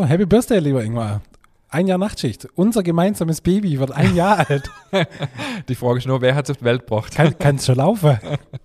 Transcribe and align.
Happy 0.00 0.26
Birthday, 0.26 0.60
lieber 0.60 0.84
Ingmar. 0.84 1.22
Ein 1.70 1.88
Jahr 1.88 1.98
Nachtschicht. 1.98 2.46
Unser 2.54 2.84
gemeinsames 2.84 3.40
Baby 3.40 3.80
wird 3.80 3.90
ein 3.90 4.14
Jahr 4.14 4.38
alt. 4.48 4.70
Die 5.68 5.74
Frage 5.74 5.98
ist 5.98 6.06
nur, 6.06 6.20
wer 6.20 6.36
hat 6.36 6.44
es 6.44 6.50
auf 6.52 6.58
die 6.58 6.64
Welt 6.64 6.82
gebracht? 6.86 7.12
Kann 7.16 7.56
es 7.56 7.66
schon 7.66 7.74
laufen? 7.74 8.16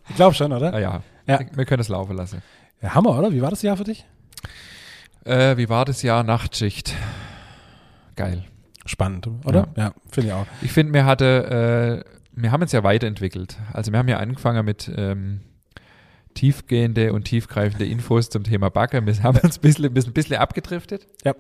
Ich 0.10 0.16
glaube 0.16 0.36
schon, 0.36 0.54
oder? 0.54 0.72
Ah, 0.72 0.80
ja. 0.80 1.02
Ja. 1.26 1.40
wir 1.56 1.66
können 1.66 1.82
es 1.82 1.88
laufen 1.90 2.16
lassen. 2.16 2.44
Ja, 2.84 2.94
Hammer, 2.94 3.18
oder? 3.18 3.32
Wie 3.34 3.42
war 3.42 3.50
das 3.50 3.64
Jahr 3.64 3.76
für 3.78 3.84
dich? 3.84 4.06
Äh, 5.26 5.58
wie 5.58 5.68
war 5.70 5.86
das 5.86 6.04
Jahr 6.04 6.24
Nachtschicht? 6.24 6.94
Geil. 8.16 8.44
Spannend, 8.86 9.28
oder? 9.44 9.70
Ja. 9.76 9.94
finde 10.12 10.28
ich 10.28 10.34
auch. 10.34 10.46
Ich 10.62 10.72
finde, 10.72 10.94
wir 10.94 11.06
hatte, 11.06 12.04
äh, 12.06 12.10
wir 12.40 12.52
haben 12.52 12.62
uns 12.62 12.74
ja 12.74 12.84
weiterentwickelt. 12.84 13.58
Also 13.74 13.92
wir 13.92 13.98
haben 13.98 14.08
ja 14.08 14.18
angefangen 14.18 14.64
mit 14.66 14.92
ähm, 14.96 15.40
tiefgehende 16.34 17.14
und 17.14 17.26
tiefgreifende 17.26 17.86
Infos 17.86 18.30
zum 18.30 18.44
Thema 18.44 18.70
Backe. 18.70 19.06
Wir 19.06 19.24
haben 19.24 19.38
uns 19.40 19.58
ein 19.58 19.62
bisschen, 19.62 19.86
ein 19.86 19.94
bisschen, 20.14 20.36
abgedriftet 20.38 21.08
Ja. 21.24 21.34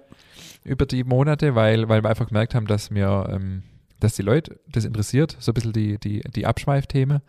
über 0.63 0.85
die 0.85 1.03
Monate, 1.03 1.55
weil, 1.55 1.89
weil 1.89 2.03
wir 2.03 2.09
einfach 2.09 2.27
gemerkt 2.27 2.55
haben, 2.55 2.67
dass 2.67 2.91
wir, 2.91 3.27
ähm, 3.31 3.63
dass 3.99 4.15
die 4.15 4.21
Leute 4.21 4.59
das 4.71 4.85
interessiert, 4.85 5.35
so 5.39 5.51
ein 5.51 5.53
bisschen 5.55 5.73
die, 5.73 5.97
die, 5.97 6.21
die 6.21 6.45
Abschweifthemen. 6.45 7.21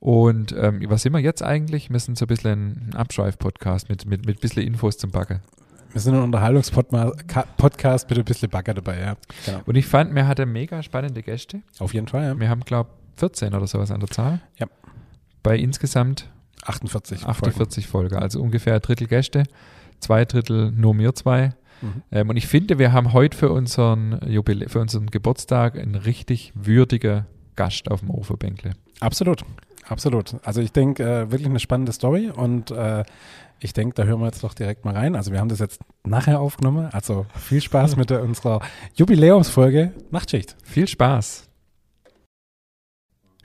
Und 0.00 0.54
ähm, 0.58 0.82
was 0.88 1.02
sind 1.02 1.12
wir 1.12 1.20
jetzt 1.20 1.42
eigentlich? 1.42 1.88
Wir 1.90 1.98
sind 1.98 2.18
so 2.18 2.26
ein 2.26 2.28
bisschen 2.28 2.90
ein 2.90 2.94
Abschweif-Podcast 2.94 3.88
mit, 3.88 4.04
mit, 4.06 4.26
mit 4.26 4.36
ein 4.36 4.40
bisschen 4.40 4.62
Infos 4.62 4.98
zum 4.98 5.10
Backe. 5.10 5.40
Wir 5.92 6.00
sind 6.00 6.14
ein 6.14 6.22
Unterhaltungspodcast 6.22 8.10
mit 8.10 8.18
ein 8.18 8.24
bisschen 8.24 8.50
Bagger 8.50 8.74
dabei, 8.74 9.00
ja. 9.00 9.16
Genau. 9.46 9.60
Und 9.66 9.76
ich 9.76 9.86
fand, 9.86 10.14
wir 10.14 10.26
hatten 10.26 10.50
mega 10.52 10.82
spannende 10.82 11.22
Gäste. 11.22 11.62
Auf 11.78 11.94
jeden 11.94 12.08
Fall, 12.08 12.24
ja. 12.24 12.38
Wir 12.40 12.48
haben, 12.48 12.60
glaube 12.62 12.90
ich, 13.14 13.20
14 13.20 13.54
oder 13.54 13.66
sowas 13.66 13.90
an 13.90 14.00
der 14.00 14.10
Zahl. 14.10 14.40
Ja. 14.58 14.66
Bei 15.42 15.56
insgesamt 15.56 16.28
48. 16.64 17.26
48 17.26 17.86
Folgen. 17.86 18.16
Also 18.16 18.40
ungefähr 18.40 18.74
ein 18.74 18.80
Drittel 18.80 19.06
Gäste, 19.06 19.44
zwei 20.00 20.24
Drittel 20.24 20.72
nur 20.72 20.96
wir 20.98 21.14
zwei. 21.14 21.50
Mhm. 21.80 22.02
Ähm, 22.10 22.30
und 22.30 22.36
ich 22.36 22.46
finde, 22.46 22.78
wir 22.78 22.92
haben 22.92 23.12
heute 23.12 23.36
für 23.36 23.50
unseren 23.50 24.20
Jubilä 24.26 24.68
für 24.68 24.80
unseren 24.80 25.06
Geburtstag 25.06 25.78
einen 25.78 25.94
richtig 25.94 26.52
würdiger 26.54 27.26
Gast 27.56 27.90
auf 27.90 28.00
dem 28.00 28.10
Ofenbänkle. 28.10 28.72
Absolut. 29.00 29.44
Absolut. 29.86 30.36
Also 30.44 30.60
ich 30.60 30.72
denke, 30.72 31.02
äh, 31.02 31.30
wirklich 31.30 31.48
eine 31.48 31.60
spannende 31.60 31.92
Story 31.92 32.30
und 32.30 32.70
äh, 32.70 33.04
ich 33.60 33.72
denke, 33.72 33.94
da 33.94 34.04
hören 34.04 34.20
wir 34.20 34.26
jetzt 34.26 34.42
doch 34.42 34.54
direkt 34.54 34.84
mal 34.84 34.94
rein. 34.94 35.14
Also 35.14 35.30
wir 35.32 35.40
haben 35.40 35.48
das 35.48 35.58
jetzt 35.58 35.80
nachher 36.04 36.40
aufgenommen. 36.40 36.88
Also 36.92 37.26
viel 37.38 37.60
Spaß 37.60 37.96
mit 37.96 38.10
der, 38.10 38.22
unserer 38.22 38.60
Jubiläumsfolge 38.94 39.92
Nachtschicht. 40.10 40.56
Viel 40.64 40.88
Spaß. 40.88 41.48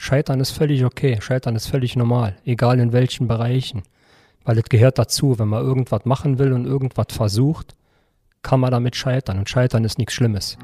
Scheitern 0.01 0.39
ist 0.39 0.51
völlig 0.51 0.85
okay. 0.85 1.19
Scheitern 1.19 1.57
ist 1.57 1.67
völlig 1.67 1.97
normal, 1.97 2.37
egal 2.45 2.79
in 2.79 2.93
welchen 2.93 3.27
Bereichen. 3.27 3.83
Weil 4.45 4.57
es 4.57 4.63
gehört 4.63 4.97
dazu, 4.97 5.37
wenn 5.37 5.49
man 5.49 5.61
irgendwas 5.61 6.05
machen 6.05 6.39
will 6.39 6.53
und 6.53 6.65
irgendwas 6.65 7.07
versucht, 7.09 7.75
kann 8.41 8.61
man 8.61 8.71
damit 8.71 8.95
scheitern. 8.95 9.39
Und 9.39 9.49
scheitern 9.49 9.83
ist 9.83 9.97
nichts 9.97 10.13
Schlimmes. 10.13 10.57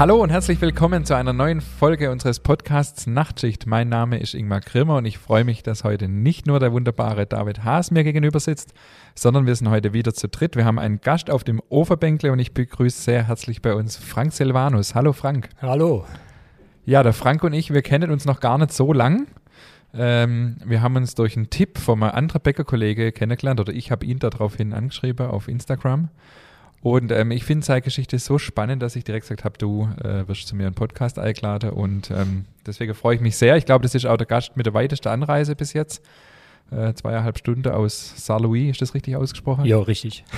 Hallo 0.00 0.22
und 0.22 0.30
herzlich 0.30 0.58
willkommen 0.62 1.04
zu 1.04 1.14
einer 1.14 1.34
neuen 1.34 1.60
Folge 1.60 2.10
unseres 2.10 2.40
Podcasts 2.40 3.06
Nachtschicht. 3.06 3.66
Mein 3.66 3.90
Name 3.90 4.18
ist 4.18 4.32
Ingmar 4.32 4.60
Grimmer 4.60 4.96
und 4.96 5.04
ich 5.04 5.18
freue 5.18 5.44
mich, 5.44 5.62
dass 5.62 5.84
heute 5.84 6.08
nicht 6.08 6.46
nur 6.46 6.58
der 6.58 6.72
wunderbare 6.72 7.26
David 7.26 7.64
Haas 7.64 7.90
mir 7.90 8.02
gegenüber 8.02 8.40
sitzt, 8.40 8.72
sondern 9.14 9.44
wir 9.44 9.54
sind 9.54 9.68
heute 9.68 9.92
wieder 9.92 10.14
zu 10.14 10.28
dritt. 10.28 10.56
Wir 10.56 10.64
haben 10.64 10.78
einen 10.78 11.02
Gast 11.02 11.28
auf 11.30 11.44
dem 11.44 11.60
Oberbänkle 11.68 12.32
und 12.32 12.38
ich 12.38 12.54
begrüße 12.54 12.98
sehr 12.98 13.28
herzlich 13.28 13.60
bei 13.60 13.74
uns 13.74 13.98
Frank 13.98 14.32
Silvanus. 14.32 14.94
Hallo 14.94 15.12
Frank. 15.12 15.50
Hallo. 15.60 16.06
Ja, 16.86 17.02
der 17.02 17.12
Frank 17.12 17.44
und 17.44 17.52
ich, 17.52 17.74
wir 17.74 17.82
kennen 17.82 18.10
uns 18.10 18.24
noch 18.24 18.40
gar 18.40 18.56
nicht 18.56 18.72
so 18.72 18.94
lang. 18.94 19.26
Ähm, 19.92 20.56
wir 20.64 20.80
haben 20.80 20.96
uns 20.96 21.14
durch 21.14 21.36
einen 21.36 21.50
Tipp 21.50 21.76
von 21.76 22.02
einem 22.02 22.12
anderen 22.12 22.40
Bäckerkollege 22.40 23.12
kennengelernt 23.12 23.60
oder 23.60 23.74
ich 23.74 23.90
habe 23.90 24.06
ihn 24.06 24.18
daraufhin 24.18 24.72
angeschrieben 24.72 25.26
auf 25.26 25.46
Instagram. 25.46 26.08
Und 26.82 27.12
ähm, 27.12 27.30
ich 27.30 27.44
finde 27.44 27.64
seine 27.64 27.82
Geschichte 27.82 28.18
so 28.18 28.38
spannend, 28.38 28.82
dass 28.82 28.96
ich 28.96 29.04
direkt 29.04 29.24
gesagt 29.28 29.44
habe, 29.44 29.58
du 29.58 29.88
äh, 30.02 30.26
wirst 30.26 30.48
zu 30.48 30.56
mir 30.56 30.66
einen 30.66 30.74
Podcast 30.74 31.18
eingeladen 31.18 31.70
und 31.70 32.10
ähm, 32.10 32.46
deswegen 32.66 32.94
freue 32.94 33.16
ich 33.16 33.20
mich 33.20 33.36
sehr. 33.36 33.56
Ich 33.56 33.66
glaube, 33.66 33.82
das 33.82 33.94
ist 33.94 34.06
auch 34.06 34.16
der 34.16 34.26
Gast 34.26 34.56
mit 34.56 34.64
der 34.64 34.72
weitesten 34.72 35.08
Anreise 35.08 35.54
bis 35.54 35.74
jetzt. 35.74 36.02
Äh, 36.72 36.94
zweieinhalb 36.94 37.36
Stunden 37.36 37.68
aus 37.68 38.14
Saint-Louis, 38.16 38.70
ist 38.70 38.80
das 38.80 38.94
richtig 38.94 39.16
ausgesprochen? 39.16 39.64
Ja, 39.64 39.78
richtig. 39.78 40.24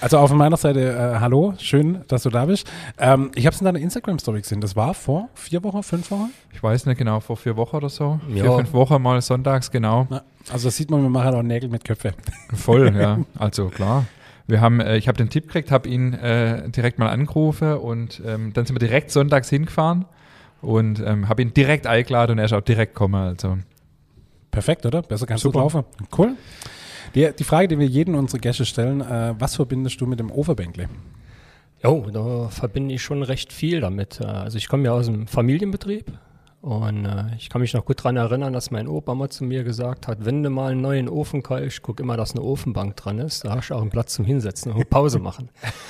Also 0.00 0.18
auf 0.18 0.32
meiner 0.32 0.56
Seite, 0.56 0.92
äh, 0.92 1.20
hallo, 1.20 1.54
schön, 1.58 2.02
dass 2.08 2.22
du 2.22 2.30
da 2.30 2.44
bist. 2.46 2.70
Ähm, 2.96 3.32
ich 3.34 3.44
habe 3.44 3.54
es 3.54 3.60
in 3.60 3.64
deiner 3.64 3.80
Instagram-Story 3.80 4.40
gesehen. 4.42 4.60
Das 4.60 4.76
war 4.76 4.94
vor 4.94 5.28
vier 5.34 5.62
Wochen, 5.64 5.82
fünf 5.82 6.10
Wochen? 6.10 6.30
Ich 6.52 6.62
weiß 6.62 6.86
nicht 6.86 6.98
genau, 6.98 7.18
vor 7.20 7.36
vier 7.36 7.56
Wochen 7.56 7.76
oder 7.76 7.88
so. 7.88 8.20
Ja. 8.28 8.44
Vier, 8.44 8.52
fünf 8.52 8.72
Wochen 8.72 9.02
mal 9.02 9.20
sonntags, 9.20 9.70
genau. 9.70 10.06
Na, 10.08 10.22
also 10.50 10.68
das 10.68 10.76
sieht 10.76 10.90
man, 10.90 11.02
wir 11.02 11.08
machen 11.08 11.34
auch 11.34 11.42
Nägel 11.42 11.68
mit 11.68 11.84
Köpfe. 11.84 12.14
Voll, 12.54 12.94
ja. 12.96 13.18
Also 13.38 13.68
klar. 13.68 14.06
Wir 14.46 14.60
haben, 14.60 14.80
äh, 14.80 14.96
ich 14.96 15.08
habe 15.08 15.18
den 15.18 15.28
Tipp 15.30 15.46
gekriegt, 15.46 15.70
habe 15.70 15.88
ihn 15.88 16.14
äh, 16.14 16.68
direkt 16.70 16.98
mal 16.98 17.08
angerufen 17.08 17.74
und 17.74 18.22
ähm, 18.24 18.52
dann 18.52 18.66
sind 18.66 18.74
wir 18.76 18.86
direkt 18.86 19.10
sonntags 19.10 19.48
hingefahren 19.50 20.04
und 20.62 21.00
ähm, 21.04 21.28
habe 21.28 21.42
ihn 21.42 21.52
direkt 21.52 21.86
eingeladen 21.86 22.32
und 22.32 22.38
er 22.38 22.44
ist 22.44 22.52
auch 22.52 22.60
direkt 22.60 22.94
gekommen. 22.94 23.14
Also 23.14 23.58
Perfekt, 24.50 24.86
oder? 24.86 25.02
Besser 25.02 25.26
kannst 25.26 25.42
Super. 25.42 25.58
du 25.58 25.64
laufen. 25.64 25.84
Cool. 26.16 26.32
Die, 27.14 27.28
die 27.38 27.44
Frage, 27.44 27.68
die 27.68 27.78
wir 27.78 27.86
jeden 27.86 28.14
unserer 28.14 28.38
Gäste 28.38 28.64
stellen, 28.64 29.00
äh, 29.00 29.34
was 29.38 29.56
verbindest 29.56 30.00
du 30.00 30.06
mit 30.06 30.18
dem 30.18 30.30
Overbänkle? 30.30 30.88
Jo, 31.82 32.06
da 32.10 32.48
verbinde 32.48 32.94
ich 32.94 33.02
schon 33.02 33.22
recht 33.22 33.52
viel 33.52 33.80
damit. 33.80 34.20
Äh, 34.20 34.24
Also 34.24 34.56
ich 34.58 34.68
komme 34.68 34.84
ja 34.84 34.92
aus 34.92 35.08
einem 35.08 35.26
Familienbetrieb 35.26 36.06
und 36.66 37.04
äh, 37.04 37.26
ich 37.36 37.48
kann 37.48 37.60
mich 37.60 37.74
noch 37.74 37.84
gut 37.84 38.00
daran 38.00 38.16
erinnern, 38.16 38.52
dass 38.52 38.72
mein 38.72 38.88
Opa 38.88 39.14
mal 39.14 39.28
zu 39.28 39.44
mir 39.44 39.62
gesagt 39.62 40.08
hat, 40.08 40.24
wenn 40.24 40.42
du 40.42 40.50
mal 40.50 40.72
einen 40.72 40.80
neuen 40.80 41.08
Ofen 41.08 41.44
kaufst, 41.44 41.80
guck 41.82 42.00
immer, 42.00 42.16
dass 42.16 42.32
eine 42.32 42.42
Ofenbank 42.42 42.96
dran 42.96 43.20
ist. 43.20 43.44
Da 43.44 43.54
hast 43.54 43.68
du 43.68 43.76
auch 43.76 43.82
einen 43.82 43.90
Platz 43.90 44.14
zum 44.14 44.24
Hinsetzen 44.24 44.72
und 44.72 44.90
Pause 44.90 45.20
machen. 45.20 45.48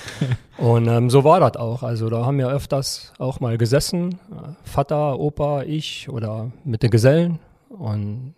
und 0.58 0.86
ähm, 0.86 1.08
so 1.08 1.24
war 1.24 1.40
das 1.40 1.56
auch. 1.56 1.82
Also 1.82 2.10
da 2.10 2.26
haben 2.26 2.36
wir 2.36 2.50
öfters 2.50 3.14
auch 3.16 3.40
mal 3.40 3.56
gesessen, 3.56 4.16
äh, 4.30 4.50
Vater, 4.64 5.18
Opa, 5.18 5.62
ich 5.62 6.10
oder 6.10 6.52
mit 6.62 6.82
den 6.82 6.90
Gesellen 6.90 7.38
und 7.70 8.34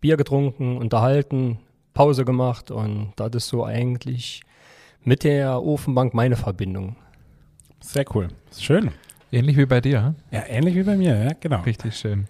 Bier 0.00 0.16
getrunken, 0.16 0.78
unterhalten, 0.78 1.58
Pause 1.92 2.24
gemacht 2.24 2.70
und 2.70 3.12
das 3.16 3.32
ist 3.34 3.48
so 3.48 3.66
eigentlich 3.66 4.40
mit 5.04 5.24
der 5.24 5.62
Ofenbank 5.62 6.14
meine 6.14 6.36
Verbindung. 6.36 6.96
Sehr 7.80 8.06
cool. 8.14 8.28
Schön. 8.58 8.92
Ähnlich 9.32 9.56
wie 9.56 9.66
bei 9.66 9.80
dir. 9.80 10.14
Ja, 10.30 10.44
ähnlich 10.46 10.74
wie 10.74 10.82
bei 10.82 10.96
mir, 10.96 11.16
ja, 11.24 11.30
genau. 11.40 11.60
Richtig 11.62 11.96
schön. 11.96 12.26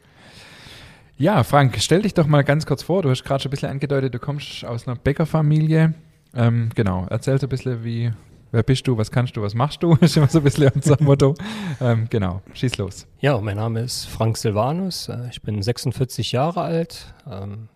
Ja, 1.18 1.44
Frank, 1.44 1.76
stell 1.80 2.02
dich 2.02 2.14
doch 2.14 2.26
mal 2.26 2.42
ganz 2.42 2.66
kurz 2.66 2.82
vor. 2.82 3.02
Du 3.02 3.10
hast 3.10 3.22
gerade 3.24 3.42
schon 3.42 3.50
ein 3.50 3.52
bisschen 3.52 3.68
angedeutet, 3.70 4.14
du 4.14 4.18
kommst 4.18 4.64
aus 4.64 4.86
einer 4.88 4.96
Bäckerfamilie. 4.96 5.94
Ähm, 6.34 6.70
genau, 6.74 7.06
erzähl 7.10 7.38
so 7.38 7.46
ein 7.46 7.50
bisschen, 7.50 7.84
wie, 7.84 8.10
wer 8.50 8.62
bist 8.62 8.88
du, 8.88 8.96
was 8.96 9.10
kannst 9.10 9.36
du, 9.36 9.42
was 9.42 9.54
machst 9.54 9.82
du? 9.82 9.94
ist 10.00 10.16
immer 10.16 10.26
so 10.28 10.38
ein 10.38 10.44
bisschen 10.44 10.70
unser 10.74 11.00
Motto. 11.02 11.34
Ähm, 11.80 12.06
genau, 12.10 12.40
schieß 12.54 12.78
los. 12.78 13.06
Ja, 13.20 13.38
mein 13.40 13.56
Name 13.56 13.80
ist 13.80 14.06
Frank 14.06 14.36
Silvanus. 14.38 15.08
äh, 15.08 15.28
Ich 15.30 15.42
bin 15.42 15.62
46 15.62 16.32
Jahre 16.32 16.62
alt. 16.62 17.14
Ähm, 17.30 17.68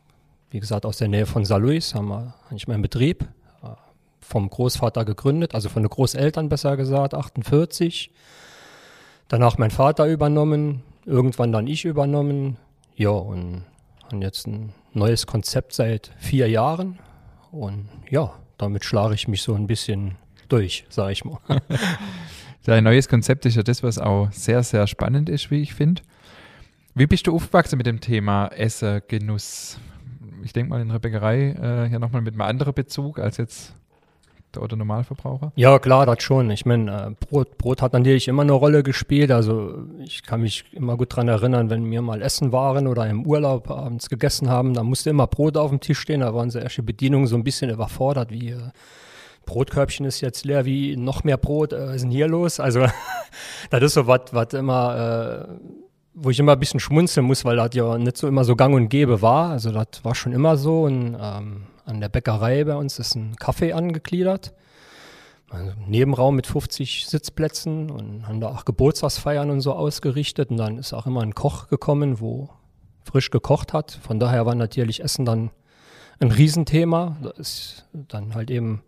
Wie 0.50 0.59
gesagt, 0.60 0.86
aus 0.86 0.97
der 0.98 1.09
Nähe 1.09 1.26
von 1.26 1.44
Saarlouis 1.44 1.94
haben 1.94 2.09
wir 2.09 2.34
eigentlich 2.48 2.66
meinen 2.66 2.82
Betrieb 2.82 3.22
äh, 3.62 3.66
vom 4.20 4.48
Großvater 4.48 5.04
gegründet, 5.04 5.54
also 5.54 5.69
von 5.69 5.82
den 5.82 5.91
Großeltern 5.91 6.48
besser 6.48 6.76
gesagt, 6.76 7.15
48. 7.15 8.10
Danach 9.28 9.59
mein 9.59 9.70
Vater 9.70 10.06
übernommen, 10.06 10.82
irgendwann 11.04 11.53
dann 11.53 11.66
ich 11.66 11.84
übernommen. 11.84 12.56
Ja, 12.94 13.10
und 13.10 13.64
haben 14.04 14.22
jetzt 14.22 14.47
ein 14.47 14.72
neues 14.92 15.26
Konzept 15.26 15.72
seit 15.72 16.12
vier 16.19 16.48
Jahren. 16.48 16.98
Und 17.50 17.88
ja, 18.09 18.32
damit 18.56 18.84
schlage 18.84 19.15
ich 19.15 19.28
mich 19.28 19.42
so 19.42 19.54
ein 19.54 19.66
bisschen 19.66 20.16
durch, 20.48 20.84
sage 20.88 21.12
ich 21.12 21.25
mal. 21.25 21.38
Dein 22.65 22.84
neues 22.84 23.09
Konzept 23.09 23.47
ist 23.47 23.56
ja 23.56 23.62
das, 23.62 23.83
was 23.83 23.98
auch 23.98 24.30
sehr, 24.33 24.62
sehr 24.62 24.86
spannend 24.86 25.28
ist, 25.28 25.50
wie 25.50 25.62
ich 25.62 25.74
finde. 25.74 26.03
Wie 26.95 27.06
bist 27.06 27.27
du 27.27 27.34
aufgewachsen 27.34 27.77
mit 27.77 27.86
dem 27.86 28.00
Thema 28.00 28.48
Essen, 28.48 29.03
Genuss? 29.09 29.78
Ich 30.42 30.53
denke 30.53 30.71
mal 30.71 30.80
in 30.80 30.89
der 30.89 30.98
Bäckerei 30.98 31.54
äh, 31.60 31.91
ja 31.91 31.98
nochmal 31.98 32.22
mit 32.22 32.34
einem 32.34 32.42
anderen 32.42 32.74
Bezug 32.74 33.18
als 33.18 33.36
jetzt 33.36 33.74
der 34.56 34.62
Otto 34.62 34.76
Normalverbraucher. 34.76 35.53
Ja, 35.54 35.78
klar, 35.78 36.06
das 36.06 36.22
schon. 36.22 36.50
Ich 36.50 36.66
meine, 36.66 36.91
äh, 36.91 37.24
Brot, 37.26 37.58
Brot 37.58 37.82
hat 37.82 37.92
natürlich 37.92 38.28
immer 38.28 38.42
eine 38.42 38.53
Rolle 38.53 38.82
gespielt. 38.82 39.30
Also 39.30 39.74
ich 40.04 40.22
kann 40.22 40.41
mich 40.41 40.64
immer 40.72 40.97
gut 40.97 41.14
dran 41.14 41.28
erinnern, 41.28 41.70
wenn 41.70 41.91
wir 41.91 42.03
mal 42.03 42.22
essen 42.22 42.53
waren 42.53 42.86
oder 42.86 43.06
im 43.06 43.26
Urlaub 43.26 43.70
abends 43.70 44.08
gegessen 44.08 44.50
haben, 44.50 44.74
da 44.74 44.82
musste 44.82 45.10
immer 45.10 45.26
Brot 45.26 45.56
auf 45.56 45.70
dem 45.70 45.80
Tisch 45.80 45.98
stehen. 45.98 46.20
Da 46.20 46.34
waren 46.34 46.50
sie 46.50 46.60
erste 46.60 46.82
Bedienung 46.82 47.26
so 47.26 47.36
ein 47.36 47.44
bisschen 47.44 47.70
überfordert, 47.70 48.30
wie 48.30 48.50
äh, 48.50 48.70
Brotkörbchen 49.47 50.04
ist 50.04 50.20
jetzt 50.20 50.44
leer, 50.44 50.64
wie 50.64 50.97
noch 50.97 51.24
mehr 51.24 51.36
Brot 51.36 51.72
äh, 51.72 51.94
ist 51.94 52.02
denn 52.02 52.10
hier 52.10 52.28
los? 52.28 52.60
Also 52.60 52.86
das 53.70 53.82
ist 53.82 53.94
so 53.94 54.06
was, 54.06 54.32
was 54.32 54.52
immer, 54.52 55.47
äh, 55.48 55.54
wo 56.14 56.30
ich 56.30 56.38
immer 56.38 56.52
ein 56.52 56.59
bisschen 56.60 56.80
schmunzeln 56.80 57.26
muss, 57.26 57.44
weil 57.44 57.56
das 57.56 57.70
ja 57.72 57.97
nicht 57.97 58.16
so 58.16 58.26
immer 58.26 58.44
so 58.44 58.56
gang 58.56 58.74
und 58.74 58.88
gäbe 58.88 59.22
war. 59.22 59.50
Also 59.50 59.70
das 59.70 59.86
war 60.02 60.14
schon 60.14 60.32
immer 60.32 60.56
so. 60.56 60.82
Und 60.82 61.16
ähm, 61.20 61.62
an 61.86 62.00
der 62.00 62.09
Bäckerei 62.09 62.65
bei 62.65 62.77
uns 62.77 62.98
ist 62.98 63.15
ein 63.15 63.36
Kaffee 63.36 63.72
angegliedert. 63.72 64.53
also 65.48 65.72
Nebenraum 65.86 66.36
mit 66.36 66.47
50 66.47 67.06
Sitzplätzen 67.06 67.91
und 67.91 68.27
haben 68.27 68.41
da 68.41 68.48
auch 68.48 68.65
Geburtstagsfeiern 68.65 69.50
und 69.50 69.60
so 69.60 69.72
ausgerichtet. 69.72 70.50
Und 70.50 70.59
dann 70.59 70.78
ist 70.78 70.92
auch 70.92 71.06
immer 71.06 71.22
ein 71.22 71.34
Koch 71.34 71.68
gekommen, 71.68 72.21
wo 72.21 72.50
frisch 73.04 73.30
gekocht 73.30 73.72
hat. 73.72 73.98
Von 74.03 74.18
daher 74.18 74.44
war 74.44 74.54
natürlich 74.54 75.03
Essen 75.03 75.24
dann 75.24 75.50
ein 76.18 76.33
Riesenthema. 76.33 77.16
Da 77.22 77.30
ist 77.30 77.86
dann 77.92 78.34
halt 78.34 78.50
eben 78.50 78.83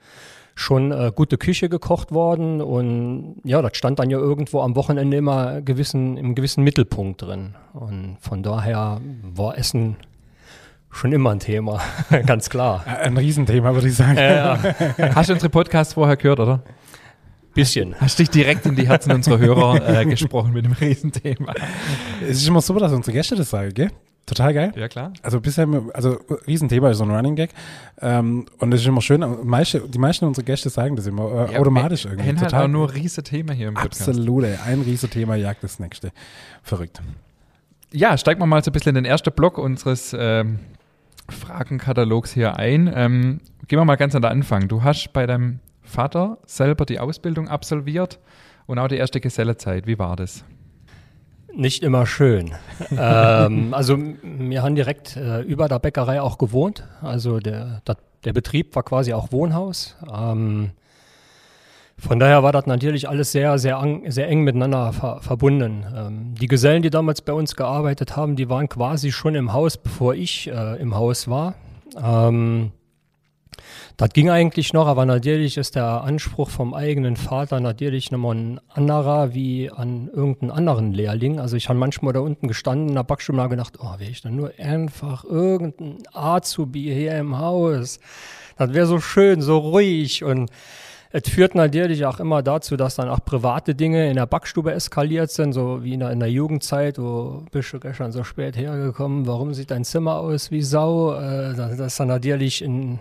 schon 0.57 0.91
äh, 0.91 1.13
gute 1.15 1.39
Küche 1.39 1.69
gekocht 1.69 2.11
worden 2.11 2.61
und 2.61 3.37
ja, 3.45 3.63
das 3.63 3.77
stand 3.77 4.01
dann 4.01 4.11
ja 4.11 4.19
irgendwo 4.19 4.61
am 4.61 4.75
Wochenende 4.75 5.17
immer 5.17 5.63
gewissen, 5.63 6.17
im 6.17 6.35
gewissen 6.35 6.65
Mittelpunkt 6.65 7.23
drin. 7.23 7.55
Und 7.75 8.17
von 8.21 8.43
daher 8.43 9.01
war 9.23 9.57
Essen 9.57 9.97
schon 10.91 11.13
immer 11.13 11.31
ein 11.31 11.41
Thema, 11.41 11.81
ganz 12.27 12.49
klar. 12.51 12.85
Ein 12.87 13.17
Riesenthema, 13.17 13.75
würde 13.75 13.89
ich 13.89 13.95
sagen. 13.97 14.17
Ja, 14.19 14.59
Hast 15.15 15.29
du 15.29 15.35
unsere 15.35 15.51
Podcasts 15.51 15.95
vorher 15.95 16.17
gehört, 16.17 16.41
oder? 16.41 16.63
bisschen. 17.55 17.97
Hast 18.01 18.19
dich 18.21 18.31
direkt 18.31 18.67
in 18.67 18.77
die 18.77 18.87
Herzen 18.87 19.11
unserer 19.11 19.39
Hörer 19.39 19.89
äh, 20.01 20.05
gesprochen 20.07 20.53
mit 20.53 20.65
dem 20.65 20.73
Riesenthema. 20.73 21.53
Es 22.23 22.37
ist 22.37 22.47
immer 22.47 22.61
super, 22.61 22.79
dass 22.79 22.93
unsere 22.93 23.13
Gäste 23.13 23.35
das 23.35 23.51
sagen, 23.51 23.75
gell? 23.75 23.91
Total 24.27 24.55
geil. 24.55 24.73
Ja, 24.77 24.87
klar. 24.87 25.13
Also 25.23 25.41
bisher, 25.41 25.67
also 25.93 26.21
Riesenthema 26.47 26.91
ist 26.91 26.99
so 26.99 27.05
ein 27.05 27.11
Running 27.11 27.35
Gag. 27.35 27.51
Ähm, 28.01 28.47
und 28.59 28.71
das 28.71 28.83
ist 28.83 28.87
immer 28.87 29.01
schön. 29.01 29.25
Meiste, 29.43 29.81
die 29.89 29.99
meisten 29.99 30.27
unserer 30.27 30.45
Gäste 30.45 30.69
sagen 30.71 30.95
das 30.95 31.07
immer 31.09 31.49
äh, 31.49 31.55
Ja, 31.55 31.59
automatisch 31.59 32.05
wir- 32.05 32.13
irgendwie. 32.13 32.29
Halt 32.29 32.39
Total, 32.41 32.65
auch 32.65 32.69
nur 32.69 32.95
riese 32.95 33.25
Thema 33.25 33.55
hier 33.55 33.69
im 33.69 33.75
Podcast. 33.75 34.03
absolut, 34.09 34.45
ey. 34.45 34.57
Ein 34.65 34.83
Riesenthema 34.83 35.35
jagt 35.35 35.65
das 35.65 35.81
nächste. 35.81 36.13
Verrückt. 36.63 37.01
Ja, 37.91 38.17
steigen 38.19 38.39
wir 38.41 38.47
mal 38.47 38.63
so 38.63 38.71
ein 38.71 38.73
bisschen 38.73 38.91
in 38.91 39.03
den 39.03 39.05
ersten 39.07 39.33
Block 39.33 39.59
unseres 39.59 40.15
ähm, 40.17 40.61
Fragenkatalogs 41.29 42.33
hier 42.33 42.57
ein. 42.57 42.91
Ähm, 42.95 43.41
gehen 43.67 43.79
wir 43.79 43.85
mal 43.85 43.97
ganz 43.97 44.15
an 44.15 44.23
den 44.23 44.31
Anfang. 44.31 44.69
Du 44.69 44.83
hast 44.83 45.13
bei 45.13 45.27
deinem 45.27 45.61
Vater 45.83 46.39
selber 46.47 46.85
die 46.85 46.99
Ausbildung 46.99 47.49
absolviert 47.49 48.19
und 48.67 48.79
auch 48.79 48.89
die 48.89 48.97
erste 48.97 49.21
Gesellenzeit. 49.21 49.87
Wie 49.87 49.99
war 49.99 50.17
das? 50.17 50.45
Nicht 51.55 51.83
immer 51.83 52.07
schön. 52.07 52.53
ähm, 52.91 53.75
also 53.75 53.99
wir 54.23 54.63
haben 54.63 54.75
direkt 54.75 55.17
äh, 55.17 55.41
über 55.41 55.69
der 55.69 55.79
Bäckerei 55.79 56.21
auch 56.21 56.39
gewohnt. 56.39 56.87
Also 57.01 57.41
der, 57.41 57.81
der, 57.87 57.97
der 58.25 58.33
Betrieb 58.33 58.77
war 58.77 58.83
quasi 58.83 59.13
auch 59.13 59.33
Wohnhaus. 59.33 59.97
Ähm, 60.13 60.71
von 61.99 62.21
daher 62.21 62.45
war 62.45 62.53
das 62.53 62.67
natürlich 62.67 63.09
alles 63.09 63.33
sehr, 63.33 63.59
sehr, 63.59 63.85
sehr 64.07 64.29
eng 64.29 64.43
miteinander 64.43 64.93
ver, 64.93 65.21
verbunden. 65.21 65.85
Ähm, 65.95 66.35
die 66.41 66.47
Gesellen, 66.47 66.83
die 66.83 66.91
damals 66.91 67.23
bei 67.23 67.33
uns 67.33 67.57
gearbeitet 67.57 68.17
haben, 68.17 68.37
die 68.37 68.49
waren 68.49 68.69
quasi 68.69 69.11
schon 69.11 69.35
im 69.35 69.53
Haus, 69.53 69.77
bevor 69.77 70.15
ich 70.15 70.49
äh, 70.49 70.81
im 70.81 70.95
Haus 70.95 71.29
war. 71.29 71.55
Ähm, 72.01 72.71
das 73.97 74.11
ging 74.11 74.31
eigentlich 74.31 74.73
noch, 74.73 74.87
aber 74.87 75.07
natürlich 75.07 75.57
ist 75.57 75.75
der 75.75 76.05
Anspruch 76.05 76.51
vom 76.51 76.73
eigenen 76.73 77.17
Vater 77.17 77.59
natürlich 77.59 78.13
nochmal 78.13 78.37
ein 78.37 78.61
anderer 78.69 79.35
wie 79.35 79.69
an 79.69 80.09
irgendeinen 80.13 80.53
anderen 80.53 80.93
Lehrling. 80.93 81.41
Also 81.41 81.57
ich 81.57 81.69
habe 81.69 81.81
manchmal 81.81 82.13
da 82.13 82.21
unten 82.21 82.47
gestanden 82.47 82.91
in 82.91 82.95
der 82.95 83.03
Backstube 83.03 83.43
und 83.43 83.51
gedacht, 83.51 83.75
oh, 83.81 83.99
wäre 83.99 84.11
ich 84.13 84.23
dann 84.23 84.37
nur 84.37 84.53
einfach 84.57 85.25
irgendein 85.25 85.99
Azubi 86.13 86.83
hier 86.95 87.19
im 87.19 87.39
Haus. 87.39 87.99
Das 88.57 88.73
wäre 88.73 88.87
so 88.87 89.01
schön, 89.01 89.43
so 89.43 89.59
ruhig 89.59 90.23
und 90.23 90.49
es 91.11 91.29
führt 91.29 91.55
natürlich 91.55 92.05
auch 92.05 92.21
immer 92.21 92.43
dazu, 92.43 92.77
dass 92.77 92.97
dann 92.97 93.09
auch 93.09 93.25
private 93.25 93.75
Dinge 93.75 94.11
in 94.11 94.17
der 94.17 94.27
Backstube 94.27 94.73
eskaliert 94.73 95.31
sind, 95.31 95.55
so 95.55 95.83
wie 95.83 95.95
in 95.95 96.01
der, 96.01 96.11
in 96.11 96.21
der 96.21 96.31
Jugendzeit, 96.31 96.99
wo 96.99 97.45
bist 97.51 97.73
du 97.73 97.81
gestern 97.81 98.13
so 98.13 98.25
spät 98.25 98.57
hergekommen, 98.57 99.27
warum 99.27 99.55
sieht 99.55 99.71
dein 99.71 99.85
Zimmer 99.85 100.17
aus 100.17 100.51
wie 100.51 100.63
Sau? 100.63 101.15
Äh, 101.15 101.55
das, 101.55 101.79
ist 101.79 102.01
dann 102.01 102.09
natürlich 102.09 102.63
in, 102.63 102.99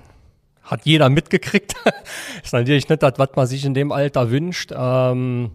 hat 0.63 0.85
jeder 0.85 1.09
mitgekriegt. 1.09 1.75
ist 2.43 2.53
natürlich 2.53 2.87
nicht 2.87 3.03
das, 3.03 3.13
was 3.17 3.29
man 3.35 3.45
sich 3.45 3.65
in 3.65 3.73
dem 3.73 3.91
Alter 3.91 4.31
wünscht. 4.31 4.71
Ähm, 4.73 5.51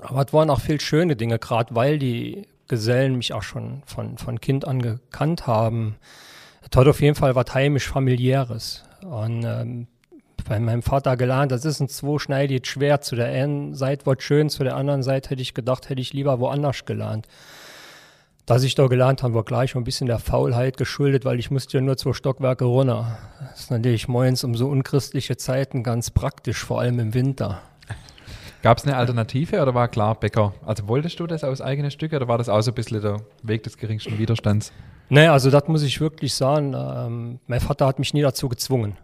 aber 0.00 0.24
es 0.24 0.32
waren 0.32 0.48
auch 0.48 0.60
viel 0.60 0.80
schöne 0.80 1.16
Dinge, 1.16 1.38
gerade 1.38 1.74
weil 1.74 1.98
die 1.98 2.46
Gesellen 2.66 3.16
mich 3.16 3.34
auch 3.34 3.42
schon 3.42 3.82
von, 3.84 4.16
von 4.16 4.40
Kind 4.40 4.66
an 4.66 4.80
gekannt 4.80 5.46
haben. 5.46 5.96
Es 6.62 6.76
hat 6.76 6.86
auf 6.86 7.00
jeden 7.02 7.14
Fall 7.14 7.34
was 7.34 7.52
heimisch-familiäres. 7.52 8.84
Und 9.02 9.44
ähm, 9.44 9.86
bei 10.48 10.58
meinem 10.58 10.82
Vater 10.82 11.16
gelernt, 11.16 11.52
das 11.52 11.64
ist 11.64 11.80
ein 11.80 11.88
zweischneidiges 11.88 12.66
Schwert. 12.68 13.04
Zu 13.04 13.16
der 13.16 13.26
einen 13.26 13.74
Seite 13.74 14.06
wird 14.06 14.22
schön, 14.22 14.48
zu 14.48 14.64
der 14.64 14.76
anderen 14.76 15.02
Seite 15.02 15.30
hätte 15.30 15.42
ich 15.42 15.54
gedacht, 15.54 15.88
hätte 15.88 16.00
ich 16.00 16.12
lieber 16.12 16.40
woanders 16.40 16.84
gelernt. 16.84 17.26
Dass 18.46 18.62
ich 18.62 18.74
da 18.74 18.86
gelernt 18.86 19.22
habe, 19.22 19.34
war 19.34 19.44
gleich 19.44 19.74
ein 19.74 19.84
bisschen 19.84 20.06
der 20.06 20.18
Faulheit 20.18 20.78
geschuldet, 20.78 21.26
weil 21.26 21.38
ich 21.38 21.50
musste 21.50 21.76
ja 21.76 21.82
nur 21.82 21.98
zwei 21.98 22.14
Stockwerke 22.14 22.64
runter. 22.64 23.18
Das 23.40 23.60
ist 23.60 23.70
natürlich 23.70 24.08
moins 24.08 24.42
um 24.42 24.54
so 24.54 24.68
unchristliche 24.68 25.36
Zeiten 25.36 25.82
ganz 25.82 26.10
praktisch, 26.10 26.64
vor 26.64 26.80
allem 26.80 26.98
im 26.98 27.12
Winter. 27.12 27.60
Gab 28.62 28.78
es 28.78 28.84
eine 28.84 28.96
Alternative 28.96 29.60
oder 29.60 29.74
war 29.74 29.86
klar 29.88 30.14
Bäcker? 30.14 30.54
Also 30.64 30.88
wolltest 30.88 31.20
du 31.20 31.26
das 31.26 31.44
aus 31.44 31.60
eigenen 31.60 31.90
Stücken 31.90 32.16
oder 32.16 32.26
war 32.26 32.38
das 32.38 32.48
auch 32.48 32.62
so 32.62 32.70
ein 32.70 32.74
bisschen 32.74 33.02
der 33.02 33.20
Weg 33.42 33.64
des 33.64 33.76
geringsten 33.76 34.18
Widerstands? 34.18 34.72
Nee, 35.10 35.26
also 35.26 35.50
das 35.50 35.68
muss 35.68 35.82
ich 35.82 36.00
wirklich 36.00 36.34
sagen. 36.34 36.74
Ähm, 36.74 37.38
mein 37.46 37.60
Vater 37.60 37.86
hat 37.86 37.98
mich 37.98 38.14
nie 38.14 38.22
dazu 38.22 38.48
gezwungen. 38.48 38.96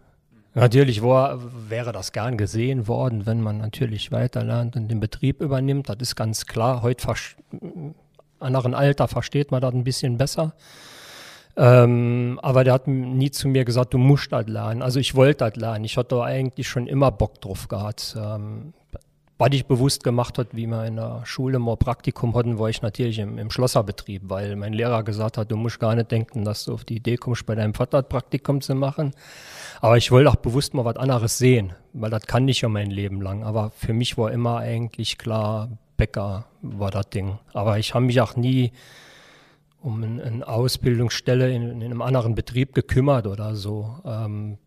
Natürlich 0.54 1.02
war, 1.02 1.40
wäre 1.68 1.90
das 1.92 2.12
gern 2.12 2.38
gesehen 2.38 2.86
worden, 2.86 3.26
wenn 3.26 3.40
man 3.40 3.58
natürlich 3.58 4.12
weiterlernt 4.12 4.76
und 4.76 4.88
den 4.88 5.00
Betrieb 5.00 5.40
übernimmt. 5.40 5.88
Das 5.88 5.96
ist 6.00 6.14
ganz 6.14 6.46
klar. 6.46 6.82
Heute 6.82 7.02
vers- 7.02 7.36
anderen 8.38 8.74
Alter 8.74 9.08
versteht 9.08 9.50
man 9.50 9.60
das 9.60 9.74
ein 9.74 9.84
bisschen 9.84 10.16
besser. 10.16 10.54
Ähm, 11.56 12.38
aber 12.42 12.64
der 12.64 12.72
hat 12.72 12.88
nie 12.88 13.30
zu 13.30 13.48
mir 13.48 13.64
gesagt, 13.64 13.94
du 13.94 13.98
musst 13.98 14.32
das 14.32 14.46
lernen. 14.46 14.82
Also 14.82 15.00
ich 15.00 15.14
wollte 15.14 15.44
das 15.50 15.56
lernen. 15.56 15.84
Ich 15.84 15.96
hatte 15.96 16.22
eigentlich 16.22 16.68
schon 16.68 16.86
immer 16.86 17.10
Bock 17.10 17.40
drauf 17.40 17.68
gehabt. 17.68 18.16
Ähm, 18.18 18.74
was 19.36 19.48
ich 19.52 19.66
bewusst 19.66 20.04
gemacht 20.04 20.38
hat, 20.38 20.48
wie 20.52 20.66
wir 20.66 20.84
in 20.84 20.94
der 20.96 21.22
Schule 21.24 21.58
mal 21.58 21.76
Praktikum 21.76 22.34
hatten, 22.36 22.58
war 22.58 22.68
ich 22.68 22.82
natürlich 22.82 23.18
im, 23.18 23.36
im 23.38 23.50
Schlosserbetrieb, 23.50 24.22
weil 24.26 24.54
mein 24.54 24.72
Lehrer 24.72 25.02
gesagt 25.02 25.38
hat, 25.38 25.50
du 25.50 25.56
musst 25.56 25.80
gar 25.80 25.94
nicht 25.96 26.10
denken, 26.12 26.44
dass 26.44 26.64
du 26.66 26.74
auf 26.74 26.84
die 26.84 26.96
Idee 26.96 27.16
kommst, 27.16 27.44
bei 27.44 27.56
deinem 27.56 27.74
Vater 27.74 28.02
Praktikum 28.02 28.60
zu 28.60 28.74
machen. 28.76 29.12
Aber 29.80 29.96
ich 29.96 30.12
wollte 30.12 30.30
auch 30.30 30.36
bewusst 30.36 30.72
mal 30.74 30.84
was 30.84 30.96
anderes 30.96 31.36
sehen, 31.38 31.72
weil 31.92 32.10
das 32.10 32.22
kann 32.26 32.46
ich 32.46 32.60
ja 32.60 32.68
mein 32.68 32.90
Leben 32.90 33.20
lang. 33.20 33.42
Aber 33.42 33.70
für 33.70 33.92
mich 33.92 34.16
war 34.16 34.30
immer 34.30 34.58
eigentlich 34.58 35.18
klar, 35.18 35.68
Bäcker 35.96 36.44
war 36.62 36.90
das 36.92 37.10
Ding. 37.10 37.38
Aber 37.52 37.78
ich 37.78 37.92
habe 37.94 38.04
mich 38.04 38.20
auch 38.20 38.36
nie 38.36 38.70
um 39.80 40.02
ein- 40.02 40.20
eine 40.20 40.46
Ausbildungsstelle 40.48 41.52
in, 41.52 41.70
in 41.70 41.82
einem 41.82 42.02
anderen 42.02 42.34
Betrieb 42.36 42.72
gekümmert 42.74 43.26
oder 43.26 43.54
so. 43.56 43.96
Ähm, 44.04 44.58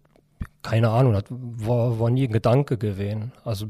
keine 0.61 0.89
Ahnung, 0.89 1.13
das 1.13 1.23
war, 1.29 1.99
war 1.99 2.09
nie 2.09 2.27
ein 2.27 2.33
Gedanke 2.33 2.77
gewesen. 2.77 3.31
Also 3.45 3.67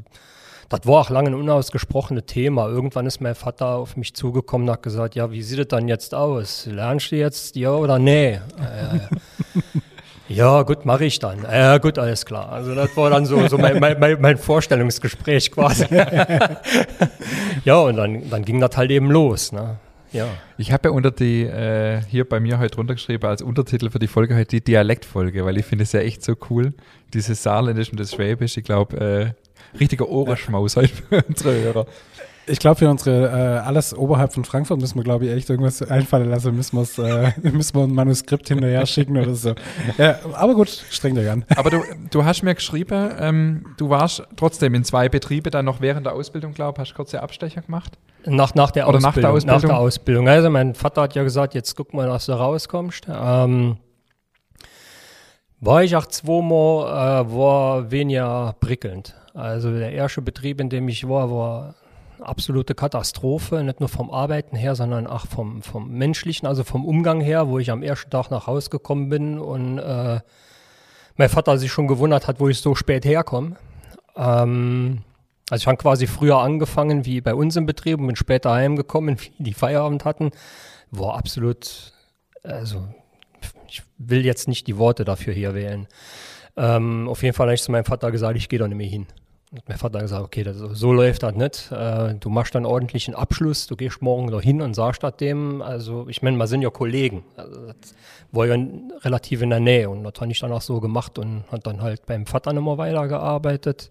das 0.68 0.80
war 0.84 1.00
auch 1.00 1.10
lange 1.10 1.30
ein 1.30 1.34
unausgesprochenes 1.34 2.24
Thema. 2.26 2.68
Irgendwann 2.68 3.06
ist 3.06 3.20
mein 3.20 3.34
Vater 3.34 3.68
auf 3.68 3.96
mich 3.96 4.14
zugekommen 4.14 4.68
und 4.68 4.74
hat 4.74 4.82
gesagt, 4.82 5.14
ja, 5.14 5.30
wie 5.30 5.42
sieht 5.42 5.58
es 5.58 5.68
dann 5.68 5.88
jetzt 5.88 6.14
aus? 6.14 6.66
Lernst 6.66 7.10
du 7.10 7.16
jetzt 7.16 7.56
ja 7.56 7.70
oder 7.70 7.98
nee? 7.98 8.34
Äh, 8.34 8.40
ja, 10.28 10.62
gut, 10.62 10.84
mache 10.84 11.06
ich 11.06 11.18
dann. 11.18 11.42
Ja, 11.44 11.78
gut, 11.78 11.98
alles 11.98 12.26
klar. 12.26 12.52
Also 12.52 12.74
das 12.74 12.94
war 12.98 13.08
dann 13.08 13.24
so, 13.24 13.48
so 13.48 13.56
mein, 13.56 13.80
mein, 13.80 13.98
mein, 13.98 14.20
mein 14.20 14.36
Vorstellungsgespräch 14.36 15.50
quasi. 15.50 15.86
ja, 17.64 17.78
und 17.78 17.96
dann, 17.96 18.28
dann 18.28 18.44
ging 18.44 18.60
das 18.60 18.76
halt 18.76 18.90
eben 18.90 19.10
los. 19.10 19.52
Ne? 19.52 19.78
Ja. 20.12 20.26
Ich 20.58 20.70
habe 20.72 20.90
ja 20.90 20.94
unter 20.94 21.12
die, 21.12 21.44
äh, 21.44 22.02
hier 22.08 22.28
bei 22.28 22.40
mir 22.40 22.58
heute 22.58 22.76
runtergeschrieben 22.76 23.26
als 23.26 23.40
Untertitel 23.40 23.88
für 23.88 23.98
die 23.98 24.06
Folge 24.06 24.34
heute 24.34 24.48
die 24.48 24.64
Dialektfolge, 24.64 25.46
weil 25.46 25.56
ich 25.56 25.64
finde 25.64 25.84
es 25.84 25.92
ja 25.92 26.00
echt 26.00 26.22
so 26.22 26.34
cool, 26.50 26.74
dieses 27.14 27.42
Saarländisch 27.42 27.90
und 27.90 27.98
das 27.98 28.12
Schwäbisch. 28.12 28.58
Ich 28.58 28.64
glaube, 28.64 29.34
äh, 29.34 29.47
richtiger 29.80 30.08
Ohrenschmaus 30.08 30.76
heute 30.76 30.88
für 30.88 31.24
unsere 31.28 31.54
Hörer. 31.54 31.86
Ich 32.50 32.58
glaube, 32.58 32.76
für 32.76 32.88
unsere, 32.88 33.26
äh, 33.26 33.58
alles 33.58 33.94
oberhalb 33.94 34.32
von 34.32 34.42
Frankfurt 34.44 34.80
müssen 34.80 34.96
wir, 34.96 35.04
glaube 35.04 35.26
ich, 35.26 35.32
echt 35.32 35.50
irgendwas 35.50 35.82
einfallen 35.82 36.30
lassen. 36.30 36.56
Müssen, 36.56 36.78
äh, 37.04 37.32
müssen 37.42 37.76
wir 37.76 37.82
ein 37.82 37.92
Manuskript 37.92 38.48
hinterher 38.48 38.86
schicken 38.86 39.18
oder 39.18 39.34
so. 39.34 39.54
Ja, 39.98 40.18
aber 40.32 40.54
gut, 40.54 40.68
streng 40.68 41.14
dich 41.14 41.28
an. 41.28 41.44
Aber 41.56 41.68
du, 41.68 41.82
du 42.10 42.24
hast 42.24 42.42
mir 42.42 42.54
geschrieben, 42.54 43.10
ähm, 43.20 43.66
du 43.76 43.90
warst 43.90 44.22
trotzdem 44.36 44.74
in 44.74 44.84
zwei 44.84 45.10
Betriebe 45.10 45.50
dann 45.50 45.66
noch 45.66 45.80
während 45.80 46.06
der 46.06 46.14
Ausbildung, 46.14 46.54
glaube 46.54 46.80
ich, 46.80 46.88
hast 46.88 46.96
kurze 46.96 47.22
Abstecher 47.22 47.60
gemacht. 47.60 47.98
Nach, 48.24 48.54
nach, 48.54 48.70
der 48.70 48.88
Oder 48.88 49.00
nach 49.00 49.14
der 49.14 49.30
Ausbildung, 49.30 49.54
Nach 49.54 49.68
der 49.68 49.78
Ausbildung? 49.78 50.26
Ausbildung. 50.26 50.28
Also 50.28 50.50
mein 50.50 50.74
Vater 50.74 51.02
hat 51.02 51.14
ja 51.14 51.22
gesagt, 51.22 51.54
jetzt 51.54 51.76
guck 51.76 51.92
mal, 51.92 52.06
dass 52.06 52.26
du 52.26 52.32
rauskommst. 52.32 53.06
Ähm, 53.10 53.76
war 55.60 55.82
ich 55.82 55.96
auch 55.96 56.06
zweimal, 56.06 57.24
äh, 57.26 57.32
war 57.32 57.90
weniger 57.90 58.54
prickelnd. 58.60 59.14
Also 59.34 59.70
der 59.70 59.92
erste 59.92 60.22
Betrieb, 60.22 60.60
in 60.60 60.68
dem 60.68 60.88
ich 60.88 61.08
war, 61.08 61.30
war 61.30 61.74
absolute 62.20 62.74
Katastrophe. 62.74 63.62
Nicht 63.62 63.80
nur 63.80 63.88
vom 63.88 64.10
Arbeiten 64.10 64.56
her, 64.56 64.74
sondern 64.74 65.06
auch 65.06 65.26
vom, 65.26 65.62
vom 65.62 65.90
menschlichen, 65.90 66.46
also 66.46 66.64
vom 66.64 66.84
Umgang 66.84 67.20
her, 67.20 67.48
wo 67.48 67.58
ich 67.58 67.70
am 67.70 67.82
ersten 67.82 68.10
Tag 68.10 68.30
nach 68.30 68.46
Hause 68.46 68.70
gekommen 68.70 69.08
bin 69.08 69.38
und 69.38 69.78
äh, 69.78 70.20
mein 71.16 71.28
Vater 71.28 71.58
sich 71.58 71.72
schon 71.72 71.88
gewundert 71.88 72.28
hat, 72.28 72.40
wo 72.40 72.48
ich 72.48 72.60
so 72.60 72.74
spät 72.74 73.04
herkomme. 73.04 73.56
Ähm, 74.16 75.02
also 75.50 75.62
ich 75.62 75.66
habe 75.66 75.78
quasi 75.78 76.06
früher 76.06 76.38
angefangen 76.38 77.04
wie 77.04 77.20
bei 77.20 77.34
uns 77.34 77.56
im 77.56 77.66
Betrieb 77.66 77.98
und 77.98 78.06
bin 78.06 78.16
später 78.16 78.52
heimgekommen, 78.52 79.20
wie 79.38 79.42
die 79.42 79.54
Feierabend 79.54 80.04
hatten. 80.04 80.30
War 80.90 81.16
absolut, 81.16 81.92
also 82.42 82.86
ich 83.68 83.82
will 83.98 84.24
jetzt 84.24 84.48
nicht 84.48 84.66
die 84.66 84.78
Worte 84.78 85.04
dafür 85.04 85.32
hier 85.32 85.54
wählen. 85.54 85.86
Ähm, 86.56 87.08
auf 87.08 87.22
jeden 87.22 87.34
Fall 87.34 87.46
habe 87.46 87.54
ich 87.54 87.62
zu 87.62 87.70
meinem 87.70 87.84
Vater 87.84 88.10
gesagt, 88.10 88.36
ich 88.36 88.48
gehe 88.48 88.58
da 88.58 88.66
nicht 88.66 88.76
mehr 88.76 88.86
hin. 88.86 89.06
Hat 89.54 89.66
mein 89.66 89.78
Vater 89.78 90.00
gesagt, 90.00 90.22
okay, 90.22 90.42
das, 90.42 90.56
so 90.58 90.92
läuft 90.92 91.22
das 91.22 91.34
nicht. 91.34 91.72
Äh, 91.72 92.14
du 92.16 92.28
machst 92.28 92.54
dann 92.54 92.66
ordentlichen 92.66 93.14
Abschluss, 93.14 93.66
du 93.66 93.76
gehst 93.76 94.02
morgen 94.02 94.30
da 94.30 94.40
hin 94.40 94.60
und 94.60 94.74
sagst 94.74 95.02
das 95.02 95.16
dem. 95.16 95.62
Also 95.62 96.06
ich 96.08 96.20
meine, 96.20 96.36
wir 96.36 96.46
sind 96.46 96.60
ja 96.60 96.70
Kollegen. 96.70 97.24
Also, 97.36 97.66
das 97.66 97.94
war 98.30 98.46
ja 98.46 98.56
relativ 99.00 99.40
in 99.40 99.50
der 99.50 99.60
Nähe 99.60 99.88
und 99.88 100.04
das 100.04 100.14
habe 100.20 100.30
ich 100.30 100.40
dann 100.40 100.52
auch 100.52 100.60
so 100.60 100.80
gemacht 100.80 101.18
und 101.18 101.44
hat 101.50 101.66
dann 101.66 101.80
halt 101.80 102.04
beim 102.04 102.26
Vater 102.26 102.52
nochmal 102.52 102.76
weitergearbeitet. 102.76 103.90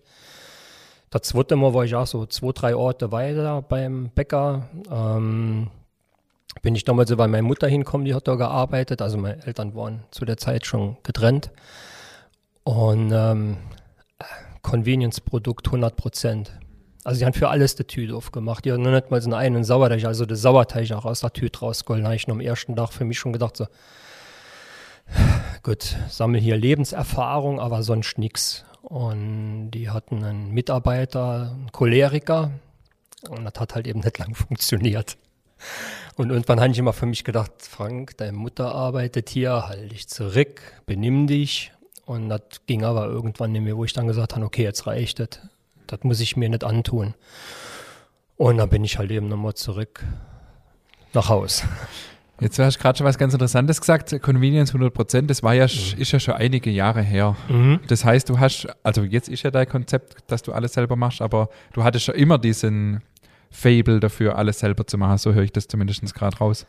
Das 1.09 1.21
zweite 1.23 1.55
Mal 1.55 1.73
war 1.73 1.85
ich 1.85 1.95
auch 1.95 2.05
so 2.05 2.25
zwei, 2.25 2.51
drei 2.51 2.75
Orte 2.75 3.11
weiter 3.11 3.61
beim 3.61 4.09
Bäcker. 4.13 4.67
Ähm, 4.91 5.69
bin 6.61 6.75
ich 6.75 6.83
damals 6.83 7.09
so, 7.09 7.17
weil 7.17 7.27
meine 7.27 7.43
Mutter 7.43 7.67
hinkommen, 7.67 8.05
die 8.05 8.13
hat 8.13 8.27
da 8.27 8.35
gearbeitet. 8.35 9.01
Also 9.01 9.17
meine 9.17 9.45
Eltern 9.45 9.75
waren 9.75 10.03
zu 10.11 10.25
der 10.25 10.37
Zeit 10.37 10.65
schon 10.65 10.97
getrennt. 11.03 11.51
Und 12.63 13.11
ähm, 13.13 13.57
Convenience-Produkt 14.61 15.67
100 15.67 15.95
Prozent. 15.95 16.51
Also 17.03 17.19
die 17.19 17.25
haben 17.25 17.33
für 17.33 17.49
alles 17.49 17.75
die 17.75 17.85
Tüte 17.85 18.15
aufgemacht. 18.15 18.65
Die 18.65 18.71
haben 18.71 18.81
noch 18.81 18.91
nicht 18.91 19.11
mal 19.11 19.21
so 19.21 19.33
einen 19.33 19.63
Sauerteig, 19.63 20.03
also 20.03 20.25
den 20.25 20.35
Sauerteig 20.35 20.91
auch 20.91 21.05
aus 21.05 21.21
der 21.21 21.31
Tüte 21.31 21.59
rausgeholt. 21.59 22.03
Da 22.03 22.07
habe 22.07 22.15
ich 22.15 22.27
noch 22.27 22.35
am 22.35 22.41
ersten 22.41 22.75
Tag 22.75 22.91
für 22.91 23.05
mich 23.05 23.17
schon 23.17 23.31
gedacht, 23.31 23.55
so, 23.55 23.67
gut, 25.63 25.95
sammle 26.09 26.39
hier 26.39 26.57
Lebenserfahrung, 26.57 27.61
aber 27.61 27.83
sonst 27.83 28.17
nichts. 28.17 28.65
Und 28.81 29.71
die 29.71 29.89
hatten 29.89 30.23
einen 30.23 30.51
Mitarbeiter, 30.51 31.51
einen 31.53 31.71
Choleriker, 31.71 32.51
und 33.29 33.45
das 33.45 33.53
hat 33.59 33.75
halt 33.75 33.87
eben 33.87 34.01
nicht 34.01 34.17
lang 34.17 34.35
funktioniert. 34.35 35.17
Und 36.17 36.31
irgendwann 36.31 36.59
habe 36.59 36.71
ich 36.71 36.79
immer 36.79 36.93
für 36.93 37.05
mich 37.05 37.23
gedacht, 37.23 37.51
Frank, 37.59 38.17
deine 38.17 38.35
Mutter 38.35 38.73
arbeitet 38.73 39.29
hier, 39.29 39.67
halt 39.67 39.91
dich 39.91 40.07
zurück, 40.07 40.61
benimm 40.87 41.27
dich. 41.27 41.71
Und 42.05 42.29
das 42.29 42.41
ging 42.65 42.83
aber 42.83 43.05
irgendwann 43.05 43.51
nicht 43.51 43.61
mehr, 43.61 43.77
wo 43.77 43.85
ich 43.85 43.93
dann 43.93 44.07
gesagt 44.07 44.35
habe, 44.35 44.43
okay, 44.43 44.63
jetzt 44.63 44.87
reicht 44.87 45.19
das. 45.19 45.41
Das 45.85 45.99
muss 46.03 46.19
ich 46.19 46.35
mir 46.35 46.49
nicht 46.49 46.63
antun. 46.63 47.13
Und 48.35 48.57
dann 48.57 48.69
bin 48.69 48.83
ich 48.83 48.97
halt 48.97 49.11
eben 49.11 49.27
nochmal 49.27 49.53
zurück 49.53 50.03
nach 51.13 51.29
Haus. 51.29 51.63
Jetzt 52.39 52.57
hast 52.59 52.77
du 52.77 52.81
gerade 52.81 52.97
schon 52.97 53.05
was 53.05 53.17
ganz 53.17 53.33
Interessantes 53.33 53.79
gesagt, 53.79 54.19
Convenience 54.21 54.73
100%, 54.73 55.27
das 55.27 55.43
war 55.43 55.53
ja, 55.53 55.65
mhm. 55.65 56.01
ist 56.01 56.11
ja 56.11 56.19
schon 56.19 56.35
einige 56.35 56.69
Jahre 56.69 57.01
her. 57.01 57.35
Mhm. 57.47 57.79
Das 57.87 58.05
heißt, 58.05 58.29
du 58.29 58.39
hast, 58.39 58.67
also 58.83 59.03
jetzt 59.03 59.29
ist 59.29 59.43
ja 59.43 59.51
dein 59.51 59.67
Konzept, 59.67 60.17
dass 60.27 60.43
du 60.43 60.51
alles 60.51 60.73
selber 60.73 60.95
machst, 60.95 61.21
aber 61.21 61.49
du 61.73 61.83
hattest 61.83 62.05
schon 62.05 62.15
immer 62.15 62.37
diesen 62.37 63.01
Fable 63.49 63.99
dafür, 63.99 64.37
alles 64.37 64.59
selber 64.59 64.85
zu 64.87 64.97
machen, 64.97 65.17
so 65.17 65.33
höre 65.33 65.43
ich 65.43 65.51
das 65.51 65.67
zumindest 65.67 66.13
gerade 66.13 66.37
raus. 66.37 66.65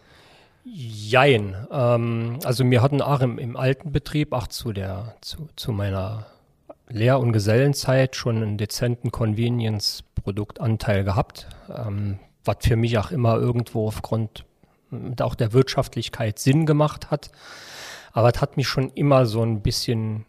Jein. 0.65 1.57
Ähm, 1.71 2.39
also 2.45 2.69
wir 2.69 2.83
hatten 2.83 3.01
auch 3.01 3.21
im, 3.21 3.39
im, 3.39 3.57
alten 3.57 3.93
Betrieb, 3.93 4.33
auch 4.33 4.49
zu, 4.49 4.73
der, 4.73 5.15
zu, 5.21 5.49
zu 5.57 5.73
meiner 5.73 6.27
Lehr- 6.89 7.21
und 7.21 7.33
Gesellenzeit 7.33 8.17
schon 8.17 8.37
einen 8.37 8.59
dezenten 8.59 9.11
Convenience-Produktanteil 9.11 11.05
gehabt, 11.05 11.49
ähm, 11.75 12.19
was 12.45 12.59
für 12.63 12.77
mich 12.77 12.99
auch 12.99 13.11
immer 13.11 13.37
irgendwo 13.37 13.87
aufgrund 13.87 14.45
äh, 14.93 15.23
auch 15.23 15.35
der 15.35 15.53
Wirtschaftlichkeit 15.53 16.39
Sinn 16.39 16.67
gemacht 16.67 17.11
hat. 17.11 17.31
Aber 18.13 18.35
es 18.35 18.41
hat 18.41 18.57
mich 18.57 18.69
schon 18.69 18.91
immer 18.91 19.27
so 19.27 19.43
ein 19.43 19.63
bisschen 19.63 20.27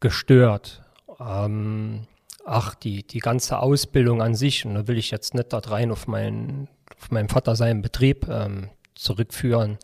gestört. 0.00 0.82
Ähm, 1.20 2.06
ach, 2.44 2.74
die, 2.74 3.02
die 3.06 3.20
ganze 3.20 3.58
Ausbildung 3.58 4.22
an 4.22 4.34
sich, 4.34 4.64
und 4.64 4.74
da 4.74 4.88
will 4.88 4.98
ich 4.98 5.10
jetzt 5.10 5.34
nicht 5.34 5.52
da 5.52 5.58
rein 5.58 5.90
auf, 5.90 6.06
meinen, 6.06 6.68
auf 6.98 7.10
meinen 7.10 7.28
Vater 7.28 7.56
seinen 7.56 7.82
Betrieb, 7.82 8.28
ähm, 8.28 8.70
zurückführen. 8.94 9.78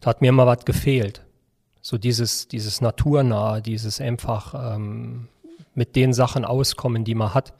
Da 0.00 0.10
hat 0.10 0.20
mir 0.20 0.28
immer 0.28 0.46
was 0.46 0.64
gefehlt. 0.64 1.22
So 1.80 1.96
dieses, 1.96 2.48
dieses 2.48 2.80
Naturnahe, 2.80 3.62
dieses 3.62 4.00
einfach 4.00 4.74
ähm, 4.74 5.28
mit 5.74 5.96
den 5.96 6.12
Sachen 6.12 6.44
auskommen, 6.44 7.04
die 7.04 7.14
man 7.14 7.34
hat. 7.34 7.54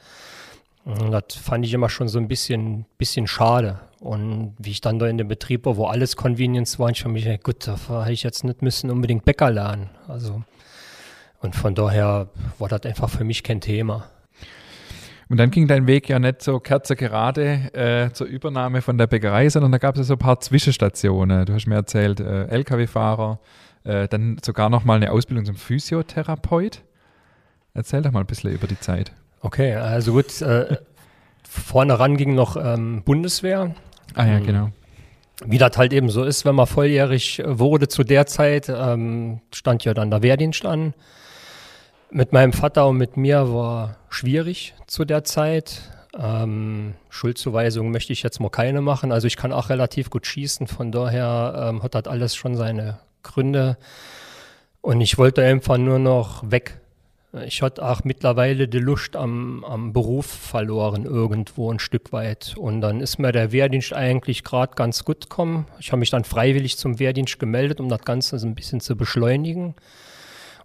Und 0.84 1.10
das 1.10 1.34
fand 1.34 1.64
ich 1.64 1.72
immer 1.72 1.88
schon 1.88 2.08
so 2.08 2.18
ein 2.18 2.28
bisschen, 2.28 2.86
bisschen 2.98 3.26
schade. 3.26 3.80
Und 4.00 4.54
wie 4.58 4.70
ich 4.70 4.80
dann 4.80 4.98
da 4.98 5.06
in 5.06 5.18
dem 5.18 5.28
Betrieb 5.28 5.66
war, 5.66 5.76
wo 5.76 5.86
alles 5.86 6.16
Convenience 6.16 6.78
war, 6.78 6.90
ich 6.90 7.02
für 7.02 7.08
mich, 7.08 7.42
gut, 7.42 7.66
da 7.66 7.76
hätte 8.04 8.12
ich 8.12 8.22
jetzt 8.22 8.44
nicht 8.44 8.62
müssen 8.62 8.90
unbedingt 8.90 9.24
Bäcker 9.24 9.50
lernen. 9.50 9.90
Also, 10.06 10.42
und 11.40 11.54
von 11.54 11.74
daher 11.74 12.28
war 12.58 12.68
das 12.68 12.82
einfach 12.82 13.10
für 13.10 13.24
mich 13.24 13.42
kein 13.42 13.60
Thema. 13.60 14.10
Und 15.28 15.36
dann 15.36 15.50
ging 15.50 15.68
dein 15.68 15.86
Weg 15.86 16.08
ja 16.08 16.18
nicht 16.18 16.42
so 16.42 16.58
kerzegerade 16.58 17.74
äh, 17.74 18.12
zur 18.12 18.26
Übernahme 18.26 18.80
von 18.80 18.96
der 18.96 19.06
Bäckerei, 19.06 19.48
sondern 19.50 19.72
da 19.72 19.78
gab 19.78 19.94
es 19.94 20.00
ja 20.00 20.04
so 20.04 20.14
ein 20.14 20.18
paar 20.18 20.40
Zwischenstationen. 20.40 21.44
Du 21.44 21.52
hast 21.52 21.66
mir 21.66 21.74
erzählt, 21.74 22.20
äh, 22.20 22.46
Lkw-Fahrer, 22.46 23.38
äh, 23.84 24.08
dann 24.08 24.38
sogar 24.42 24.70
noch 24.70 24.84
mal 24.84 24.96
eine 24.96 25.12
Ausbildung 25.12 25.44
zum 25.44 25.56
Physiotherapeut. 25.56 26.82
Erzähl 27.74 28.02
doch 28.02 28.10
mal 28.10 28.20
ein 28.20 28.26
bisschen 28.26 28.52
über 28.52 28.66
die 28.66 28.80
Zeit. 28.80 29.12
Okay, 29.40 29.74
also 29.74 30.12
gut, 30.12 30.40
äh, 30.40 30.78
vorne 31.48 31.98
ran 31.98 32.16
ging 32.16 32.34
noch 32.34 32.56
ähm, 32.56 33.02
Bundeswehr. 33.04 33.74
Ah 34.14 34.26
ja, 34.26 34.40
genau. 34.40 34.70
Wie 35.44 35.58
das 35.58 35.76
halt 35.76 35.92
eben 35.92 36.10
so 36.10 36.24
ist, 36.24 36.44
wenn 36.44 36.54
man 36.54 36.66
volljährig 36.66 37.42
wurde 37.46 37.86
zu 37.86 38.02
der 38.02 38.26
Zeit, 38.26 38.68
ähm, 38.68 39.40
stand 39.54 39.84
ja 39.84 39.94
dann 39.94 40.10
der 40.10 40.22
Wehrdienst 40.22 40.66
an. 40.66 40.94
Mit 42.10 42.32
meinem 42.32 42.54
Vater 42.54 42.88
und 42.88 42.96
mit 42.96 43.18
mir 43.18 43.52
war 43.52 43.96
schwierig 44.08 44.74
zu 44.86 45.04
der 45.04 45.24
Zeit. 45.24 45.82
Ähm, 46.18 46.94
Schuldzuweisungen 47.10 47.92
möchte 47.92 48.14
ich 48.14 48.22
jetzt 48.22 48.40
mal 48.40 48.48
keine 48.48 48.80
machen. 48.80 49.12
Also 49.12 49.26
ich 49.26 49.36
kann 49.36 49.52
auch 49.52 49.68
relativ 49.68 50.08
gut 50.08 50.26
schießen, 50.26 50.68
von 50.68 50.90
daher 50.90 51.68
ähm, 51.68 51.82
hat 51.82 51.94
das 51.94 52.06
alles 52.06 52.34
schon 52.34 52.56
seine 52.56 52.98
Gründe. 53.22 53.76
Und 54.80 55.02
ich 55.02 55.18
wollte 55.18 55.44
einfach 55.44 55.76
nur 55.76 55.98
noch 55.98 56.50
weg. 56.50 56.80
Ich 57.44 57.60
hatte 57.60 57.84
auch 57.84 58.04
mittlerweile 58.04 58.68
die 58.68 58.78
Lust 58.78 59.14
am, 59.14 59.62
am 59.64 59.92
Beruf 59.92 60.24
verloren, 60.24 61.04
irgendwo 61.04 61.70
ein 61.70 61.78
Stück 61.78 62.10
weit. 62.10 62.54
Und 62.56 62.80
dann 62.80 63.00
ist 63.00 63.18
mir 63.18 63.32
der 63.32 63.52
Wehrdienst 63.52 63.92
eigentlich 63.92 64.44
gerade 64.44 64.74
ganz 64.76 65.04
gut 65.04 65.28
gekommen. 65.28 65.66
Ich 65.78 65.92
habe 65.92 66.00
mich 66.00 66.08
dann 66.08 66.24
freiwillig 66.24 66.78
zum 66.78 66.98
Wehrdienst 66.98 67.38
gemeldet, 67.38 67.80
um 67.80 67.90
das 67.90 68.00
Ganze 68.00 68.38
so 68.38 68.46
ein 68.46 68.54
bisschen 68.54 68.80
zu 68.80 68.96
beschleunigen. 68.96 69.74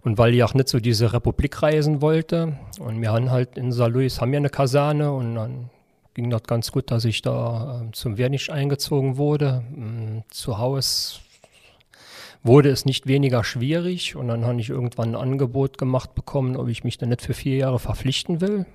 Und 0.04 0.18
weil 0.18 0.34
ich 0.34 0.44
auch 0.44 0.52
nicht 0.52 0.68
so 0.68 0.80
diese 0.80 1.12
Republik 1.14 1.62
reisen 1.62 2.02
wollte, 2.02 2.58
und 2.78 3.00
wir 3.00 3.10
haben 3.10 3.30
halt 3.30 3.56
in 3.56 3.72
St. 3.72 3.88
Louis 3.88 4.20
haben 4.20 4.32
wir 4.32 4.38
eine 4.38 4.50
Kaserne 4.50 5.12
und 5.12 5.34
dann 5.34 5.70
ging 6.12 6.28
das 6.30 6.42
ganz 6.44 6.70
gut, 6.70 6.90
dass 6.90 7.06
ich 7.06 7.22
da 7.22 7.82
äh, 7.82 7.92
zum 7.92 8.18
Wehrdienst 8.18 8.50
eingezogen 8.50 9.16
wurde. 9.16 9.64
Ähm, 9.74 10.22
zu 10.30 10.58
Hause 10.58 11.20
wurde 12.42 12.68
es 12.68 12.84
nicht 12.84 13.06
weniger 13.06 13.42
schwierig 13.42 14.14
und 14.14 14.28
dann 14.28 14.44
habe 14.44 14.60
ich 14.60 14.68
irgendwann 14.68 15.14
ein 15.14 15.20
Angebot 15.20 15.78
gemacht 15.78 16.14
bekommen, 16.14 16.56
ob 16.56 16.68
ich 16.68 16.84
mich 16.84 16.98
dann 16.98 17.08
nicht 17.08 17.22
für 17.22 17.34
vier 17.34 17.56
Jahre 17.56 17.78
verpflichten 17.78 18.42
will. 18.42 18.66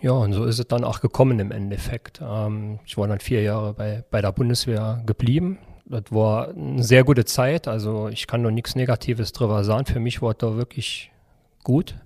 Ja, 0.00 0.12
und 0.12 0.32
so 0.32 0.44
ist 0.44 0.60
es 0.60 0.68
dann 0.68 0.84
auch 0.84 1.00
gekommen 1.00 1.40
im 1.40 1.50
Endeffekt. 1.50 2.20
Ähm, 2.22 2.78
ich 2.86 2.96
war 2.96 3.08
dann 3.08 3.18
vier 3.18 3.42
Jahre 3.42 3.74
bei, 3.74 4.04
bei 4.08 4.22
der 4.22 4.30
Bundeswehr 4.30 5.02
geblieben. 5.04 5.58
Das 5.90 6.04
war 6.10 6.48
eine 6.48 6.82
sehr 6.82 7.04
gute 7.04 7.24
Zeit. 7.24 7.66
Also 7.66 8.08
ich 8.08 8.26
kann 8.26 8.42
noch 8.42 8.50
nichts 8.50 8.74
Negatives 8.74 9.32
drüber 9.32 9.64
sagen. 9.64 9.86
Für 9.86 10.00
mich 10.00 10.20
war 10.20 10.34
da 10.34 10.56
wirklich 10.56 11.10
gut. 11.64 11.96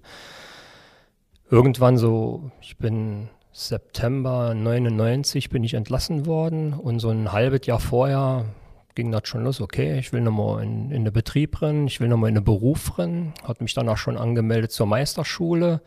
Irgendwann 1.51 1.97
so, 1.97 2.51
ich 2.61 2.79
bin 2.79 3.29
September 3.53 4.55
99 4.55 5.51
bin 5.51 5.63
ich 5.63 5.75
entlassen 5.75 6.25
worden 6.25 6.73
und 6.73 7.01
so 7.01 7.11
ein 7.11 7.33
halbes 7.33 7.67
Jahr 7.67 7.81
vorher 7.81 8.47
ging 8.95 9.11
das 9.11 9.29
schon 9.29 9.45
los, 9.45 9.61
okay, 9.61 9.99
ich 9.99 10.13
will 10.13 10.23
nochmal 10.23 10.63
in, 10.63 10.91
in 10.91 11.05
den 11.05 11.13
Betrieb 11.13 11.61
rennen, 11.61 11.87
ich 11.87 12.01
will 12.01 12.09
nochmal 12.09 12.29
in 12.29 12.35
den 12.35 12.45
Beruf 12.45 12.99
rennen, 12.99 13.35
hat 13.45 13.61
mich 13.61 13.75
dann 13.75 13.89
auch 13.89 13.97
schon 13.97 14.17
angemeldet 14.17 14.73
zur 14.73 14.87
Meisterschule 14.87 15.83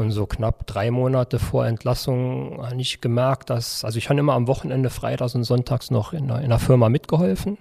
und 0.00 0.10
so 0.10 0.26
knapp 0.26 0.66
drei 0.66 0.90
Monate 0.90 1.38
vor 1.38 1.66
Entlassung 1.66 2.58
habe 2.62 2.80
ich 2.80 3.00
gemerkt, 3.00 3.50
dass, 3.50 3.84
also 3.84 3.98
ich 3.98 4.08
habe 4.08 4.18
immer 4.18 4.32
am 4.32 4.48
Wochenende, 4.48 4.90
freitags 4.90 5.34
und 5.34 5.44
sonntags 5.44 5.90
noch 5.90 6.12
in 6.12 6.24
einer, 6.24 6.38
in 6.38 6.46
einer 6.46 6.58
Firma 6.58 6.88
mitgeholfen. 6.88 7.58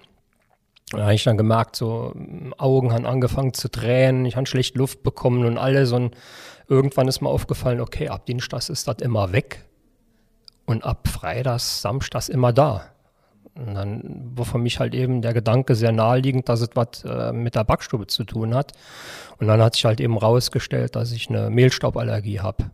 Da 0.91 1.03
habe 1.03 1.13
ich 1.13 1.24
dann 1.24 1.38
gemerkt, 1.38 1.75
so 1.75 2.13
Augen 2.58 2.93
haben 2.93 3.05
angefangen 3.05 3.53
zu 3.53 3.69
tränen, 3.69 4.25
ich 4.25 4.36
habe 4.36 4.48
schlecht 4.48 4.75
Luft 4.75 5.03
bekommen 5.03 5.46
und 5.46 5.58
alles. 5.58 5.91
Und 5.91 6.15
irgendwann 6.67 7.08
ist 7.08 7.22
mir 7.22 7.29
aufgefallen, 7.29 7.81
okay, 7.81 8.10
ab 8.10 8.25
Dienstags 8.25 8.69
ist 8.69 8.88
das 8.88 8.98
immer 9.00 9.31
weg 9.31 9.65
und 10.65 10.84
ab 10.84 11.08
Freitags, 11.08 11.81
Samstags 11.81 12.29
immer 12.29 12.53
da. 12.53 12.86
Und 13.65 13.75
dann 13.75 14.31
war 14.35 14.45
für 14.45 14.57
mich 14.57 14.79
halt 14.79 14.93
eben 14.93 15.21
der 15.21 15.33
Gedanke 15.33 15.75
sehr 15.75 15.91
naheliegend, 15.91 16.47
dass 16.47 16.61
es 16.61 16.69
was 16.75 17.03
äh, 17.03 17.33
mit 17.33 17.55
der 17.55 17.63
Backstube 17.63 18.07
zu 18.07 18.23
tun 18.23 18.53
hat. 18.53 18.73
Und 19.37 19.47
dann 19.47 19.61
hat 19.61 19.75
sich 19.75 19.85
halt 19.85 19.99
eben 19.99 20.17
rausgestellt, 20.17 20.95
dass 20.95 21.11
ich 21.11 21.29
eine 21.29 21.49
Mehlstauballergie 21.49 22.39
habe. 22.39 22.71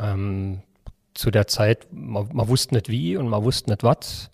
Ähm, 0.00 0.62
zu 1.14 1.30
der 1.30 1.46
Zeit, 1.46 1.86
man, 1.90 2.28
man, 2.32 2.48
wusste 2.48 2.74
nicht 2.74 2.88
wie 2.88 3.16
und 3.16 3.28
man 3.28 3.44
wusste 3.44 3.70
nicht 3.70 3.82
was. 3.82 4.30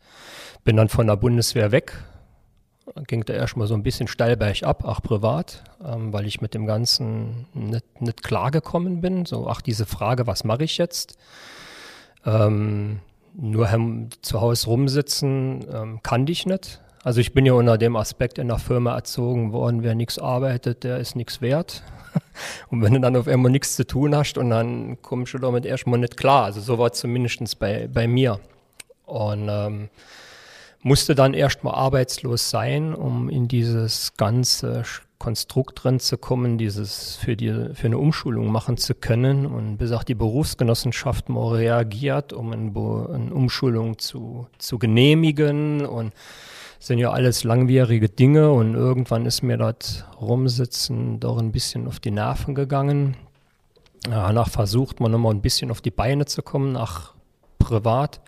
Bin 0.64 0.76
dann 0.76 0.88
von 0.88 1.06
der 1.06 1.16
Bundeswehr 1.16 1.72
weg. 1.72 1.92
Ging 3.06 3.24
da 3.24 3.34
erstmal 3.34 3.66
so 3.66 3.74
ein 3.74 3.82
bisschen 3.82 4.08
steil 4.08 4.36
bergab, 4.36 4.84
auch 4.84 5.02
privat, 5.02 5.64
ähm, 5.84 6.12
weil 6.12 6.26
ich 6.26 6.40
mit 6.40 6.54
dem 6.54 6.66
Ganzen 6.66 7.46
nicht, 7.54 8.00
nicht 8.00 8.22
klargekommen 8.22 9.00
bin. 9.00 9.26
So, 9.26 9.48
ach, 9.48 9.60
diese 9.60 9.84
Frage, 9.84 10.26
was 10.26 10.44
mache 10.44 10.64
ich 10.64 10.78
jetzt? 10.78 11.18
Ähm, 12.24 13.00
nur 13.40 13.68
zu 14.20 14.40
Hause 14.40 14.66
rumsitzen 14.66 15.64
ähm, 15.72 16.00
kannte 16.02 16.32
ich 16.32 16.44
nicht. 16.44 16.82
Also 17.04 17.20
ich 17.20 17.32
bin 17.32 17.46
ja 17.46 17.52
unter 17.52 17.78
dem 17.78 17.96
Aspekt 17.96 18.38
in 18.38 18.48
der 18.48 18.58
Firma 18.58 18.94
erzogen 18.94 19.52
worden, 19.52 19.82
wer 19.82 19.94
nichts 19.94 20.18
arbeitet, 20.18 20.82
der 20.84 20.98
ist 20.98 21.14
nichts 21.14 21.40
wert. 21.40 21.82
Und 22.70 22.82
wenn 22.82 22.94
du 22.94 23.00
dann 23.00 23.16
auf 23.16 23.28
einmal 23.28 23.52
nichts 23.52 23.76
zu 23.76 23.86
tun 23.86 24.14
hast 24.16 24.38
und 24.38 24.50
dann 24.50 25.00
kommst 25.02 25.34
du 25.34 25.38
damit 25.38 25.66
erstmal 25.66 26.00
nicht 26.00 26.16
klar. 26.16 26.44
Also 26.44 26.60
so 26.60 26.78
war 26.78 26.90
es 26.90 26.98
zumindest 26.98 27.58
bei, 27.58 27.88
bei 27.92 28.08
mir. 28.08 28.40
Und 29.06 29.48
ähm, 29.48 29.88
musste 30.82 31.14
dann 31.14 31.34
erstmal 31.34 31.74
arbeitslos 31.74 32.50
sein, 32.50 32.94
um 32.94 33.28
in 33.28 33.46
dieses 33.46 34.14
ganze 34.16 34.82
Konstrukt 35.18 35.82
drin 35.82 35.98
zu 35.98 36.16
kommen, 36.16 36.58
dieses 36.58 37.16
für 37.16 37.36
die 37.36 37.74
für 37.74 37.86
eine 37.86 37.98
Umschulung 37.98 38.52
machen 38.52 38.76
zu 38.76 38.94
können 38.94 39.46
und 39.46 39.76
bis 39.76 39.90
auch 39.90 40.04
die 40.04 40.14
Berufsgenossenschaft 40.14 41.28
mal 41.28 41.56
reagiert, 41.56 42.32
um 42.32 42.52
eine, 42.52 42.70
eine 42.70 43.34
Umschulung 43.34 43.98
zu, 43.98 44.46
zu 44.58 44.78
genehmigen 44.78 45.84
und 45.84 46.12
sind 46.78 46.98
ja 46.98 47.10
alles 47.10 47.42
langwierige 47.42 48.08
Dinge 48.08 48.52
und 48.52 48.74
irgendwann 48.74 49.26
ist 49.26 49.42
mir 49.42 49.56
das 49.56 50.04
Rumsitzen 50.20 51.18
doch 51.18 51.38
ein 51.38 51.50
bisschen 51.50 51.88
auf 51.88 51.98
die 51.98 52.12
Nerven 52.12 52.54
gegangen. 52.54 53.16
Danach 54.02 54.48
versucht 54.48 55.00
man 55.00 55.10
nochmal 55.10 55.34
ein 55.34 55.42
bisschen 55.42 55.72
auf 55.72 55.80
die 55.80 55.90
Beine 55.90 56.26
zu 56.26 56.42
kommen, 56.42 56.72
nach 56.72 57.14
privat. 57.58 58.20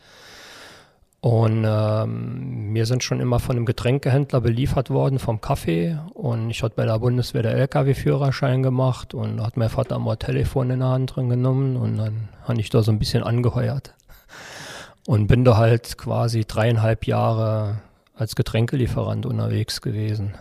Und 1.21 1.67
ähm, 1.69 2.75
wir 2.75 2.87
sind 2.87 3.05
schon 3.05 3.21
immer 3.21 3.41
von 3.41 3.57
einem 3.57 3.67
Getränkehändler 3.67 4.41
beliefert 4.41 4.89
worden 4.89 5.19
vom 5.19 5.43
Kaffee. 5.43 5.99
Und 6.15 6.49
ich 6.49 6.63
hatte 6.63 6.77
bei 6.77 6.87
der 6.87 6.99
Bundeswehr 6.99 7.43
der 7.43 7.57
LKW-Führerschein 7.57 8.63
gemacht 8.63 9.13
und 9.13 9.43
hat 9.43 9.59
mein 9.59 9.69
Vater 9.69 9.99
mal 9.99 10.17
Telefon 10.17 10.71
in 10.71 10.81
der 10.81 10.89
Hand 10.89 11.15
drin 11.15 11.29
genommen 11.29 11.77
und 11.77 11.99
dann 11.99 12.29
habe 12.45 12.61
ich 12.61 12.71
da 12.71 12.83
so 12.83 12.91
ein 12.91 12.99
bisschen 12.99 13.23
angeheuert. 13.23 13.95
Und 15.07 15.27
bin 15.27 15.45
da 15.45 15.57
halt 15.57 15.99
quasi 15.99 16.47
dreieinhalb 16.47 17.07
Jahre 17.07 17.83
als 18.15 18.35
Getränkelieferant 18.35 19.27
unterwegs 19.27 19.83
gewesen. 19.83 20.35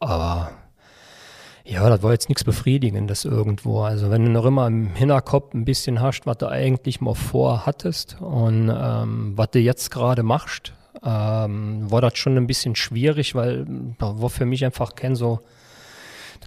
Aber 0.00 0.50
ja, 1.68 1.88
das 1.90 2.02
war 2.02 2.12
jetzt 2.12 2.30
nichts 2.30 2.44
Befriedigendes 2.44 3.26
irgendwo. 3.26 3.82
Also 3.82 4.10
wenn 4.10 4.24
du 4.24 4.30
noch 4.30 4.46
immer 4.46 4.66
im 4.66 4.94
Hinterkopf 4.94 5.52
ein 5.52 5.66
bisschen 5.66 6.00
hast, 6.00 6.24
was 6.24 6.38
du 6.38 6.48
eigentlich 6.48 7.02
mal 7.02 7.14
vorhattest 7.14 8.16
und 8.20 8.72
ähm, 8.74 9.32
was 9.36 9.50
du 9.50 9.58
jetzt 9.58 9.90
gerade 9.90 10.22
machst, 10.22 10.72
ähm, 11.04 11.90
war 11.90 12.00
das 12.00 12.16
schon 12.16 12.38
ein 12.38 12.46
bisschen 12.46 12.74
schwierig, 12.74 13.34
weil 13.34 13.66
da 13.98 14.20
war 14.20 14.30
für 14.30 14.46
mich 14.46 14.64
einfach 14.64 14.94
kein 14.94 15.14
so 15.14 15.40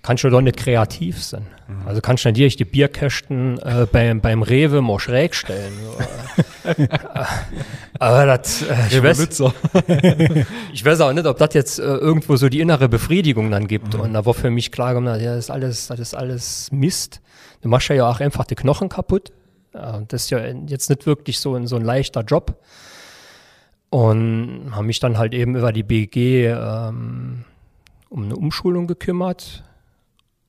kannst 0.01 0.23
du 0.23 0.29
doch 0.29 0.41
nicht 0.41 0.57
kreativ 0.57 1.23
sein. 1.23 1.45
Mhm. 1.67 1.87
Also 1.87 2.01
kannst 2.01 2.25
du 2.25 2.29
natürlich 2.29 2.55
die 2.55 2.65
Bierkästen 2.65 3.59
äh, 3.59 3.87
beim, 3.91 4.21
beim 4.21 4.41
Rewe 4.43 4.81
mal 4.81 4.99
schräg 4.99 5.35
stellen. 5.35 5.73
Aber 7.99 8.25
das, 8.25 8.63
äh, 8.63 8.75
ich, 8.89 9.03
weiß, 9.03 9.19
ich 10.73 10.85
weiß 10.85 11.01
auch 11.01 11.13
nicht, 11.13 11.25
ob 11.25 11.37
das 11.37 11.53
jetzt 11.53 11.79
äh, 11.79 11.83
irgendwo 11.83 12.35
so 12.35 12.49
die 12.49 12.59
innere 12.59 12.89
Befriedigung 12.89 13.51
dann 13.51 13.67
gibt. 13.67 13.93
Mhm. 13.93 14.01
Und 14.01 14.13
da 14.13 14.25
war 14.25 14.33
für 14.33 14.49
mich 14.49 14.71
klar, 14.71 14.93
ja, 15.01 15.35
das 15.35 15.45
ist 15.45 15.51
alles, 15.51 15.87
das 15.87 15.99
ist 15.99 16.15
alles 16.15 16.71
Mist. 16.71 17.21
Du 17.61 17.69
machst 17.69 17.89
ja 17.89 18.09
auch 18.09 18.19
einfach 18.19 18.45
die 18.45 18.55
Knochen 18.55 18.89
kaputt. 18.89 19.31
Ja, 19.73 20.01
das 20.07 20.23
ist 20.23 20.29
ja 20.31 20.39
jetzt 20.67 20.89
nicht 20.89 21.05
wirklich 21.05 21.39
so, 21.39 21.65
so 21.65 21.75
ein 21.75 21.83
leichter 21.83 22.21
Job. 22.21 22.59
Und 23.89 24.71
habe 24.71 24.85
mich 24.85 24.99
dann 24.99 25.17
halt 25.17 25.33
eben 25.33 25.55
über 25.55 25.71
die 25.73 25.83
BG 25.83 26.47
ähm, 26.47 27.43
um 28.09 28.23
eine 28.23 28.35
Umschulung 28.35 28.87
gekümmert 28.87 29.63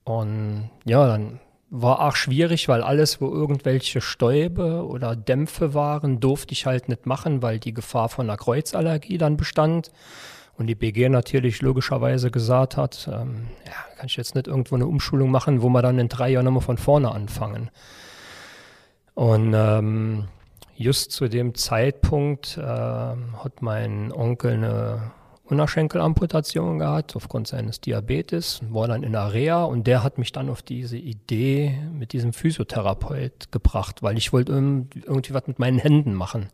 und 0.05 0.71
ja, 0.85 1.07
dann 1.07 1.41
war 1.71 2.01
auch 2.01 2.17
schwierig, 2.17 2.69
weil 2.69 2.83
alles, 2.83 3.21
wo 3.21 3.29
irgendwelche 3.31 4.03
Stäube 4.03 4.87
oder 4.87 5.17
Dämpfe 5.17 5.73
waren, 5.73 6.21
durfte 6.21 6.53
ich 6.53 6.67
halt 6.67 6.89
nicht 6.89 7.07
machen, 7.07 7.41
weil 7.41 7.59
die 7.59 7.73
Gefahr 7.73 8.11
von 8.11 8.29
einer 8.29 8.37
Kreuzallergie 8.37 9.17
dann 9.17 9.39
bestand. 9.39 9.91
Und 10.59 10.67
die 10.67 10.75
BG 10.75 11.09
natürlich 11.09 11.63
logischerweise 11.63 12.31
gesagt 12.31 12.77
hat, 12.77 13.09
ähm, 13.11 13.47
ja, 13.65 13.73
kann 13.97 14.07
ich 14.07 14.17
jetzt 14.19 14.35
nicht 14.35 14.49
irgendwo 14.49 14.75
eine 14.75 14.87
Umschulung 14.87 15.31
machen, 15.31 15.63
wo 15.63 15.71
wir 15.71 15.81
dann 15.81 15.99
in 15.99 16.09
drei 16.09 16.29
Jahren 16.29 16.45
nochmal 16.45 16.61
von 16.61 16.77
vorne 16.77 17.11
anfangen. 17.11 17.71
Und 19.15 19.55
ähm, 19.57 20.29
just 20.77 21.13
zu 21.13 21.29
dem 21.29 21.55
Zeitpunkt 21.55 22.59
äh, 22.59 22.63
hat 22.63 23.63
mein 23.63 24.13
Onkel 24.13 24.53
eine 24.53 25.13
Unterschenkelamputation 25.53 26.79
gehabt 26.79 27.15
aufgrund 27.15 27.47
seines 27.47 27.81
Diabetes, 27.81 28.61
war 28.71 28.89
dann 28.89 29.03
in 29.03 29.13
der 29.13 29.33
Reha 29.33 29.65
und 29.65 29.87
der 29.87 30.03
hat 30.03 30.19
mich 30.19 30.33
dann 30.33 30.49
auf 30.49 30.63
diese 30.63 30.97
Idee 30.97 31.79
mit 31.93 32.13
diesem 32.13 32.33
Physiotherapeut 32.33 33.53
gebracht, 33.53 34.03
weil 34.03 34.19
ich 34.19 34.33
wollte 34.33 34.53
irgendwie 34.53 35.35
was 35.35 35.47
mit 35.47 35.59
meinen 35.59 35.79
Händen 35.79 36.15
machen. 36.15 36.49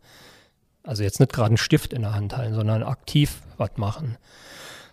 Also 0.83 1.03
jetzt 1.03 1.19
nicht 1.19 1.33
gerade 1.33 1.47
einen 1.47 1.57
Stift 1.57 1.93
in 1.93 2.03
der 2.03 2.13
Hand 2.13 2.35
halten, 2.35 2.53
sondern 2.53 2.83
aktiv 2.83 3.41
was 3.57 3.71
machen. 3.77 4.17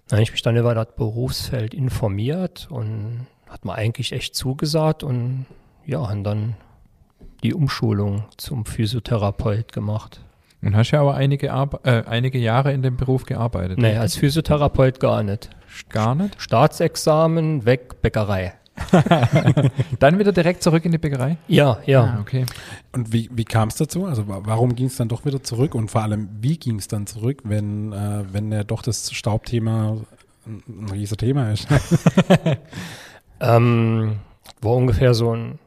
Dann 0.08 0.18
habe 0.18 0.22
ich 0.22 0.32
mich 0.32 0.42
dann 0.42 0.56
über 0.56 0.74
das 0.74 0.88
Berufsfeld 0.96 1.74
informiert 1.74 2.68
und 2.70 3.26
hat 3.48 3.64
mir 3.64 3.74
eigentlich 3.74 4.12
echt 4.12 4.34
zugesagt 4.34 5.02
und 5.02 5.46
ja, 5.84 5.98
und 5.98 6.24
dann 6.24 6.56
die 7.42 7.54
Umschulung 7.54 8.24
zum 8.36 8.66
Physiotherapeut 8.66 9.72
gemacht. 9.72 10.20
Und 10.66 10.76
hast 10.76 10.90
ja 10.90 11.00
aber 11.00 11.14
einige, 11.14 11.52
Arbe 11.52 11.80
äh, 11.84 12.02
einige 12.08 12.38
Jahre 12.38 12.72
in 12.72 12.82
dem 12.82 12.96
Beruf 12.96 13.24
gearbeitet. 13.24 13.78
Nee, 13.78 13.96
als 13.96 14.16
Physiotherapeut 14.16 14.98
gar 14.98 15.22
nicht. 15.22 15.48
Gar 15.90 16.16
nicht? 16.16 16.42
Staatsexamen, 16.42 17.64
weg, 17.64 18.02
Bäckerei. 18.02 18.54
dann 20.00 20.18
wieder 20.18 20.32
direkt 20.32 20.64
zurück 20.64 20.84
in 20.84 20.90
die 20.90 20.98
Bäckerei? 20.98 21.36
Ja, 21.46 21.78
ja. 21.86 22.02
Ah, 22.02 22.20
okay. 22.20 22.46
Und 22.92 23.12
wie, 23.12 23.30
wie 23.32 23.44
kam 23.44 23.68
es 23.68 23.76
dazu? 23.76 24.06
Also 24.06 24.24
warum 24.26 24.74
ging 24.74 24.86
es 24.86 24.96
dann 24.96 25.08
doch 25.08 25.24
wieder 25.24 25.42
zurück? 25.42 25.74
Und 25.76 25.90
vor 25.90 26.02
allem, 26.02 26.28
wie 26.40 26.58
ging 26.58 26.78
es 26.78 26.88
dann 26.88 27.06
zurück, 27.06 27.42
wenn, 27.44 27.92
äh, 27.92 28.24
wenn 28.32 28.50
ja 28.50 28.64
doch 28.64 28.82
das 28.82 29.12
Staubthema 29.12 29.98
ein, 30.46 30.62
ein 30.68 30.88
riesiges 30.90 31.18
Thema 31.18 31.52
ist? 31.52 31.68
ähm, 33.40 34.16
war 34.60 34.72
ungefähr 34.74 35.14
so 35.14 35.32
ein 35.32 35.60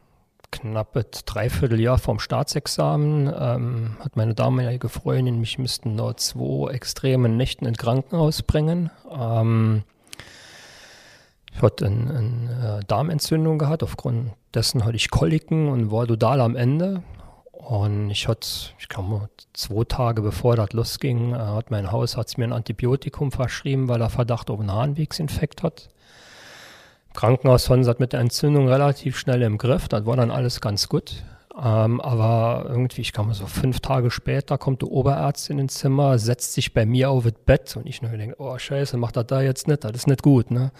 knappes 0.52 1.26
Dreivierteljahr 1.26 1.98
vom 1.98 2.20
Staatsexamen 2.20 3.28
ähm, 3.28 3.98
hat 4.00 4.16
meine 4.16 4.36
damalige 4.36 4.90
Freundin 4.90 5.40
mich 5.40 5.58
müssten 5.58 5.96
nur 5.96 6.18
zwei 6.18 6.72
extremen 6.72 7.38
Nächten 7.38 7.66
ins 7.66 7.78
Krankenhaus 7.78 8.44
bringen. 8.44 8.90
Ähm, 9.12 9.84
ich 11.54 11.62
hatte 11.62 11.88
eine, 11.88 12.10
eine 12.10 12.80
Darmentzündung 12.88 13.60
gehabt, 13.60 13.84
aufgrund 13.84 14.32
dessen 14.54 14.86
hatte 14.86 14.96
ich 14.96 15.10
Koliken 15.10 15.70
und 15.70 15.92
war 15.92 16.08
total 16.08 16.42
am 16.42 16.56
Ende. 16.56 17.04
Und 17.52 18.10
ich 18.10 18.28
hatte, 18.28 18.48
ich 18.80 18.90
glaube, 18.90 19.30
zwei 19.54 19.84
Tage 19.84 20.22
bevor 20.22 20.56
das 20.56 20.74
losging, 20.74 21.34
äh, 21.34 21.38
hat 21.38 21.70
mein 21.70 21.92
Hausarzt 21.92 22.38
mir 22.38 22.46
ein 22.46 22.54
Antibiotikum 22.54 23.32
verschrieben, 23.32 23.88
weil 23.88 24.02
er 24.02 24.10
Verdacht 24.10 24.50
auf 24.50 24.60
einen 24.60 24.72
Harnwegsinfekt 24.72 25.62
hat. 25.64 25.90
Krankenhaus 27.14 27.70
hat 27.70 28.00
mit 28.00 28.14
der 28.14 28.20
Entzündung 28.20 28.68
relativ 28.68 29.18
schnell 29.18 29.42
im 29.42 29.58
Griff. 29.58 29.88
Das 29.88 30.06
war 30.06 30.16
dann 30.16 30.32
alles 30.32 30.62
ganz 30.62 30.90
gut. 30.90 31.24
Ähm, 31.62 32.00
aber 32.00 32.68
irgendwie, 32.70 33.02
ich 33.02 33.12
kam 33.12 33.34
so 33.34 33.46
fünf 33.46 33.80
Tage 33.82 34.12
später, 34.12 34.58
kommt 34.58 34.82
der 34.82 34.92
Oberarzt 34.92 35.50
in 35.50 35.58
den 35.58 35.70
Zimmer, 35.70 36.18
setzt 36.18 36.54
sich 36.54 36.74
bei 36.74 36.86
mir 36.86 37.10
auf 37.10 37.24
das 37.24 37.34
Bett 37.34 37.76
und 37.76 37.86
ich 37.86 38.02
nur 38.02 38.12
denke, 38.12 38.36
oh 38.40 38.58
Scheiße, 38.58 38.96
macht 38.98 39.18
das 39.18 39.28
da 39.28 39.42
jetzt 39.42 39.68
nicht, 39.68 39.84
das 39.84 39.92
ist 39.92 40.08
nicht 40.08 40.24
gut, 40.24 40.52
ne? 40.52 40.72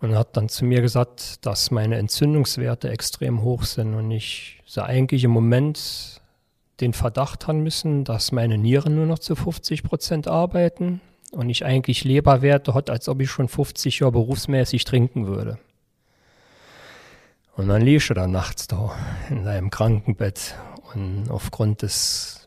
Und 0.00 0.16
hat 0.16 0.36
dann 0.36 0.48
zu 0.48 0.64
mir 0.64 0.82
gesagt, 0.82 1.46
dass 1.46 1.70
meine 1.70 1.96
Entzündungswerte 1.96 2.90
extrem 2.90 3.42
hoch 3.42 3.64
sind 3.64 3.94
und 3.94 4.10
ich 4.10 4.60
so 4.66 4.82
eigentlich 4.82 5.24
im 5.24 5.30
Moment 5.30 6.20
den 6.80 6.92
Verdacht 6.92 7.46
haben 7.46 7.62
müssen, 7.62 8.04
dass 8.04 8.32
meine 8.32 8.58
Nieren 8.58 8.96
nur 8.96 9.06
noch 9.06 9.20
zu 9.20 9.36
50 9.36 9.84
Prozent 9.84 10.28
arbeiten 10.28 11.00
und 11.32 11.48
ich 11.50 11.64
eigentlich 11.64 12.04
Leberwerte 12.04 12.74
hat, 12.74 12.90
als 12.90 13.08
ob 13.08 13.20
ich 13.20 13.30
schon 13.30 13.48
50 13.48 13.98
Jahre 13.98 14.12
berufsmäßig 14.12 14.84
trinken 14.84 15.26
würde. 15.26 15.58
Und 17.56 17.68
dann 17.68 17.82
liegst 17.82 18.10
du 18.10 18.14
da 18.14 18.26
nachts 18.26 18.66
da 18.66 18.94
in 19.28 19.44
deinem 19.44 19.70
Krankenbett 19.70 20.54
und 20.94 21.30
aufgrund 21.30 21.82
des 21.82 22.42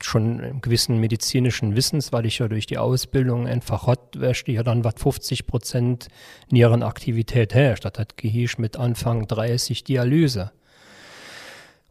schon 0.00 0.60
gewissen 0.60 0.98
medizinischen 0.98 1.76
Wissens, 1.76 2.12
weil 2.12 2.26
ich 2.26 2.38
ja 2.38 2.48
durch 2.48 2.66
die 2.66 2.78
Ausbildung 2.78 3.46
einfach 3.46 3.86
hat, 3.86 4.20
du 4.48 4.52
ja 4.52 4.64
dann 4.64 4.82
was 4.82 4.94
50 4.96 5.46
Prozent 5.46 6.08
Nierenaktivität 6.50 7.54
herrscht. 7.54 7.84
Das 7.84 7.92
hat 7.96 8.16
gehieß 8.16 8.58
mit 8.58 8.76
Anfang 8.76 9.28
30 9.28 9.84
Dialyse. 9.84 10.50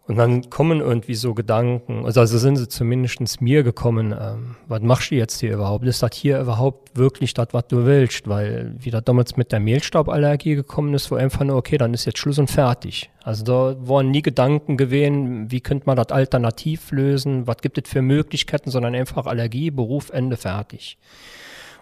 Und 0.10 0.16
dann 0.16 0.50
kommen 0.50 0.80
irgendwie 0.80 1.14
so 1.14 1.36
Gedanken, 1.36 2.04
also, 2.04 2.22
also 2.22 2.40
sind 2.40 2.56
sie 2.56 2.68
zumindest 2.68 3.42
mir 3.42 3.62
gekommen, 3.62 4.12
ähm, 4.20 4.56
was 4.68 4.82
machst 4.82 5.12
du 5.12 5.16
jetzt 5.16 5.40
hier 5.40 5.54
überhaupt? 5.54 5.86
Ist 5.86 6.02
das 6.02 6.16
hier 6.16 6.40
überhaupt 6.40 6.98
wirklich 6.98 7.36
das, 7.36 7.50
was 7.52 7.68
du 7.68 7.86
willst? 7.86 8.28
Weil 8.28 8.74
wie 8.80 8.90
das 8.90 9.04
damals 9.04 9.38
mit 9.38 9.52
der 9.52 9.60
Mehlstauballergie 9.60 10.56
gekommen 10.56 10.96
ist, 10.96 11.12
wo 11.12 11.16
einfach 11.16 11.46
nur, 11.46 11.58
okay, 11.58 11.78
dann 11.78 11.94
ist 11.94 12.06
jetzt 12.06 12.18
Schluss 12.18 12.40
und 12.40 12.50
fertig. 12.50 13.12
Also 13.22 13.44
da 13.44 13.76
waren 13.88 14.10
nie 14.10 14.24
Gedanken 14.24 14.78
gewesen, 14.78 15.52
wie 15.52 15.62
könnte 15.62 15.86
man 15.86 15.96
das 15.96 16.08
alternativ 16.08 16.92
lösen, 16.92 17.46
was 17.46 17.58
gibt 17.58 17.78
es 17.78 17.88
für 17.88 18.02
Möglichkeiten, 18.02 18.72
sondern 18.72 18.96
einfach 18.96 19.28
Allergie, 19.28 19.70
Beruf, 19.70 20.10
Ende, 20.10 20.38
fertig. 20.38 20.98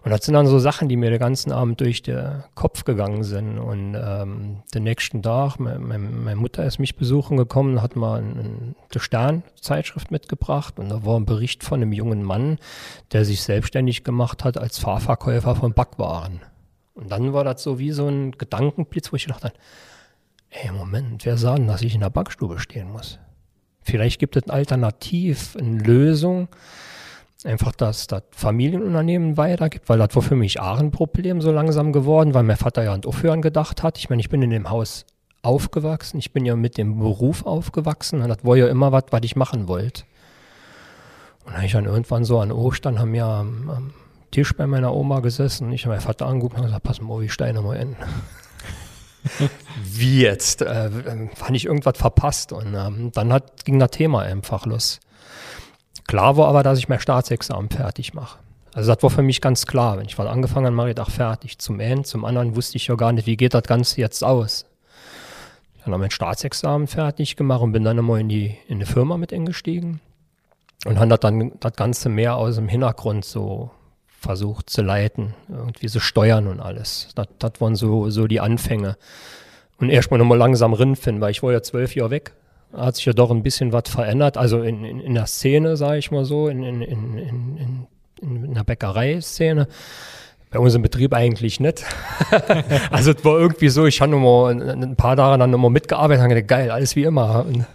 Und 0.08 0.12
das 0.12 0.24
sind 0.24 0.36
dann 0.36 0.48
so 0.48 0.58
Sachen, 0.58 0.88
die 0.88 0.96
mir 0.96 1.10
den 1.10 1.20
ganzen 1.20 1.52
Abend 1.52 1.82
durch 1.82 2.02
den 2.02 2.42
Kopf 2.56 2.86
gegangen 2.86 3.26
sind. 3.26 3.60
Und 3.60 3.94
ähm, 3.94 4.64
den 4.74 4.84
nächsten 4.84 5.22
Tag, 5.22 5.60
meine, 5.60 5.80
meine 5.80 6.38
Mutter 6.38 6.64
ist 6.64 6.80
mich 6.80 6.96
besuchen 6.96 7.36
gekommen, 7.36 7.82
hat 7.82 7.98
mal 7.98 8.22
eine 8.22 8.74
Stern-Zeitschrift 8.96 10.10
mitgebracht 10.10 10.80
und 10.80 10.88
da 10.88 11.06
war 11.06 11.20
ein 11.20 11.26
Bericht 11.26 11.66
von 11.66 11.82
einem 11.82 11.92
jungen 11.92 12.24
Mann, 12.24 12.58
der 13.12 13.26
sich 13.26 13.42
selbstständig 13.42 14.06
gemacht 14.06 14.46
hat 14.46 14.58
als 14.58 14.78
Fahrverkäufer 14.78 15.58
von 15.58 15.74
Backwaren. 15.74 16.40
Und 16.94 17.12
dann 17.12 17.34
war 17.34 17.44
das 17.44 17.62
so 17.62 17.78
wie 17.78 17.92
so 17.92 18.08
ein 18.08 18.32
Gedankenblitz, 18.32 19.12
wo 19.12 19.18
ich 19.18 19.26
dachte, 19.26 19.52
ey, 20.52 20.72
Moment, 20.72 21.26
wer 21.26 21.36
sah 21.36 21.56
denn, 21.56 21.68
dass 21.68 21.82
ich 21.82 21.94
in 21.94 22.00
der 22.00 22.12
Backstube 22.12 22.60
stehen 22.60 22.90
muss? 22.90 23.20
Vielleicht 23.82 24.22
gibt 24.22 24.38
es 24.38 24.44
ein 24.44 24.52
Alternativ, 24.52 25.58
eine 25.60 25.80
Lösung, 25.80 26.48
einfach, 27.48 27.72
dass 27.72 28.08
das 28.08 28.24
Familienunternehmen 28.32 29.38
weitergibt, 29.38 29.90
weil 29.90 29.98
das 29.98 30.16
war 30.16 30.22
für 30.22 30.36
mich 30.36 30.60
auch 30.60 30.80
ein 30.80 30.92
Problem 30.92 31.42
so 31.42 31.52
langsam 31.52 31.94
geworden, 31.94 32.34
weil 32.34 32.44
mein 32.44 32.58
Vater 32.58 32.84
ja 32.84 32.94
an 32.94 33.06
Aufhören 33.06 33.42
gedacht 33.42 33.84
hat. 33.84 33.98
Ich 33.98 34.10
meine, 34.10 34.20
ich 34.20 34.30
bin 34.30 34.42
in 34.42 34.50
dem 34.50 34.70
Haus 34.70 35.06
aufgewachsen, 35.42 36.18
ich 36.18 36.34
bin 36.34 36.46
ja 36.46 36.56
mit 36.56 36.78
dem 36.78 37.00
Beruf 37.00 37.46
aufgewachsen 37.46 38.22
und 38.22 38.30
das 38.30 38.44
war 38.44 38.58
ja 38.58 38.68
immer 38.68 38.92
was, 38.92 39.06
was 39.12 39.22
ich 39.24 39.36
machen 39.36 39.68
wollte. 39.68 40.04
Und 41.46 41.54
dann 41.56 41.64
ich 41.64 41.72
dann 41.72 41.86
irgendwann 41.86 42.26
so 42.26 42.40
an 42.40 42.52
Ostern 42.52 43.00
haben 43.00 43.14
wir 43.14 43.26
am, 43.26 43.70
am 43.70 43.94
Tisch 44.32 44.54
bei 44.56 44.68
meiner 44.68 44.94
Oma 44.94 45.22
gesessen. 45.22 45.72
Ich 45.72 45.86
habe 45.86 45.96
meinen 45.96 46.02
Vater 46.02 46.26
angeguckt 46.26 46.58
und 46.58 46.66
gesagt, 46.66 46.84
pass 46.84 47.02
mal, 47.02 47.22
wie 47.22 47.30
Steine 47.30 47.62
mal 47.62 47.78
in. 47.78 47.96
Wie 49.84 50.22
jetzt? 50.22 50.62
Äh, 50.62 50.90
fand 51.36 51.56
ich 51.56 51.66
irgendwas 51.66 51.98
verpasst 51.98 52.54
und 52.54 52.74
ähm, 52.74 53.12
dann 53.14 53.34
hat, 53.34 53.66
ging 53.66 53.78
das 53.78 53.92
Thema 53.92 54.22
einfach 54.22 54.66
los. 54.66 55.02
Klar 56.08 56.38
war 56.38 56.48
aber, 56.48 56.64
dass 56.64 56.80
ich 56.80 56.90
mein 56.90 57.00
Staatsexamen 57.00 57.70
fertig 57.70 58.14
mache. 58.14 58.40
Also 58.74 58.94
das 58.94 59.04
war 59.04 59.10
für 59.10 59.22
mich 59.22 59.42
ganz 59.42 59.66
klar. 59.66 59.98
Wenn 59.98 60.06
ich 60.06 60.18
mal 60.18 60.28
angefangen 60.28 60.68
habe, 60.68 60.76
mache 60.76 60.90
ich 60.90 60.96
das 60.96 61.10
fertig. 61.10 61.58
Zum 61.60 61.80
einen, 61.80 62.04
zum 62.04 62.26
anderen 62.26 62.56
wusste 62.56 62.78
ich 62.78 62.88
ja 62.88 62.96
gar 62.96 63.12
nicht, 63.12 63.26
wie 63.28 63.38
geht 63.38 63.54
das 63.54 63.64
Ganze 63.64 64.00
jetzt 64.00 64.24
aus. 64.24 64.66
Dann 65.84 65.94
habe 65.94 65.96
ich 65.96 66.10
mein 66.10 66.12
Staatsexamen 66.12 66.88
fertig 66.88 67.36
gemacht 67.36 67.62
und 67.62 67.72
bin 67.72 67.84
dann 67.84 67.98
einmal 67.98 68.20
in 68.20 68.30
die 68.30 68.58
in 68.68 68.78
eine 68.78 68.86
Firma 68.86 69.18
mit 69.18 69.34
eingestiegen 69.34 70.00
und 70.86 71.00
habe 71.00 71.18
dann 71.18 71.54
das 71.60 71.74
Ganze 71.74 72.10
mehr 72.10 72.36
aus 72.36 72.56
dem 72.56 72.68
Hintergrund 72.68 73.26
so 73.26 73.72
versucht 74.20 74.70
zu 74.70 74.82
leiten, 74.82 75.34
irgendwie 75.50 75.88
so 75.88 76.00
steuern 76.00 76.48
und 76.48 76.60
alles. 76.60 77.10
Das, 77.16 77.28
das 77.40 77.60
waren 77.60 77.76
so, 77.76 78.10
so 78.10 78.28
die 78.28 78.40
Anfänge. 78.40 78.98
Und 79.80 79.90
erstmal 79.90 80.18
nochmal 80.18 80.38
langsam 80.38 80.74
rinfinden, 80.74 81.22
weil 81.22 81.32
ich 81.32 81.44
war 81.44 81.52
ja 81.52 81.62
zwölf 81.62 81.96
Jahre 81.96 82.12
weg. 82.12 82.34
Hat 82.74 82.96
sich 82.96 83.06
ja 83.06 83.14
doch 83.14 83.32
ein 83.32 83.44
bisschen 83.44 83.72
was 83.72 83.90
verändert. 83.90 84.38
Also 84.38 84.62
in, 84.62 84.84
in, 84.84 85.00
in 85.00 85.14
der 85.14 85.26
Szene, 85.26 85.78
sage 85.78 86.00
ich 86.00 86.12
mal 86.12 86.26
so, 86.26 86.48
in, 86.48 86.64
in, 86.64 86.82
in, 86.82 87.18
in, 87.18 87.88
in 88.22 88.54
der 88.54 88.64
Bäckerei-Szene. 88.64 89.68
Bei 90.50 90.60
uns 90.60 90.76
im 90.76 90.82
Betrieb 90.82 91.14
eigentlich 91.14 91.60
nicht. 91.60 91.84
also 92.92 93.12
es 93.12 93.26
war 93.26 93.38
irgendwie 93.38 93.70
so, 93.70 93.86
ich 93.86 94.02
habe 94.02 94.16
ein 94.16 94.96
paar 94.96 95.16
Tage 95.16 95.38
dann 95.40 95.52
nochmal 95.52 95.72
mitgearbeitet 95.72 96.24
und 96.24 96.30
gedacht, 96.30 96.48
geil, 96.48 96.72
alles 96.72 96.96
wie 96.96 97.04
immer. 97.04 97.46
Und 97.46 97.66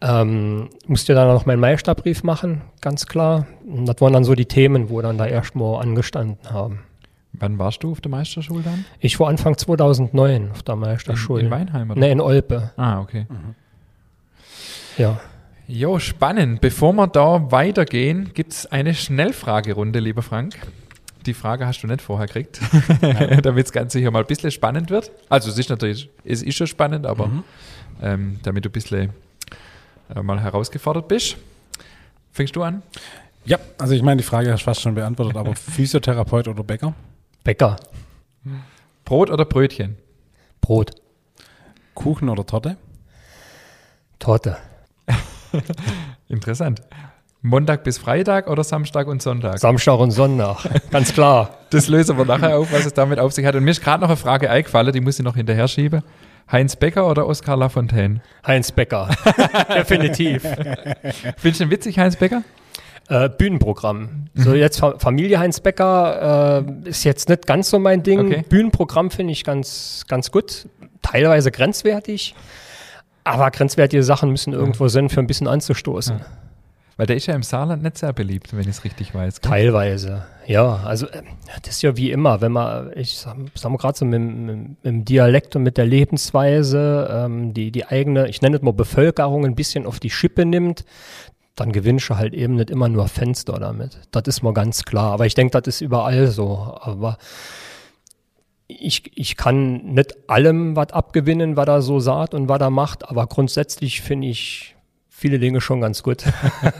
ähm, 0.00 0.68
musste 0.86 1.14
dann 1.14 1.28
noch 1.28 1.46
meinen 1.46 1.60
Meisterbrief 1.60 2.22
machen, 2.22 2.62
ganz 2.80 3.06
klar. 3.06 3.46
Und 3.64 3.86
das 3.86 4.00
waren 4.00 4.12
dann 4.12 4.24
so 4.24 4.34
die 4.34 4.46
Themen, 4.46 4.90
wo 4.90 5.00
dann 5.00 5.18
da 5.18 5.26
erstmal 5.26 5.80
angestanden 5.82 6.52
haben. 6.52 6.80
Wann 7.32 7.58
warst 7.58 7.82
du 7.82 7.92
auf 7.92 8.00
der 8.00 8.10
Meisterschule 8.10 8.62
dann? 8.62 8.84
Ich 9.00 9.18
war 9.18 9.28
Anfang 9.28 9.56
2009 9.56 10.50
auf 10.50 10.62
der 10.62 10.76
Meisterschule. 10.76 11.40
In, 11.40 11.46
in 11.46 11.52
Weinheim, 11.52 11.90
oder? 11.90 12.00
Ne, 12.00 12.10
in 12.10 12.20
Olpe. 12.20 12.72
Ah, 12.76 13.00
okay. 13.00 13.26
Mhm. 13.28 13.54
Ja. 14.98 15.20
Jo, 15.68 15.98
spannend. 15.98 16.60
Bevor 16.60 16.92
wir 16.92 17.06
da 17.06 17.50
weitergehen, 17.50 18.32
gibt 18.34 18.52
es 18.52 18.66
eine 18.66 18.94
Schnellfragerunde, 18.94 20.00
lieber 20.00 20.22
Frank. 20.22 20.54
Die 21.24 21.34
Frage 21.34 21.66
hast 21.66 21.82
du 21.82 21.86
nicht 21.86 22.02
vorher 22.02 22.26
gekriegt, 22.26 22.60
damit 23.42 23.66
das 23.66 23.72
Ganze 23.72 23.98
hier 23.98 24.10
mal 24.10 24.20
ein 24.20 24.26
bisschen 24.26 24.50
spannend 24.50 24.90
wird. 24.90 25.10
Also 25.28 25.50
es 25.50 25.58
ist 25.58 25.70
natürlich, 25.70 26.10
es 26.24 26.42
ist 26.42 26.56
schon 26.56 26.66
spannend, 26.66 27.06
aber 27.06 27.28
mhm. 27.28 27.44
ähm, 28.02 28.40
damit 28.42 28.64
du 28.64 28.68
ein 28.68 28.72
bisschen 28.72 29.10
äh, 30.14 30.22
mal 30.22 30.40
herausgefordert 30.40 31.08
bist. 31.08 31.36
Fängst 32.32 32.56
du 32.56 32.62
an? 32.62 32.82
Ja, 33.44 33.58
also 33.78 33.94
ich 33.94 34.02
meine, 34.02 34.18
die 34.18 34.26
Frage 34.26 34.52
hast 34.52 34.60
du 34.60 34.64
fast 34.64 34.80
schon 34.80 34.94
beantwortet, 34.94 35.36
aber 35.36 35.54
Physiotherapeut 35.56 36.48
oder 36.48 36.64
Bäcker? 36.64 36.94
Bäcker. 37.44 37.76
Brot 39.04 39.30
oder 39.30 39.44
Brötchen? 39.44 39.96
Brot. 40.60 40.90
Kuchen 41.94 42.28
oder 42.28 42.44
Torte? 42.46 42.76
Torte. 44.18 44.56
Interessant. 46.28 46.82
Montag 47.44 47.82
bis 47.82 47.98
Freitag 47.98 48.48
oder 48.48 48.62
Samstag 48.62 49.08
und 49.08 49.20
Sonntag? 49.20 49.58
Samstag 49.58 49.98
und 49.98 50.12
Sonntag, 50.12 50.58
ganz 50.92 51.12
klar. 51.12 51.58
Das 51.70 51.88
lösen 51.88 52.16
wir 52.16 52.24
nachher 52.24 52.56
auf, 52.56 52.72
was 52.72 52.86
es 52.86 52.94
damit 52.94 53.18
auf 53.18 53.32
sich 53.32 53.44
hat. 53.44 53.56
Und 53.56 53.64
mir 53.64 53.72
ist 53.72 53.82
gerade 53.82 54.00
noch 54.00 54.10
eine 54.10 54.16
Frage 54.16 54.48
eingefallen, 54.48 54.92
die 54.92 55.00
muss 55.00 55.18
ich 55.18 55.24
noch 55.24 55.34
hinterher 55.34 55.66
schieben. 55.66 56.02
Heinz 56.50 56.76
Becker 56.76 57.08
oder 57.08 57.26
Oskar 57.26 57.56
Lafontaine? 57.56 58.20
Heinz 58.46 58.70
Becker, 58.70 59.08
definitiv. 59.74 60.42
Findest 61.36 61.60
du 61.60 61.64
ihn 61.64 61.70
witzig, 61.70 61.98
Heinz 61.98 62.16
Becker? 62.16 62.42
Äh, 63.08 63.28
Bühnenprogramm. 63.28 64.28
Mhm. 64.34 64.42
So 64.42 64.54
jetzt 64.54 64.80
Familie 64.98 65.40
Heinz 65.40 65.60
Becker 65.60 66.64
äh, 66.84 66.88
ist 66.88 67.04
jetzt 67.04 67.28
nicht 67.28 67.46
ganz 67.46 67.70
so 67.70 67.78
mein 67.78 68.04
Ding. 68.04 68.20
Okay. 68.20 68.44
Bühnenprogramm 68.48 69.10
finde 69.10 69.32
ich 69.32 69.42
ganz, 69.42 70.04
ganz 70.06 70.30
gut. 70.30 70.66
Teilweise 71.02 71.50
grenzwertig. 71.50 72.36
Aber 73.24 73.50
grenzwertige 73.50 74.02
Sachen 74.02 74.30
müssen 74.30 74.52
irgendwo 74.52 74.88
sein, 74.88 75.08
für 75.08 75.20
ein 75.20 75.26
bisschen 75.26 75.48
anzustoßen. 75.48 76.18
Ja. 76.18 76.26
Weil 76.96 77.06
der 77.06 77.16
ist 77.16 77.26
ja 77.26 77.34
im 77.34 77.42
Saarland 77.42 77.82
nicht 77.82 77.98
sehr 77.98 78.12
beliebt, 78.12 78.54
wenn 78.54 78.62
ich 78.62 78.68
es 78.68 78.84
richtig 78.84 79.14
weiß. 79.14 79.40
Gell? 79.40 79.50
Teilweise, 79.50 80.26
ja. 80.46 80.76
Also 80.84 81.06
äh, 81.06 81.22
das 81.62 81.76
ist 81.76 81.82
ja 81.82 81.96
wie 81.96 82.10
immer, 82.10 82.40
wenn 82.40 82.52
man, 82.52 82.92
ich 82.94 83.16
sag, 83.16 83.36
sag 83.54 83.70
mal 83.70 83.78
gerade 83.78 83.96
so 83.96 84.04
mit, 84.04 84.20
mit, 84.20 84.56
mit, 84.56 84.84
dem 84.84 85.04
Dialekt 85.04 85.56
und 85.56 85.62
mit 85.62 85.78
der 85.78 85.86
Lebensweise, 85.86 87.08
ähm, 87.10 87.54
die, 87.54 87.72
die 87.72 87.86
eigene, 87.86 88.28
ich 88.28 88.42
nenne 88.42 88.56
es 88.56 88.62
mal 88.62 88.72
Bevölkerung 88.72 89.46
ein 89.46 89.54
bisschen 89.54 89.86
auf 89.86 90.00
die 90.00 90.10
Schippe 90.10 90.44
nimmt, 90.44 90.84
dann 91.56 91.72
gewinnst 91.72 92.08
du 92.10 92.16
halt 92.16 92.34
eben 92.34 92.56
nicht 92.56 92.70
immer 92.70 92.88
nur 92.88 93.08
Fenster 93.08 93.58
damit. 93.58 93.98
Das 94.10 94.22
ist 94.26 94.42
mal 94.42 94.54
ganz 94.54 94.84
klar. 94.84 95.12
Aber 95.12 95.26
ich 95.26 95.34
denke, 95.34 95.60
das 95.60 95.76
ist 95.76 95.80
überall 95.80 96.26
so. 96.28 96.78
Aber 96.80 97.18
ich, 98.80 99.16
ich 99.16 99.36
kann 99.36 99.94
nicht 99.94 100.28
allem 100.28 100.76
was 100.76 100.92
abgewinnen, 100.92 101.56
was 101.56 101.66
er 101.68 101.82
so 101.82 102.00
sagt 102.00 102.34
und 102.34 102.48
was 102.48 102.60
er 102.60 102.70
macht, 102.70 103.08
aber 103.08 103.26
grundsätzlich 103.26 104.00
finde 104.00 104.28
ich 104.28 104.76
viele 105.22 105.38
Dinge 105.38 105.60
schon 105.60 105.80
ganz 105.80 106.02
gut. 106.02 106.24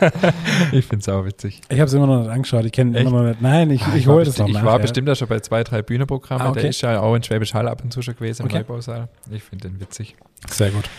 ich 0.72 0.84
finde 0.84 0.98
es 0.98 1.08
auch 1.08 1.24
witzig. 1.24 1.60
Ich 1.68 1.78
habe 1.78 1.86
es 1.86 1.94
immer 1.94 2.08
noch 2.08 2.20
nicht 2.22 2.30
angeschaut. 2.30 2.64
Ich 2.64 2.72
kenne 2.72 2.98
immer 2.98 3.10
noch 3.10 3.28
nicht. 3.28 3.40
Nein, 3.40 3.70
ich, 3.70 3.82
ah, 3.82 3.90
ich, 3.90 4.00
ich 4.00 4.06
hole 4.08 4.24
das 4.24 4.36
noch 4.38 4.48
Ich 4.48 4.64
war 4.64 4.78
bestimmt 4.80 5.06
ja 5.06 5.14
schon 5.14 5.28
bei 5.28 5.38
zwei, 5.40 5.62
drei 5.62 5.82
Bühnenprogrammen. 5.82 6.46
Ah, 6.46 6.50
okay. 6.50 6.62
Der 6.62 6.70
ist 6.70 6.80
ja 6.80 7.00
auch 7.00 7.14
in 7.14 7.22
Schwäbisch 7.22 7.54
Hall 7.54 7.68
ab 7.68 7.82
und 7.84 7.92
zu 7.92 8.02
schon 8.02 8.16
gewesen 8.16 8.44
okay. 8.44 8.56
im 8.56 8.62
Neubausaal. 8.62 9.08
Ich 9.30 9.44
finde 9.44 9.68
den 9.68 9.80
witzig. 9.80 10.16
Sehr 10.50 10.70
gut. 10.70 10.90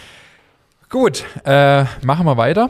Gut, 0.89 1.25
äh, 1.43 1.83
machen 2.03 2.25
wir 2.25 2.37
weiter. 2.37 2.69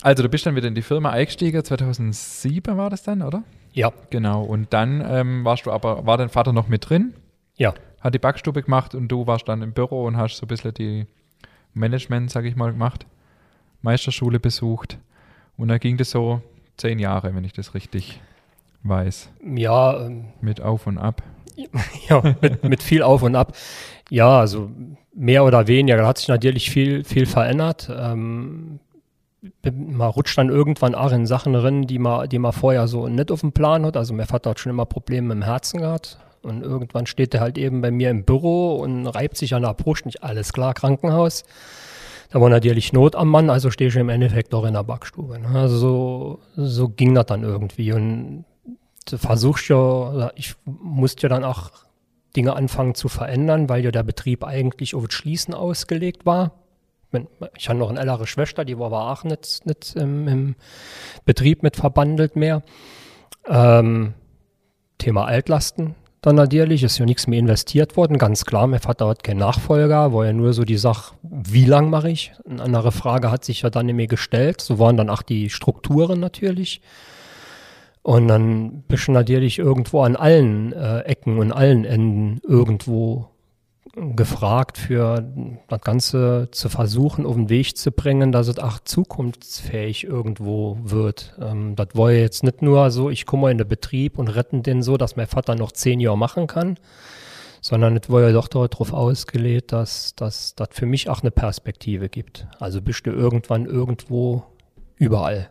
Also 0.00 0.22
du 0.22 0.28
bist 0.28 0.46
dann 0.46 0.54
wieder 0.54 0.68
in 0.68 0.74
die 0.74 0.82
Firma 0.82 1.10
eingestiegen, 1.10 1.64
2007 1.64 2.76
war 2.76 2.90
das 2.90 3.02
dann, 3.02 3.22
oder? 3.22 3.42
Ja. 3.72 3.92
Genau, 4.10 4.42
und 4.42 4.72
dann 4.72 5.04
ähm, 5.06 5.44
warst 5.44 5.66
du 5.66 5.72
aber, 5.72 6.06
war 6.06 6.16
dein 6.16 6.28
Vater 6.28 6.52
noch 6.52 6.68
mit 6.68 6.88
drin? 6.88 7.12
Ja. 7.56 7.74
Hat 8.00 8.14
die 8.14 8.18
Backstube 8.18 8.62
gemacht 8.62 8.94
und 8.94 9.08
du 9.08 9.26
warst 9.26 9.48
dann 9.48 9.62
im 9.62 9.72
Büro 9.72 10.04
und 10.04 10.16
hast 10.16 10.36
so 10.36 10.44
ein 10.44 10.48
bisschen 10.48 10.74
die 10.74 11.06
Management, 11.74 12.30
sag 12.30 12.44
ich 12.44 12.56
mal, 12.56 12.72
gemacht. 12.72 13.06
Meisterschule 13.82 14.40
besucht. 14.40 14.98
Und 15.56 15.68
dann 15.68 15.78
ging 15.78 15.96
das 15.96 16.10
so 16.10 16.42
zehn 16.76 16.98
Jahre, 16.98 17.34
wenn 17.34 17.44
ich 17.44 17.52
das 17.52 17.74
richtig 17.74 18.20
weiß. 18.82 19.30
Ja. 19.44 20.06
Ähm, 20.06 20.26
mit 20.40 20.60
Auf 20.60 20.86
und 20.86 20.98
Ab. 20.98 21.22
Ja, 22.08 22.22
mit, 22.42 22.64
mit 22.64 22.82
viel 22.82 23.02
Auf 23.02 23.22
und 23.22 23.34
Ab. 23.34 23.56
Ja, 24.10 24.40
also 24.40 24.70
mehr 25.14 25.44
oder 25.44 25.66
weniger. 25.66 25.96
Da 25.96 26.06
hat 26.06 26.18
sich 26.18 26.28
natürlich 26.28 26.70
viel, 26.70 27.02
viel 27.02 27.26
verändert. 27.26 27.90
Ähm, 27.90 28.78
man 29.62 30.10
rutscht 30.10 30.36
dann 30.38 30.48
irgendwann 30.48 30.94
auch 30.94 31.12
in 31.12 31.26
Sachen 31.26 31.52
drin, 31.52 31.86
die 31.86 31.98
man, 31.98 32.28
die 32.28 32.38
man 32.38 32.52
vorher 32.52 32.88
so 32.88 33.08
nicht 33.08 33.30
auf 33.30 33.40
dem 33.40 33.52
Plan 33.52 33.86
hat. 33.86 33.96
Also 33.96 34.12
mein 34.12 34.26
Vater 34.26 34.50
hat 34.50 34.60
schon 34.60 34.70
immer 34.70 34.86
Probleme 34.86 35.34
dem 35.34 35.42
Herzen 35.42 35.80
gehabt. 35.80 36.18
Und 36.46 36.62
irgendwann 36.62 37.06
steht 37.06 37.34
er 37.34 37.40
halt 37.40 37.58
eben 37.58 37.80
bei 37.80 37.90
mir 37.90 38.10
im 38.10 38.24
Büro 38.24 38.76
und 38.76 39.06
reibt 39.06 39.36
sich 39.36 39.54
an 39.54 39.62
der 39.62 39.74
Brust. 39.74 40.06
Nicht 40.06 40.22
alles 40.22 40.52
klar, 40.52 40.74
Krankenhaus. 40.74 41.44
Da 42.30 42.40
war 42.40 42.48
natürlich 42.48 42.92
Not 42.92 43.16
am 43.16 43.28
Mann, 43.28 43.50
also 43.50 43.70
stehe 43.70 43.88
ich 43.88 43.96
im 43.96 44.08
Endeffekt 44.08 44.54
auch 44.54 44.64
in 44.64 44.74
der 44.74 44.82
Backstube. 44.82 45.38
Ne? 45.38 45.48
Also 45.48 45.76
so, 45.76 46.38
so 46.56 46.88
ging 46.88 47.14
das 47.14 47.26
dann 47.26 47.42
irgendwie. 47.42 47.92
Und 47.92 48.44
du 49.08 49.18
versuchst 49.18 49.68
ja, 49.68 50.30
ich 50.34 50.54
musste 50.64 51.24
ja 51.24 51.28
dann 51.28 51.44
auch 51.44 51.70
Dinge 52.36 52.54
anfangen 52.54 52.94
zu 52.94 53.08
verändern, 53.08 53.68
weil 53.68 53.84
ja 53.84 53.90
der 53.90 54.02
Betrieb 54.02 54.44
eigentlich 54.44 54.94
auf 54.94 55.04
das 55.06 55.14
Schließen 55.14 55.54
ausgelegt 55.54 56.26
war. 56.26 56.52
Ich 57.56 57.68
hatte 57.68 57.78
noch 57.78 57.88
eine 57.88 58.00
ältere 58.00 58.26
Schwester, 58.26 58.64
die 58.64 58.78
war 58.78 58.86
aber 58.86 59.10
auch 59.10 59.24
nicht, 59.24 59.64
nicht 59.64 59.96
im, 59.96 60.28
im 60.28 60.56
Betrieb 61.24 61.62
mit 61.62 61.76
verbandelt 61.76 62.36
mehr. 62.36 62.62
Ähm, 63.48 64.14
Thema 64.98 65.24
Altlasten 65.24 65.94
dann 66.22 66.36
natürlich, 66.36 66.82
ist 66.82 66.98
ja 66.98 67.04
nichts 67.04 67.26
mehr 67.26 67.38
investiert 67.38 67.96
worden, 67.96 68.18
ganz 68.18 68.44
klar, 68.44 68.66
mein 68.66 68.80
Vater 68.80 69.06
hat 69.06 69.22
keinen 69.22 69.38
Nachfolger, 69.38 70.12
war 70.12 70.26
ja 70.26 70.32
nur 70.32 70.52
so 70.52 70.64
die 70.64 70.78
Sache, 70.78 71.14
wie 71.22 71.64
lang 71.64 71.90
mache 71.90 72.10
ich? 72.10 72.32
Eine 72.48 72.62
andere 72.62 72.90
Frage 72.90 73.30
hat 73.30 73.44
sich 73.44 73.62
ja 73.62 73.70
dann 73.70 73.88
in 73.88 73.96
mir 73.96 74.08
gestellt, 74.08 74.60
so 74.60 74.78
waren 74.78 74.96
dann 74.96 75.10
auch 75.10 75.22
die 75.22 75.50
Strukturen 75.50 76.18
natürlich. 76.18 76.80
Und 78.02 78.28
dann 78.28 78.82
bist 78.88 79.08
du 79.08 79.12
natürlich 79.12 79.58
irgendwo 79.58 80.02
an 80.02 80.14
allen 80.14 80.72
äh, 80.72 81.00
Ecken 81.00 81.38
und 81.38 81.52
allen 81.52 81.84
Enden 81.84 82.40
irgendwo 82.46 83.30
gefragt, 83.96 84.76
für 84.76 85.26
das 85.68 85.80
Ganze 85.80 86.48
zu 86.50 86.68
versuchen, 86.68 87.24
auf 87.24 87.34
den 87.34 87.48
Weg 87.48 87.78
zu 87.78 87.90
bringen, 87.90 88.30
dass 88.30 88.46
es 88.48 88.58
auch 88.58 88.78
zukunftsfähig 88.78 90.04
irgendwo 90.04 90.78
wird. 90.82 91.34
Ähm, 91.40 91.76
das 91.76 91.88
war 91.94 92.12
jetzt 92.12 92.44
nicht 92.44 92.60
nur 92.60 92.90
so, 92.90 93.08
ich 93.08 93.24
komme 93.24 93.50
in 93.50 93.56
den 93.56 93.68
Betrieb 93.68 94.18
und 94.18 94.28
retten 94.28 94.62
den 94.62 94.82
so, 94.82 94.98
dass 94.98 95.16
mein 95.16 95.26
Vater 95.26 95.54
noch 95.54 95.72
zehn 95.72 95.98
Jahre 95.98 96.18
machen 96.18 96.46
kann, 96.46 96.76
sondern 97.62 97.96
es 97.96 98.10
war 98.10 98.20
ja 98.20 98.32
doch 98.32 98.48
darauf 98.48 98.92
ausgelegt, 98.92 99.72
dass 99.72 100.14
das 100.14 100.54
für 100.72 100.86
mich 100.86 101.08
auch 101.08 101.22
eine 101.22 101.30
Perspektive 101.30 102.10
gibt. 102.10 102.46
Also 102.58 102.82
bist 102.82 103.06
du 103.06 103.10
irgendwann 103.10 103.64
irgendwo 103.64 104.44
überall. 104.96 105.48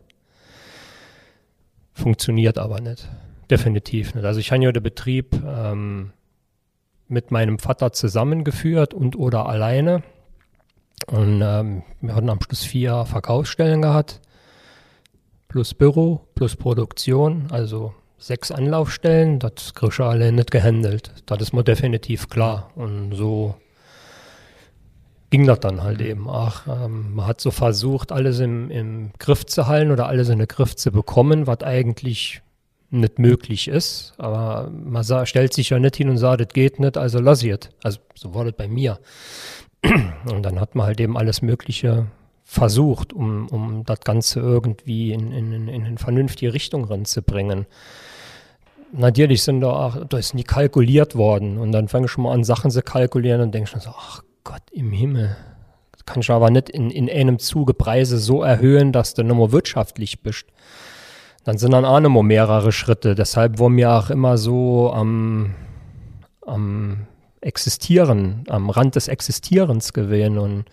Funktioniert 1.93 2.60
aber 2.60 2.79
nicht. 2.79 3.10
Definitiv 3.49 4.13
nicht. 4.13 4.25
Also 4.25 4.39
ich 4.39 4.51
habe 4.51 4.63
ja 4.63 4.71
den 4.71 4.84
Betrieb 4.84 5.36
ähm, 5.43 6.12
mit 7.07 7.31
meinem 7.31 7.59
Vater 7.59 7.93
zusammengeführt 7.93 8.93
und 8.93 9.15
oder 9.15 9.47
alleine. 9.47 10.03
Und 11.07 11.41
ähm, 11.43 11.83
wir 12.01 12.15
hatten 12.15 12.29
am 12.29 12.41
Schluss 12.41 12.63
vier 12.63 13.05
Verkaufsstellen 13.05 13.81
gehabt, 13.81 14.21
plus 15.47 15.73
Büro, 15.73 16.27
plus 16.35 16.55
Produktion, 16.55 17.47
also 17.51 17.93
sechs 18.17 18.51
Anlaufstellen. 18.51 19.39
Das 19.39 19.73
kriegst 19.73 19.99
du 19.99 20.03
alle 20.03 20.31
nicht 20.31 20.51
gehandelt. 20.51 21.11
Das 21.25 21.41
ist 21.41 21.53
mir 21.53 21.63
definitiv 21.63 22.29
klar. 22.29 22.71
Und 22.75 23.13
so 23.13 23.55
ging 25.29 25.45
das 25.45 25.59
dann 25.59 25.83
halt 25.83 26.01
eben. 26.01 26.29
Ach, 26.29 26.65
ähm, 26.67 27.13
man 27.15 27.27
hat 27.27 27.41
so 27.41 27.51
versucht, 27.51 28.11
alles 28.11 28.39
im, 28.39 28.71
im 28.71 29.11
Griff 29.19 29.45
zu 29.45 29.67
halten 29.67 29.91
oder 29.91 30.07
alles 30.07 30.29
in 30.29 30.39
den 30.39 30.47
Griff 30.47 30.75
zu 30.75 30.91
bekommen, 30.91 31.45
was 31.45 31.61
eigentlich 31.61 32.41
nicht 32.89 33.19
möglich 33.19 33.67
ist. 33.67 34.13
Aber 34.17 34.69
man 34.71 35.03
sah, 35.03 35.25
stellt 35.25 35.53
sich 35.53 35.69
ja 35.69 35.79
nicht 35.79 35.95
hin 35.95 36.09
und 36.09 36.17
sagt, 36.17 36.41
das 36.41 36.47
geht 36.49 36.79
nicht, 36.79 36.97
also 36.97 37.19
lass 37.19 37.43
es. 37.43 37.69
Also 37.83 37.99
so 38.15 38.33
war 38.33 38.45
das 38.45 38.53
bei 38.53 38.67
mir. 38.67 38.99
Und 40.31 40.43
dann 40.43 40.59
hat 40.59 40.75
man 40.75 40.87
halt 40.87 40.99
eben 40.99 41.17
alles 41.17 41.41
Mögliche 41.41 42.07
versucht, 42.43 43.13
um, 43.13 43.47
um 43.49 43.83
das 43.85 43.99
Ganze 44.01 44.39
irgendwie 44.39 45.11
in, 45.11 45.31
in, 45.31 45.67
in 45.67 45.83
eine 45.83 45.97
vernünftige 45.97 46.53
Richtung 46.53 46.85
ranzubringen. 46.85 47.65
Natürlich 48.91 49.43
sind 49.43 49.61
da 49.61 49.69
auch, 49.69 50.05
da 50.05 50.17
ist 50.17 50.33
nie 50.33 50.43
kalkuliert 50.43 51.15
worden. 51.15 51.57
Und 51.57 51.71
dann 51.71 51.87
fange 51.87 52.05
ich 52.05 52.11
schon 52.11 52.23
mal 52.23 52.33
an, 52.33 52.43
Sachen 52.43 52.71
zu 52.71 52.81
kalkulieren 52.81 53.41
und 53.41 53.53
denke 53.53 53.69
schon 53.69 53.81
so, 53.81 53.89
ach 53.89 54.23
Gott 54.43 54.61
im 54.71 54.91
Himmel. 54.91 55.35
Das 55.91 56.05
kann 56.05 56.21
ich 56.21 56.29
aber 56.29 56.49
nicht 56.51 56.69
in, 56.69 56.91
in 56.91 57.09
einem 57.09 57.39
Zuge 57.39 57.73
Preise 57.73 58.19
so 58.19 58.43
erhöhen, 58.43 58.91
dass 58.91 59.15
du 59.15 59.23
nochmal 59.23 59.51
wirtschaftlich 59.51 60.21
bist 60.21 60.45
dann 61.45 61.60
sind 61.60 61.71
dann 61.71 61.86
auch 61.86 61.99
nochmal 61.99 62.23
mehrere 62.23 62.71
Schritte. 62.71 63.13
Deshalb 63.13 63.60
wollen 63.60 63.77
wir 63.77 63.91
auch 63.91 64.10
immer 64.10 64.38
so 64.38 64.91
am, 64.91 65.53
am 66.45 67.05
Existieren, 67.39 68.43
am 68.49 68.71
Rand 68.71 68.95
des 68.95 69.08
Existierens 69.08 69.93
gewesen. 69.93 70.39
Und 70.39 70.65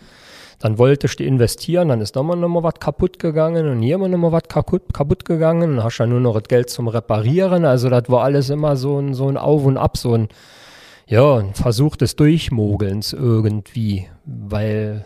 dann 0.61 0.79
wolltest 0.79 1.21
du 1.21 1.25
investieren, 1.25 1.89
dann 1.89 2.01
ist 2.01 2.15
nochmal 2.15 2.39
noch 2.39 2.63
was 2.63 2.81
kaputt 2.81 3.19
gegangen 3.19 3.69
und 3.69 3.83
hier 3.83 3.97
immer 3.97 4.09
nochmal 4.09 4.33
was 4.33 4.45
kaputt, 4.49 4.95
kaputt 4.95 5.27
gegangen. 5.27 5.77
Dann 5.77 5.85
hast 5.85 5.99
ja 5.99 6.07
nur 6.07 6.21
noch 6.21 6.41
das 6.41 6.49
Geld 6.49 6.71
zum 6.71 6.89
Reparieren. 6.89 7.67
Also 7.67 7.91
das 7.91 8.05
war 8.09 8.25
alles 8.25 8.49
immer 8.49 8.75
so 8.77 8.99
ein, 8.99 9.13
so 9.13 9.29
ein 9.29 9.37
Auf 9.37 9.67
und 9.67 9.77
Ab, 9.77 9.99
so 9.99 10.15
ein, 10.15 10.29
ja, 11.07 11.37
ein 11.37 11.53
Versuch 11.53 11.97
des 11.97 12.17
Durchmogelns 12.17 13.13
irgendwie, 13.13 14.09
weil 14.25 15.05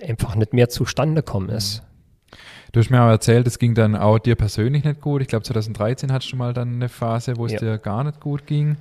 einfach 0.00 0.36
nicht 0.36 0.52
mehr 0.52 0.68
zustande 0.68 1.24
kommen 1.24 1.48
ist. 1.48 1.82
Du 2.72 2.80
hast 2.80 2.90
mir 2.90 3.02
auch 3.02 3.08
erzählt, 3.08 3.46
es 3.46 3.58
ging 3.58 3.74
dann 3.74 3.96
auch 3.96 4.18
dir 4.18 4.34
persönlich 4.34 4.84
nicht 4.84 5.00
gut. 5.00 5.22
Ich 5.22 5.28
glaube, 5.28 5.44
2013 5.44 6.12
hattest 6.12 6.32
du 6.32 6.36
mal 6.36 6.52
dann 6.52 6.74
eine 6.74 6.88
Phase, 6.88 7.36
wo 7.36 7.46
es 7.46 7.52
ja. 7.52 7.58
dir 7.58 7.78
gar 7.78 8.04
nicht 8.04 8.20
gut 8.20 8.46
ging. 8.46 8.76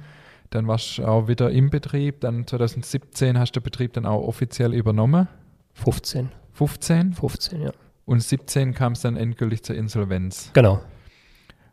Dann 0.50 0.68
warst 0.68 0.98
du 0.98 1.06
auch 1.06 1.28
wieder 1.28 1.52
im 1.52 1.70
Betrieb. 1.70 2.22
Dann 2.22 2.46
2017 2.46 3.40
hast 3.40 3.54
du 3.54 3.60
den 3.60 3.64
Betrieb 3.64 3.94
dann 3.94 4.06
auch 4.06 4.28
offiziell 4.28 4.74
übernommen. 4.74 5.28
15. 5.76 6.32
15? 6.54 7.14
15, 7.14 7.62
ja. 7.62 7.72
Und 8.06 8.22
17 8.22 8.74
kam 8.74 8.94
es 8.94 9.02
dann 9.02 9.16
endgültig 9.16 9.64
zur 9.64 9.76
Insolvenz. 9.76 10.52
Genau. 10.54 10.82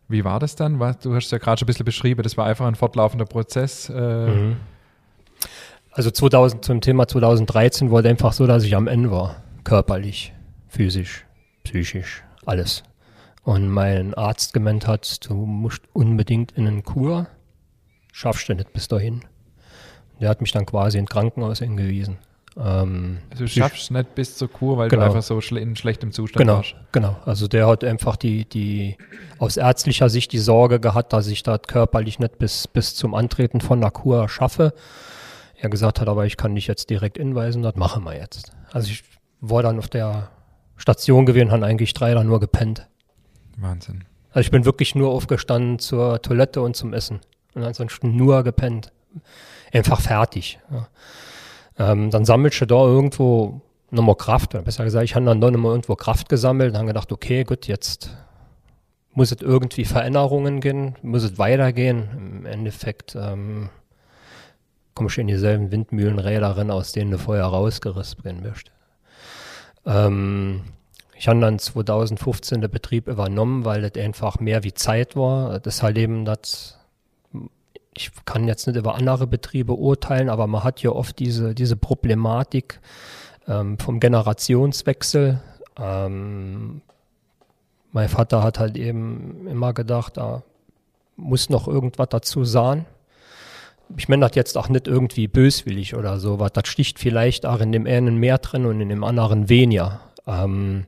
Wie 0.08 0.24
war 0.24 0.38
das 0.38 0.54
dann? 0.56 0.78
Du 1.02 1.14
hast 1.14 1.32
ja 1.32 1.38
gerade 1.38 1.58
schon 1.58 1.64
ein 1.64 1.68
bisschen 1.68 1.86
beschrieben, 1.86 2.22
das 2.22 2.36
war 2.36 2.46
einfach 2.46 2.66
ein 2.66 2.74
fortlaufender 2.74 3.24
Prozess. 3.24 3.88
Äh 3.88 4.26
mhm. 4.26 4.56
Also 5.90 6.10
2000, 6.10 6.64
zum 6.64 6.80
Thema 6.80 7.08
2013 7.08 7.90
war 7.90 8.00
es 8.00 8.06
einfach 8.06 8.32
so, 8.32 8.46
dass 8.46 8.64
ich 8.64 8.76
am 8.76 8.88
Ende 8.88 9.10
war. 9.10 9.36
Körperlich, 9.62 10.32
physisch 10.68 11.23
psychisch, 11.64 12.22
alles. 12.46 12.82
Und 13.42 13.68
mein 13.68 14.14
Arzt 14.14 14.54
gemeint 14.54 14.86
hat, 14.86 15.28
du 15.28 15.34
musst 15.34 15.82
unbedingt 15.92 16.52
in 16.52 16.66
einen 16.66 16.82
Kur, 16.82 17.26
schaffst 18.12 18.48
du 18.48 18.54
nicht 18.54 18.72
bis 18.72 18.88
dahin. 18.88 19.20
Der 20.20 20.30
hat 20.30 20.40
mich 20.40 20.52
dann 20.52 20.64
quasi 20.64 20.98
in 20.98 21.06
Krankenhaus 21.06 21.58
hingewiesen. 21.58 22.18
Ähm, 22.56 23.18
also 23.30 23.44
du 23.44 23.48
schaffst 23.48 23.90
nicht 23.90 24.14
bis 24.14 24.36
zur 24.36 24.48
Kur, 24.48 24.78
weil 24.78 24.88
genau. 24.88 25.02
du 25.02 25.06
einfach 25.08 25.22
so 25.22 25.40
schle 25.40 25.60
in 25.60 25.74
schlechtem 25.76 26.12
Zustand 26.12 26.38
genau, 26.38 26.56
warst. 26.58 26.76
Genau, 26.92 27.16
also 27.24 27.48
der 27.48 27.66
hat 27.66 27.82
einfach 27.82 28.16
die, 28.16 28.44
die 28.44 28.96
aus 29.38 29.56
ärztlicher 29.56 30.08
Sicht 30.08 30.32
die 30.32 30.38
Sorge 30.38 30.78
gehabt, 30.80 31.12
dass 31.12 31.26
ich 31.26 31.42
das 31.42 31.62
körperlich 31.62 32.18
nicht 32.18 32.38
bis, 32.38 32.68
bis 32.68 32.94
zum 32.94 33.14
Antreten 33.14 33.60
von 33.60 33.80
der 33.80 33.90
Kur 33.90 34.28
schaffe. 34.28 34.72
Er 35.56 35.68
gesagt 35.68 36.00
hat, 36.00 36.08
aber 36.08 36.26
ich 36.26 36.36
kann 36.36 36.54
dich 36.54 36.66
jetzt 36.66 36.90
direkt 36.90 37.18
inweisen, 37.18 37.62
das 37.62 37.74
machen 37.74 38.04
wir 38.04 38.16
jetzt. 38.16 38.52
Also 38.72 38.90
ich 38.90 39.02
war 39.40 39.62
dann 39.62 39.78
auf 39.78 39.88
der 39.88 40.30
Station 40.76 41.26
gewesen, 41.26 41.50
haben 41.50 41.62
eigentlich 41.62 41.94
drei 41.94 42.14
da 42.14 42.24
nur 42.24 42.40
gepennt. 42.40 42.88
Wahnsinn. 43.56 44.04
Also 44.30 44.46
ich 44.46 44.50
bin 44.50 44.64
wirklich 44.64 44.94
nur 44.94 45.10
aufgestanden 45.10 45.78
zur 45.78 46.20
Toilette 46.20 46.60
und 46.60 46.74
zum 46.74 46.92
Essen. 46.92 47.20
Und 47.54 47.62
ansonsten 47.62 48.16
nur 48.16 48.42
gepennt. 48.42 48.92
Einfach 49.72 50.00
fertig. 50.00 50.58
Ja. 50.70 50.88
Ähm, 51.78 52.10
dann 52.10 52.24
sammelst 52.24 52.60
du 52.60 52.66
da 52.66 52.84
irgendwo 52.84 53.60
nochmal 53.90 54.16
Kraft. 54.16 54.54
Oder 54.54 54.64
besser 54.64 54.84
gesagt, 54.84 55.04
ich 55.04 55.14
habe 55.14 55.24
dann 55.24 55.40
da 55.40 55.50
nochmal 55.50 55.72
irgendwo 55.72 55.94
Kraft 55.94 56.28
gesammelt 56.28 56.72
und 56.72 56.78
habe 56.78 56.88
gedacht, 56.88 57.12
okay, 57.12 57.44
gut, 57.44 57.66
jetzt 57.66 58.10
muss 59.12 59.30
es 59.30 59.40
irgendwie 59.40 59.84
Veränderungen 59.84 60.60
gehen, 60.60 60.96
muss 61.02 61.22
es 61.22 61.38
weitergehen. 61.38 62.08
Im 62.40 62.46
Endeffekt 62.46 63.14
ähm, 63.14 63.70
kommst 64.94 65.16
du 65.16 65.20
in 65.20 65.28
dieselben 65.28 65.70
Windmühlenräder 65.70 66.56
rein, 66.56 66.70
aus 66.70 66.92
denen 66.92 67.12
du 67.12 67.18
vorher 67.18 67.44
rausgerissen 67.44 68.42
bist. 68.42 68.72
Ähm, 69.86 70.62
ich 71.16 71.28
habe 71.28 71.40
dann 71.40 71.58
2015 71.58 72.60
den 72.60 72.70
Betrieb 72.70 73.08
übernommen, 73.08 73.64
weil 73.64 73.88
das 73.88 74.02
einfach 74.02 74.40
mehr 74.40 74.64
wie 74.64 74.74
Zeit 74.74 75.16
war. 75.16 75.60
Das 75.60 75.82
halt 75.82 75.96
eben 75.96 76.24
das, 76.24 76.78
ich 77.94 78.10
kann 78.24 78.46
jetzt 78.46 78.66
nicht 78.66 78.76
über 78.76 78.94
andere 78.94 79.26
Betriebe 79.26 79.74
urteilen, 79.74 80.28
aber 80.28 80.46
man 80.46 80.64
hat 80.64 80.82
ja 80.82 80.90
oft 80.90 81.18
diese, 81.18 81.54
diese 81.54 81.76
Problematik 81.76 82.80
ähm, 83.46 83.78
vom 83.78 84.00
Generationswechsel. 84.00 85.40
Ähm, 85.78 86.82
mein 87.92 88.08
Vater 88.08 88.42
hat 88.42 88.58
halt 88.58 88.76
eben 88.76 89.46
immer 89.46 89.72
gedacht, 89.72 90.16
da 90.16 90.42
muss 91.16 91.48
noch 91.48 91.68
irgendwas 91.68 92.08
dazu 92.08 92.44
sein 92.44 92.86
ich 93.96 94.08
meine 94.08 94.26
das 94.26 94.34
jetzt 94.34 94.56
auch 94.56 94.68
nicht 94.68 94.86
irgendwie 94.86 95.28
böswillig 95.28 95.94
oder 95.94 96.18
so, 96.18 96.40
was 96.40 96.52
das 96.52 96.68
sticht 96.68 96.98
vielleicht 96.98 97.46
auch 97.46 97.60
in 97.60 97.72
dem 97.72 97.86
einen 97.86 98.16
mehr 98.16 98.38
drin 98.38 98.66
und 98.66 98.80
in 98.80 98.88
dem 98.88 99.04
anderen 99.04 99.48
weniger. 99.48 100.00
Ähm, 100.26 100.86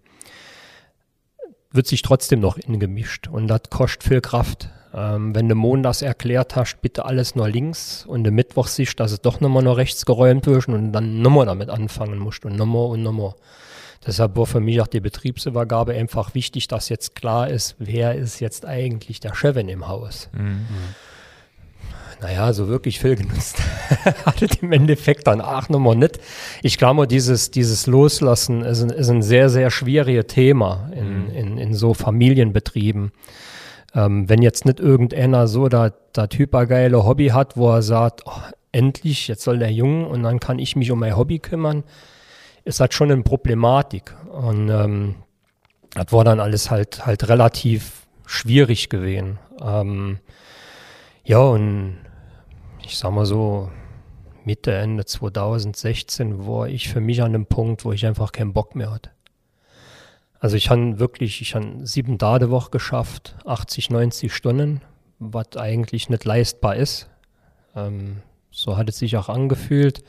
wird 1.71 1.87
sich 1.87 2.03
trotzdem 2.03 2.41
noch 2.41 2.57
ingemischt 2.57 3.29
und 3.29 3.49
das 3.49 3.63
kostet 3.71 4.03
viel 4.03 4.21
Kraft. 4.21 4.71
Ähm, 4.95 5.35
wenn 5.35 5.49
du 5.49 5.55
montags 5.55 6.01
erklärt 6.01 6.57
hast, 6.57 6.81
bitte 6.81 7.05
alles 7.05 7.35
nur 7.35 7.49
links 7.49 8.07
und 8.07 8.25
du 8.25 8.31
Mittwoch 8.31 8.67
siehst, 8.67 8.99
dass 8.99 9.13
es 9.13 9.21
doch 9.21 9.41
nochmal 9.41 9.63
nur 9.63 9.77
rechts 9.77 10.07
geräumt 10.07 10.47
wird 10.47 10.69
und 10.69 10.93
dann 10.93 11.21
nochmal 11.21 11.47
damit 11.47 11.69
anfangen 11.69 12.19
musst 12.19 12.45
und 12.47 12.57
nochmal 12.57 12.87
und 12.87 13.03
nochmal. 13.03 13.35
Deshalb 14.07 14.37
war 14.37 14.47
für 14.47 14.61
mich 14.61 14.81
auch 14.81 14.87
die 14.87 15.01
Betriebsübergabe 15.01 15.93
einfach 15.93 16.35
wichtig, 16.35 16.69
dass 16.69 16.89
jetzt 16.89 17.15
klar 17.15 17.51
ist, 17.51 17.75
wer 17.79 18.15
ist 18.15 18.41
jetzt 18.41 18.65
eigentlich 18.65 19.21
der 19.21 19.35
Chef 19.35 19.57
in 19.57 19.67
dem 19.67 19.89
Haus. 19.89 20.31
Mhm 20.33 20.67
naja, 22.21 22.53
so 22.53 22.69
wirklich 22.69 22.99
viel 22.99 23.17
genutzt 23.17 23.63
hatte 24.25 24.49
im 24.63 24.73
Endeffekt 24.73 25.27
dann 25.27 25.41
auch 25.41 25.69
nochmal 25.69 25.97
nicht. 25.97 26.19
Ich 26.63 26.79
glaube, 26.79 27.07
dieses, 27.07 27.51
dieses 27.51 27.87
Loslassen 27.87 28.63
ist 28.63 28.83
ein, 28.83 28.91
ist 28.91 29.09
ein 29.09 29.23
sehr, 29.23 29.51
sehr 29.51 29.71
schwieriges 29.71 30.27
Thema 30.27 30.91
in, 30.95 31.25
mhm. 31.25 31.31
in, 31.31 31.59
in 31.59 31.75
so 31.75 31.95
Familienbetrieben. 31.95 33.13
Ähm, 33.95 34.29
wenn 34.29 34.43
jetzt 34.43 34.65
nicht 34.65 34.81
irgendeiner 34.81 35.47
so 35.47 35.69
das 35.69 35.93
hypergeile 36.35 37.05
Hobby 37.05 37.29
hat, 37.29 37.57
wo 37.57 37.71
er 37.71 37.83
sagt, 37.83 38.23
oh, 38.27 38.41
endlich, 38.73 39.29
jetzt 39.29 39.43
soll 39.43 39.59
der 39.59 39.73
Junge 39.73 40.07
und 40.07 40.23
dann 40.23 40.41
kann 40.41 40.59
ich 40.59 40.77
mich 40.77 40.91
um 40.91 41.01
mein 41.01 41.17
Hobby 41.17 41.39
kümmern, 41.39 41.85
ist 42.65 42.81
das 42.81 42.95
schon 42.95 43.11
eine 43.11 43.23
Problematik. 43.23 44.15
Und 44.31 44.69
ähm, 44.69 45.15
das 45.95 46.13
war 46.13 46.25
dann 46.25 46.41
alles 46.41 46.71
halt, 46.71 47.07
halt 47.07 47.29
relativ 47.29 48.07
schwierig 48.27 48.89
gewesen. 48.89 49.39
Ähm, 49.63 50.19
ja, 51.25 51.39
und 51.39 51.99
ich 52.87 52.99
sag 52.99 53.11
mal 53.11 53.27
so, 53.27 53.71
Mitte, 54.45 54.73
Ende 54.73 55.05
2016 55.05 56.47
war 56.47 56.69
ich 56.69 56.89
für 56.89 57.01
mich 57.01 57.21
an 57.21 57.35
einem 57.35 57.47
Punkt, 57.47 57.85
wo 57.85 57.93
ich 57.93 58.07
einfach 58.07 58.31
keinen 58.31 58.53
Bock 58.53 58.77
mehr 58.77 58.93
hatte. 58.93 59.11
Also 60.39 60.57
ich 60.57 60.71
habe 60.71 61.01
wirklich, 61.01 61.41
ich 61.41 61.57
habe 61.57 61.85
sieben 61.85 62.19
Tage 62.19 62.51
Woche 62.51 62.71
geschafft, 62.71 63.35
80, 63.45 63.91
90 63.91 64.33
Stunden, 64.33 64.83
was 65.19 65.57
eigentlich 65.57 66.09
nicht 66.09 66.25
leistbar 66.25 66.77
ist. 66.77 67.09
Ähm, 67.75 68.23
so 68.53 68.77
hat 68.77 68.89
es 68.89 68.99
sich 68.99 69.17
auch 69.17 69.29
angefühlt. 69.29 70.05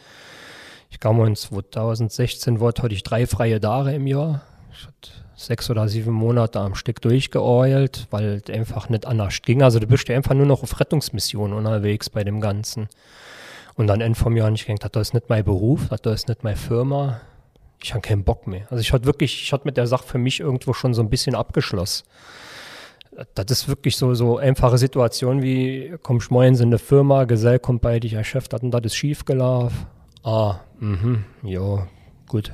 Ich 0.92 1.00
kam 1.00 1.20
in 1.26 1.36
2016 1.36 2.60
Wort, 2.60 2.84
hatte 2.84 2.94
ich 2.94 3.04
drei 3.04 3.26
freie 3.26 3.60
Tage 3.60 3.92
im 3.94 4.06
Jahr. 4.06 4.44
Ich 4.72 4.86
hatte 4.86 5.12
sechs 5.38 5.70
oder 5.70 5.88
sieben 5.88 6.12
Monate 6.12 6.60
am 6.60 6.76
Stück 6.76 7.00
durchgeoilt, 7.02 8.08
weil 8.10 8.42
es 8.44 8.54
einfach 8.54 8.90
nicht 8.90 9.06
anders 9.06 9.42
ging. 9.44 9.62
Also 9.62 9.80
du 9.80 9.86
bist 9.88 10.10
ja 10.10 10.16
einfach 10.16 10.34
nur 10.34 10.48
noch 10.48 10.64
auf 10.64 10.80
Rettungsmission 10.80 11.54
unterwegs 11.54 12.10
bei 12.10 12.24
dem 12.24 12.42
Ganzen. 12.42 12.90
Und 13.76 13.86
dann 13.86 14.02
Ende 14.02 14.18
vom 14.18 14.36
Jahr 14.36 14.50
nicht 14.50 14.66
gedacht, 14.66 14.96
das 14.96 15.10
ist 15.10 15.14
nicht 15.14 15.30
mein 15.30 15.46
Beruf, 15.46 15.90
das 15.90 16.22
ist 16.22 16.28
nicht 16.28 16.44
meine 16.44 16.58
Firma. 16.58 17.22
Ich 17.82 17.94
habe 17.94 18.02
keinen 18.02 18.24
Bock 18.24 18.48
mehr. 18.48 18.66
Also 18.72 18.82
ich 18.82 18.92
hatte 18.92 19.06
wirklich, 19.06 19.44
ich 19.44 19.54
hatte 19.54 19.66
mit 19.66 19.78
der 19.78 19.86
Sache 19.86 20.08
für 20.08 20.18
mich 20.18 20.40
irgendwo 20.40 20.74
schon 20.74 20.96
so 20.96 21.04
ein 21.04 21.12
bisschen 21.12 21.36
abgeschlossen. 21.36 22.06
Das 23.36 23.46
ist 23.52 23.68
wirklich 23.68 23.96
so, 23.96 24.16
so 24.16 24.38
einfache 24.38 24.80
Situation 24.80 25.44
wie, 25.44 25.96
kommst 26.02 26.32
morgens 26.32 26.60
in 26.60 26.70
eine 26.70 26.80
Firma, 26.80 27.26
Gesell 27.26 27.60
kommt 27.60 27.84
bei 27.84 28.00
dich, 28.00 28.14
Herr 28.14 28.24
Chef, 28.24 28.48
das 28.48 28.62
und 28.62 28.72
das 28.72 28.82
ist 28.86 28.96
schief 28.96 29.26
gelaufen. 29.26 29.86
Ah, 30.24 30.62
mhm, 30.80 31.26
ja, 31.44 31.88
gut. 32.28 32.52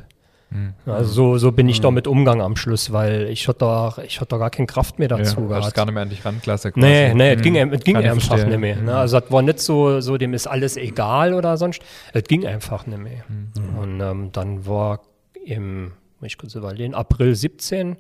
Mhm. 0.53 0.73
Also 0.91 1.11
so, 1.11 1.37
so 1.37 1.51
bin 1.51 1.67
ich 1.67 1.79
mhm. 1.79 1.83
damit 1.83 2.07
umgegangen 2.07 2.41
am 2.41 2.55
Schluss, 2.55 2.91
weil 2.91 3.29
ich 3.29 3.47
hatte 3.47 3.59
da, 3.59 3.95
ich 4.05 4.19
hatte 4.19 4.29
da 4.29 4.37
gar 4.37 4.49
keine 4.49 4.67
Kraft 4.67 4.99
mehr 4.99 5.07
dazu 5.07 5.41
ja, 5.41 5.59
gehabt. 5.59 5.73
gar 5.73 5.85
nicht 5.85 5.93
mehr 5.93 6.03
an 6.03 6.09
dich 6.09 6.23
ranklasse 6.23 6.71
quasi. 6.71 6.85
Nee, 6.85 7.13
nee, 7.13 7.35
mhm. 7.35 7.37
es 7.37 7.41
ging, 7.41 7.55
es 7.55 7.83
ging 7.83 7.97
einfach 7.97 8.45
nicht 8.45 8.59
mehr. 8.59 8.77
Ne? 8.77 8.95
Also 8.95 9.17
es 9.17 9.31
war 9.31 9.41
nicht 9.41 9.59
so, 9.59 9.99
so, 9.99 10.17
dem 10.17 10.33
ist 10.33 10.47
alles 10.47 10.77
egal 10.77 11.33
oder 11.33 11.57
sonst. 11.57 11.81
Es 12.13 12.23
ging 12.23 12.45
einfach 12.45 12.85
nicht 12.85 12.99
mehr. 12.99 13.23
Mhm. 13.27 13.77
Und 13.77 14.01
ähm, 14.01 14.29
dann 14.31 14.65
war 14.65 15.01
im, 15.45 15.91
ich 16.21 16.37
kurz 16.37 16.55
überlegen, 16.55 16.93
April 16.93 17.35
17 17.35 17.97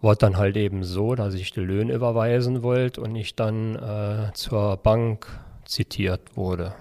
war 0.00 0.16
dann 0.16 0.36
halt 0.36 0.56
eben 0.56 0.84
so, 0.84 1.14
dass 1.14 1.34
ich 1.34 1.52
die 1.52 1.60
Löhne 1.60 1.94
überweisen 1.94 2.62
wollte 2.62 3.00
und 3.00 3.16
ich 3.16 3.34
dann 3.34 3.74
äh, 3.76 4.32
zur 4.34 4.76
Bank 4.76 5.26
zitiert 5.64 6.36
wurde. 6.36 6.74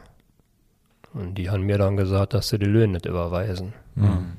Und 1.13 1.35
die 1.35 1.49
haben 1.49 1.63
mir 1.63 1.77
dann 1.77 1.95
gesagt, 1.95 2.33
dass 2.33 2.49
sie 2.49 2.59
die 2.59 2.65
Löhne 2.65 2.93
nicht 2.93 3.05
überweisen. 3.05 3.73
Mhm. 3.95 4.33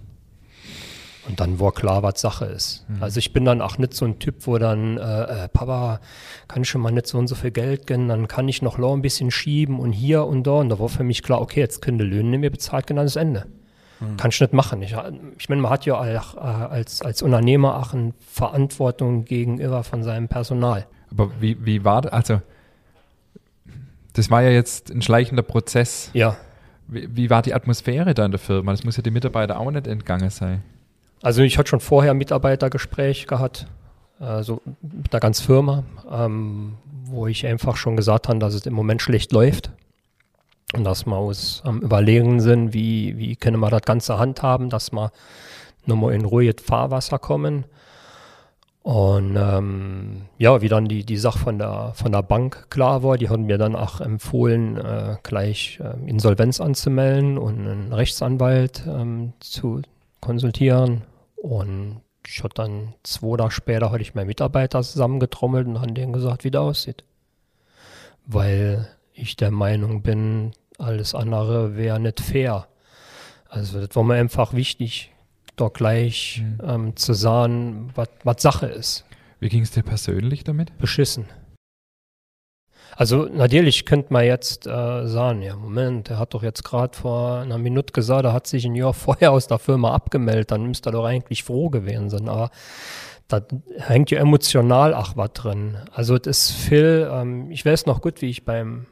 Und 1.26 1.40
dann 1.40 1.58
war 1.58 1.72
klar, 1.72 2.02
was 2.02 2.20
Sache 2.20 2.44
ist. 2.44 2.84
Mhm. 2.88 3.02
Also 3.02 3.18
ich 3.18 3.32
bin 3.32 3.44
dann 3.44 3.62
auch 3.62 3.78
nicht 3.78 3.94
so 3.94 4.04
ein 4.04 4.18
Typ, 4.18 4.46
wo 4.46 4.58
dann, 4.58 4.98
äh, 4.98 5.44
äh, 5.44 5.48
Papa, 5.48 6.00
kann 6.48 6.62
ich 6.62 6.68
schon 6.68 6.82
mal 6.82 6.92
nicht 6.92 7.06
so 7.06 7.18
und 7.18 7.28
so 7.28 7.34
viel 7.34 7.50
Geld 7.50 7.86
gönnen, 7.86 8.08
dann 8.08 8.28
kann 8.28 8.48
ich 8.48 8.60
noch 8.60 8.78
ein 8.78 9.02
bisschen 9.02 9.30
schieben 9.30 9.80
und 9.80 9.92
hier 9.92 10.26
und 10.26 10.46
da. 10.46 10.52
Und 10.52 10.68
da 10.68 10.78
war 10.78 10.88
für 10.88 11.04
mich 11.04 11.22
klar, 11.22 11.40
okay, 11.40 11.60
jetzt 11.60 11.80
können 11.80 11.98
die 11.98 12.04
Löhne 12.04 12.30
nicht 12.30 12.40
mehr 12.40 12.50
bezahlt, 12.50 12.86
genau 12.86 13.02
das 13.02 13.16
Ende. 13.16 13.46
Mhm. 14.00 14.16
Kann 14.18 14.30
ich 14.30 14.40
nicht 14.40 14.52
machen. 14.52 14.82
Ich, 14.82 14.94
ich 15.38 15.48
meine, 15.48 15.62
man 15.62 15.70
hat 15.70 15.86
ja 15.86 15.98
auch, 15.98 16.34
äh, 16.36 16.38
als, 16.38 17.00
als 17.00 17.22
Unternehmer 17.22 17.78
auch 17.78 17.94
eine 17.94 18.12
Verantwortung 18.30 19.24
gegenüber 19.24 19.82
von 19.82 20.02
seinem 20.02 20.28
Personal. 20.28 20.86
Aber 21.10 21.30
wie, 21.40 21.64
wie 21.64 21.84
war 21.84 22.02
das? 22.02 22.12
Also, 22.12 22.42
das 24.12 24.30
war 24.30 24.42
ja 24.42 24.50
jetzt 24.50 24.90
ein 24.90 25.00
schleichender 25.00 25.42
Prozess. 25.42 26.10
Ja. 26.12 26.36
Wie, 26.86 27.08
wie 27.16 27.30
war 27.30 27.40
die 27.40 27.54
Atmosphäre 27.54 28.12
da 28.12 28.26
in 28.26 28.30
der 28.30 28.40
Firma? 28.40 28.72
Das 28.72 28.84
muss 28.84 28.96
ja 28.96 29.02
die 29.02 29.10
Mitarbeiter 29.10 29.58
auch 29.58 29.70
nicht 29.70 29.86
entgangen 29.86 30.30
sein. 30.30 30.62
Also 31.24 31.40
ich 31.40 31.56
hatte 31.56 31.70
schon 31.70 31.80
vorher 31.80 32.10
ein 32.10 32.18
Mitarbeitergespräch 32.18 33.26
gehabt, 33.26 33.66
also 34.20 34.60
mit 34.82 35.10
der 35.10 35.20
ganzen 35.20 35.46
Firma, 35.46 35.82
ähm, 36.12 36.74
wo 37.06 37.26
ich 37.26 37.46
einfach 37.46 37.76
schon 37.76 37.96
gesagt 37.96 38.28
habe, 38.28 38.38
dass 38.38 38.52
es 38.52 38.66
im 38.66 38.74
Moment 38.74 39.00
schlecht 39.00 39.32
läuft. 39.32 39.70
Und 40.74 40.84
dass 40.84 41.06
wir 41.06 41.16
aus 41.16 41.62
am 41.64 41.80
Überlegen 41.80 42.40
sind, 42.40 42.74
wie, 42.74 43.16
wie 43.16 43.36
können 43.36 43.58
wir 43.60 43.70
das 43.70 43.80
Ganze 43.82 44.18
handhaben, 44.18 44.68
dass 44.68 44.92
wir 44.92 45.12
nochmal 45.86 46.12
in 46.12 46.26
ruhiges 46.26 46.62
Fahrwasser 46.62 47.18
kommen. 47.18 47.64
Und 48.82 49.34
ähm, 49.38 50.26
ja, 50.36 50.60
wie 50.60 50.68
dann 50.68 50.88
die, 50.88 51.06
die 51.06 51.16
Sache 51.16 51.38
von 51.38 51.58
der, 51.58 51.92
von 51.94 52.12
der 52.12 52.22
Bank 52.22 52.66
klar 52.68 53.02
war, 53.02 53.16
die 53.16 53.30
haben 53.30 53.46
mir 53.46 53.56
dann 53.56 53.76
auch 53.76 54.02
empfohlen, 54.02 54.76
äh, 54.76 55.16
gleich 55.22 55.80
äh, 55.82 56.06
Insolvenz 56.06 56.60
anzumelden 56.60 57.38
und 57.38 57.60
einen 57.60 57.94
Rechtsanwalt 57.94 58.84
ähm, 58.86 59.32
zu 59.40 59.80
konsultieren 60.20 61.00
und 61.44 62.00
ich 62.26 62.42
hatte 62.42 62.54
dann 62.54 62.94
zwei 63.02 63.36
Tage 63.36 63.50
später 63.50 63.90
hatte 63.90 64.00
ich 64.00 64.14
meinen 64.14 64.28
Mitarbeiter 64.28 64.82
zusammengetrommelt 64.82 65.66
und 65.66 65.78
haben 65.82 65.94
denen 65.94 66.14
gesagt, 66.14 66.42
wie 66.42 66.50
der 66.50 66.62
aussieht. 66.62 67.04
Weil 68.24 68.88
ich 69.12 69.36
der 69.36 69.50
Meinung 69.50 70.00
bin, 70.00 70.52
alles 70.78 71.14
andere 71.14 71.76
wäre 71.76 72.00
nicht 72.00 72.20
fair. 72.20 72.66
Also 73.46 73.86
das 73.86 73.94
war 73.94 74.04
mir 74.04 74.14
einfach 74.14 74.54
wichtig, 74.54 75.12
da 75.56 75.68
gleich 75.68 76.42
mhm. 76.42 76.60
ähm, 76.66 76.96
zu 76.96 77.12
sagen, 77.12 77.92
was 77.94 78.40
Sache 78.40 78.66
ist. 78.66 79.04
Wie 79.38 79.50
ging 79.50 79.64
es 79.64 79.70
dir 79.70 79.82
persönlich 79.82 80.44
damit? 80.44 80.78
Beschissen. 80.78 81.26
Also 82.96 83.24
natürlich 83.24 83.86
könnte 83.86 84.12
man 84.12 84.24
jetzt 84.24 84.66
äh, 84.66 85.06
sagen, 85.06 85.42
ja 85.42 85.56
Moment, 85.56 86.08
der 86.08 86.18
hat 86.18 86.34
doch 86.34 86.42
jetzt 86.42 86.64
gerade 86.64 86.96
vor 86.96 87.38
einer 87.38 87.58
Minute 87.58 87.92
gesagt, 87.92 88.24
er 88.24 88.32
hat 88.32 88.46
sich 88.46 88.64
ein 88.64 88.74
Jahr 88.74 88.94
vorher 88.94 89.32
aus 89.32 89.46
der 89.46 89.58
Firma 89.58 89.94
abgemeldet, 89.94 90.50
dann 90.50 90.66
müsste 90.66 90.90
er 90.90 90.92
doch 90.92 91.04
eigentlich 91.04 91.44
froh 91.44 91.70
gewesen 91.70 92.10
sein. 92.10 92.28
Aber 92.28 92.50
da 93.28 93.40
hängt 93.78 94.10
ja 94.10 94.20
emotional 94.20 94.94
auch 94.94 95.16
was 95.16 95.32
drin. 95.32 95.78
Also 95.92 96.16
es 96.16 96.26
ist 96.26 96.52
viel, 96.52 97.08
ähm, 97.10 97.50
ich 97.50 97.64
weiß 97.64 97.86
noch 97.86 98.00
gut, 98.00 98.22
wie 98.22 98.30
ich 98.30 98.44
beim 98.44 98.86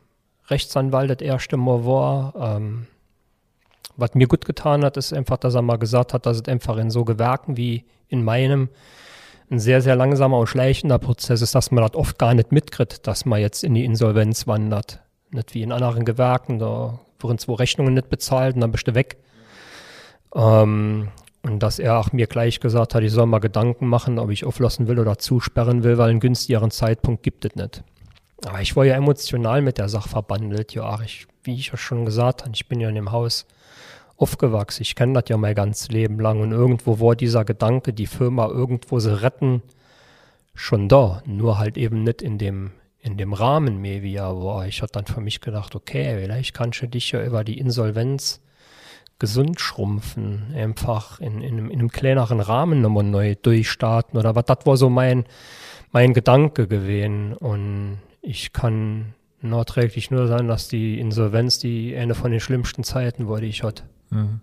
Rechtsanwalt 0.48 1.10
das 1.10 1.20
erste 1.20 1.56
Mal 1.56 1.84
war. 1.84 2.34
Ähm, 2.36 2.86
was 3.96 4.14
mir 4.14 4.26
gut 4.26 4.44
getan 4.44 4.84
hat, 4.84 4.96
ist 4.96 5.12
einfach, 5.12 5.36
dass 5.36 5.54
er 5.54 5.62
mal 5.62 5.76
gesagt 5.76 6.14
hat, 6.14 6.26
dass 6.26 6.38
es 6.38 6.48
einfach 6.48 6.78
in 6.78 6.90
so 6.90 7.04
Gewerken 7.04 7.56
wie 7.56 7.84
in 8.08 8.24
meinem 8.24 8.68
ein 9.52 9.60
sehr, 9.60 9.82
sehr 9.82 9.94
langsamer 9.94 10.38
und 10.38 10.48
schleichender 10.48 10.98
Prozess 10.98 11.42
ist, 11.42 11.54
dass 11.54 11.70
man 11.70 11.84
das 11.84 11.94
oft 11.94 12.18
gar 12.18 12.34
nicht 12.34 12.50
mitkriegt, 12.50 13.06
dass 13.06 13.26
man 13.26 13.40
jetzt 13.40 13.62
in 13.62 13.74
die 13.74 13.84
Insolvenz 13.84 14.46
wandert. 14.46 15.00
Nicht 15.30 15.54
wie 15.54 15.62
in 15.62 15.72
anderen 15.72 16.04
Gewerken, 16.04 16.58
da 16.58 16.98
wurden 17.20 17.38
zwei 17.38 17.54
Rechnungen 17.54 17.94
nicht 17.94 18.08
bezahlt 18.08 18.54
und 18.54 18.62
dann 18.62 18.72
bist 18.72 18.88
du 18.88 18.94
weg. 18.94 19.18
Ähm, 20.34 21.08
und 21.42 21.62
dass 21.62 21.78
er 21.78 21.98
auch 21.98 22.12
mir 22.12 22.26
gleich 22.26 22.60
gesagt 22.60 22.94
hat, 22.94 23.02
ich 23.02 23.12
soll 23.12 23.26
mal 23.26 23.40
Gedanken 23.40 23.86
machen, 23.86 24.18
ob 24.18 24.30
ich 24.30 24.44
auflassen 24.44 24.88
will 24.88 24.98
oder 24.98 25.18
zusperren 25.18 25.84
will, 25.84 25.98
weil 25.98 26.10
einen 26.10 26.20
günstigeren 26.20 26.70
Zeitpunkt 26.70 27.22
gibt 27.22 27.44
es 27.44 27.54
nicht. 27.54 27.84
Aber 28.46 28.60
ich 28.60 28.74
war 28.74 28.84
ja 28.84 28.94
emotional 28.94 29.60
mit 29.60 29.78
der 29.78 29.88
Sache 29.88 30.08
verbandelt. 30.08 30.72
Ja, 30.74 31.00
ich, 31.02 31.26
wie 31.44 31.54
ich 31.54 31.68
ja 31.68 31.76
schon 31.76 32.04
gesagt 32.04 32.42
habe, 32.42 32.52
ich 32.54 32.68
bin 32.68 32.80
ja 32.80 32.88
in 32.88 32.94
dem 32.94 33.12
Haus 33.12 33.46
aufgewachsen. 34.16 34.82
Ich 34.82 34.94
kenne 34.94 35.14
das 35.14 35.24
ja 35.28 35.36
mein 35.36 35.54
ganzes 35.54 35.90
Leben 35.90 36.18
lang. 36.20 36.40
Und 36.40 36.52
irgendwo 36.52 37.00
war 37.00 37.16
dieser 37.16 37.44
Gedanke, 37.44 37.92
die 37.92 38.06
Firma 38.06 38.48
irgendwo 38.48 38.98
zu 38.98 39.22
retten, 39.22 39.62
schon 40.54 40.88
da. 40.88 41.22
Nur 41.26 41.58
halt 41.58 41.76
eben 41.76 42.02
nicht 42.02 42.22
in 42.22 42.38
dem, 42.38 42.72
in 43.00 43.16
dem 43.16 43.32
Rahmen 43.32 43.80
mehr, 43.80 44.02
wie 44.02 44.16
er 44.16 44.36
war. 44.36 44.66
Ich 44.66 44.82
hatte 44.82 44.92
dann 44.92 45.06
für 45.06 45.20
mich 45.20 45.40
gedacht, 45.40 45.74
okay, 45.74 46.18
vielleicht 46.20 46.54
kannst 46.54 46.82
du 46.82 46.88
dich 46.88 47.12
ja 47.12 47.24
über 47.24 47.44
die 47.44 47.58
Insolvenz 47.58 48.40
gesund 49.18 49.60
schrumpfen, 49.60 50.52
einfach 50.52 51.20
in, 51.20 51.42
in, 51.42 51.52
einem, 51.52 51.70
in 51.70 51.78
einem 51.78 51.90
kleineren 51.90 52.40
Rahmen 52.40 52.80
nochmal 52.80 53.04
neu 53.04 53.36
durchstarten 53.40 54.18
oder 54.18 54.34
was. 54.34 54.46
Das 54.46 54.66
war 54.66 54.76
so 54.76 54.90
mein, 54.90 55.26
mein 55.92 56.12
Gedanke 56.12 56.66
gewesen. 56.66 57.34
Und 57.34 57.98
ich 58.20 58.52
kann 58.52 59.14
nachträglich 59.40 60.10
nur 60.10 60.26
sagen, 60.26 60.48
dass 60.48 60.68
die 60.68 60.98
Insolvenz 60.98 61.58
die 61.58 61.96
eine 61.96 62.14
von 62.14 62.30
den 62.30 62.40
schlimmsten 62.40 62.84
Zeiten 62.84 63.28
war, 63.28 63.40
die 63.40 63.46
ich 63.46 63.62
hatte. 63.62 63.84
Mhm. 64.12 64.40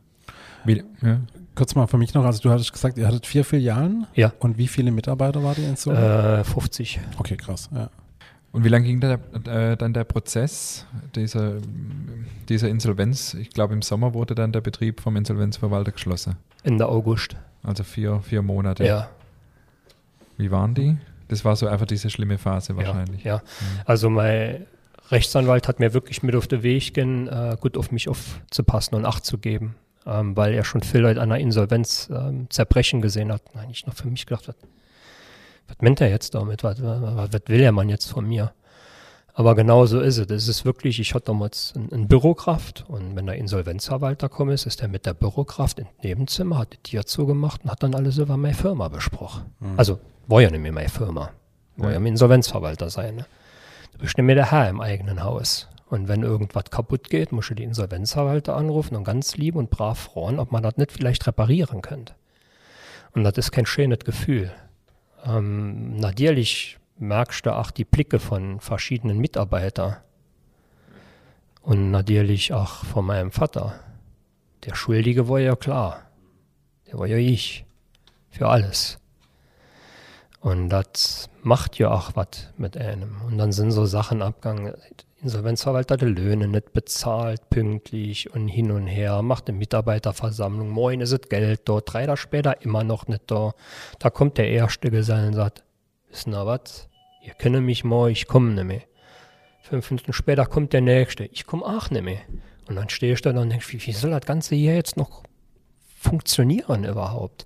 Wie, 0.65 0.83
ja. 1.01 1.19
Kurz 1.55 1.75
mal 1.75 1.87
für 1.87 1.97
mich 1.97 2.13
noch, 2.13 2.25
also 2.25 2.41
du 2.41 2.49
hattest 2.49 2.71
gesagt, 2.71 2.97
ihr 2.97 3.07
hattet 3.07 3.25
vier 3.25 3.43
Filialen. 3.43 4.07
Ja. 4.13 4.33
Und 4.39 4.57
wie 4.57 4.67
viele 4.67 4.91
Mitarbeiter 4.91 5.43
war 5.43 5.55
die 5.55 5.63
in 5.63 5.75
so? 5.75 5.91
Äh, 5.91 6.43
50. 6.43 6.99
Okay, 7.17 7.37
krass, 7.37 7.69
ja. 7.73 7.89
Und 8.51 8.63
wie 8.63 8.69
lange 8.69 8.85
ging 8.85 8.99
der, 8.99 9.19
äh, 9.45 9.77
dann 9.77 9.93
der 9.93 10.05
Prozess 10.05 10.85
dieser, 11.15 11.57
dieser 12.47 12.69
Insolvenz? 12.69 13.35
Ich 13.35 13.51
glaube, 13.51 13.73
im 13.73 13.81
Sommer 13.83 14.13
wurde 14.13 14.33
dann 14.33 14.51
der 14.51 14.61
Betrieb 14.61 15.01
vom 15.01 15.15
Insolvenzverwalter 15.15 15.91
geschlossen. 15.91 16.35
Ende 16.63 16.87
August. 16.87 17.35
Also 17.61 17.83
vier, 17.83 18.21
vier 18.21 18.41
Monate. 18.41 18.85
Ja. 18.85 19.09
Wie 20.37 20.49
waren 20.49 20.73
die? 20.73 20.97
Das 21.27 21.45
war 21.45 21.55
so 21.55 21.67
einfach 21.67 21.85
diese 21.85 22.09
schlimme 22.09 22.37
Phase 22.37 22.75
wahrscheinlich. 22.75 23.23
Ja, 23.23 23.35
ja. 23.35 23.41
Also 23.85 24.09
mein 24.09 24.65
Rechtsanwalt 25.11 25.67
hat 25.67 25.79
mir 25.79 25.93
wirklich 25.93 26.23
mit 26.23 26.35
auf 26.35 26.47
den 26.47 26.63
Weg 26.63 26.93
gehen, 26.93 27.27
äh, 27.27 27.57
gut 27.59 27.77
auf 27.77 27.91
mich 27.91 28.09
aufzupassen 28.09 28.95
und 28.95 29.05
Acht 29.05 29.25
zu 29.25 29.37
geben, 29.37 29.75
ähm, 30.05 30.37
weil 30.37 30.53
er 30.53 30.63
schon 30.63 30.81
viel 30.81 31.01
Leute 31.01 31.21
an 31.21 31.31
einer 31.31 31.41
Insolvenz 31.41 32.09
ähm, 32.11 32.47
zerbrechen 32.49 33.01
gesehen 33.01 33.31
hat. 33.31 33.41
Nein, 33.55 33.69
ich 33.71 33.87
noch 33.87 33.95
für 33.95 34.07
mich 34.07 34.25
gedacht, 34.25 34.47
was, 34.47 34.55
was 35.67 35.77
meint 35.81 36.01
er 36.01 36.09
jetzt 36.09 36.35
damit? 36.35 36.63
Was, 36.63 36.81
was, 36.81 37.31
was 37.33 37.41
will 37.47 37.57
der 37.57 37.71
Mann 37.71 37.89
jetzt 37.89 38.05
von 38.05 38.27
mir? 38.27 38.53
Aber 39.33 39.55
genau 39.55 39.85
so 39.85 40.01
ist 40.01 40.17
es. 40.17 40.29
Es 40.29 40.47
ist 40.49 40.65
wirklich, 40.65 40.99
ich 40.99 41.13
hatte 41.13 41.27
damals 41.27 41.73
eine 41.75 42.05
Bürokraft 42.07 42.83
und 42.89 43.15
wenn 43.15 43.25
der 43.25 43.35
Insolvenzverwalter 43.35 44.27
kommt, 44.27 44.51
ist, 44.51 44.65
ist 44.65 44.81
er 44.81 44.89
mit 44.89 45.05
der 45.05 45.13
Bürokraft 45.13 45.79
im 45.79 45.87
Nebenzimmer, 46.03 46.57
hat 46.57 46.73
die 46.73 46.91
Tür 46.91 47.05
zugemacht 47.05 47.63
und 47.63 47.71
hat 47.71 47.81
dann 47.81 47.95
alles 47.95 48.17
über 48.17 48.35
meine 48.35 48.53
Firma 48.53 48.89
besprochen. 48.89 49.45
Mhm. 49.61 49.73
Also 49.77 49.99
war 50.27 50.41
ja 50.41 50.51
nicht 50.51 50.59
mehr 50.59 50.73
meine 50.73 50.89
Firma. 50.89 51.29
War 51.77 51.87
ja, 51.87 51.93
ja 51.93 51.99
mein 51.99 52.13
Insolvenzverwalter 52.13 52.89
sein. 52.89 53.15
Ne? 53.15 53.25
Bist 53.99 54.17
mehr 54.17 54.35
der 54.35 54.51
Herr 54.51 54.69
im 54.69 54.79
eigenen 54.79 55.23
Haus. 55.23 55.67
Und 55.89 56.07
wenn 56.07 56.23
irgendwas 56.23 56.65
kaputt 56.71 57.09
geht, 57.09 57.33
musst 57.33 57.49
du 57.49 57.53
die 57.53 57.63
Insolvenzverwalter 57.63 58.55
anrufen 58.55 58.95
und 58.95 59.03
ganz 59.03 59.35
lieb 59.35 59.55
und 59.55 59.69
brav 59.69 59.99
fragen, 59.99 60.39
ob 60.39 60.51
man 60.51 60.63
das 60.63 60.77
nicht 60.77 60.93
vielleicht 60.93 61.27
reparieren 61.27 61.81
könnte. 61.81 62.13
Und 63.11 63.25
das 63.25 63.37
ist 63.37 63.51
kein 63.51 63.65
schönes 63.65 63.99
Gefühl. 63.99 64.51
Ähm, 65.25 65.97
natürlich 65.97 66.77
merkst 66.97 67.45
du 67.45 67.55
auch 67.55 67.71
die 67.71 67.83
Blicke 67.83 68.19
von 68.19 68.61
verschiedenen 68.61 69.17
Mitarbeitern. 69.17 69.97
Und 71.61 71.91
natürlich 71.91 72.53
auch 72.53 72.85
von 72.85 73.05
meinem 73.05 73.31
Vater. 73.31 73.79
Der 74.63 74.75
Schuldige 74.75 75.27
war 75.27 75.39
ja 75.39 75.55
klar. 75.57 76.03
Der 76.87 76.99
war 76.99 77.07
ja 77.07 77.17
ich. 77.17 77.65
Für 78.29 78.47
alles. 78.47 78.97
Und 80.41 80.69
das 80.69 81.29
macht 81.41 81.77
ja 81.79 81.91
auch 81.91 82.11
was 82.15 82.49
mit 82.57 82.77
einem. 82.77 83.21
Und 83.27 83.37
dann 83.37 83.51
sind 83.51 83.71
so 83.71 83.85
Sachen 83.85 84.21
abgegangen. 84.21 84.73
Insolvenzverwalter 85.21 85.97
die 85.97 86.05
Löhne 86.05 86.47
nicht 86.47 86.71
bezahlt, 86.71 87.49
pünktlich 87.49 88.33
und 88.33 88.47
hin 88.47 88.71
und 88.71 88.87
her, 88.87 89.21
macht 89.21 89.49
eine 89.49 89.57
Mitarbeiterversammlung, 89.57 90.69
moin 90.69 91.01
ist 91.01 91.11
es 91.11 91.27
Geld 91.27 91.63
dort, 91.65 91.91
drei 91.91 92.05
Tage 92.05 92.15
später 92.15 92.61
immer 92.61 92.85
noch 92.85 93.07
nicht 93.09 93.23
da. 93.27 93.53
Da 93.99 94.09
kommt 94.09 94.37
der 94.37 94.49
erste 94.49 94.89
Gesell 94.89 95.27
und 95.27 95.33
sagt, 95.33 95.63
wissen 96.09 96.33
ihr 96.33 96.45
was, 96.45 96.87
ihr 97.21 97.33
kennt 97.33 97.61
mich 97.61 97.83
mal, 97.83 98.09
ich 98.09 98.27
komme 98.27 98.51
nicht 98.51 98.63
mehr. 98.63 98.81
Fünf 99.61 99.91
Minuten 99.91 100.13
später 100.13 100.45
kommt 100.45 100.71
der 100.71 100.81
nächste, 100.81 101.25
ich 101.25 101.45
komme 101.45 101.65
auch 101.65 101.89
nicht 101.89 102.03
mehr. 102.03 102.21
Und 102.69 102.77
dann 102.77 102.87
stehe 102.87 103.11
ich 103.11 103.21
da 103.21 103.31
und 103.31 103.49
denke, 103.49 103.65
wie, 103.73 103.85
wie 103.85 103.91
soll 103.91 104.11
das 104.11 104.21
Ganze 104.21 104.55
hier 104.55 104.75
jetzt 104.75 104.95
noch 104.95 105.23
funktionieren 105.99 106.85
überhaupt? 106.85 107.45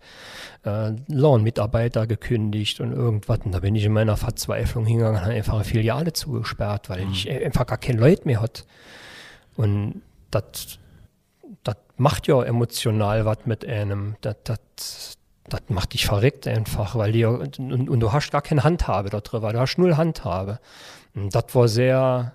Äh, 0.64 0.92
Lohnmitarbeiter 1.08 2.08
gekündigt 2.08 2.80
und 2.80 2.92
irgendwas. 2.92 3.40
Und 3.44 3.52
da 3.52 3.60
bin 3.60 3.76
ich 3.76 3.84
in 3.84 3.94
meiner 3.94 4.16
Verzweiflung 4.16 4.86
hingegangen 4.86 5.18
und 5.18 5.26
habe 5.26 5.34
einfach 5.34 5.56
eine 5.56 5.64
Filiale 5.64 6.14
zugesperrt, 6.14 6.90
weil 6.90 7.06
mhm. 7.06 7.12
ich 7.12 7.30
einfach 7.30 7.66
gar 7.66 7.78
keine 7.78 8.00
Leute 8.00 8.26
mehr 8.26 8.42
hatte. 8.42 8.64
Und 9.56 10.02
das 10.32 10.80
macht 11.98 12.28
ja 12.28 12.42
emotional 12.44 13.26
was 13.26 13.46
mit 13.46 13.66
einem. 13.66 14.16
Das, 14.22 14.38
das, 14.44 15.18
das 15.50 15.62
macht 15.68 15.94
dich 15.94 16.06
verrückt 16.06 16.48
einfach, 16.48 16.96
weil 16.96 17.12
die, 17.12 17.26
und, 17.26 17.60
und 17.60 18.00
du 18.00 18.12
hast 18.12 18.32
gar 18.32 18.42
keine 18.42 18.64
Handhabe 18.64 19.10
darüber, 19.10 19.52
du 19.52 19.60
hast 19.60 19.78
null 19.78 19.98
Handhabe. 19.98 20.60
Und 21.16 21.36
das 21.36 21.54
war 21.54 21.68
sehr, 21.68 22.34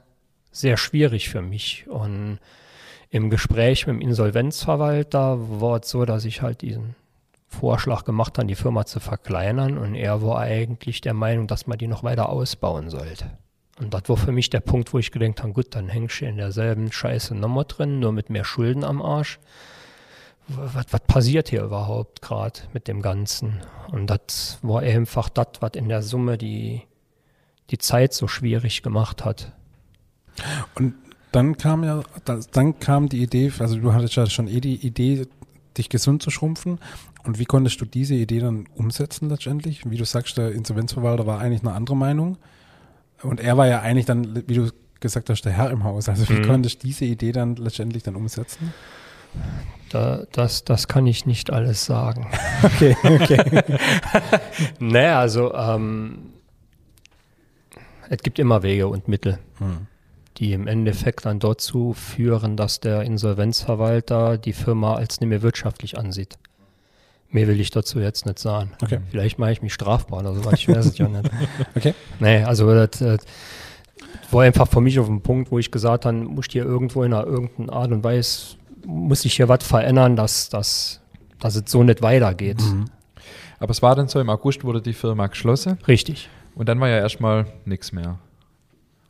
sehr 0.53 0.77
schwierig 0.77 1.29
für 1.29 1.43
mich. 1.43 1.87
Und 1.89 2.39
im 3.11 3.31
Gespräch 3.31 3.87
mit 3.87 3.97
dem 3.97 4.01
Insolvenzverwalter 4.03 5.39
war 5.61 5.81
es 5.81 5.89
so, 5.89 6.05
dass 6.05 6.25
ich 6.25 6.43
halt 6.43 6.61
diesen 6.63 6.95
Vorschlag 7.49 8.05
gemacht 8.05 8.37
habe, 8.37 8.47
die 8.47 8.55
Firma 8.55 8.85
zu 8.85 9.01
verkleinern 9.01 9.79
und 9.79 9.95
er 9.95 10.23
war 10.23 10.41
eigentlich 10.41 11.01
der 11.01 11.15
Meinung, 11.15 11.47
dass 11.47 11.67
man 11.67 11.79
die 11.79 11.87
noch 11.87 12.05
weiter 12.05 12.29
ausbauen 12.29 12.91
sollte. 12.91 13.31
Und 13.81 13.95
das 13.95 14.03
war 14.09 14.17
für 14.17 14.33
mich 14.33 14.51
der 14.51 14.61
Punkt, 14.61 14.93
wo 14.93 14.99
ich 14.99 15.13
gedacht 15.13 15.43
habe, 15.43 15.53
gut, 15.53 15.75
dann 15.75 15.89
hängst 15.89 16.21
du 16.21 16.27
in 16.27 16.37
derselben 16.37 16.93
scheiße 16.93 17.35
Nummer 17.35 17.65
drin, 17.65 18.01
nur 18.01 18.13
mit 18.13 18.29
mehr 18.29 18.45
Schulden 18.45 18.85
am 18.85 19.01
Arsch. 19.01 19.39
Was, 20.49 20.87
was 20.91 21.01
passiert 21.07 21.49
hier 21.49 21.63
überhaupt 21.63 22.21
gerade 22.21 22.61
mit 22.73 22.89
dem 22.89 23.03
Ganzen? 23.03 23.61
Und 23.91 24.09
das 24.09 24.59
war 24.63 24.81
einfach 24.81 25.29
das, 25.29 25.47
was 25.61 25.73
in 25.75 25.89
der 25.89 26.03
Summe 26.03 26.37
die, 26.39 26.83
die 27.71 27.79
Zeit 27.79 28.13
so 28.15 28.27
schwierig 28.29 28.83
gemacht 28.83 29.25
hat. 29.25 29.53
Und 30.75 30.95
dann 31.33 31.57
kam 31.57 31.85
ja, 31.85 32.03
dann 32.53 32.79
kam 32.79 33.09
die 33.09 33.23
Idee, 33.23 33.53
also 33.59 33.79
du 33.79 33.93
hattest 33.93 34.17
ja 34.17 34.27
schon 34.27 34.49
eh 34.49 34.61
die 34.61 34.87
Idee, 34.87 35.27
dich 35.77 35.89
gesund 35.89 36.23
zu 36.23 36.31
schrumpfen. 36.31 36.79
Und 37.25 37.39
wie 37.39 37.45
konntest 37.45 37.81
du 37.81 37.85
diese 37.85 38.15
Idee 38.15 38.41
dann 38.41 38.67
umsetzen 38.75 39.29
letztendlich? 39.29 39.89
Wie 39.89 39.97
du 39.97 40.05
sagst, 40.05 40.39
der 40.39 40.53
Insolvenzverwalter 40.53 41.27
war 41.27 41.41
eigentlich 41.41 41.63
eine 41.63 41.73
andere 41.73 41.97
Meinung. 41.97 42.39
Und 43.23 43.41
er 43.41 43.57
war 43.57 43.67
ja 43.67 43.81
eigentlich 43.81 44.07
dann, 44.07 44.45
wie 44.47 44.55
du 44.55 44.71
gesagt 45.01 45.29
hast, 45.29 45.43
der 45.43 45.53
Herr 45.53 45.71
im 45.71 45.85
Haus. 45.85 46.09
Also 46.09 46.29
wie 46.29 46.41
mhm. 46.41 46.47
konntest 46.47 46.83
du 46.83 46.87
diese 46.87 47.05
Idee 47.05 47.33
dann 47.33 47.57
letztendlich 47.57 48.03
dann 48.03 48.17
umsetzen? 48.17 48.73
Da, 49.91 50.25
das, 50.33 50.65
das 50.65 50.89
kann 50.89 51.07
ich 51.07 51.27
nicht 51.27 51.53
alles 51.53 51.85
sagen. 51.85 52.29
okay, 52.63 52.97
okay. 53.03 53.63
naja, 54.79 55.21
also 55.21 55.53
ähm, 55.55 56.33
es 58.09 58.23
gibt 58.23 58.39
immer 58.39 58.63
Wege 58.63 58.89
und 58.89 59.07
Mittel. 59.07 59.39
Hm 59.59 59.87
die 60.39 60.53
im 60.53 60.67
Endeffekt 60.67 61.27
dann 61.27 61.41
dazu 61.41 61.93
führen, 61.93 62.57
dass 62.57 62.81
der 62.81 63.03
Insolvenzverwalter 63.03 64.39
die 64.39 64.53
Firma 64.53 64.95
als 64.95 65.21
nicht 65.21 65.29
mehr 65.29 65.43
wirtschaftlich 65.43 65.99
ansieht. 65.99 66.39
Mehr 67.31 67.47
will 67.49 67.61
ich 67.61 67.71
dazu 67.71 67.99
jetzt 67.99 68.25
nicht 68.25 68.39
sagen. 68.39 68.73
Okay. 68.81 69.01
Vielleicht 69.11 69.39
mache 69.39 69.53
ich 69.53 69.63
mich 69.63 69.75
strafbar 69.75 70.21
oder 70.21 70.35
so, 70.35 70.51
ich 70.53 70.69
weiß 70.69 70.87
es 70.87 70.99
ja 70.99 71.09
nicht. 71.09 71.31
Okay. 71.75 71.95
Nee, 72.21 72.45
also 72.45 72.73
das, 72.73 72.99
das 72.99 73.21
war 74.31 74.45
einfach 74.45 74.69
für 74.69 74.81
mich 74.81 74.99
auf 74.99 75.07
dem 75.07 75.21
Punkt, 75.21 75.51
wo 75.51 75.59
ich 75.59 75.71
gesagt 75.71 76.07
habe, 76.07 76.17
muss 76.17 76.47
ich 76.47 76.53
hier 76.53 76.65
irgendwo 76.65 77.03
in 77.03 77.13
einer 77.13 77.27
irgendeiner 77.27 77.73
Art 77.73 77.91
und 77.91 78.05
Weise, 78.05 78.57
muss 78.87 79.25
ich 79.25 79.35
hier 79.35 79.49
was 79.49 79.65
verändern, 79.65 80.17
dass, 80.17 80.49
dass, 80.49 81.01
dass 81.41 81.57
es 81.57 81.65
so 81.67 81.83
nicht 81.83 82.01
weitergeht. 82.01 82.61
Mhm. 82.61 82.87
Aber 83.59 83.73
es 83.73 83.83
war 83.83 83.97
dann 83.97 84.09
so, 84.09 84.21
im 84.21 84.31
August 84.31 84.65
wurde 84.65 84.81
die 84.81 84.93
Firma 84.93 85.27
geschlossen. 85.27 85.79
Richtig. 85.89 86.31
Und 86.55 86.69
dann 86.69 86.81
war 86.81 86.89
ja 86.89 86.99
erstmal 86.99 87.47
nichts 87.65 87.93
mehr. 87.93 88.19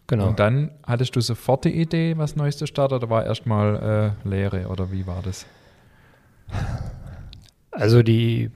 Genau. 0.09 0.29
Und 0.29 0.41
dann 0.41 0.71
hattest 0.87 1.15
du 1.17 1.21
sofort 1.21 1.67
die 1.67 1.81
Idee, 1.81 2.17
was 2.17 2.35
Neues 2.35 2.57
zu 2.57 2.67
starten 2.67 2.95
oder 2.95 3.11
war 3.11 3.27
erstmal 3.27 4.15
äh, 4.25 4.29
Lehre 4.29 4.69
oder 4.69 4.91
wie 4.91 5.07
war 5.07 5.21
das? 5.23 5.47
Also 7.71 8.03
die 8.03 8.51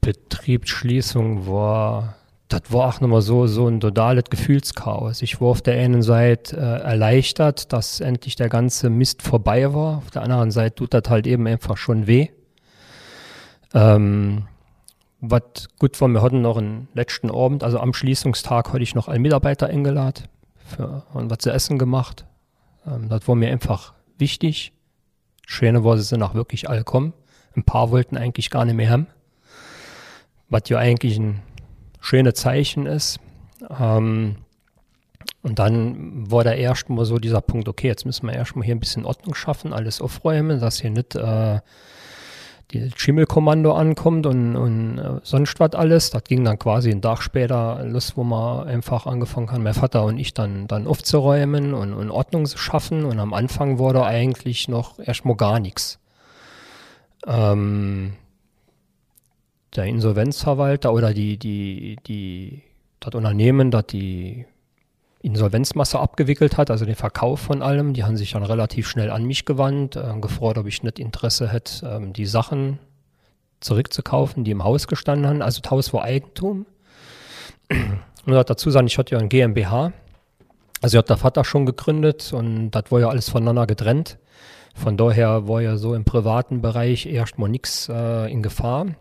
Betriebsschließung 0.00 1.46
war, 1.46 2.16
das 2.48 2.62
war 2.70 2.88
auch 2.88 3.00
nochmal 3.02 3.20
so, 3.20 3.46
so 3.46 3.68
ein 3.68 3.80
totales 3.80 4.24
Gefühlschaos. 4.30 5.20
Ich 5.20 5.42
war 5.42 5.48
auf 5.48 5.60
der 5.60 5.78
einen 5.78 6.00
Seite 6.00 6.56
äh, 6.56 6.60
erleichtert, 6.60 7.70
dass 7.74 8.00
endlich 8.00 8.36
der 8.36 8.48
ganze 8.48 8.88
Mist 8.88 9.20
vorbei 9.20 9.74
war. 9.74 9.98
Auf 9.98 10.10
der 10.10 10.22
anderen 10.22 10.50
Seite 10.50 10.76
tut 10.76 10.94
das 10.94 11.02
halt 11.10 11.26
eben 11.26 11.46
einfach 11.46 11.76
schon 11.76 12.06
weh. 12.06 12.28
Ähm, 13.74 14.48
was 15.20 15.68
gut 15.78 16.00
war, 16.00 16.08
wir 16.08 16.22
hatten 16.22 16.40
noch 16.40 16.56
einen 16.56 16.88
letzten 16.94 17.30
Abend, 17.30 17.62
also 17.62 17.78
am 17.78 17.92
Schließungstag 17.92 18.72
hatte 18.72 18.82
ich 18.82 18.94
noch 18.94 19.08
einen 19.08 19.20
Mitarbeiter 19.20 19.66
eingeladen 19.66 20.24
für, 20.68 21.04
und 21.12 21.30
was 21.30 21.38
zu 21.38 21.50
essen 21.50 21.78
gemacht. 21.78 22.26
Ähm, 22.86 23.08
das 23.08 23.26
war 23.26 23.34
mir 23.34 23.50
einfach 23.50 23.94
wichtig. 24.18 24.72
Schöne 25.46 25.84
war, 25.84 25.96
sie 25.96 26.04
sind 26.04 26.22
auch 26.22 26.34
wirklich 26.34 26.68
alle 26.68 26.84
kommen. 26.84 27.12
Ein 27.56 27.64
paar 27.64 27.90
wollten 27.90 28.16
eigentlich 28.16 28.50
gar 28.50 28.64
nicht 28.64 28.74
mehr 28.74 28.90
haben. 28.90 29.06
Was 30.48 30.68
ja 30.68 30.78
eigentlich 30.78 31.18
ein 31.18 31.42
schönes 32.00 32.34
Zeichen 32.34 32.86
ist. 32.86 33.18
Ähm, 33.78 34.36
und 35.42 35.58
dann 35.58 36.30
war 36.30 36.44
da 36.44 36.52
erstmal 36.52 37.04
so 37.04 37.18
dieser 37.18 37.40
Punkt, 37.40 37.68
okay, 37.68 37.86
jetzt 37.86 38.04
müssen 38.04 38.26
wir 38.26 38.34
erstmal 38.34 38.64
hier 38.64 38.74
ein 38.74 38.80
bisschen 38.80 39.04
Ordnung 39.04 39.34
schaffen, 39.34 39.72
alles 39.72 40.00
aufräumen, 40.00 40.60
dass 40.60 40.80
hier 40.80 40.90
nicht 40.90 41.14
äh, 41.14 41.60
die 42.70 42.90
Schimmelkommando 42.94 43.72
ankommt 43.72 44.26
und, 44.26 44.56
und 44.56 44.98
äh, 44.98 45.20
sonst 45.22 45.58
was 45.58 45.72
alles. 45.72 46.10
Das 46.10 46.24
ging 46.24 46.44
dann 46.44 46.58
quasi 46.58 46.90
einen 46.90 47.02
Tag 47.02 47.22
später 47.22 47.82
los, 47.84 48.16
wo 48.16 48.24
man 48.24 48.66
einfach 48.68 49.06
angefangen 49.06 49.50
hat, 49.50 49.60
mein 49.60 49.74
Vater 49.74 50.04
und 50.04 50.18
ich 50.18 50.34
dann, 50.34 50.66
dann 50.66 50.86
aufzuräumen 50.86 51.72
und, 51.72 51.94
und 51.94 52.10
Ordnung 52.10 52.44
zu 52.46 52.58
schaffen. 52.58 53.04
Und 53.04 53.20
am 53.20 53.32
Anfang 53.32 53.78
wurde 53.78 54.04
eigentlich 54.04 54.68
noch 54.68 54.98
erstmal 54.98 55.36
gar 55.36 55.60
nichts. 55.60 55.98
Ähm, 57.26 58.12
der 59.74 59.84
Insolvenzverwalter 59.84 60.92
oder 60.92 61.14
die, 61.14 61.38
die, 61.38 61.96
die, 62.06 62.62
das 63.00 63.14
Unternehmen, 63.14 63.70
das 63.70 63.86
die 63.86 64.46
Insolvenzmasse 65.20 65.98
abgewickelt 65.98 66.56
hat, 66.56 66.70
also 66.70 66.84
den 66.84 66.94
Verkauf 66.94 67.40
von 67.40 67.62
allem. 67.62 67.92
Die 67.92 68.04
haben 68.04 68.16
sich 68.16 68.32
dann 68.32 68.44
relativ 68.44 68.88
schnell 68.88 69.10
an 69.10 69.24
mich 69.24 69.44
gewandt, 69.44 69.96
äh, 69.96 70.14
gefragt, 70.20 70.58
ob 70.58 70.66
ich 70.66 70.82
nicht 70.82 70.98
Interesse 70.98 71.48
hätte, 71.48 71.86
ähm, 71.86 72.12
die 72.12 72.26
Sachen 72.26 72.78
zurückzukaufen, 73.60 74.44
die 74.44 74.52
im 74.52 74.62
Haus 74.62 74.86
gestanden 74.86 75.26
haben. 75.26 75.42
Also 75.42 75.60
das 75.60 75.70
Haus 75.70 75.92
war 75.92 76.04
Eigentum. 76.04 76.66
Und 78.26 78.34
dazu 78.34 78.70
sagen, 78.70 78.86
ich 78.86 78.98
hatte 78.98 79.14
ja 79.14 79.20
ein 79.20 79.28
GmbH. 79.28 79.92
Also 80.80 80.98
hat 80.98 81.08
der 81.08 81.16
Vater 81.16 81.44
schon 81.44 81.66
gegründet 81.66 82.32
und 82.32 82.70
das 82.70 82.84
war 82.90 83.00
ja 83.00 83.08
alles 83.08 83.28
voneinander 83.28 83.66
getrennt. 83.66 84.18
Von 84.74 84.96
daher 84.96 85.48
war 85.48 85.60
ja 85.60 85.76
so 85.76 85.94
im 85.94 86.04
privaten 86.04 86.62
Bereich 86.62 87.06
erstmal 87.06 87.48
nichts 87.48 87.88
äh, 87.88 88.30
in 88.30 88.42
Gefahr. 88.42 88.82
Und 88.82 88.94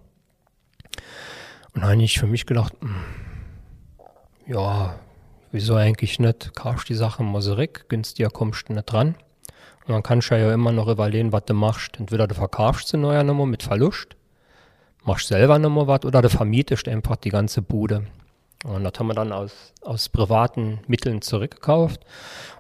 dann 1.76 1.84
habe 1.84 2.02
ich 2.02 2.18
für 2.18 2.26
mich 2.26 2.48
gedacht, 2.48 2.74
mh, 2.82 2.90
hm, 2.90 4.54
ja, 4.54 4.96
wieso 5.52 5.76
eigentlich 5.76 6.20
nicht? 6.20 6.56
Kaufst 6.56 6.90
die 6.90 6.96
Sachen 6.96 7.32
mal 7.32 7.42
zurück, 7.42 7.86
günstiger 7.90 8.30
kommst 8.30 8.70
du 8.70 8.74
nicht 8.74 8.86
dran. 8.86 9.16
Und 9.86 9.94
dann 9.94 10.04
kannst 10.04 10.32
du 10.32 10.38
ja 10.38 10.54
immer 10.54 10.72
noch 10.72 10.88
überlegen, 10.88 11.32
was 11.32 11.46
du 11.46 11.54
machst. 11.54 11.98
Entweder 12.00 12.28
du 12.28 12.36
verkaufst 12.36 12.90
sie 12.90 12.98
neuer 12.98 13.24
Nummer 13.24 13.46
mit 13.46 13.64
Verlust, 13.64 14.18
machst 15.04 15.28
selber 15.28 15.60
nochmal 15.60 15.88
was 15.88 16.04
oder 16.04 16.22
du 16.22 16.30
vermietest 16.30 16.88
einfach 16.88 17.16
die 17.16 17.30
ganze 17.30 17.62
Bude. 17.62 18.08
Und 18.66 18.84
das 18.84 18.94
haben 19.00 19.08
wir 19.08 19.14
dann 19.14 19.32
aus, 19.32 19.74
aus 19.82 20.10
privaten 20.10 20.80
Mitteln 20.88 21.22
zurückgekauft. 21.22 22.02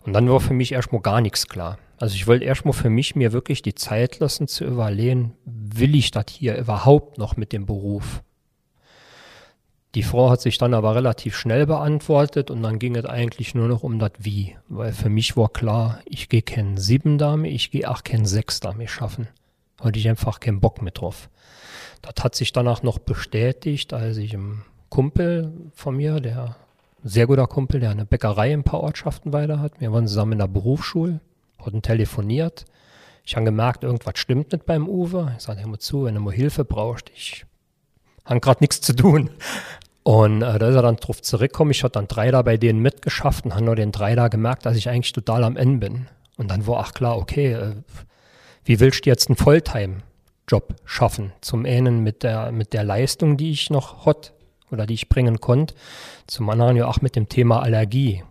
Und 0.05 0.13
dann 0.13 0.29
war 0.29 0.39
für 0.39 0.53
mich 0.53 0.71
erstmal 0.71 1.01
gar 1.01 1.21
nichts 1.21 1.47
klar. 1.47 1.79
Also 1.97 2.15
ich 2.15 2.27
wollte 2.27 2.45
erstmal 2.45 2.73
für 2.73 2.89
mich 2.89 3.15
mir 3.15 3.33
wirklich 3.33 3.61
die 3.61 3.75
Zeit 3.75 4.19
lassen 4.19 4.47
zu 4.47 4.63
überlegen, 4.63 5.33
will 5.45 5.95
ich 5.95 6.11
das 6.11 6.25
hier 6.29 6.55
überhaupt 6.55 7.17
noch 7.17 7.35
mit 7.35 7.51
dem 7.51 7.65
Beruf? 7.65 8.21
Die 9.97 10.03
Frau 10.03 10.29
hat 10.29 10.41
sich 10.41 10.59
dann 10.59 10.75
aber 10.75 10.93
relativ 10.93 11.35
schnell 11.35 11.65
beantwortet 11.65 12.51
und 12.51 12.61
dann 12.61 12.77
ging 12.77 12.95
es 12.95 13.05
eigentlich 13.05 13.55
nur 13.55 13.67
noch 13.67 13.81
um 13.81 13.97
das 13.97 14.11
Wie. 14.19 14.55
Weil 14.69 14.93
für 14.93 15.09
mich 15.09 15.35
war 15.35 15.49
klar, 15.49 16.01
ich 16.05 16.29
gehe 16.29 16.43
keinen 16.43 16.77
sieben 16.77 17.17
Dame, 17.17 17.49
ich 17.49 17.71
gehe 17.71 17.89
auch 17.89 18.03
keinen 18.03 18.27
sechs 18.27 18.59
Dame 18.59 18.87
schaffen. 18.87 19.27
Hatte 19.81 19.97
ich 19.97 20.07
einfach 20.07 20.39
keinen 20.39 20.59
Bock 20.59 20.83
mehr 20.83 20.91
drauf. 20.91 21.31
Das 22.03 22.23
hat 22.23 22.35
sich 22.35 22.53
danach 22.53 22.83
noch 22.83 22.99
bestätigt, 22.99 23.91
als 23.91 24.17
ich 24.17 24.35
im 24.35 24.61
Kumpel 24.89 25.51
von 25.73 25.97
mir, 25.97 26.19
der 26.19 26.57
sehr 27.03 27.25
guter 27.25 27.47
Kumpel, 27.47 27.79
der 27.79 27.89
eine 27.89 28.05
Bäckerei 28.05 28.53
in 28.53 28.59
ein 28.59 28.63
paar 28.63 28.81
Ortschaften 28.81 29.33
weiter 29.33 29.59
hat. 29.59 29.81
Wir 29.81 29.91
waren 29.91 30.07
zusammen 30.07 30.33
in 30.33 30.37
der 30.37 30.47
Berufsschule, 30.47 31.21
hatten 31.57 31.81
telefoniert. 31.81 32.65
Ich 33.25 33.35
habe 33.35 33.45
gemerkt, 33.45 33.83
irgendwas 33.83 34.19
stimmt 34.19 34.51
nicht 34.51 34.67
beim 34.67 34.87
Uwe. 34.87 35.33
Ich 35.37 35.45
sagte, 35.45 35.63
hör 35.63 35.69
mal 35.69 35.79
zu, 35.79 36.03
wenn 36.03 36.13
du 36.13 36.21
mal 36.21 36.35
Hilfe 36.35 36.65
brauchst, 36.65 37.09
ich 37.15 37.47
habe 38.25 38.41
gerade 38.41 38.59
nichts 38.61 38.81
zu 38.81 38.95
tun. 38.95 39.31
Und 40.07 40.41
äh, 40.41 40.57
da 40.57 40.69
ist 40.69 40.75
er 40.75 40.83
dann 40.83 40.95
drauf 40.95 41.21
zurückgekommen. 41.21 41.71
Ich 41.71 41.83
hatte 41.83 41.99
dann 41.99 42.07
drei 42.07 42.31
da 42.31 42.41
bei 42.41 42.55
denen 42.55 42.79
mitgeschafft 42.79 43.43
und 43.43 43.53
habe 43.53 43.65
nur 43.65 43.75
den 43.75 43.91
drei 43.91 44.15
da 44.15 44.29
gemerkt, 44.29 44.65
dass 44.65 44.77
ich 44.77 44.87
eigentlich 44.87 45.11
total 45.11 45.43
am 45.43 45.57
Ende 45.57 45.85
bin. 45.85 46.07
Und 46.37 46.49
dann 46.49 46.65
war 46.65 46.79
auch 46.79 46.93
klar, 46.93 47.17
okay, 47.17 47.51
äh, 47.51 47.75
wie 48.63 48.79
willst 48.79 49.05
du 49.05 49.09
jetzt 49.09 49.27
einen 49.27 49.35
Volltime-Job 49.35 50.75
schaffen? 50.85 51.33
Zum 51.41 51.65
einen 51.65 52.03
mit 52.03 52.23
der, 52.23 52.53
mit 52.53 52.71
der 52.71 52.85
Leistung, 52.85 53.35
die 53.35 53.51
ich 53.51 53.69
noch 53.69 54.05
hot 54.05 54.31
oder 54.71 54.85
die 54.85 54.93
ich 54.93 55.09
bringen 55.09 55.41
konnte. 55.41 55.75
Zum 56.25 56.49
anderen 56.49 56.77
ja 56.77 56.87
auch 56.87 57.01
mit 57.01 57.17
dem 57.17 57.27
Thema 57.27 57.61
Allergie. 57.61 58.23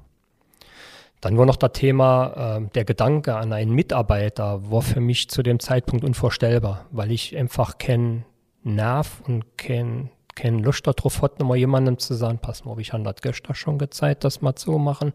Dann 1.20 1.37
war 1.37 1.45
noch 1.45 1.57
das 1.57 1.72
Thema, 1.74 2.57
äh, 2.57 2.70
der 2.74 2.87
Gedanke 2.87 3.37
an 3.37 3.53
einen 3.53 3.72
Mitarbeiter 3.72 4.70
war 4.70 4.81
für 4.81 5.01
mich 5.01 5.29
zu 5.29 5.43
dem 5.43 5.61
Zeitpunkt 5.61 6.07
unvorstellbar, 6.07 6.87
weil 6.91 7.12
ich 7.12 7.37
einfach 7.37 7.77
keinen 7.77 8.24
Nerv 8.62 9.20
und 9.27 9.59
kein 9.59 10.09
keine 10.37 10.59
Lust 10.59 10.87
darauf 10.87 11.22
hat, 11.22 11.41
nochmal 11.41 11.57
jemandem 11.57 11.99
zu 11.99 12.14
sagen, 12.14 12.39
pass 12.39 12.64
mal, 12.64 12.78
ich 12.78 12.93
habe 12.93 13.03
das 13.03 13.16
gestern 13.20 13.55
schon 13.55 13.78
gezeigt, 13.78 14.22
das 14.22 14.43
mal 14.43 14.55
so 14.57 14.78
machen. 14.78 15.12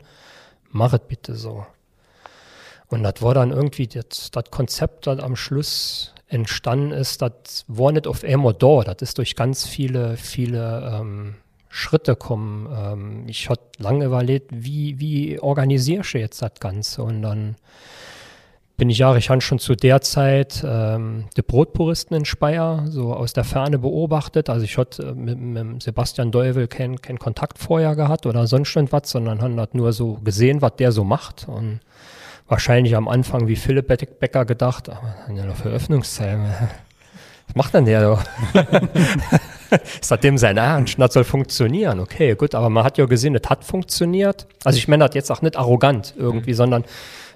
Mach 0.71 0.91
es 0.93 1.01
bitte 1.07 1.35
so. 1.35 1.65
Und 2.87 3.03
das 3.03 3.21
war 3.21 3.33
dann 3.33 3.51
irgendwie 3.51 3.87
das, 3.87 4.31
das 4.31 4.51
Konzept, 4.51 5.07
das 5.07 5.19
am 5.19 5.37
Schluss 5.37 6.13
entstanden 6.27 6.91
ist, 6.91 7.21
das 7.21 7.65
war 7.67 7.91
nicht 7.91 8.07
auf 8.07 8.23
einmal 8.23 8.53
da. 8.53 8.81
Das 8.81 8.97
ist 9.01 9.17
durch 9.17 9.35
ganz 9.35 9.65
viele, 9.65 10.17
viele 10.17 10.99
ähm, 10.99 11.35
Schritte 11.69 12.15
kommen. 12.15 12.67
Ähm, 12.73 13.23
ich 13.27 13.49
hatte 13.49 13.63
lange 13.77 14.05
überlegt, 14.05 14.49
wie, 14.51 14.99
wie 14.99 15.39
organisiere 15.39 16.01
ich 16.01 16.13
jetzt 16.13 16.41
das 16.41 16.53
Ganze? 16.59 17.03
Und 17.03 17.21
dann 17.21 17.55
bin 18.81 18.89
ich 18.89 18.97
ja, 18.97 19.15
ich 19.15 19.29
habe 19.29 19.41
schon 19.41 19.59
zu 19.59 19.75
der 19.75 20.01
Zeit 20.01 20.65
ähm, 20.67 21.25
die 21.37 21.43
Brotpuristen 21.43 22.17
in 22.17 22.25
Speyer 22.25 22.85
so 22.87 23.13
aus 23.13 23.31
der 23.31 23.43
Ferne 23.43 23.77
beobachtet. 23.77 24.49
Also 24.49 24.65
ich 24.65 24.75
hatte 24.75 25.03
äh, 25.03 25.13
mit, 25.13 25.37
mit 25.39 25.83
Sebastian 25.83 26.31
Deuvel 26.31 26.67
keinen 26.67 26.99
kein 26.99 27.19
Kontakt 27.19 27.59
vorher 27.59 27.95
gehabt 27.95 28.25
oder 28.25 28.47
sonst 28.47 28.75
irgendwas, 28.75 29.11
sondern 29.11 29.39
habe 29.43 29.53
das 29.53 29.69
nur 29.73 29.93
so 29.93 30.13
gesehen, 30.23 30.63
was 30.63 30.77
der 30.77 30.91
so 30.91 31.03
macht. 31.03 31.47
Und 31.47 31.81
wahrscheinlich 32.47 32.95
am 32.95 33.07
Anfang 33.07 33.47
wie 33.47 33.55
Philipp 33.55 33.85
Becker 33.85 34.45
gedacht, 34.45 34.89
aber 34.89 35.13
ja 35.31 35.45
noch 35.45 35.57
Veröffnungszeit. 35.57 36.39
Was 37.47 37.55
macht 37.55 37.73
denn 37.75 37.85
der 37.85 38.01
da? 38.01 38.23
ist 40.01 40.09
das 40.09 40.19
dem 40.21 40.39
sein 40.39 40.57
Ernst? 40.57 40.95
Das 40.97 41.13
soll 41.13 41.23
funktionieren. 41.23 41.99
Okay, 41.99 42.33
gut, 42.33 42.55
aber 42.55 42.69
man 42.69 42.83
hat 42.83 42.97
ja 42.97 43.05
gesehen, 43.05 43.35
es 43.35 43.47
hat 43.47 43.63
funktioniert. 43.63 44.47
Also 44.63 44.77
ich 44.79 44.87
meine 44.87 45.05
das 45.05 45.13
jetzt 45.13 45.31
auch 45.31 45.43
nicht 45.43 45.55
arrogant 45.55 46.15
irgendwie, 46.17 46.51
mhm. 46.51 46.55
sondern 46.55 46.85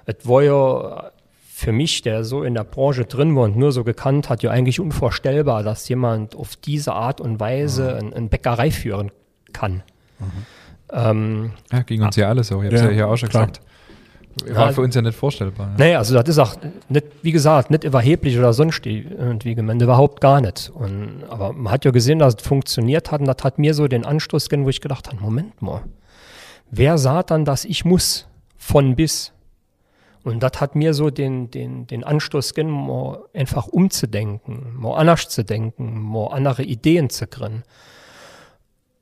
es 0.06 0.16
war 0.26 0.42
ja 0.42 1.12
für 1.58 1.72
mich, 1.72 2.02
der 2.02 2.22
so 2.22 2.42
in 2.42 2.52
der 2.52 2.64
Branche 2.64 3.06
drin 3.06 3.34
war 3.34 3.44
und 3.44 3.56
nur 3.56 3.72
so 3.72 3.82
gekannt 3.82 4.28
hat, 4.28 4.42
ja 4.42 4.50
eigentlich 4.50 4.78
unvorstellbar, 4.78 5.62
dass 5.62 5.88
jemand 5.88 6.36
auf 6.36 6.54
diese 6.54 6.92
Art 6.92 7.18
und 7.18 7.40
Weise 7.40 7.98
mhm. 8.02 8.12
eine 8.12 8.28
Bäckerei 8.28 8.70
führen 8.70 9.10
kann. 9.54 9.82
Mhm. 10.18 10.26
Ähm, 10.92 11.50
ja, 11.72 11.80
ging 11.80 12.02
uns 12.02 12.14
ja 12.16 12.28
alles 12.28 12.48
so. 12.48 12.60
Ich 12.60 12.66
habe 12.66 12.74
es 12.74 12.82
ja, 12.82 12.88
ja 12.88 12.92
hier 12.92 13.08
auch 13.08 13.16
schon 13.16 13.30
klar. 13.30 13.46
gesagt. 13.46 13.66
War 14.54 14.66
ja, 14.66 14.72
für 14.74 14.82
uns 14.82 14.94
ja 14.94 15.00
nicht 15.00 15.16
vorstellbar. 15.16 15.74
Nee, 15.78 15.94
also 15.94 16.14
das 16.14 16.28
ist 16.28 16.38
auch 16.38 16.56
nicht, 16.90 17.06
wie 17.22 17.32
gesagt, 17.32 17.70
nicht 17.70 17.84
überheblich 17.84 18.38
oder 18.38 18.52
sonst 18.52 18.84
irgendwie 18.84 19.54
gemeint, 19.54 19.80
überhaupt 19.80 20.20
gar 20.20 20.42
nicht. 20.42 20.70
Und, 20.74 21.24
aber 21.30 21.54
man 21.54 21.72
hat 21.72 21.86
ja 21.86 21.90
gesehen, 21.90 22.18
dass 22.18 22.34
es 22.34 22.42
funktioniert 22.46 23.10
hat 23.10 23.20
und 23.22 23.28
das 23.28 23.42
hat 23.42 23.58
mir 23.58 23.72
so 23.72 23.88
den 23.88 24.04
Anstoß 24.04 24.50
gegeben, 24.50 24.66
wo 24.66 24.68
ich 24.68 24.82
gedacht 24.82 25.08
habe, 25.08 25.22
Moment 25.22 25.62
mal, 25.62 25.84
wer 26.70 26.98
sah 26.98 27.22
dann, 27.22 27.46
dass 27.46 27.64
ich 27.64 27.86
muss 27.86 28.26
von 28.58 28.94
bis? 28.94 29.32
Und 30.26 30.42
das 30.42 30.60
hat 30.60 30.74
mir 30.74 30.92
so 30.92 31.10
den, 31.10 31.52
den, 31.52 31.86
den 31.86 32.02
Anstoß 32.02 32.54
gegeben, 32.54 32.72
mal 32.72 33.26
einfach 33.32 33.68
umzudenken, 33.68 34.74
mal 34.76 34.96
anders 34.96 35.28
zu 35.28 35.44
denken, 35.44 36.00
mal 36.00 36.32
andere 36.32 36.64
Ideen 36.64 37.10
zu 37.10 37.28
kriegen. 37.28 37.62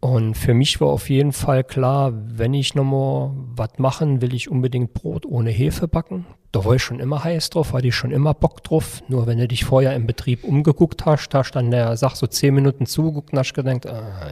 Und 0.01 0.35
für 0.35 0.53
mich 0.53 0.83
war 0.83 0.89
auf 0.89 1.09
jeden 1.09 1.33
Fall 1.33 1.65
klar, 1.65 2.13
wenn 2.13 2.53
ich 2.53 2.75
nochmal 2.75 3.31
was 3.57 3.79
machen, 3.79 4.21
will 4.21 4.35
ich 4.35 4.51
unbedingt 4.51 4.93
Brot 4.93 5.25
ohne 5.25 5.49
Hefe 5.49 5.89
backen. 5.89 6.27
Da 6.53 6.63
war 6.67 6.75
ich 6.75 6.83
schon 6.83 7.01
immer 7.01 7.25
heiß 7.25 7.49
drauf, 7.49 7.73
hatte 7.73 7.89
ich 7.89 7.95
schon 7.95 8.11
immer 8.11 8.35
Bock 8.35 8.63
drauf. 8.63 9.03
Nur 9.09 9.27
wenn 9.27 9.39
du 9.39 9.49
dich 9.49 9.65
vorher 9.65 9.97
im 9.97 10.07
Betrieb 10.07 10.45
umgeguckt 10.45 11.07
hast, 11.07 11.33
hast 11.33 11.53
dann 11.53 11.71
der 11.71 11.97
Sach 11.97 12.17
so 12.17 12.27
zehn 12.27 12.55
Minuten 12.55 12.85
zugeguckt 12.85 13.33
und 13.33 13.39
hast 13.39 13.55
gedacht, 13.55 13.87
ah, 13.87 14.29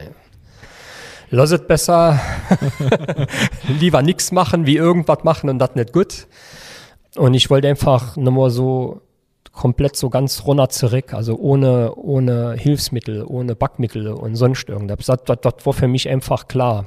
lass 1.31 1.49
es 1.49 1.65
besser, 1.65 2.19
lieber 3.67 4.03
nichts 4.03 4.31
machen, 4.31 4.67
wie 4.67 4.77
irgendwas 4.77 5.23
machen 5.23 5.49
und 5.49 5.57
das 5.57 5.73
nicht 5.73 5.91
gut. 5.91 6.27
Und 7.15 7.33
ich 7.33 7.49
wollte 7.49 7.67
einfach 7.67 8.17
nochmal 8.17 8.49
so 8.49 9.01
komplett 9.51 9.95
so 9.95 10.09
ganz 10.09 10.45
runter 10.45 10.69
zurück, 10.69 11.13
also 11.13 11.37
ohne, 11.37 11.93
ohne 11.95 12.53
Hilfsmittel, 12.53 13.23
ohne 13.23 13.55
Backmittel 13.55 14.07
und 14.07 14.35
sonst 14.35 14.67
irgendwas. 14.67 15.05
Das, 15.05 15.23
das, 15.23 15.37
das 15.41 15.65
war 15.65 15.73
für 15.73 15.87
mich 15.87 16.09
einfach 16.09 16.47
klar. 16.47 16.85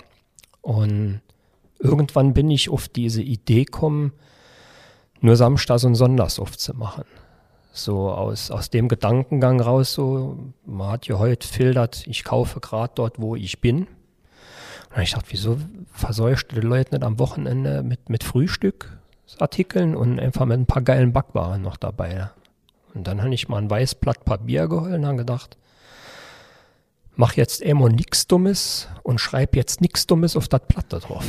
Und 0.63 1.21
irgendwann 1.79 2.35
bin 2.35 2.51
ich 2.51 2.69
auf 2.69 2.89
diese 2.89 3.23
Idee 3.23 3.65
gekommen, 3.65 4.13
nur 5.21 5.37
Samstags 5.37 5.85
und 5.85 5.95
Sonntags 5.95 6.41
aufzumachen. 6.41 7.05
So 7.73 8.11
aus, 8.11 8.51
aus 8.51 8.71
dem 8.71 8.89
Gedankengang 8.89 9.61
raus, 9.61 9.93
so, 9.93 10.37
man 10.65 10.91
hat 10.91 11.07
ja 11.07 11.19
heute 11.19 11.47
filtert, 11.47 12.07
ich 12.07 12.25
kaufe 12.25 12.59
gerade 12.61 12.93
dort, 12.95 13.21
wo 13.21 13.37
ich 13.37 13.61
bin. 13.61 13.87
Und 14.95 15.03
ich 15.03 15.13
dachte, 15.13 15.27
wieso 15.31 15.59
versäust 15.93 16.51
du 16.51 16.57
die 16.57 16.67
Leute 16.67 16.95
nicht 16.95 17.05
am 17.05 17.19
Wochenende 17.19 17.83
mit, 17.83 18.09
mit 18.09 18.25
Frühstück? 18.25 18.96
Artikeln 19.39 19.97
und 19.97 20.19
einfach 20.19 20.47
mit 20.47 20.59
ein 20.59 20.67
paar 20.67 20.83
geilen 20.83 21.13
Backwaren 21.13 21.63
noch 21.63 21.77
dabei. 21.77 22.31
Und 22.95 23.07
dann 23.07 23.23
habe 23.23 23.35
ich 23.35 23.49
mal 23.49 23.59
ein 23.59 23.71
weißes 23.71 23.97
Blatt 23.97 24.25
Papier 24.25 24.69
geholt 24.69 24.95
und 24.95 25.07
habe 25.07 25.19
gedacht, 25.19 25.57
mach 27.17 27.35
jetzt 27.35 27.61
immer 27.61 27.89
nichts 27.89 28.27
Dummes 28.27 28.89
und 29.03 29.21
schreib 29.21 29.57
jetzt 29.57 29.81
nichts 29.81 30.07
Dummes 30.07 30.37
auf 30.37 30.49
das 30.49 30.63
Blatt 30.69 30.87
da 30.91 30.99
drauf. 30.99 31.25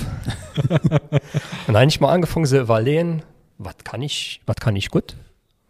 und 0.69 1.21
dann 1.67 1.75
habe 1.75 1.87
ich 1.87 1.99
mal 1.99 2.13
angefangen 2.13 2.45
zu 2.45 2.59
überlegen, 2.59 3.23
was 3.57 3.75
kann 3.83 4.01
ich, 4.01 4.41
was 4.45 4.57
kann 4.57 4.75
ich 4.75 4.91
gut, 4.91 5.17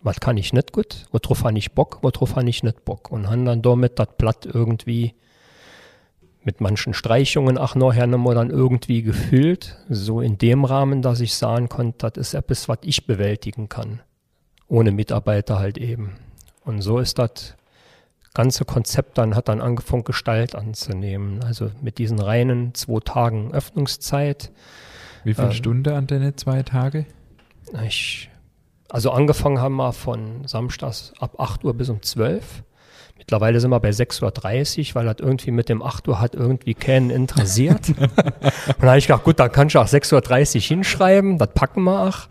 was 0.02 0.20
kann 0.20 0.38
ich 0.38 0.54
nicht 0.54 0.74
gut, 0.74 1.06
worauf 1.12 1.44
habe 1.44 1.58
ich 1.58 1.72
Bock, 1.74 2.00
worauf 2.02 2.36
habe 2.36 2.50
ich 2.50 2.64
nicht 2.64 2.86
Bock. 2.86 3.12
Und 3.12 3.30
habe 3.30 3.44
dann 3.44 3.62
damit 3.62 4.00
das 4.00 4.10
Blatt 4.18 4.46
irgendwie 4.46 5.16
mit 6.48 6.62
manchen 6.62 6.94
Streichungen 6.94 7.58
auch 7.58 7.76
nachher 7.76 8.08
nochmal 8.08 8.34
dann 8.34 8.52
irgendwie 8.52 9.04
gefüllt, 9.04 9.78
so 9.90 10.22
in 10.22 10.38
dem 10.38 10.64
Rahmen, 10.64 11.02
dass 11.02 11.20
ich 11.20 11.36
sagen 11.36 11.68
konnte, 11.68 12.10
das 12.10 12.30
ist 12.30 12.34
etwas, 12.36 12.70
was 12.70 12.78
ich 12.84 13.06
bewältigen 13.06 13.68
kann, 13.68 14.00
ohne 14.70 14.94
Mitarbeiter 14.94 15.60
halt 15.60 15.78
eben. 15.78 16.16
Und 16.64 16.82
so 16.82 17.00
ist 17.00 17.20
das 17.20 17.58
ganze 18.34 18.64
Konzept 18.64 19.18
dann, 19.18 19.36
hat 19.36 19.50
dann 19.50 19.60
angefangen, 19.60 20.06
Gestalt 20.06 20.56
anzunehmen. 20.56 21.44
Also 21.44 21.70
mit 21.82 21.98
diesen 21.98 22.20
reinen 22.20 22.74
zwei 22.74 23.02
Tagen 23.02 23.52
Öffnungszeit. 23.52 24.54
Wie 25.26 25.34
viele 25.34 25.48
ähm, 25.48 25.54
Stunden 25.54 25.94
an 25.94 26.08
deine 26.08 26.38
zwei 26.38 26.64
Tage? 26.64 27.06
Ich, 27.86 28.30
also 28.88 29.12
angefangen 29.12 29.60
haben 29.60 29.76
wir 29.76 29.92
von 29.92 30.48
Samstags 30.48 31.12
ab 31.20 31.42
8 31.42 31.66
Uhr 31.66 31.74
bis 31.74 31.90
um 31.90 32.02
12 32.02 32.64
Mittlerweile 33.18 33.60
sind 33.60 33.72
wir 33.72 33.80
bei 33.80 33.90
6.30 33.90 34.90
Uhr, 34.90 34.96
weil 34.96 35.06
das 35.06 35.18
irgendwie 35.20 35.52
mit 35.52 35.70
dem 35.70 35.82
8 35.82 36.08
Uhr 36.08 36.22
hat 36.22 36.36
irgendwie 36.36 36.74
keinen 36.74 37.10
interessiert. 37.10 37.90
und 37.98 38.00
dann 38.80 38.90
habe 38.90 38.98
ich 38.98 39.08
gedacht, 39.08 39.24
gut, 39.24 39.40
dann 39.40 39.52
kannst 39.52 39.76
du 39.76 39.80
auch 39.80 39.88
6.30 39.88 40.56
Uhr 40.56 40.62
hinschreiben, 40.62 41.38
das 41.38 41.50
packen 41.54 41.84
wir 41.84 42.04
auch. 42.04 42.28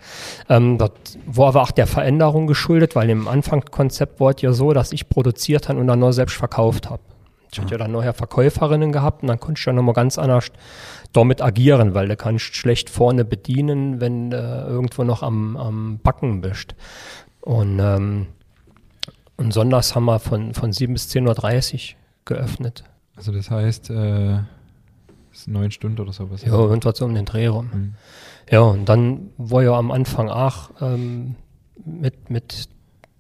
Ähm, 0.49 0.78
das 0.78 0.91
war 1.26 1.49
aber 1.49 1.62
auch 1.62 1.70
der 1.70 1.87
Veränderung 1.87 2.47
geschuldet, 2.47 2.97
weil 2.97 3.11
im 3.11 3.28
Anfangskonzept 3.28 4.20
war 4.20 4.34
es 4.34 4.43
ja 4.43 4.53
so, 4.53 4.72
dass 4.72 4.93
ich 4.93 5.09
produziert 5.09 5.68
habe 5.68 5.78
und 5.78 5.87
dann 5.87 5.99
nur 5.99 6.12
selbst 6.12 6.37
verkauft 6.37 6.89
habe. 6.89 7.03
Ich 7.53 7.61
hatte 7.61 7.72
ja 7.72 7.78
dann 7.78 7.93
nachher 7.93 8.12
Verkäuferinnen 8.12 8.93
gehabt 8.93 9.22
und 9.22 9.28
dann 9.28 9.41
konnte 9.41 9.59
ich 9.59 9.64
ja 9.64 9.72
nochmal 9.72 9.95
ganz 9.95 10.18
anders 10.18 10.51
damit 11.12 11.41
agieren, 11.41 11.95
weil 11.95 12.09
du 12.09 12.16
kannst 12.16 12.55
schlecht 12.55 12.91
vorne 12.91 13.24
bedienen, 13.24 14.01
wenn 14.01 14.30
du 14.30 14.66
irgendwo 14.68 15.05
noch 15.05 15.22
am, 15.22 15.57
am 15.57 15.99
Backen 16.03 16.41
bist. 16.41 16.74
Und 17.41 17.78
ähm, 17.78 18.26
und 19.37 19.53
sonntags 19.53 19.95
haben 19.95 20.05
wir 20.05 20.18
von, 20.18 20.55
von 20.55 20.72
7 20.72 20.93
bis 20.93 21.09
10.30 21.09 21.74
Uhr 21.74 21.97
geöffnet. 22.24 22.84
Also 23.16 23.32
das 23.32 23.51
heißt, 23.51 23.91
äh, 23.91 24.39
ist 25.32 25.49
neun 25.49 25.70
Stunden 25.70 26.01
oder 26.01 26.12
sowas? 26.12 26.43
Ja, 26.43 26.53
irgendwas 26.53 26.99
so 26.99 27.05
um 27.05 27.14
den 27.14 27.24
Dreh 27.24 27.47
rum. 27.47 27.70
Mhm. 27.72 27.95
Ja, 28.51 28.61
und 28.61 28.87
dann 28.87 29.30
war 29.37 29.62
ja 29.62 29.72
am 29.72 29.91
Anfang 29.91 30.28
auch 30.28 30.70
ähm, 30.80 31.34
mit, 31.84 32.30
mit 32.30 32.68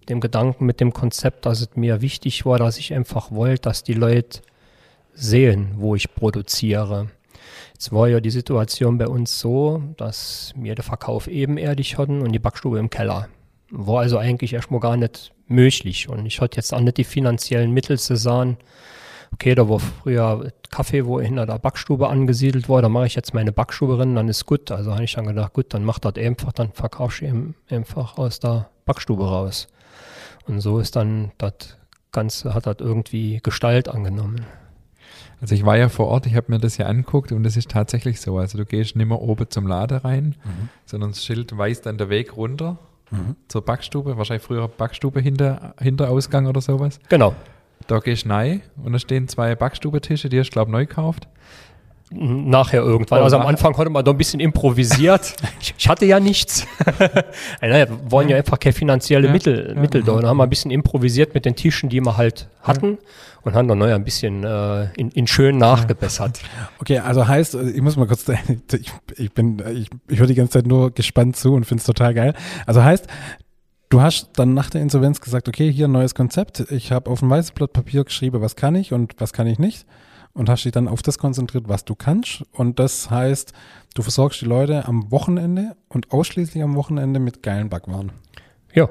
dem 0.08 0.20
Gedanken, 0.20 0.66
mit 0.66 0.80
dem 0.80 0.92
Konzept, 0.92 1.46
dass 1.46 1.60
es 1.60 1.70
mir 1.74 2.00
wichtig 2.00 2.46
war, 2.46 2.58
dass 2.58 2.78
ich 2.78 2.94
einfach 2.94 3.30
wollte, 3.30 3.62
dass 3.62 3.82
die 3.82 3.94
Leute 3.94 4.40
sehen, 5.14 5.72
wo 5.76 5.94
ich 5.94 6.14
produziere. 6.14 7.08
Jetzt 7.72 7.92
war 7.92 8.08
ja 8.08 8.20
die 8.20 8.30
Situation 8.30 8.98
bei 8.98 9.08
uns 9.08 9.38
so, 9.38 9.82
dass 9.96 10.52
wir 10.56 10.74
den 10.74 10.82
Verkauf 10.82 11.26
ebenerdig 11.26 11.98
hatten 11.98 12.22
und 12.22 12.32
die 12.32 12.38
Backstube 12.38 12.78
im 12.78 12.88
Keller. 12.88 13.28
War 13.70 14.00
also 14.00 14.18
eigentlich 14.18 14.52
erstmal 14.52 14.80
gar 14.80 14.96
nicht 14.96 15.32
möglich. 15.48 16.08
Und 16.08 16.26
ich 16.26 16.40
hatte 16.40 16.56
jetzt 16.56 16.72
auch 16.72 16.80
nicht 16.80 16.96
die 16.98 17.04
finanziellen 17.04 17.72
Mittel 17.72 17.98
zu 17.98 18.16
sagen, 18.16 18.56
okay, 19.32 19.54
da 19.54 19.68
war 19.68 19.80
früher 19.80 20.52
Kaffee, 20.70 21.04
wo 21.06 21.20
hinter 21.20 21.46
der 21.46 21.58
Backstube 21.58 22.08
angesiedelt 22.08 22.68
war, 22.68 22.80
da 22.82 22.88
mache 22.88 23.06
ich 23.06 23.14
jetzt 23.14 23.34
meine 23.34 23.52
Backstube 23.52 23.98
rein, 23.98 24.14
dann 24.14 24.28
ist 24.28 24.46
gut. 24.46 24.70
Also 24.70 24.92
habe 24.92 25.04
ich 25.04 25.14
dann 25.14 25.26
gedacht, 25.26 25.52
gut, 25.52 25.74
dann 25.74 25.84
mach 25.84 25.98
das 25.98 26.14
einfach, 26.16 26.52
dann 26.52 26.72
verkaufst 26.72 27.20
du 27.20 27.26
eben 27.26 27.54
einfach 27.68 28.18
aus 28.18 28.40
der 28.40 28.70
Backstube 28.84 29.26
raus. 29.28 29.68
Und 30.46 30.60
so 30.60 30.78
ist 30.78 30.96
dann 30.96 31.32
das 31.38 31.76
Ganze, 32.12 32.54
hat 32.54 32.66
das 32.66 32.76
irgendwie 32.78 33.40
Gestalt 33.42 33.88
angenommen. 33.88 34.46
Also 35.40 35.54
ich 35.54 35.66
war 35.66 35.76
ja 35.76 35.88
vor 35.88 36.06
Ort, 36.06 36.26
ich 36.26 36.34
habe 36.34 36.50
mir 36.50 36.58
das 36.58 36.78
ja 36.78 36.86
anguckt 36.86 37.30
und 37.32 37.44
es 37.44 37.56
ist 37.56 37.70
tatsächlich 37.70 38.20
so. 38.20 38.38
Also 38.38 38.56
du 38.58 38.64
gehst 38.64 38.96
nicht 38.96 39.06
mehr 39.06 39.20
oben 39.20 39.50
zum 39.50 39.66
Laden 39.66 39.98
rein, 39.98 40.24
Mhm. 40.44 40.68
sondern 40.86 41.10
das 41.10 41.24
Schild 41.24 41.56
weist 41.58 41.84
dann 41.84 41.98
der 41.98 42.08
Weg 42.08 42.36
runter 42.36 42.78
zur 43.48 43.64
Backstube, 43.64 44.16
wahrscheinlich 44.16 44.44
früher 44.44 44.68
Backstube 44.68 45.20
hinter, 45.20 45.74
hinter 45.80 46.10
Ausgang 46.10 46.46
oder 46.46 46.60
sowas. 46.60 46.98
Genau. 47.08 47.34
Da 47.86 48.00
gehst 48.00 48.24
du 48.24 48.30
rein 48.30 48.62
und 48.82 48.92
da 48.92 48.98
stehen 48.98 49.28
zwei 49.28 49.54
Backstubetische, 49.54 50.28
die 50.28 50.40
hast 50.40 50.48
du, 50.48 50.52
glaube 50.52 50.70
ich, 50.70 50.72
neu 50.72 50.86
gekauft. 50.86 51.28
Nachher 52.12 52.82
irgendwann. 52.82 53.22
Also 53.22 53.36
am. 53.36 53.46
Anfang 53.46 53.76
hatte 53.76 53.90
man 53.90 54.04
da 54.04 54.12
ein 54.12 54.16
bisschen 54.16 54.38
improvisiert. 54.38 55.34
ich, 55.76 55.88
hatte 55.88 56.06
ja 56.06 56.20
nichts. 56.20 56.64
naja, 57.60 57.88
wir 57.88 58.10
wollen 58.10 58.28
ja 58.28 58.36
einfach 58.36 58.60
keine 58.60 58.74
finanzielle 58.74 59.26
Ja, 59.26 59.32
Mittel, 59.32 59.72
ja. 59.74 59.80
Mittel 59.80 60.04
da. 60.04 60.12
Und 60.12 60.24
haben 60.24 60.36
wir 60.36 60.44
ein 60.44 60.50
bisschen 60.50 60.70
improvisiert 60.70 61.34
mit 61.34 61.44
den 61.44 61.56
Tischen, 61.56 61.88
die 61.88 62.00
wir 62.00 62.16
halt 62.16 62.48
hatten 62.62 62.98
und 63.42 63.54
haben 63.54 63.66
dann 63.68 63.78
neu 63.78 63.94
ein 63.94 64.04
bisschen 64.04 64.44
äh, 64.44 64.88
in, 64.96 65.10
in 65.10 65.26
schön 65.26 65.56
nachgebessert. 65.56 66.40
Okay, 66.78 66.98
also 66.98 67.26
heißt, 67.26 67.54
ich 67.54 67.80
muss 67.80 67.96
mal 67.96 68.06
kurz, 68.06 68.26
ich, 68.28 68.92
ich 69.16 69.32
bin, 69.32 69.62
ich, 69.72 69.88
ich 70.08 70.18
höre 70.18 70.26
die 70.26 70.34
ganze 70.34 70.52
Zeit 70.52 70.66
nur 70.66 70.92
gespannt 70.92 71.36
zu 71.36 71.54
und 71.54 71.64
finde 71.64 71.80
es 71.80 71.86
total 71.86 72.14
geil. 72.14 72.34
Also 72.66 72.84
heißt, 72.84 73.06
du 73.88 74.00
hast 74.00 74.30
dann 74.34 74.54
nach 74.54 74.70
der 74.70 74.82
Insolvenz 74.82 75.20
gesagt, 75.20 75.48
okay, 75.48 75.72
hier 75.72 75.88
ein 75.88 75.92
neues 75.92 76.14
Konzept. 76.14 76.60
Ich 76.70 76.92
habe 76.92 77.10
auf 77.10 77.22
ein 77.22 77.30
weißes 77.30 77.52
Blatt 77.52 77.72
Papier 77.72 78.04
geschrieben, 78.04 78.40
was 78.40 78.56
kann 78.56 78.74
ich 78.74 78.92
und 78.92 79.14
was 79.18 79.32
kann 79.32 79.46
ich 79.46 79.58
nicht. 79.58 79.86
Und 80.36 80.50
hast 80.50 80.64
dich 80.66 80.72
dann 80.72 80.86
auf 80.86 81.02
das 81.02 81.16
konzentriert, 81.18 81.64
was 81.66 81.84
du 81.86 81.94
kannst. 81.94 82.44
Und 82.52 82.78
das 82.78 83.10
heißt, 83.10 83.52
du 83.94 84.02
versorgst 84.02 84.42
die 84.42 84.44
Leute 84.44 84.86
am 84.86 85.10
Wochenende 85.10 85.76
und 85.88 86.12
ausschließlich 86.12 86.62
am 86.62 86.76
Wochenende 86.76 87.18
mit 87.20 87.42
geilen 87.42 87.70
Backwaren. 87.70 88.12
Ja, 88.74 88.88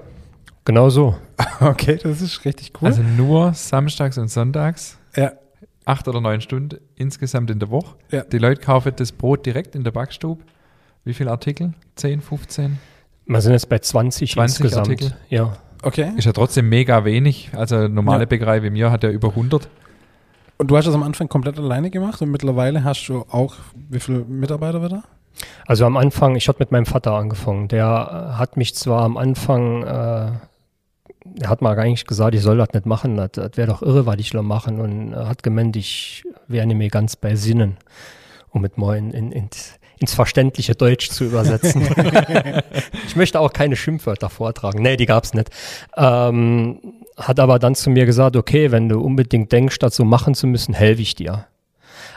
genau 0.66 0.90
so. 0.90 1.16
Okay, 1.62 1.98
das 2.04 2.22
ist 2.22 2.44
richtig 2.44 2.74
cool. 2.82 2.88
Also 2.90 3.02
nur 3.02 3.54
samstags 3.54 4.18
und 4.18 4.28
sonntags, 4.30 4.98
ja, 5.16 5.32
acht 5.86 6.06
oder 6.10 6.20
neun 6.20 6.42
Stunden 6.42 6.80
insgesamt 6.96 7.50
in 7.50 7.60
der 7.60 7.70
Woche. 7.70 7.96
Ja. 8.12 8.24
Die 8.24 8.40
Leute 8.40 8.60
kaufen 8.60 8.92
das 8.98 9.14
Brot 9.14 9.46
direkt 9.46 9.74
in 9.76 9.86
der 9.86 9.92
Backstube. 9.92 10.44
Wie 11.06 11.14
viele 11.14 11.32
Artikel? 11.32 11.74
10, 11.96 12.20
15? 12.22 12.78
Wir 13.28 13.40
sind 13.40 13.54
jetzt 13.54 13.70
bei 13.70 13.80
20, 13.80 14.34
20 14.34 14.60
insgesamt. 14.60 14.90
Artikel. 14.90 15.16
Ja. 15.30 15.54
okay. 15.84 16.12
Ist 16.18 16.26
ja 16.26 16.34
trotzdem 16.34 16.68
mega 16.68 17.06
wenig. 17.06 17.52
Also 17.54 17.88
normale 17.88 18.24
Ja. 18.24 18.26
Bäckerei 18.26 18.62
wie 18.64 18.70
mir 18.70 18.92
hat 18.92 19.04
ja 19.04 19.10
über 19.12 19.30
100. 19.30 19.70
Und 20.58 20.72
du 20.72 20.78
hast 20.78 20.86
das 20.86 20.96
am 20.96 21.04
Anfang 21.04 21.28
komplett 21.28 21.60
alleine 21.60 21.90
gemacht 21.90 22.22
und 22.22 22.32
mittlerweile 22.32 22.84
hast 22.84 23.08
du 23.08 23.26
auch, 23.30 23.56
wie 23.90 24.00
viele 24.00 24.20
Mitarbeiter 24.20 24.84
wieder? 24.84 25.04
Also 25.66 25.86
am 25.86 25.98
Anfang, 25.98 26.36
ich 26.36 26.48
hatte 26.48 26.60
mit 26.60 26.72
meinem 26.72 26.86
Vater 26.86 27.14
angefangen. 27.14 27.68
Der 27.68 27.86
äh, 27.86 28.38
hat 28.38 28.56
mich 28.56 28.74
zwar 28.76 29.02
am 29.02 29.18
Anfang, 29.18 29.84
äh, 29.84 30.32
er 31.42 31.50
hat 31.50 31.62
mal 31.62 31.78
eigentlich 31.78 32.06
gesagt, 32.06 32.36
ich 32.36 32.42
soll 32.42 32.58
das 32.58 32.72
nicht 32.74 32.86
machen, 32.86 33.18
das, 33.18 33.32
das 33.34 33.58
wäre 33.58 33.68
doch 33.68 33.82
irre, 33.82 34.06
was 34.06 34.18
ich 34.20 34.30
da 34.30 34.42
machen. 34.42 34.80
Und 34.80 35.16
hat 35.16 35.44
gemeint, 35.44 35.76
ich 35.76 36.24
wäre 36.48 36.66
nicht 36.66 36.78
mehr 36.78 36.90
ganz 36.90 37.18
bei 37.18 37.36
Sinnen, 37.36 37.78
um 38.52 38.62
mit 38.62 38.78
mal 38.78 38.98
in, 38.98 39.12
in, 39.12 39.32
ins, 39.34 39.74
ins 40.00 40.14
verständliche 40.14 40.76
Deutsch 40.76 41.10
zu 41.10 41.26
übersetzen. 41.26 41.88
ich 43.08 43.16
möchte 43.16 43.40
auch 43.40 43.54
keine 43.54 43.76
Schimpfwörter 43.76 44.30
vortragen. 44.30 44.82
Nee, 44.82 44.98
die 44.98 45.06
gab's 45.06 45.34
nicht. 45.34 45.50
Ähm, 45.96 46.80
hat 47.18 47.40
aber 47.40 47.60
dann 47.60 47.76
zu 47.76 47.90
mir 47.90 48.06
gesagt, 48.06 48.36
okay, 48.36 48.72
wenn 48.72 48.90
du 48.90 49.00
unbedingt 49.00 49.52
denkst, 49.52 49.80
das 49.80 49.96
so 49.96 50.04
machen 50.04 50.36
zu 50.36 50.48
müssen, 50.48 50.74
helfe 50.74 51.02
ich 51.02 51.16
dir. 51.16 51.48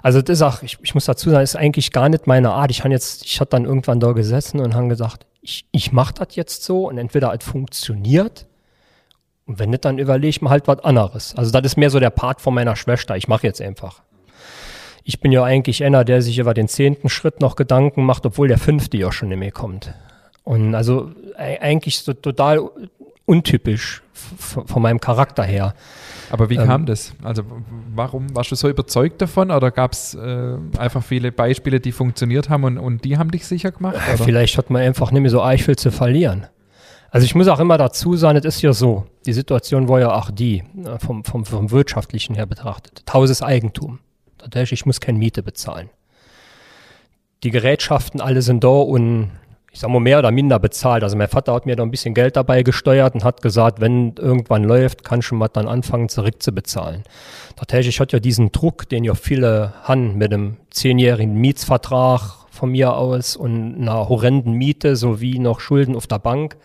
Also 0.03 0.23
das 0.23 0.39
ist 0.39 0.43
auch, 0.43 0.63
ich, 0.63 0.79
ich 0.83 0.95
muss 0.95 1.05
dazu 1.05 1.31
sagen, 1.31 1.43
ist 1.43 1.57
eigentlich 1.57 1.93
gar 1.93 2.09
nicht 2.09 2.27
meine 2.27 2.51
Art. 2.51 2.71
Ich 2.71 2.81
habe 2.81 2.91
jetzt, 2.91 3.25
ich 3.25 3.41
hatte 3.41 3.51
dann 3.51 3.65
irgendwann 3.65 4.01
da 4.01 4.13
gesessen 4.13 4.61
und 4.61 4.75
habe 4.75 4.89
gesagt, 4.89 5.27
ich, 5.41 5.67
ich 5.73 5.93
mache 5.93 6.15
das 6.15 6.37
jetzt 6.37 6.65
so 6.65 6.89
und 6.89 6.99
entweder 6.99 7.33
es 7.33 7.45
funktioniert 7.45 8.47
und 9.49 9.59
wenn 9.59 9.71
nicht, 9.71 9.87
dann 9.87 9.99
überlege 9.99 10.29
ich 10.29 10.43
mir 10.43 10.51
halt 10.51 10.69
was 10.69 10.81
anderes. 10.81 11.35
Also 11.35 11.51
das 11.51 11.65
ist 11.65 11.77
mehr 11.79 11.89
so 11.89 11.99
der 11.99 12.11
Part 12.11 12.43
von 12.43 12.53
meiner 12.53 12.77
Schwester. 12.77 13.17
Ich 13.17 13.29
mache 13.29 13.47
jetzt 13.47 13.63
einfach. 13.63 14.03
Ich 15.09 15.21
bin 15.21 15.33
ja 15.33 15.43
eigentlich 15.43 15.83
einer, 15.83 16.05
der 16.05 16.21
sich 16.21 16.39
über 16.39 16.53
den 16.53 16.69
zehnten 16.69 17.09
Schritt 17.09 17.41
noch 17.41 17.57
Gedanken 17.57 18.05
macht, 18.05 18.27
obwohl 18.27 18.47
der 18.47 18.59
fünfte 18.59 18.99
ja 18.99 19.11
schon 19.11 19.31
nicht 19.31 19.39
mehr 19.39 19.51
kommt. 19.51 19.95
Und 20.45 20.75
also 20.75 21.11
e- 21.39 21.59
eigentlich 21.61 22.01
so 22.01 22.13
total 22.13 22.69
untypisch 23.25 24.03
von 24.13 24.83
meinem 24.83 25.01
Charakter 25.01 25.45
her. 25.45 25.73
Aber 26.31 26.51
wie 26.51 26.57
Ähm, 26.57 26.67
kam 26.67 26.85
das? 26.85 27.15
Also 27.23 27.43
warum 27.95 28.37
warst 28.37 28.51
du 28.51 28.55
so 28.55 28.69
überzeugt 28.69 29.23
davon 29.23 29.51
oder 29.51 29.71
gab 29.71 29.93
es 29.93 30.13
äh, 30.13 30.57
einfach 30.77 31.03
viele 31.03 31.33
Beispiele, 31.33 31.81
die 31.81 31.93
funktioniert 31.93 32.51
haben 32.51 32.65
und, 32.65 32.77
und 32.77 33.07
die 33.07 33.17
haben 33.17 33.31
dich 33.31 33.47
sicher 33.47 33.73
gemacht? 33.73 33.97
Ja, 33.97 34.13
Oder? 34.15 34.25
Vielleicht 34.25 34.59
hat 34.59 34.69
man 34.69 34.83
einfach 34.83 35.11
nicht 35.11 35.23
mehr 35.23 35.31
so 35.31 35.43
Eichel 35.43 35.77
zu 35.77 35.91
verlieren. 35.91 36.49
Also 37.11 37.25
ich 37.25 37.35
muss 37.35 37.49
auch 37.49 37.61
immer 37.61 37.79
dazu 37.79 38.15
sagen, 38.15 38.37
es 38.37 38.45
ist 38.57 38.61
ja 38.61 38.75
so, 38.75 39.07
die 39.25 39.33
Situation 39.33 39.89
war 39.89 40.01
ja 40.01 40.15
auch 40.15 40.31
die, 40.31 40.65
äh, 40.85 40.99
vom, 40.99 41.25
vom, 41.25 41.47
vom 41.47 41.71
wirtschaftlichen 41.71 42.35
her 42.35 42.45
betrachtet. 42.45 43.05
Das 43.07 43.15
Haus 43.15 43.31
ist 43.31 43.43
Eigentum. 43.43 44.01
Heißt, 44.55 44.73
ich 44.73 44.87
muss 44.87 45.01
keine 45.01 45.19
Miete 45.19 45.43
bezahlen. 45.43 45.91
Die 47.43 47.51
Gerätschaften 47.51 48.21
alle 48.21 48.43
sind 48.43 48.65
da 48.65 48.69
und 48.69 49.31
ich 49.71 49.81
sag 49.81 49.91
mal 49.91 50.01
mehr 50.01 50.19
oder 50.19 50.31
minder 50.31 50.59
bezahlt. 50.59 51.05
Also 51.05 51.17
mein 51.17 51.29
Vater 51.29 51.53
hat 51.55 51.67
mir 51.67 51.77
da 51.77 51.83
ein 51.83 51.91
bisschen 51.91 52.15
Geld 52.15 52.37
dabei 52.37 52.63
gesteuert 52.63 53.15
und 53.15 53.23
hat 53.23 53.43
gesagt, 53.43 53.81
wenn 53.81 54.15
irgendwann 54.17 54.65
läuft, 54.65 55.05
kann 55.05 55.23
schon 55.23 55.39
mal 55.39 55.49
dann 55.49 55.69
anfangen 55.69 56.09
zurückzubezahlen. 56.09 57.05
Das 57.57 57.73
heißt, 57.73 57.89
ich 57.89 58.01
hatte 58.01 58.17
ja 58.17 58.21
diesen 58.21 58.51
Druck, 58.51 58.89
den 58.89 59.05
ja 59.05 59.15
viele 59.15 59.75
haben 59.83 60.17
mit 60.17 60.33
einem 60.33 60.57
zehnjährigen 60.71 61.35
Mietsvertrag 61.35 62.47
von 62.51 62.71
mir 62.71 62.95
aus 62.95 63.37
und 63.37 63.77
einer 63.77 64.09
horrenden 64.09 64.55
Miete 64.55 64.97
sowie 64.97 65.39
noch 65.39 65.61
Schulden 65.61 65.95
auf 65.95 66.07
der 66.07 66.19
Bank. 66.19 66.57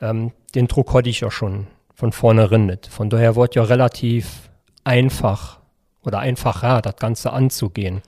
Ähm, 0.00 0.32
den 0.54 0.66
Druck 0.66 0.92
hatte 0.94 1.10
ich 1.10 1.20
ja 1.20 1.30
schon 1.30 1.68
von 1.94 2.12
vornherein 2.12 2.66
nicht. 2.66 2.88
Von 2.88 3.10
daher 3.10 3.36
wurde 3.36 3.56
ja 3.56 3.62
relativ 3.64 4.48
einfach 4.84 5.57
oder 6.08 6.18
einfacher, 6.18 6.82
das 6.82 6.96
Ganze 6.96 7.32
anzugehen. 7.32 8.02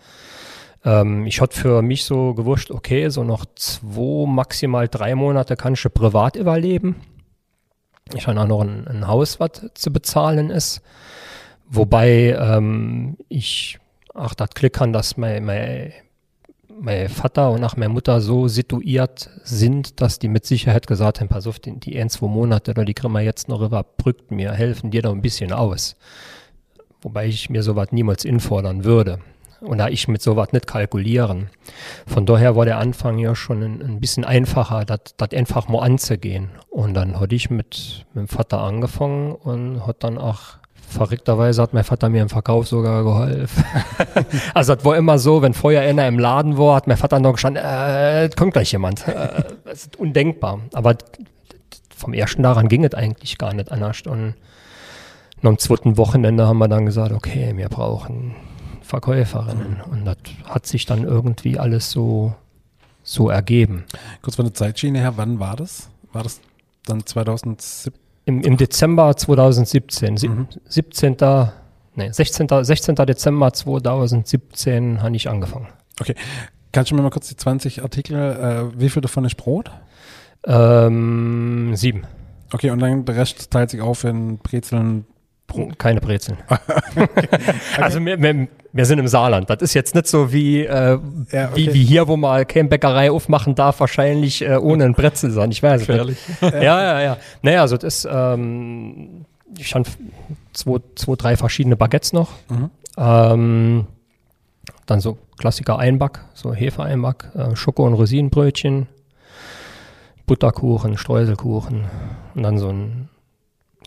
Ähm, 0.85 1.27
ich 1.27 1.41
hatte 1.41 1.57
für 1.57 1.83
mich 1.83 2.05
so 2.05 2.35
gewusst, 2.35 2.71
okay, 2.71 3.09
so 3.09 3.23
noch 3.23 3.45
zwei, 3.55 4.27
maximal 4.27 4.89
drei 4.89 5.15
Monate 5.15 5.57
kann 5.57 5.75
ich 5.75 5.87
privat 5.95 6.37
überleben. 6.37 6.97
Ich 8.15 8.27
habe 8.27 8.41
auch 8.41 8.47
noch 8.47 8.63
ein, 8.63 8.89
ein 8.89 9.07
Haus, 9.07 9.39
was 9.39 9.51
zu 9.75 9.93
bezahlen 9.93 10.51
ist. 10.51 10.83
Wobei 11.69 12.37
ähm, 12.37 13.17
ich 13.29 13.79
auch 14.15 14.35
das 14.35 14.51
Glück 14.51 14.73
kann, 14.73 14.93
dass 14.93 15.17
mein, 15.17 15.45
mein, 15.45 15.93
mein 16.81 17.09
Vater 17.09 17.53
und 17.53 17.63
auch 17.63 17.77
meine 17.77 17.93
Mutter 17.93 18.21
so 18.21 18.49
situiert 18.49 19.31
sind, 19.45 20.01
dass 20.01 20.19
die 20.19 20.27
mit 20.27 20.47
Sicherheit 20.47 20.89
gesagt 20.89 21.21
haben, 21.21 21.29
pass 21.29 21.47
auf, 21.47 21.61
die, 21.61 21.79
die 21.79 22.01
ein, 22.01 22.11
zwei 22.11 22.27
Monate 22.27 22.73
oder 22.73 22.85
die 22.85 22.95
kriegen 22.95 23.13
wir 23.13 23.21
jetzt 23.21 23.49
noch 23.49 23.61
überbrückt, 23.61 24.33
mir 24.33 24.53
helfen 24.53 24.91
dir 24.91 25.03
da 25.03 25.11
ein 25.11 25.23
bisschen 25.23 25.53
aus. 25.53 25.95
Wobei 27.03 27.27
ich 27.27 27.51
mir 27.51 27.63
sowas 27.63 27.89
niemals 27.93 28.25
infordern 28.25 28.85
würde. 28.85 29.21
Und 29.61 29.79
da 29.79 29.89
ich 29.89 30.09
mit 30.09 30.23
sowas 30.23 30.53
nicht 30.53 30.67
kalkulieren. 30.67 31.51
Von 32.07 32.25
daher 32.25 32.57
war 32.57 32.65
der 32.65 32.79
Anfang 32.79 33.19
ja 33.19 33.35
schon 33.35 33.63
ein, 33.63 33.83
ein 33.83 34.01
bisschen 34.01 34.25
einfacher, 34.25 34.85
das 34.87 35.31
einfach 35.33 35.69
mal 35.69 35.81
anzugehen. 35.81 36.49
Und 36.71 36.95
dann 36.95 37.21
hatte 37.21 37.35
ich 37.35 37.51
mit, 37.51 38.07
mit 38.15 38.23
dem 38.23 38.29
Vater 38.29 38.61
angefangen 38.61 39.33
und 39.33 39.87
hat 39.87 40.03
dann 40.03 40.17
auch 40.17 40.61
verrückterweise 40.91 41.63
hat 41.63 41.73
mein 41.73 41.85
Vater 41.85 42.09
mir 42.09 42.23
im 42.23 42.29
Verkauf 42.29 42.67
sogar 42.67 43.05
geholfen. 43.05 43.65
also 44.55 44.75
das 44.75 44.85
war 44.85 44.97
immer 44.97 45.19
so, 45.19 45.41
wenn 45.41 45.55
vorher 45.55 45.83
einer 45.83 46.07
im 46.09 46.19
Laden 46.19 46.59
war, 46.59 46.77
hat 46.77 46.87
mein 46.87 46.97
Vater 46.97 47.21
noch 47.21 47.35
gestanden, 47.35 47.63
äh, 47.65 48.29
kommt 48.37 48.55
gleich 48.55 48.73
jemand. 48.73 49.07
Äh, 49.07 49.45
das 49.65 49.83
ist 49.83 49.97
undenkbar. 49.97 50.61
Aber 50.73 50.97
vom 51.97 52.13
ersten 52.13 52.43
daran 52.43 52.69
ging 52.69 52.85
es 52.85 52.95
eigentlich 52.95 53.39
gar 53.39 53.55
nicht 53.55 53.71
anders. 53.71 54.03
Und 54.07 54.35
noch 55.43 55.51
am 55.51 55.59
zweiten 55.59 55.97
Wochenende 55.97 56.47
haben 56.47 56.59
wir 56.59 56.69
dann 56.69 56.87
gesagt, 56.87 57.13
okay, 57.13 57.53
wir 57.57 57.69
brauchen 57.69 58.35
Verkäuferinnen. 58.83 59.81
Und 59.91 60.05
das 60.05 60.17
hat 60.45 60.67
sich 60.67 60.87
dann 60.87 61.05
irgendwie 61.05 61.59
alles 61.59 61.91
so, 61.91 62.35
so 63.03 63.29
ergeben. 63.31 63.85
Kurz 64.23 64.37
von 64.37 64.45
der 64.45 64.55
Zeitschiene 64.55 64.99
her, 64.99 65.13
wann 65.17 65.39
war 65.41 65.57
das? 65.57 65.89
War 66.13 66.23
das 66.23 66.41
dann 66.87 67.05
2017? 67.07 67.93
Im, 68.27 68.43
im 68.43 68.57
Dezember 68.57 69.17
2017, 69.17 70.17
sieb- 70.17 70.31
Mhm. 70.31 70.47
17. 70.67 71.17
Nee, 71.97 72.11
16. 72.13 72.47
16. 72.63 72.95
Dezember 72.95 73.53
2017 73.53 75.03
habe 75.03 75.17
ich 75.17 75.29
angefangen. 75.29 75.69
Kannst 76.73 76.91
du 76.91 76.95
mir 76.95 77.03
mal 77.03 77.11
kurz 77.11 77.29
die 77.29 77.37
20 77.37 77.83
Artikel, 77.83 78.17
äh, 78.17 78.81
wie 78.81 78.89
viel 78.91 79.03
davon 79.03 79.25
ist 79.25 79.37
Brot? 79.37 79.71
Ähm, 80.47 81.73
sieben. 81.75 82.05
Okay, 82.53 82.71
und 82.71 82.79
dann 82.81 83.05
der 83.05 83.17
Rest 83.17 83.51
teilt 83.51 83.71
sich 83.71 83.81
auf 83.81 84.05
in 84.05 84.39
Brezeln, 84.39 85.05
Keine 85.79 86.01
Brezeln. 86.01 86.39
Also 87.81 88.05
wir, 88.05 88.21
wir, 88.21 88.49
wir 88.73 88.85
sind 88.85 88.99
im 88.99 89.09
Saarland. 89.09 89.51
Das 89.51 89.63
ist 89.63 89.75
jetzt 89.75 89.95
nicht 89.95 90.07
so 90.07 90.33
wie, 90.33 90.65
äh, 90.65 90.99
Ja, 91.31 91.49
okay. 91.49 91.51
wie, 91.55 91.75
wie 91.75 91.85
hier, 91.85 92.09
wo 92.09 92.17
man 92.17 92.47
keine 92.47 92.69
Bäckerei 92.69 93.11
aufmachen 93.11 93.55
darf, 93.55 93.81
wahrscheinlich 93.81 94.43
äh, 94.43 94.57
ohne 94.57 94.85
ein 94.85 94.95
Brezel 94.95 95.31
sein. 95.31 95.51
Ich 95.51 95.63
weiß 95.63 95.83
es 95.83 95.89
nicht. 95.89 96.19
Ja, 96.43 96.61
ja, 96.61 97.01
ja. 97.01 97.17
Naja, 97.43 97.63
also 97.63 97.77
das 97.77 98.05
ist, 98.05 98.09
ähm, 98.11 99.27
ich 99.59 99.75
habe 99.75 99.89
zwei, 100.53 100.79
zwei, 100.95 101.15
drei 101.17 101.37
verschiedene 101.37 101.77
Baguettes 101.77 102.13
noch. 102.13 102.31
Mhm. 102.49 102.71
Ähm, 102.97 103.87
dann 104.87 105.01
so 105.01 105.19
Klassiker 105.39 105.79
Einback, 105.79 106.21
so 106.35 106.53
Hefeeinback, 106.53 107.31
äh, 107.35 107.57
Schoko- 107.57 107.87
und 107.87 107.95
Rosinenbrötchen, 107.95 108.89
Butterkuchen, 110.27 110.97
Streuselkuchen 110.99 111.85
und 112.35 112.43
dann 112.43 112.59
so 112.59 112.69
ein 112.69 113.09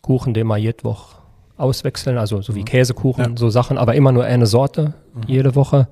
Kuchen, 0.01 0.33
den 0.33 0.47
wir 0.47 0.57
jede 0.57 0.83
Woche 0.83 1.17
auswechseln, 1.63 2.17
also 2.17 2.41
so 2.41 2.53
wie 2.55 2.63
Käsekuchen, 2.63 3.23
Ja. 3.23 3.31
so 3.35 3.49
Sachen, 3.49 3.77
aber 3.79 3.95
immer 3.95 4.11
nur 4.11 4.23
eine 4.25 4.45
Sorte 4.45 4.93
jede 5.25 5.55
Woche. 5.55 5.87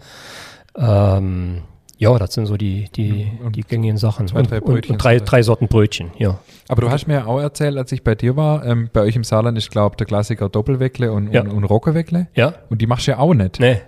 Ähm, 0.76 1.62
ja, 1.98 2.18
das 2.18 2.34
sind 2.34 2.48
so 2.48 2.58
die, 2.58 2.90
die, 2.96 3.32
Und 3.44 3.56
die 3.56 3.62
gängigen 3.62 3.98
Sachen. 3.98 4.28
zwei, 4.28 4.40
und, 4.40 4.50
drei 4.52 4.60
und, 4.62 4.90
und 4.90 4.98
drei, 4.98 5.20
drei 5.20 5.44
Sorten 5.44 5.68
Brötchen, 5.68 6.12
ja. 6.18 6.40
Aber 6.68 6.82
du 6.82 6.90
hast 6.90 7.08
mir 7.08 7.14
ja 7.16 7.26
auch 7.26 7.40
erzählt, 7.40 7.78
als 7.78 7.92
ich 7.92 8.04
bei 8.04 8.16
dir 8.16 8.36
war, 8.36 8.66
ähm, 8.66 8.90
bei 8.92 9.02
euch 9.02 9.16
im 9.16 9.24
Saarland 9.24 9.58
ist, 9.58 9.70
glaube 9.72 9.98
der 9.98 10.08
Klassiker 10.08 10.50
Doppelweckle 10.50 11.12
und, 11.12 11.32
Ja. 11.32 11.42
und, 11.42 11.50
und 11.52 11.64
Rockeweckle. 11.66 12.28
Ja? 12.34 12.54
Und 12.70 12.82
die 12.82 12.88
machst 12.88 13.06
du 13.08 13.12
ja 13.12 13.20
auch 13.20 13.34
nicht. 13.34 13.60
Nee. 13.60 13.82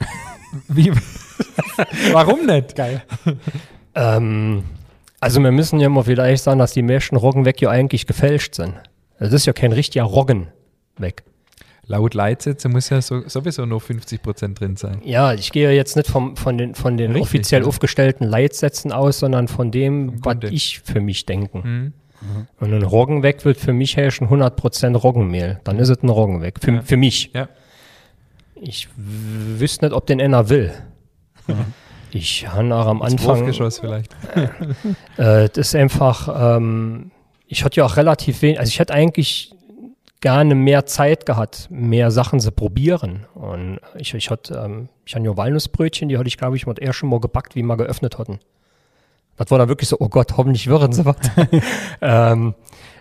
Wie? 0.68 0.90
Warum 2.12 2.46
nicht? 2.46 2.74
Geil. 2.76 3.02
Ähm, 3.94 4.64
also 5.20 5.42
wir 5.42 5.52
müssen 5.52 5.80
ja 5.80 5.88
mal 5.88 6.04
vielleicht 6.04 6.42
sagen, 6.44 6.58
dass 6.58 6.72
die 6.72 6.82
meisten 6.82 7.16
Roggen 7.16 7.44
weg 7.44 7.60
ja 7.60 7.68
eigentlich 7.70 8.06
gefälscht 8.06 8.54
sind. 8.54 8.74
Das 9.18 9.32
ist 9.34 9.44
ja 9.46 9.52
kein 9.52 9.72
richtiger 9.72 10.04
Roggen 10.04 10.46
weg. 11.00 11.24
Laut 11.86 12.14
Leitsätze 12.14 12.68
muss 12.68 12.88
ja 12.90 13.02
so, 13.02 13.26
sowieso 13.28 13.66
nur 13.66 13.80
50% 13.80 14.54
drin 14.54 14.76
sein. 14.76 15.00
Ja, 15.02 15.32
ich 15.34 15.50
gehe 15.50 15.72
jetzt 15.72 15.96
nicht 15.96 16.08
vom, 16.08 16.36
von 16.36 16.56
den, 16.56 16.74
von 16.76 16.96
den 16.96 17.12
Richtig, 17.12 17.22
offiziell 17.22 17.62
ja. 17.62 17.66
aufgestellten 17.68 18.24
Leitsätzen 18.24 18.92
aus, 18.92 19.18
sondern 19.18 19.48
von 19.48 19.72
dem, 19.72 20.24
was 20.24 20.36
ich 20.50 20.80
für 20.84 21.00
mich 21.00 21.26
denken. 21.26 21.62
Hm? 21.64 21.92
Und 22.60 22.74
ein 22.74 22.82
Roggenweg 22.82 23.44
wird 23.44 23.56
für 23.56 23.72
mich 23.72 23.96
herrschen 23.96 24.28
100% 24.28 24.94
Roggenmehl. 24.96 25.58
Dann 25.64 25.78
ist 25.78 25.88
es 25.88 26.02
ein 26.02 26.10
Roggenweg. 26.10 26.60
Für, 26.60 26.72
Ja. 26.74 26.82
für 26.82 26.96
mich. 26.98 27.30
Ja. 27.34 27.48
Ich 28.54 28.88
wüsste 28.96 29.86
nicht, 29.86 29.94
ob 29.94 30.06
den 30.06 30.20
einer 30.20 30.48
will. 30.50 30.72
Ich 32.12 32.46
habe 32.46 32.74
auch 32.74 32.86
am 32.86 32.98
Ins 33.02 33.12
Anfang. 33.12 33.38
Wurfgeschoss 33.38 33.78
vielleicht. 33.78 34.14
Äh, 35.16 35.48
das 35.48 35.56
ist 35.68 35.74
einfach, 35.74 36.56
ähm, 36.56 37.10
ich 37.46 37.64
hatte 37.64 37.76
ja 37.80 37.86
auch 37.86 37.96
relativ 37.96 38.42
wenig, 38.42 38.58
also 38.60 38.68
ich 38.68 38.78
hätte 38.78 38.92
eigentlich 38.92 39.52
gerne 40.20 40.54
mehr 40.54 40.86
Zeit 40.86 41.26
gehabt, 41.26 41.68
mehr 41.70 42.10
Sachen 42.10 42.40
zu 42.40 42.52
probieren. 42.52 43.26
Und 43.34 43.80
ich, 43.96 44.14
ich 44.14 44.30
hatte, 44.30 44.54
ähm, 44.64 44.88
ich 45.04 45.14
hatte 45.14 45.24
ja 45.24 45.36
Walnussbrötchen, 45.36 46.08
die 46.08 46.18
hatte 46.18 46.28
ich, 46.28 46.36
glaube 46.36 46.56
ich, 46.56 46.66
mal 46.66 46.74
eher 46.78 46.92
schon 46.92 47.08
mal 47.08 47.20
gebackt, 47.20 47.54
wie 47.54 47.62
wir 47.62 47.76
geöffnet 47.76 48.18
hatten. 48.18 48.38
Das 49.36 49.50
war 49.50 49.58
dann 49.58 49.68
wirklich 49.68 49.88
so, 49.88 49.96
oh 49.98 50.08
Gott, 50.08 50.36
hoffentlich 50.36 50.66
wirren 50.66 50.92
sie 50.92 51.04
was. 51.06 51.16
ähm, 52.02 52.54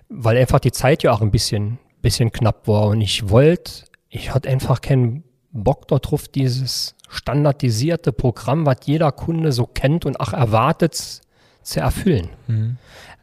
weil 0.08 0.38
einfach 0.38 0.60
die 0.60 0.72
Zeit 0.72 1.04
ja 1.04 1.12
auch 1.12 1.22
ein 1.22 1.32
bisschen, 1.32 1.78
bisschen 2.02 2.32
knapp 2.32 2.68
war. 2.68 2.88
Und 2.88 3.02
ich 3.02 3.30
wollte, 3.30 3.84
ich 4.10 4.34
hatte 4.34 4.50
einfach 4.50 4.80
keinen 4.80 5.24
Bock 5.52 5.88
darauf, 5.90 6.28
dieses 6.28 6.96
standardisierte 7.10 8.14
Programm, 8.14 8.66
was 8.66 8.78
jeder 8.86 9.12
Kunde 9.12 9.52
so 9.52 9.66
kennt 9.66 10.06
und 10.06 10.20
auch 10.20 10.32
erwartet, 10.32 11.22
zu 11.62 11.80
erfüllen. 11.80 12.30
Mhm. 12.48 12.78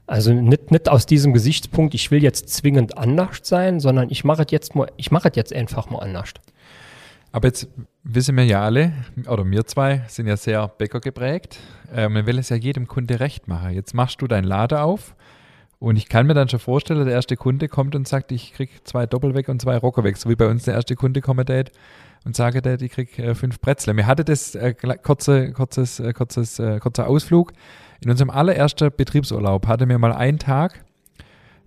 Also 0.06 0.32
nicht, 0.32 0.70
nicht 0.70 0.88
aus 0.88 1.06
diesem 1.06 1.32
Gesichtspunkt, 1.32 1.94
ich 1.94 2.10
will 2.10 2.22
jetzt 2.22 2.48
zwingend 2.48 2.96
anders 2.96 3.40
sein, 3.42 3.80
sondern 3.80 4.08
ich 4.10 4.24
mache 4.24 4.42
es 4.42 4.50
jetzt 4.50 4.74
mal, 4.74 4.88
jetzt 5.34 5.52
einfach 5.52 5.90
mal 5.90 5.98
anders. 5.98 6.34
Aber 7.32 7.48
jetzt 7.48 7.68
wissen 8.04 8.36
wir 8.36 8.44
ja 8.44 8.62
alle, 8.62 8.92
oder 9.28 9.44
wir 9.44 9.66
zwei 9.66 10.04
sind 10.06 10.26
ja 10.26 10.36
sehr 10.36 10.68
Bäcker 10.68 11.00
geprägt. 11.00 11.58
Äh, 11.94 12.08
man 12.08 12.26
will 12.26 12.38
es 12.38 12.48
ja 12.48 12.56
jedem 12.56 12.86
Kunde 12.86 13.20
recht 13.20 13.48
machen. 13.48 13.72
Jetzt 13.72 13.94
machst 13.94 14.22
du 14.22 14.26
deinen 14.26 14.44
Laden 14.44 14.78
auf 14.78 15.16
und 15.78 15.96
ich 15.96 16.08
kann 16.08 16.26
mir 16.26 16.34
dann 16.34 16.48
schon 16.48 16.60
vorstellen, 16.60 17.04
der 17.04 17.14
erste 17.14 17.36
Kunde 17.36 17.68
kommt 17.68 17.94
und 17.94 18.08
sagt, 18.08 18.32
ich 18.32 18.54
krieg 18.54 18.70
zwei 18.84 19.06
Doppelweg 19.06 19.48
und 19.48 19.60
zwei 19.60 19.76
Rocker 19.76 20.04
weg. 20.04 20.16
So 20.16 20.30
wie 20.30 20.36
bei 20.36 20.46
uns 20.46 20.64
der 20.64 20.74
erste 20.74 20.94
Kunde 20.94 21.20
kommt 21.20 21.46
tät 21.46 21.72
und 22.24 22.34
sage 22.34 22.62
tät, 22.62 22.80
ich 22.80 22.92
krieg 22.92 23.18
äh, 23.18 23.34
fünf 23.34 23.60
Bretzle. 23.60 23.92
Mir 23.92 24.06
hatte 24.06 24.24
das 24.24 24.54
äh, 24.54 24.74
kurze, 24.74 25.52
kurzes, 25.52 26.00
äh, 26.00 26.12
kurzes, 26.12 26.58
äh, 26.58 26.78
kurzer 26.78 27.08
Ausflug. 27.08 27.52
In 28.06 28.10
unserem 28.10 28.30
allerersten 28.30 28.92
Betriebsurlaub 28.96 29.66
hatte 29.66 29.84
mir 29.84 29.98
mal 29.98 30.12
einen 30.12 30.38
Tag, 30.38 30.84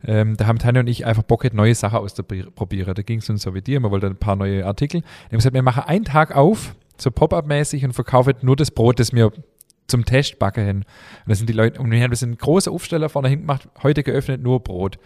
ähm, 0.06 0.38
da 0.38 0.48
haben 0.48 0.58
Tanja 0.58 0.80
und 0.80 0.88
ich 0.88 1.06
einfach 1.06 1.24
Bock, 1.24 1.54
neue 1.54 1.76
Sachen 1.76 2.00
auszuprobieren. 2.00 2.94
Da 2.96 3.02
ging 3.02 3.20
es 3.20 3.30
uns 3.30 3.42
so 3.42 3.54
wie 3.54 3.62
dir, 3.62 3.82
wir 3.82 3.92
wollten 3.92 4.06
ein 4.06 4.16
paar 4.16 4.38
neue 4.38 4.66
Artikel. 4.66 5.02
Wir 5.02 5.32
haben 5.32 5.40
gesagt, 5.40 5.54
wir 5.54 5.62
machen 5.64 5.84
einen 5.86 6.06
Tag 6.06 6.34
auf, 6.34 6.76
so 6.98 7.12
Pop-Up-mäßig 7.12 7.84
und 7.84 7.92
verkaufen 7.92 8.36
nur 8.42 8.56
das 8.56 8.72
Brot, 8.72 9.02
das 9.02 9.12
wir 9.12 9.34
zum 9.88 10.06
Test 10.06 10.40
backen 10.40 10.66
hin. 10.66 10.78
Und 10.78 10.86
da 11.28 11.36
sind 11.36 11.50
die 11.50 11.54
Leute, 11.54 11.82
und 11.82 11.92
wir 11.92 12.02
haben 12.02 12.12
das 12.12 12.24
einen 12.24 12.38
großen 12.38 12.72
Aufsteller 12.72 13.10
vorne 13.10 13.28
hin 13.28 13.42
gemacht, 13.42 13.68
heute 13.84 14.04
geöffnet, 14.04 14.42
nur 14.42 14.62
Brot. 14.62 14.98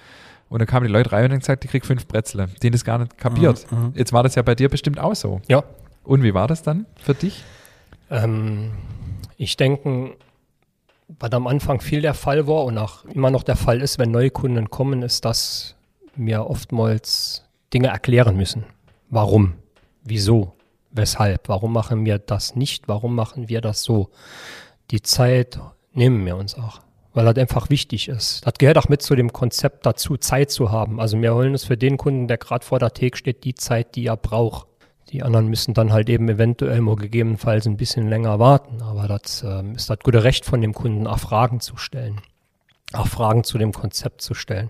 Und 0.49 0.59
dann 0.59 0.67
kamen 0.67 0.85
die 0.85 0.93
Leute 0.93 1.13
rein 1.13 1.25
und 1.25 1.31
haben 1.31 1.39
gesagt, 1.39 1.65
ich 1.65 1.71
krieg 1.71 1.83
fünf 1.83 2.05
Bretzle. 2.05 2.45
Die 2.61 2.67
haben 2.67 2.73
das 2.73 2.85
gar 2.85 2.99
nicht 2.99 3.17
kapiert. 3.17 3.65
Mhm, 3.71 3.79
mhm. 3.79 3.93
Jetzt 3.95 4.13
war 4.13 4.21
das 4.21 4.35
ja 4.35 4.43
bei 4.43 4.53
dir 4.53 4.69
bestimmt 4.69 4.99
auch 4.99 5.15
so. 5.15 5.41
Ja. 5.47 5.63
Und 6.03 6.21
wie 6.21 6.35
war 6.35 6.47
das 6.47 6.61
dann 6.61 6.85
für 7.01 7.15
dich? 7.15 7.43
Ähm, 8.11 8.69
ich 9.37 9.57
denke, 9.57 10.15
was 11.07 11.31
am 11.31 11.47
Anfang 11.47 11.81
viel 11.81 12.01
der 12.01 12.13
Fall 12.13 12.47
war 12.47 12.65
und 12.65 12.77
auch 12.77 13.05
immer 13.05 13.31
noch 13.31 13.43
der 13.43 13.55
Fall 13.55 13.81
ist, 13.81 13.99
wenn 13.99 14.11
neue 14.11 14.29
Kunden 14.29 14.69
kommen, 14.69 15.01
ist, 15.01 15.25
dass 15.25 15.75
wir 16.15 16.49
oftmals 16.49 17.43
Dinge 17.73 17.87
erklären 17.87 18.37
müssen. 18.37 18.65
Warum? 19.09 19.53
Wieso? 20.03 20.53
Weshalb? 20.91 21.49
Warum 21.49 21.73
machen 21.73 22.05
wir 22.05 22.19
das 22.19 22.55
nicht? 22.55 22.87
Warum 22.87 23.15
machen 23.15 23.49
wir 23.49 23.61
das 23.61 23.83
so? 23.83 24.09
Die 24.91 25.01
Zeit 25.01 25.59
nehmen 25.93 26.25
wir 26.25 26.35
uns 26.35 26.55
auch, 26.55 26.81
weil 27.13 27.25
das 27.25 27.37
einfach 27.37 27.69
wichtig 27.69 28.09
ist. 28.09 28.45
Das 28.45 28.53
gehört 28.55 28.77
auch 28.77 28.89
mit 28.89 29.01
zu 29.01 29.15
dem 29.15 29.33
Konzept 29.33 29.85
dazu, 29.85 30.17
Zeit 30.17 30.51
zu 30.51 30.71
haben. 30.71 30.99
Also 30.99 31.19
wir 31.19 31.33
holen 31.33 31.55
es 31.55 31.63
für 31.63 31.77
den 31.77 31.97
Kunden, 31.97 32.27
der 32.27 32.37
gerade 32.37 32.65
vor 32.65 32.79
der 32.79 32.93
Theke 32.93 33.17
steht, 33.17 33.43
die 33.43 33.55
Zeit, 33.55 33.95
die 33.95 34.05
er 34.05 34.17
braucht. 34.17 34.67
Die 35.09 35.23
anderen 35.23 35.47
müssen 35.47 35.73
dann 35.73 35.93
halt 35.93 36.09
eben 36.09 36.27
eventuell 36.29 36.81
mal 36.81 36.95
gegebenenfalls 36.95 37.65
ein 37.67 37.77
bisschen 37.77 38.09
länger 38.09 38.39
warten. 38.39 38.81
Aber 38.81 39.07
das 39.07 39.43
ähm, 39.43 39.75
ist 39.75 39.89
das 39.89 39.99
gute 39.99 40.23
Recht 40.23 40.45
von 40.45 40.61
dem 40.61 40.73
Kunden, 40.73 41.07
auch 41.07 41.19
Fragen 41.19 41.59
zu 41.59 41.77
stellen. 41.77 42.21
Auch 42.93 43.07
Fragen 43.07 43.43
zu 43.43 43.57
dem 43.57 43.73
Konzept 43.73 44.21
zu 44.21 44.33
stellen. 44.33 44.69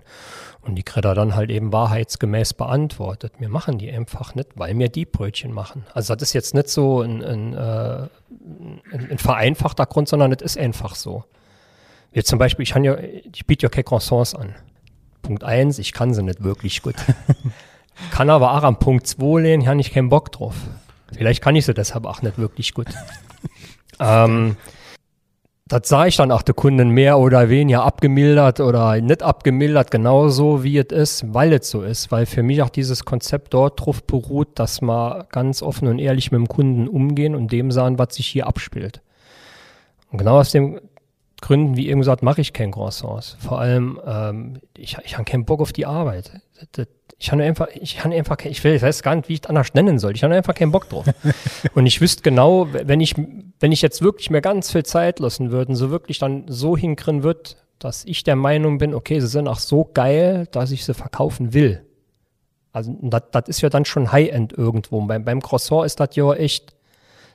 Und 0.62 0.76
die 0.76 0.82
kriegt 0.82 1.04
er 1.04 1.14
dann 1.14 1.34
halt 1.34 1.50
eben 1.50 1.72
wahrheitsgemäß 1.72 2.54
beantwortet. 2.54 3.34
Wir 3.38 3.50
machen 3.50 3.78
die 3.78 3.90
einfach 3.90 4.34
nicht, 4.34 4.48
weil 4.54 4.78
wir 4.78 4.88
die 4.88 5.04
Brötchen 5.04 5.52
machen. 5.52 5.84
Also 5.92 6.14
das 6.14 6.28
ist 6.28 6.32
jetzt 6.32 6.54
nicht 6.54 6.68
so 6.68 7.02
ein, 7.02 7.22
ein, 7.22 7.52
äh, 7.52 8.08
ein, 8.92 9.10
ein 9.10 9.18
vereinfachter 9.18 9.84
Grund, 9.84 10.08
sondern 10.08 10.32
es 10.32 10.40
ist 10.40 10.58
einfach 10.58 10.94
so. 10.94 11.24
Jetzt 12.12 12.28
zum 12.28 12.38
Beispiel, 12.38 12.62
ich, 12.62 12.74
ja, 12.74 12.96
ich 12.98 13.44
biete 13.44 13.64
ja 13.64 13.68
keine 13.68 13.84
Croissants 13.84 14.34
an. 14.34 14.54
Punkt 15.20 15.44
eins, 15.44 15.78
ich 15.78 15.92
kann 15.92 16.14
sie 16.14 16.22
nicht 16.22 16.42
wirklich 16.42 16.80
gut. 16.80 16.94
kann 18.10 18.30
aber 18.30 18.52
auch 18.52 18.62
am 18.62 18.78
Punkt 18.78 19.06
2 19.06 19.40
lehnen, 19.40 19.68
habe 19.68 19.80
ich 19.80 19.92
keinen 19.92 20.08
Bock 20.08 20.32
drauf. 20.32 20.54
Vielleicht 21.12 21.42
kann 21.42 21.56
ich 21.56 21.66
sie 21.66 21.74
deshalb 21.74 22.06
auch 22.06 22.22
nicht 22.22 22.38
wirklich 22.38 22.74
gut. 22.74 22.88
ähm, 24.00 24.56
das 25.66 25.88
sah 25.88 26.06
ich 26.06 26.16
dann 26.16 26.30
auch 26.30 26.42
der 26.42 26.54
Kunden 26.54 26.90
mehr 26.90 27.18
oder 27.18 27.48
weniger 27.48 27.84
abgemildert 27.84 28.60
oder 28.60 29.00
nicht 29.00 29.22
abgemildert, 29.22 29.90
genauso 29.90 30.62
wie 30.62 30.78
es 30.78 30.92
ist, 30.92 31.34
weil 31.34 31.54
es 31.54 31.70
so 31.70 31.82
ist. 31.82 32.12
Weil 32.12 32.26
für 32.26 32.42
mich 32.42 32.62
auch 32.62 32.68
dieses 32.68 33.04
Konzept 33.04 33.54
dort 33.54 33.80
drauf 33.80 34.02
beruht, 34.02 34.58
dass 34.58 34.82
wir 34.82 35.26
ganz 35.30 35.62
offen 35.62 35.88
und 35.88 35.98
ehrlich 35.98 36.30
mit 36.32 36.38
dem 36.38 36.48
Kunden 36.48 36.86
umgehen 36.86 37.34
und 37.34 37.50
dem 37.50 37.70
sagen, 37.70 37.98
was 37.98 38.16
sich 38.16 38.26
hier 38.26 38.46
abspielt. 38.46 39.00
Und 40.10 40.18
genau 40.18 40.38
aus 40.38 40.52
dem 40.52 40.80
Gründen, 41.40 41.76
wie 41.76 41.88
eben 41.88 42.00
gesagt, 42.00 42.22
mache 42.22 42.40
ich 42.40 42.52
kein 42.52 42.70
Croissants. 42.70 43.36
Vor 43.40 43.58
allem, 43.58 44.00
ähm, 44.06 44.60
ich, 44.76 44.96
ich 45.04 45.14
habe 45.14 45.24
keinen 45.24 45.44
Bock 45.44 45.60
auf 45.60 45.72
die 45.72 45.86
Arbeit. 45.86 46.40
Das, 46.58 46.68
das, 46.72 46.86
ich 47.18 47.30
habe 47.32 47.42
einfach, 47.42 47.68
ich 47.68 48.04
habe 48.04 48.14
einfach, 48.14 48.38
ich 48.44 48.62
will- 48.64 48.74
ich 48.74 48.82
weiß 48.82 49.02
gar 49.02 49.14
nicht, 49.14 49.28
wie 49.28 49.34
ich 49.34 49.40
es 49.44 49.48
anders 49.48 49.74
nennen 49.74 49.98
soll. 49.98 50.14
Ich 50.14 50.24
habe 50.24 50.34
einfach 50.34 50.54
keinen 50.54 50.72
Bock 50.72 50.88
drauf. 50.88 51.06
und 51.74 51.86
ich 51.86 52.00
wüsste 52.00 52.22
genau, 52.22 52.68
wenn 52.72 53.00
ich, 53.00 53.14
wenn 53.60 53.72
ich 53.72 53.82
jetzt 53.82 54.02
wirklich 54.02 54.30
mir 54.30 54.40
ganz 54.40 54.72
viel 54.72 54.84
Zeit 54.84 55.20
lassen 55.20 55.50
würde, 55.50 55.74
so 55.76 55.90
wirklich 55.90 56.18
dann 56.18 56.44
so 56.48 56.76
hinkriegen 56.76 57.22
wird, 57.22 57.56
dass 57.78 58.04
ich 58.04 58.24
der 58.24 58.36
Meinung 58.36 58.78
bin, 58.78 58.94
okay, 58.94 59.20
sie 59.20 59.26
sind 59.26 59.48
auch 59.48 59.58
so 59.58 59.90
geil, 59.92 60.48
dass 60.50 60.70
ich 60.70 60.84
sie 60.84 60.94
verkaufen 60.94 61.52
will. 61.54 61.84
Also 62.72 62.96
das, 63.02 63.48
ist 63.48 63.60
ja 63.60 63.68
dann 63.68 63.84
schon 63.84 64.10
High-End 64.10 64.52
irgendwo. 64.52 65.00
Beim, 65.02 65.24
beim 65.24 65.40
Croissant 65.40 65.86
ist 65.86 66.00
das 66.00 66.16
ja 66.16 66.32
echt 66.34 66.74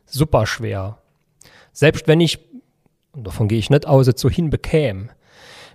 super 0.05 0.45
schwer. 0.45 0.97
Selbst 1.71 2.07
wenn 2.07 2.19
ich, 2.19 2.39
und 3.13 3.25
davon 3.25 3.47
gehe 3.47 3.59
ich 3.59 3.69
nicht 3.69 3.88
aus, 3.88 4.07
es 4.07 4.19
so 4.19 4.30
hinbekäme, 4.30 5.09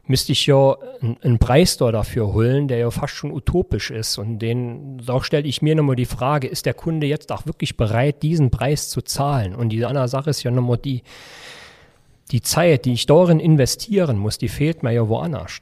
müsste 0.06 0.32
ich 0.32 0.46
ja 0.46 0.76
einen, 1.22 1.38
Preis 1.38 1.76
da 1.76 1.90
dafür 1.90 2.32
holen, 2.32 2.68
der 2.68 2.78
ja 2.78 2.90
fast 2.90 3.14
schon 3.14 3.32
utopisch 3.32 3.90
ist. 3.90 4.18
Und 4.18 4.38
den, 4.38 4.98
da 4.98 5.22
stelle 5.22 5.46
ich 5.46 5.62
mir 5.62 5.74
nochmal 5.74 5.96
die 5.96 6.04
Frage, 6.04 6.46
ist 6.46 6.66
der 6.66 6.74
Kunde 6.74 7.06
jetzt 7.06 7.32
auch 7.32 7.46
wirklich 7.46 7.76
bereit, 7.76 8.22
diesen 8.22 8.50
Preis 8.50 8.90
zu 8.90 9.02
zahlen? 9.02 9.54
Und 9.54 9.70
die 9.70 9.84
andere 9.84 10.08
Sache 10.08 10.30
ist 10.30 10.42
ja 10.42 10.50
nochmal 10.50 10.78
die, 10.78 11.02
die 12.30 12.42
Zeit, 12.42 12.84
die 12.84 12.92
ich 12.92 13.06
darin 13.06 13.40
investieren 13.40 14.18
muss, 14.18 14.38
die 14.38 14.48
fehlt 14.48 14.82
mir 14.82 14.92
ja 14.92 15.08
woanders. 15.08 15.60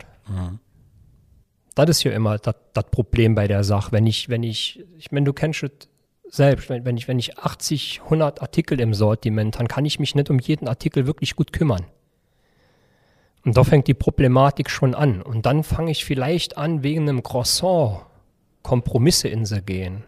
Das 1.74 1.88
ist 1.88 2.02
ja 2.02 2.12
immer 2.12 2.38
das 2.38 2.54
Problem 2.90 3.34
bei 3.34 3.48
der 3.48 3.64
Sache. 3.64 3.92
Wenn 3.92 4.06
ich, 4.06 4.28
wenn 4.28 4.42
ich, 4.42 4.84
ich 4.98 5.10
meine, 5.12 5.24
du 5.24 5.32
kennst 5.32 5.62
es 5.62 5.70
selbst, 6.28 6.68
wenn, 6.68 6.84
wenn 6.84 6.96
ich, 6.96 7.08
wenn 7.08 7.18
ich 7.18 7.38
80, 7.38 8.00
100 8.04 8.42
Artikel 8.42 8.80
im 8.80 8.94
Sortiment, 8.94 9.58
dann 9.58 9.68
kann 9.68 9.84
ich 9.84 9.98
mich 9.98 10.14
nicht 10.14 10.30
um 10.30 10.38
jeden 10.38 10.66
Artikel 10.66 11.06
wirklich 11.06 11.36
gut 11.36 11.52
kümmern. 11.52 11.86
Und 13.44 13.56
da 13.56 13.64
fängt 13.64 13.88
die 13.88 13.94
Problematik 13.94 14.70
schon 14.70 14.94
an. 14.94 15.20
Und 15.20 15.46
dann 15.46 15.64
fange 15.64 15.90
ich 15.90 16.04
vielleicht 16.04 16.56
an, 16.56 16.82
wegen 16.82 17.08
einem 17.08 17.22
Croissant 17.22 18.02
Kompromisse 18.62 19.28
in 19.28 19.44
sie 19.44 19.62
gehen. 19.62 20.04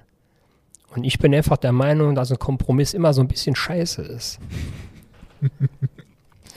Und 0.95 1.05
ich 1.05 1.19
bin 1.19 1.35
einfach 1.35 1.57
der 1.57 1.73
Meinung, 1.73 2.15
dass 2.15 2.31
ein 2.31 2.39
Kompromiss 2.39 2.95
immer 2.95 3.13
so 3.13 3.21
ein 3.21 3.29
bisschen 3.29 3.57
scheiße 3.57 4.03
ist. 4.03 4.39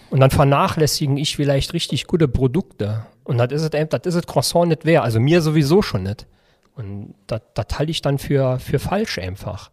Und 0.09 0.21
dann 0.21 0.32
vernachlässigen 0.32 1.17
ich 1.17 1.36
vielleicht 1.36 1.73
richtig 1.73 2.07
gute 2.07 2.28
Produkte. 2.28 3.05
Und 3.23 3.39
das 3.39 3.51
ist 3.51 3.73
es, 3.73 3.89
das 3.89 4.01
ist 4.05 4.15
es 4.15 4.28
Croissant 4.28 4.69
nicht 4.69 4.86
wert. 4.86 5.03
Also 5.03 5.19
mir 5.19 5.41
sowieso 5.41 5.82
schon 5.82 6.03
nicht. 6.03 6.28
Und 6.75 7.15
das, 7.25 7.41
das 7.55 7.65
halte 7.78 7.91
ich 7.91 8.01
dann 8.01 8.19
für, 8.19 8.59
für 8.59 8.80
falsch 8.80 9.17
einfach. 9.17 9.71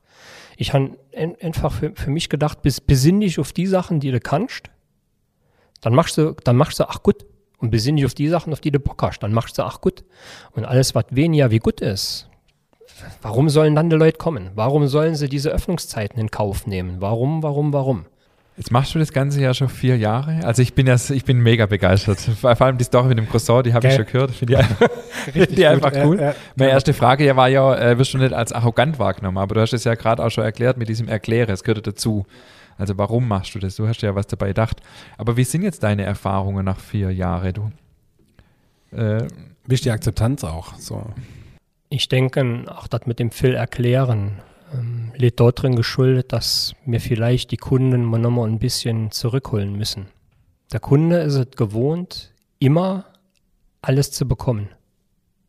Ich 0.56 0.72
habe 0.72 0.96
einfach 1.14 1.72
für, 1.72 1.92
für 1.94 2.10
mich 2.10 2.28
gedacht, 2.28 2.62
bis, 2.62 2.80
besinn 2.80 3.20
dich 3.20 3.38
auf 3.38 3.52
die 3.52 3.66
Sachen, 3.66 4.00
die 4.00 4.10
du 4.10 4.18
kannst. 4.18 4.70
Dann 5.84 5.94
machst 5.94 6.16
du, 6.16 6.34
dann 6.44 6.56
machst 6.56 6.80
du, 6.80 6.88
ach 6.88 7.02
gut. 7.02 7.26
Und 7.58 7.70
besinn 7.70 7.96
dich 7.96 8.06
auf 8.06 8.14
die 8.14 8.28
Sachen, 8.28 8.52
auf 8.54 8.60
die 8.60 8.70
du 8.70 8.80
Bock 8.80 9.02
hast. 9.02 9.18
Dann 9.20 9.34
machst 9.34 9.58
du, 9.58 9.62
ach 9.62 9.82
gut. 9.82 10.02
Und 10.52 10.64
alles, 10.64 10.94
was 10.94 11.04
weniger 11.10 11.50
wie 11.50 11.58
gut 11.58 11.82
ist, 11.82 12.26
warum 13.20 13.50
sollen 13.50 13.74
dann 13.74 13.90
die 13.90 13.96
Leute 13.96 14.16
kommen? 14.16 14.50
Warum 14.54 14.86
sollen 14.86 15.14
sie 15.14 15.28
diese 15.28 15.50
Öffnungszeiten 15.50 16.18
in 16.18 16.30
Kauf 16.30 16.66
nehmen? 16.66 17.00
Warum, 17.00 17.42
warum, 17.42 17.74
warum? 17.74 18.06
Jetzt 18.56 18.70
machst 18.70 18.94
du 18.94 18.98
das 18.98 19.12
Ganze 19.12 19.42
ja 19.42 19.52
schon 19.52 19.68
vier 19.68 19.98
Jahre. 19.98 20.40
Also 20.44 20.62
ich 20.62 20.74
bin 20.74 20.86
ja, 20.86 20.94
ich 20.94 21.24
bin 21.24 21.40
mega 21.40 21.66
begeistert. 21.66 22.20
Vor 22.20 22.58
allem 22.58 22.78
die 22.78 22.84
Story 22.84 23.08
mit 23.08 23.18
dem 23.18 23.28
Croissant, 23.28 23.66
die 23.66 23.74
habe 23.74 23.88
ich 23.88 23.94
schon 23.94 24.06
gehört. 24.06 24.30
Finde 24.30 24.64
ich, 25.34 25.58
ich 25.58 25.66
einfach 25.66 25.92
gut. 25.92 26.04
cool. 26.04 26.20
Ja, 26.20 26.26
ja. 26.30 26.34
Meine 26.56 26.70
erste 26.70 26.94
Frage 26.94 27.26
ja 27.26 27.36
war 27.36 27.48
ja, 27.48 27.76
äh, 27.76 27.98
wirst 27.98 28.14
du 28.14 28.18
nicht 28.18 28.32
als 28.32 28.52
arrogant 28.52 28.98
wahrgenommen? 28.98 29.38
Aber 29.38 29.56
du 29.56 29.60
hast 29.60 29.74
es 29.74 29.84
ja 29.84 29.96
gerade 29.96 30.24
auch 30.24 30.30
schon 30.30 30.44
erklärt 30.44 30.78
mit 30.78 30.88
diesem 30.88 31.08
Erkläre. 31.08 31.52
Es 31.52 31.62
gehört 31.62 31.86
dazu. 31.86 32.24
Also 32.76 32.98
warum 32.98 33.28
machst 33.28 33.54
du 33.54 33.58
das? 33.58 33.76
Du 33.76 33.86
hast 33.86 34.02
ja 34.02 34.14
was 34.14 34.26
dabei 34.26 34.48
gedacht. 34.48 34.80
Aber 35.16 35.36
wie 35.36 35.44
sind 35.44 35.62
jetzt 35.62 35.82
deine 35.82 36.04
Erfahrungen 36.04 36.64
nach 36.64 36.80
vier 36.80 37.10
Jahren? 37.10 37.52
Du, 37.52 38.96
äh, 38.96 39.26
Wie 39.66 39.74
ist 39.74 39.84
die 39.84 39.90
Akzeptanz 39.90 40.44
auch? 40.44 40.74
So. 40.74 41.04
Ich 41.88 42.08
denke, 42.08 42.64
auch 42.68 42.86
das 42.86 43.06
mit 43.06 43.18
dem 43.18 43.30
Phil 43.30 43.54
erklären, 43.54 44.40
ähm, 44.72 45.12
liegt 45.16 45.40
dort 45.40 45.62
drin 45.62 45.76
geschuldet, 45.76 46.32
dass 46.32 46.74
mir 46.84 47.00
vielleicht 47.00 47.50
die 47.50 47.56
Kunden 47.56 48.04
mal 48.04 48.18
nochmal 48.18 48.48
ein 48.48 48.58
bisschen 48.58 49.10
zurückholen 49.10 49.76
müssen. 49.76 50.06
Der 50.72 50.80
Kunde 50.80 51.18
ist 51.18 51.34
es 51.34 51.50
gewohnt, 51.52 52.32
immer 52.58 53.04
alles 53.82 54.10
zu 54.10 54.26
bekommen. 54.26 54.68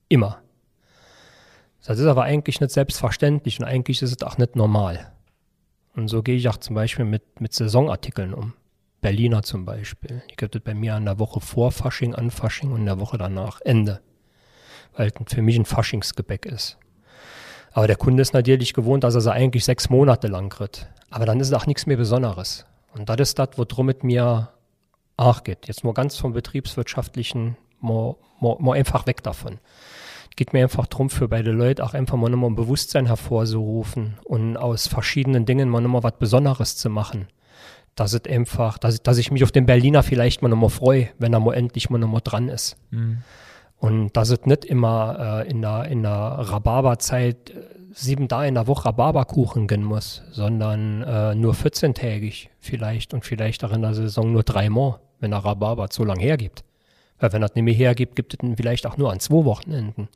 Immer. 0.09 0.39
Das 1.85 1.99
ist 1.99 2.05
aber 2.05 2.23
eigentlich 2.23 2.61
nicht 2.61 2.71
selbstverständlich 2.71 3.59
und 3.59 3.65
eigentlich 3.65 4.01
ist 4.01 4.11
es 4.11 4.23
auch 4.23 4.37
nicht 4.37 4.55
normal. 4.55 5.11
Und 5.95 6.07
so 6.09 6.21
gehe 6.21 6.35
ich 6.35 6.49
auch 6.49 6.57
zum 6.57 6.75
Beispiel 6.75 7.05
mit, 7.05 7.39
mit 7.39 7.53
Saisonartikeln 7.53 8.33
um. 8.33 8.53
Berliner 9.01 9.43
zum 9.43 9.65
Beispiel. 9.65 10.23
Die 10.31 10.35
gibt 10.35 10.55
es 10.55 10.61
bei 10.61 10.73
mir 10.73 10.95
an 10.95 11.05
der 11.05 11.19
Woche 11.19 11.39
vor 11.39 11.71
Fasching, 11.71 12.15
an 12.15 12.31
Fasching 12.31 12.71
und 12.71 12.79
in 12.79 12.85
der 12.85 12.99
Woche 12.99 13.17
danach 13.17 13.61
Ende. 13.61 14.01
Weil 14.95 15.11
für 15.27 15.41
mich 15.41 15.57
ein 15.57 15.65
Faschingsgebäck 15.65 16.45
ist. 16.45 16.77
Aber 17.71 17.87
der 17.87 17.97
Kunde 17.97 18.21
ist 18.21 18.33
natürlich 18.33 18.73
gewohnt, 18.73 19.03
dass 19.03 19.15
er 19.15 19.21
sie 19.21 19.31
eigentlich 19.31 19.65
sechs 19.65 19.89
Monate 19.89 20.27
lang 20.27 20.49
kriegt. 20.49 20.89
Aber 21.09 21.25
dann 21.25 21.39
ist 21.39 21.47
es 21.47 21.53
auch 21.53 21.65
nichts 21.65 21.85
mehr 21.85 21.97
Besonderes. 21.97 22.65
Und 22.93 23.09
das 23.09 23.17
ist 23.19 23.39
das, 23.39 23.49
worum 23.57 23.89
es 23.89 24.01
mir 24.01 24.49
auch 25.17 25.43
geht. 25.43 25.67
Jetzt 25.67 25.83
nur 25.83 25.93
ganz 25.93 26.17
vom 26.17 26.33
betriebswirtschaftlichen, 26.33 27.57
mal 27.81 28.15
einfach 28.73 29.05
weg 29.07 29.23
davon. 29.23 29.59
Es 30.35 30.37
geht 30.37 30.51
mir 30.51 30.63
einfach 30.63 30.85
darum, 30.85 31.09
für 31.09 31.29
beide 31.29 31.51
Leute 31.51 31.81
auch 31.81 31.93
einfach 31.93 32.17
mal 32.17 32.29
nochmal 32.29 32.49
ein 32.49 32.57
Bewusstsein 32.57 33.05
hervorzurufen 33.05 34.15
und 34.25 34.57
aus 34.57 34.85
verschiedenen 34.85 35.45
Dingen 35.45 35.69
mal 35.69 35.79
nochmal 35.79 36.03
was 36.03 36.17
Besonderes 36.19 36.75
zu 36.75 36.89
machen. 36.89 37.29
Dass 37.95 38.11
es 38.11 38.25
einfach, 38.25 38.77
dass, 38.77 39.01
dass 39.01 39.17
ich 39.17 39.31
mich 39.31 39.45
auf 39.45 39.53
den 39.53 39.65
Berliner 39.65 40.03
vielleicht 40.03 40.41
mal 40.41 40.49
nochmal 40.49 40.71
freue, 40.71 41.07
wenn 41.19 41.31
er 41.31 41.39
mal 41.39 41.53
endlich 41.53 41.89
mal 41.89 41.99
nochmal 41.99 42.19
dran 42.21 42.49
ist. 42.49 42.75
Und 43.77 44.17
dass 44.17 44.29
es 44.29 44.45
nicht 44.45 44.65
immer 44.65 45.43
äh, 45.45 45.49
in 45.49 45.61
der, 45.61 45.85
in 45.85 46.03
der 46.03 46.11
Rhabarberzeit 46.11 47.51
äh, 47.51 47.61
sieben 47.93 48.27
Tage 48.27 48.49
in 48.49 48.55
der 48.55 48.67
Woche 48.67 48.89
Rhabarberkuchen 48.89 49.67
gehen 49.67 49.85
muss, 49.85 50.21
sondern 50.31 51.01
äh, 51.03 51.33
nur 51.33 51.53
14-tägig 51.53 52.49
vielleicht 52.59 53.13
und 53.13 53.23
vielleicht 53.23 53.63
auch 53.63 53.71
in 53.71 53.83
der 53.83 53.93
Saison 53.93 54.33
nur 54.33 54.43
dreimal, 54.43 54.99
wenn 55.21 55.31
der 55.31 55.45
Rhabarber 55.45 55.87
so 55.89 56.03
lang 56.03 56.19
hergibt. 56.19 56.65
Weil 57.19 57.31
wenn 57.31 57.41
er 57.41 57.47
das 57.47 57.55
nicht 57.55 57.63
mehr 57.63 57.73
hergibt, 57.73 58.17
gibt 58.17 58.33
es 58.33 58.43
ihn 58.43 58.57
vielleicht 58.57 58.85
auch 58.85 58.97
nur 58.97 59.13
an 59.13 59.21
zwei 59.21 59.45
Wochenenden. 59.45 60.09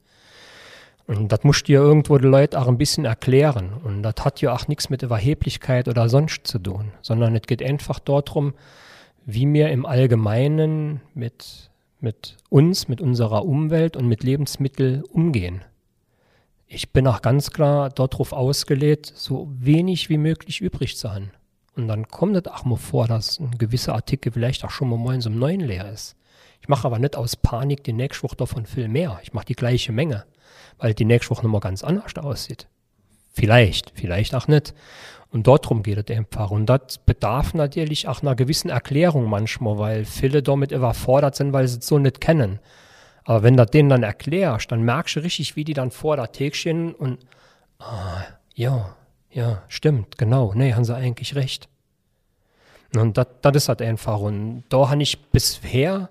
Und 1.10 1.32
das 1.32 1.44
musst 1.44 1.68
du 1.68 1.74
ja 1.74 1.80
irgendwo 1.80 2.20
den 2.20 2.30
Leuten 2.30 2.56
auch 2.56 2.68
ein 2.68 2.78
bisschen 2.78 3.04
erklären. 3.04 3.74
Und 3.84 4.04
das 4.04 4.14
hat 4.20 4.42
ja 4.42 4.54
auch 4.54 4.68
nichts 4.68 4.92
mit 4.92 5.02
Überheblichkeit 5.02 5.88
oder 5.88 6.08
sonst 6.08 6.46
zu 6.46 6.60
tun, 6.60 6.92
sondern 7.02 7.36
es 7.36 7.42
geht 7.48 7.64
einfach 7.64 7.98
darum, 7.98 8.54
wie 9.26 9.52
wir 9.52 9.72
im 9.72 9.88
Allgemeinen 9.88 11.02
mit, 11.16 11.72
mit 12.00 12.38
uns, 12.50 12.90
mit 12.90 13.02
unserer 13.02 13.44
Umwelt 13.44 13.98
und 13.98 14.08
mit 14.08 14.22
Lebensmitteln 14.22 15.04
umgehen. 15.04 15.64
Ich 16.68 16.94
bin 16.94 17.08
auch 17.08 17.24
ganz 17.24 17.50
klar 17.50 17.90
darauf 17.90 18.32
ausgelegt, 18.32 19.12
so 19.16 19.48
wenig 19.50 20.10
wie 20.10 20.20
möglich 20.20 20.62
übrig 20.62 20.96
zu 20.96 21.12
haben. 21.12 21.32
Und 21.76 21.88
dann 21.88 22.08
kommt 22.08 22.38
es 22.38 22.46
auch 22.46 22.66
mal 22.66 22.76
vor, 22.76 23.08
dass 23.08 23.40
ein 23.40 23.58
gewisser 23.58 23.96
Artikel 23.96 24.32
vielleicht 24.32 24.64
auch 24.64 24.70
schon 24.70 24.90
mal 24.90 25.16
in 25.16 25.22
so 25.22 25.32
einem 25.32 25.40
neuen 25.40 25.62
leer 25.62 25.92
ist. 25.92 26.16
Ich 26.62 26.68
mache 26.68 26.86
aber 26.86 27.00
nicht 27.00 27.16
aus 27.16 27.36
Panik 27.36 27.84
die 27.84 27.94
nächste 27.94 28.24
Woche 28.24 28.36
davon 28.36 28.66
viel 28.66 28.88
mehr. 28.88 29.20
Ich 29.24 29.34
mache 29.34 29.46
die 29.46 29.56
gleiche 29.56 29.92
Menge, 29.92 30.26
weil 30.78 30.94
die 30.94 31.06
nächste 31.06 31.32
Woche 31.32 31.44
nochmal 31.44 31.62
ganz 31.62 31.84
anders 31.84 32.16
aussieht. 32.18 32.68
Vielleicht, 33.32 33.92
vielleicht 33.96 34.36
auch 34.36 34.48
nicht. 34.48 34.74
Und 35.32 35.46
dort 35.46 35.70
drum 35.70 35.84
geht 35.84 36.10
es 36.10 36.16
einfach. 36.18 36.52
Und 36.52 36.66
das 36.66 36.98
bedarf 37.06 37.54
natürlich 37.54 38.08
auch 38.08 38.22
einer 38.22 38.36
gewissen 38.36 38.70
Erklärung 38.70 39.30
manchmal, 39.30 39.78
weil 39.78 40.06
viele 40.06 40.42
damit 40.42 40.72
überfordert 40.72 41.36
sind, 41.36 41.54
weil 41.54 41.68
sie 41.68 41.80
es 41.80 41.88
so 41.88 42.00
nicht 42.00 42.20
kennen. 42.20 42.60
Aber 43.24 43.44
wenn 43.44 43.56
du 43.56 43.66
denen 43.66 43.90
dann 43.90 44.04
erklärst, 44.04 44.72
dann 44.72 44.82
merkst 44.82 45.18
du 45.18 45.20
richtig, 45.20 45.56
wie 45.56 45.64
die 45.64 45.74
dann 45.74 45.92
vor 45.92 46.18
der 46.18 46.54
stehen 46.54 46.96
und, 46.96 47.20
ah, 47.78 48.24
ja, 48.56 48.96
ja, 49.30 49.62
stimmt, 49.68 50.18
genau, 50.18 50.54
nee, 50.56 50.74
haben 50.74 50.84
sie 50.84 50.96
eigentlich 50.96 51.36
recht. 51.36 51.70
Und 52.96 53.18
das 53.18 53.56
ist 53.56 53.70
halt 53.70 53.84
einfach. 53.84 54.20
Und 54.20 54.64
da 54.70 54.90
habe 54.90 55.04
ich 55.04 55.22
bisher 55.32 56.10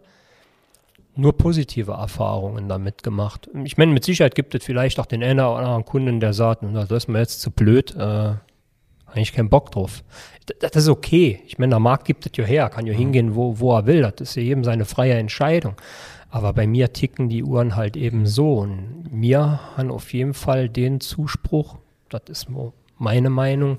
nur 1.18 1.36
positive 1.36 1.92
Erfahrungen 1.92 2.68
damit 2.68 3.02
gemacht. 3.02 3.50
Ich 3.64 3.76
meine, 3.76 3.92
mit 3.92 4.04
Sicherheit 4.04 4.34
gibt 4.34 4.54
es 4.54 4.64
vielleicht 4.64 5.00
auch 5.00 5.06
den 5.06 5.22
einen 5.22 5.40
oder 5.40 5.56
anderen 5.56 5.84
Kunden, 5.84 6.20
der 6.20 6.32
sagt, 6.32 6.62
"Na, 6.62 6.84
das 6.84 7.04
ist 7.04 7.08
mir 7.08 7.18
jetzt 7.18 7.40
zu 7.40 7.50
blöd, 7.50 7.94
äh, 7.96 7.98
habe 9.08 9.20
ich 9.20 9.32
keinen 9.32 9.48
Bock 9.48 9.72
drauf. 9.72 10.04
Das 10.60 10.76
ist 10.76 10.88
okay. 10.88 11.40
Ich 11.46 11.58
meine, 11.58 11.70
der 11.70 11.80
Markt 11.80 12.04
gibt 12.04 12.26
es 12.26 12.32
ja 12.36 12.44
her, 12.44 12.68
kann 12.68 12.86
ja 12.86 12.92
hingehen, 12.92 13.34
wo, 13.34 13.58
wo 13.58 13.74
er 13.76 13.86
will. 13.86 14.02
Das 14.02 14.20
ist 14.20 14.36
ja 14.36 14.42
jedem 14.42 14.64
seine 14.64 14.84
freie 14.84 15.14
Entscheidung. 15.14 15.74
Aber 16.30 16.52
bei 16.52 16.66
mir 16.66 16.92
ticken 16.92 17.28
die 17.28 17.42
Uhren 17.42 17.74
halt 17.74 17.96
eben 17.96 18.26
so. 18.26 18.58
Und 18.58 19.10
mir 19.10 19.60
haben 19.76 19.90
auf 19.90 20.12
jeden 20.12 20.34
Fall 20.34 20.68
den 20.68 21.00
Zuspruch, 21.00 21.76
das 22.10 22.22
ist 22.28 22.46
meine 22.98 23.30
Meinung, 23.30 23.78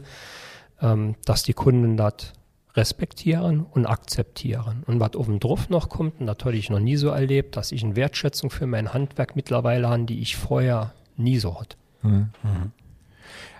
ähm, 0.81 1.15
dass 1.25 1.43
die 1.43 1.53
Kunden 1.53 1.95
das 1.95 2.33
respektieren 2.75 3.61
und 3.61 3.85
akzeptieren. 3.85 4.83
Und 4.85 4.99
was 4.99 5.15
oben 5.15 5.39
drauf 5.39 5.69
noch 5.69 5.89
kommt, 5.89 6.19
und 6.19 6.27
das 6.27 6.37
hatte 6.43 6.55
ich 6.55 6.69
noch 6.69 6.79
nie 6.79 6.97
so 6.97 7.09
erlebt, 7.09 7.57
dass 7.57 7.71
ich 7.71 7.83
eine 7.83 7.95
Wertschätzung 7.95 8.49
für 8.49 8.67
mein 8.67 8.93
Handwerk 8.93 9.35
mittlerweile 9.35 9.89
habe, 9.89 10.03
die 10.03 10.21
ich 10.21 10.35
vorher 10.35 10.93
nie 11.17 11.39
so 11.39 11.59
hatte. 11.59 11.75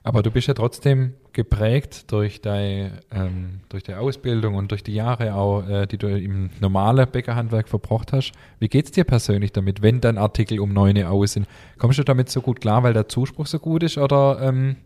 Aber 0.03 0.23
du 0.23 0.31
bist 0.31 0.47
ja 0.47 0.53
trotzdem 0.53 1.13
geprägt 1.33 2.11
durch 2.11 2.41
deine, 2.41 3.01
ähm, 3.11 3.61
durch 3.69 3.83
die 3.83 3.93
Ausbildung 3.93 4.55
und 4.55 4.71
durch 4.71 4.81
die 4.83 4.93
Jahre 4.93 5.35
auch, 5.35 5.67
äh, 5.67 5.85
die 5.85 5.97
du 5.97 6.07
im 6.07 6.49
normalen 6.59 7.09
Bäckerhandwerk 7.09 7.69
verbracht 7.69 8.13
hast. 8.13 8.31
Wie 8.59 8.69
geht's 8.69 8.91
dir 8.91 9.03
persönlich 9.03 9.51
damit, 9.51 9.81
wenn 9.81 10.01
dann 10.01 10.17
Artikel 10.17 10.59
um 10.59 10.73
neune 10.73 11.09
aus 11.09 11.33
sind? 11.33 11.47
Kommst 11.77 11.99
du 11.99 12.03
damit 12.03 12.29
so 12.29 12.41
gut 12.41 12.61
klar, 12.61 12.83
weil 12.83 12.93
der 12.93 13.07
Zuspruch 13.07 13.45
so 13.45 13.59
gut 13.59 13.83
ist 13.83 13.97
oder 13.97 14.39
ähm, 14.41 14.77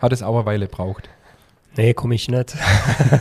hat 0.00 0.12
es 0.12 0.22
auch 0.22 0.36
eine 0.36 0.46
Weile 0.46 0.66
gebraucht? 0.66 1.08
Nee, 1.78 1.94
komme 1.94 2.16
ich 2.16 2.28
nicht. 2.28 2.56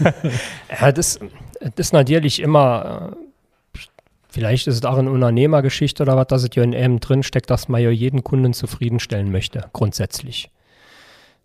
ja, 0.82 0.92
das, 0.92 1.20
das 1.60 1.72
ist 1.76 1.94
natürlich 1.94 2.42
immer, 2.42 3.14
äh, 3.76 3.80
vielleicht 4.30 4.66
ist 4.66 4.78
es 4.78 4.84
auch 4.84 4.98
eine 4.98 5.12
Unternehmergeschichte 5.12 6.02
oder 6.02 6.18
was, 6.18 6.26
dass 6.26 6.42
es 6.42 6.50
ja 6.56 6.64
in 6.64 6.74
einem 6.74 7.00
drin 7.00 7.22
steckt, 7.22 7.52
dass 7.52 7.70
man 7.70 7.84
ja 7.84 7.92
jeden 7.92 8.24
Kunden 8.24 8.54
zufriedenstellen 8.54 9.32
möchte, 9.32 9.70
grundsätzlich. 9.74 10.50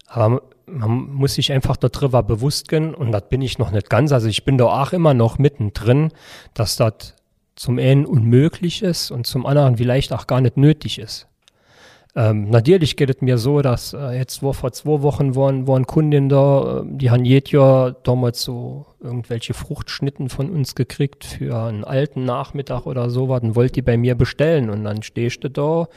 Aber 0.06 0.40
man 0.64 1.12
muss 1.12 1.34
sich 1.34 1.52
einfach 1.52 1.76
darüber 1.76 2.22
bewusst 2.22 2.68
gehen, 2.68 2.94
und 2.94 3.12
das 3.12 3.28
bin 3.28 3.42
ich 3.42 3.58
noch 3.58 3.72
nicht 3.72 3.90
ganz, 3.90 4.10
also 4.12 4.28
ich 4.28 4.46
bin 4.46 4.56
da 4.56 4.64
auch 4.64 4.94
immer 4.94 5.12
noch 5.12 5.36
mittendrin, 5.36 6.12
dass 6.54 6.76
das 6.76 7.14
zum 7.56 7.78
einen 7.78 8.06
unmöglich 8.06 8.82
ist 8.82 9.10
und 9.10 9.26
zum 9.26 9.44
anderen 9.44 9.76
vielleicht 9.76 10.14
auch 10.14 10.26
gar 10.26 10.40
nicht 10.40 10.56
nötig 10.56 10.98
ist. 10.98 11.28
Ähm, 12.14 12.50
natürlich 12.50 12.96
geht 12.96 13.08
es 13.08 13.22
mir 13.22 13.38
so, 13.38 13.62
dass 13.62 13.94
äh, 13.94 14.18
jetzt 14.18 14.42
wo 14.42 14.52
vor 14.52 14.72
zwei 14.72 15.00
Wochen 15.00 15.34
waren, 15.34 15.66
waren 15.66 15.86
Kunden 15.86 16.28
da, 16.28 16.80
äh, 16.80 16.82
die 16.84 17.10
haben 17.10 17.24
jedes 17.24 17.52
Jahr 17.52 17.92
damals 17.92 18.42
so 18.42 18.84
irgendwelche 19.00 19.54
Fruchtschnitten 19.54 20.28
von 20.28 20.50
uns 20.50 20.74
gekriegt 20.74 21.24
für 21.24 21.56
einen 21.56 21.84
alten 21.84 22.26
Nachmittag 22.26 22.84
oder 22.84 23.08
sowas 23.08 23.42
und 23.42 23.56
wollte 23.56 23.74
die 23.74 23.82
bei 23.82 23.96
mir 23.96 24.14
bestellen. 24.14 24.68
Und 24.68 24.84
dann 24.84 25.02
stehst 25.02 25.42
du 25.42 25.48
da, 25.48 25.88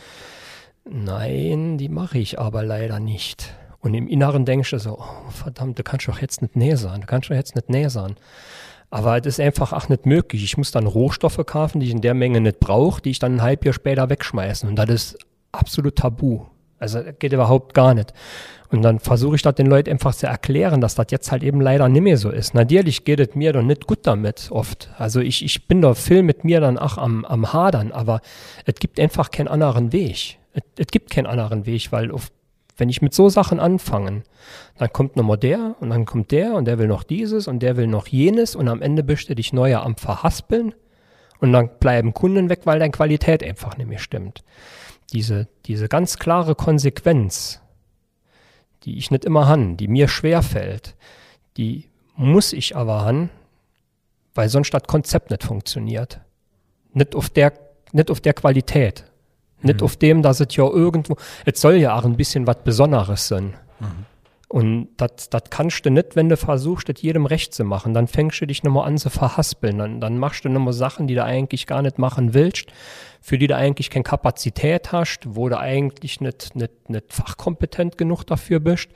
nein, 0.90 1.78
die 1.78 1.90
mache 1.90 2.18
ich 2.18 2.40
aber 2.40 2.64
leider 2.64 3.02
nicht. 3.02 3.54
Und 3.80 3.94
im 3.94 4.08
Inneren 4.08 4.46
denkst 4.46 4.72
du 4.72 4.80
so, 4.80 4.98
oh, 5.00 5.30
verdammt, 5.32 5.78
du 5.78 5.84
kannst 5.84 6.08
doch 6.08 6.22
jetzt 6.22 6.42
nicht 6.42 6.56
näsern, 6.56 7.02
du 7.02 7.08
kannst 7.08 7.30
doch 7.30 7.36
jetzt 7.36 7.56
nicht 7.56 7.70
näsern. 7.70 8.16
Aber 8.90 9.18
es 9.18 9.26
ist 9.26 9.40
einfach 9.42 9.74
auch 9.74 9.90
nicht 9.90 10.06
möglich. 10.06 10.46
Ich 10.46 10.58
muss 10.58 10.72
dann 10.72 10.88
Rohstoffe 10.88 11.46
kaufen, 11.46 11.82
die 11.82 11.88
ich 11.88 11.92
in 11.92 12.02
der 12.02 12.14
Menge 12.14 12.40
nicht 12.40 12.62
brauche, 12.62 13.02
die 13.02 13.12
ich 13.12 13.20
dann 13.20 13.36
ein 13.36 13.42
halb 13.42 13.66
Jahr 13.66 13.74
später 13.74 14.10
wegschmeißen. 14.10 14.70
Und 14.70 14.78
das 14.78 14.90
ist 14.90 15.18
absolut 15.56 15.96
tabu. 15.98 16.46
Also 16.80 17.00
geht 17.20 17.34
überhaupt 17.34 17.74
gar 17.74 17.94
nicht. 17.94 18.14
Und 18.70 18.82
dann 18.82 19.00
versuche 19.00 19.36
ich 19.36 19.42
das 19.42 19.56
den 19.56 19.68
Leuten 19.68 19.92
einfach 19.92 20.14
zu 20.14 20.28
erklären, 20.28 20.82
dass 20.82 20.96
das 20.96 21.08
jetzt 21.10 21.32
halt 21.32 21.44
eben 21.44 21.62
leider 21.62 21.88
nicht 21.88 22.02
mehr 22.02 22.18
so 22.18 22.30
ist. 22.30 22.54
Natürlich 22.54 23.06
geht 23.06 23.20
es 23.20 23.36
mir 23.36 23.54
doch 23.54 23.62
nicht 23.62 23.88
gut 23.88 24.00
damit 24.04 24.50
oft. 24.52 24.90
Also 24.98 25.22
ich, 25.22 25.46
ich 25.46 25.68
bin 25.68 25.82
doch 25.82 25.96
viel 25.96 26.24
mit 26.24 26.44
mir 26.44 26.60
dann 26.60 26.78
auch 26.78 26.98
am, 26.98 27.24
am 27.26 27.54
Hadern, 27.54 27.92
aber 27.92 28.22
es 28.66 28.76
gibt 28.76 29.00
einfach 29.00 29.32
keinen 29.32 29.48
anderen 29.48 29.94
Weg. 29.94 30.40
Es, 30.78 30.88
gibt 30.88 31.12
keinen 31.12 31.28
anderen 31.28 31.66
Weg, 31.66 31.92
weil 31.92 32.12
auf, 32.12 32.32
wenn 32.78 32.90
ich 32.90 33.02
mit 33.02 33.14
so 33.14 33.30
Sachen 33.30 33.60
anfange, 33.60 34.24
dann 34.78 34.92
kommt 34.92 35.16
nochmal 35.16 35.38
der 35.38 35.76
und 35.80 35.90
dann 35.90 36.06
kommt 36.06 36.32
der 36.32 36.56
und 36.56 36.66
der 36.66 36.80
will 36.80 36.88
noch 36.88 37.04
dieses 37.04 37.48
und 37.48 37.60
der 37.60 37.78
will 37.78 37.88
noch 37.88 38.08
jenes 38.08 38.56
und 38.56 38.68
am 38.68 38.82
Ende 38.82 39.04
bist 39.04 39.30
du 39.30 39.36
dich 39.36 39.54
neuer 39.54 39.84
am 39.84 39.96
Verhaspeln 39.96 40.74
und 41.40 41.54
dann 41.54 41.70
bleiben 41.80 42.14
Kunden 42.14 42.50
weg, 42.50 42.62
weil 42.64 42.80
deine 42.80 42.92
Qualität 42.92 43.44
einfach 43.44 43.78
nicht 43.78 43.88
mehr 43.88 44.00
stimmt. 44.00 44.44
Diese, 45.14 45.48
diese 45.66 45.88
ganz 45.88 46.18
klare 46.20 46.56
Konsequenz, 46.56 47.62
die 48.84 48.98
ich 48.98 49.12
nicht 49.12 49.26
immer 49.26 49.48
han, 49.48 49.78
die 49.78 49.88
mir 49.88 50.08
schwer 50.08 50.42
fällt, 50.42 50.96
die 51.58 51.90
muss 52.16 52.54
ich 52.54 52.76
aber 52.76 53.06
han, 53.06 53.30
weil 54.34 54.50
sonst 54.50 54.74
das 54.74 54.84
Konzept 54.84 55.32
nicht 55.32 55.44
funktioniert. 55.44 56.20
Nicht 56.94 57.16
auf 57.16 57.30
der, 57.30 57.54
nicht 57.92 58.12
auf 58.12 58.22
der 58.22 58.34
Qualität. 58.34 59.06
Nicht 59.62 59.80
Mhm. 59.80 59.86
auf 59.86 59.96
dem, 59.98 60.22
dass 60.22 60.40
es 60.42 60.56
ja 60.56 60.66
irgendwo, 60.68 61.16
es 61.46 61.62
soll 61.62 61.76
ja 61.76 61.98
auch 61.98 62.04
ein 62.06 62.18
bisschen 62.18 62.46
was 62.48 62.58
Besonderes 62.64 63.28
sein. 63.28 63.54
Und 64.56 64.88
das 64.96 65.30
das 65.30 65.44
kannst 65.50 65.86
du 65.86 65.90
nicht, 65.90 66.16
wenn 66.16 66.30
du 66.30 66.38
versuchst, 66.38 66.88
das 66.88 67.02
jedem 67.02 67.26
recht 67.26 67.54
zu 67.54 67.66
machen. 67.66 67.94
Dann 67.94 68.08
fängst 68.08 68.40
du 68.40 68.48
dich 68.48 68.64
nochmal 68.64 68.88
an 68.88 68.98
zu 68.98 69.10
verhaspeln. 69.10 69.78
Dann, 69.80 70.00
dann 70.00 70.18
machst 70.18 70.46
du 70.46 70.50
nochmal 70.50 70.72
Sachen, 70.72 71.08
die 71.08 71.16
du 71.16 71.26
eigentlich 71.26 71.68
gar 71.68 71.82
nicht 71.82 72.00
machen 72.00 72.34
willst, 72.34 72.68
für 73.20 73.38
die 73.38 73.48
du 73.48 73.58
eigentlich 73.58 73.90
keine 73.90 74.04
Kapazität 74.04 74.94
hast, 74.94 75.20
wo 75.28 75.50
du 75.50 75.60
eigentlich 75.60 76.22
nicht, 76.22 76.56
nicht, 76.56 76.90
nicht 76.90 77.12
fachkompetent 77.12 77.98
genug 77.98 78.24
dafür 78.24 78.62
bist. 78.62 78.88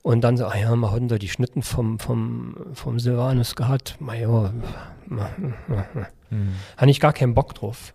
Und 0.00 0.22
dann 0.24 0.38
so, 0.38 0.46
ah 0.46 0.56
ja, 0.56 0.74
wir 0.74 0.90
haben 0.90 1.08
da 1.08 1.18
die 1.18 1.28
Schnitten 1.28 1.60
vom, 1.60 1.98
vom, 1.98 2.56
vom 2.72 2.98
Silvanus 2.98 3.54
gehabt. 3.54 3.96
Ma 4.00 4.14
ja, 4.14 4.50
Mhm. 6.30 6.54
habe 6.78 6.90
ich 6.90 7.00
gar 7.00 7.12
keinen 7.12 7.34
Bock 7.34 7.54
drauf. 7.54 7.92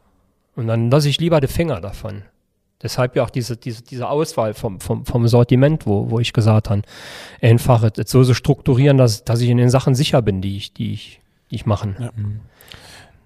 Und 0.55 0.67
dann 0.67 0.91
lasse 0.91 1.09
ich 1.09 1.19
lieber 1.19 1.41
die 1.41 1.47
Finger 1.47 1.81
davon. 1.81 2.21
Deshalb 2.81 3.15
ja 3.15 3.23
auch 3.23 3.31
diese, 3.31 3.57
diese, 3.57 3.81
diese 3.81 4.07
Auswahl 4.07 4.53
vom, 4.53 4.79
vom, 4.79 5.05
vom 5.05 5.27
Sortiment, 5.27 5.87
wo, 5.87 6.11
wo 6.11 6.19
ich 6.19 6.31
gesagt 6.31 6.69
habe, 6.69 6.83
einfach 7.41 7.89
so, 8.05 8.23
so 8.23 8.33
strukturieren, 8.35 8.97
dass, 8.97 9.23
dass 9.23 9.41
ich 9.41 9.49
in 9.49 9.57
den 9.57 9.69
Sachen 9.69 9.95
sicher 9.95 10.21
bin, 10.21 10.41
die 10.41 10.57
ich, 10.57 10.73
die 10.73 10.93
ich, 10.93 11.21
die 11.49 11.55
ich 11.55 11.65
machen. 11.65 11.95
Ja. 11.99 12.11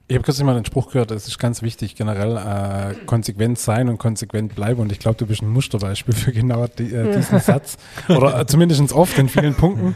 Ich 0.07 0.15
habe 0.15 0.25
kürzlich 0.25 0.45
mal 0.45 0.55
den 0.55 0.65
Spruch 0.65 0.91
gehört, 0.91 1.11
es 1.11 1.27
ist 1.27 1.39
ganz 1.39 1.61
wichtig, 1.61 1.95
generell 1.95 2.35
äh, 2.35 2.95
konsequent 3.05 3.57
sein 3.57 3.87
und 3.87 3.97
konsequent 3.97 4.55
bleiben. 4.55 4.81
Und 4.81 4.91
ich 4.91 4.99
glaube, 4.99 5.17
du 5.17 5.25
bist 5.25 5.41
ein 5.41 5.47
Musterbeispiel 5.47 6.13
für 6.13 6.33
genau 6.33 6.67
die, 6.67 6.93
äh, 6.93 7.15
diesen 7.15 7.39
Satz. 7.39 7.77
Oder 8.09 8.41
äh, 8.41 8.45
zumindest 8.45 8.91
oft 8.91 9.17
in 9.17 9.29
vielen 9.29 9.55
Punkten. 9.55 9.95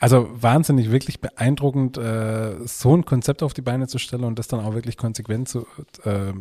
Also 0.00 0.28
wahnsinnig, 0.32 0.90
wirklich 0.90 1.20
beeindruckend, 1.20 1.96
äh, 1.96 2.56
so 2.66 2.96
ein 2.96 3.04
Konzept 3.04 3.40
auf 3.44 3.54
die 3.54 3.62
Beine 3.62 3.86
zu 3.86 3.98
stellen 3.98 4.24
und 4.24 4.36
das 4.36 4.48
dann 4.48 4.58
auch 4.58 4.74
wirklich 4.74 4.96
konsequent 4.96 5.48
zu, 5.48 5.64
äh, 6.04 6.32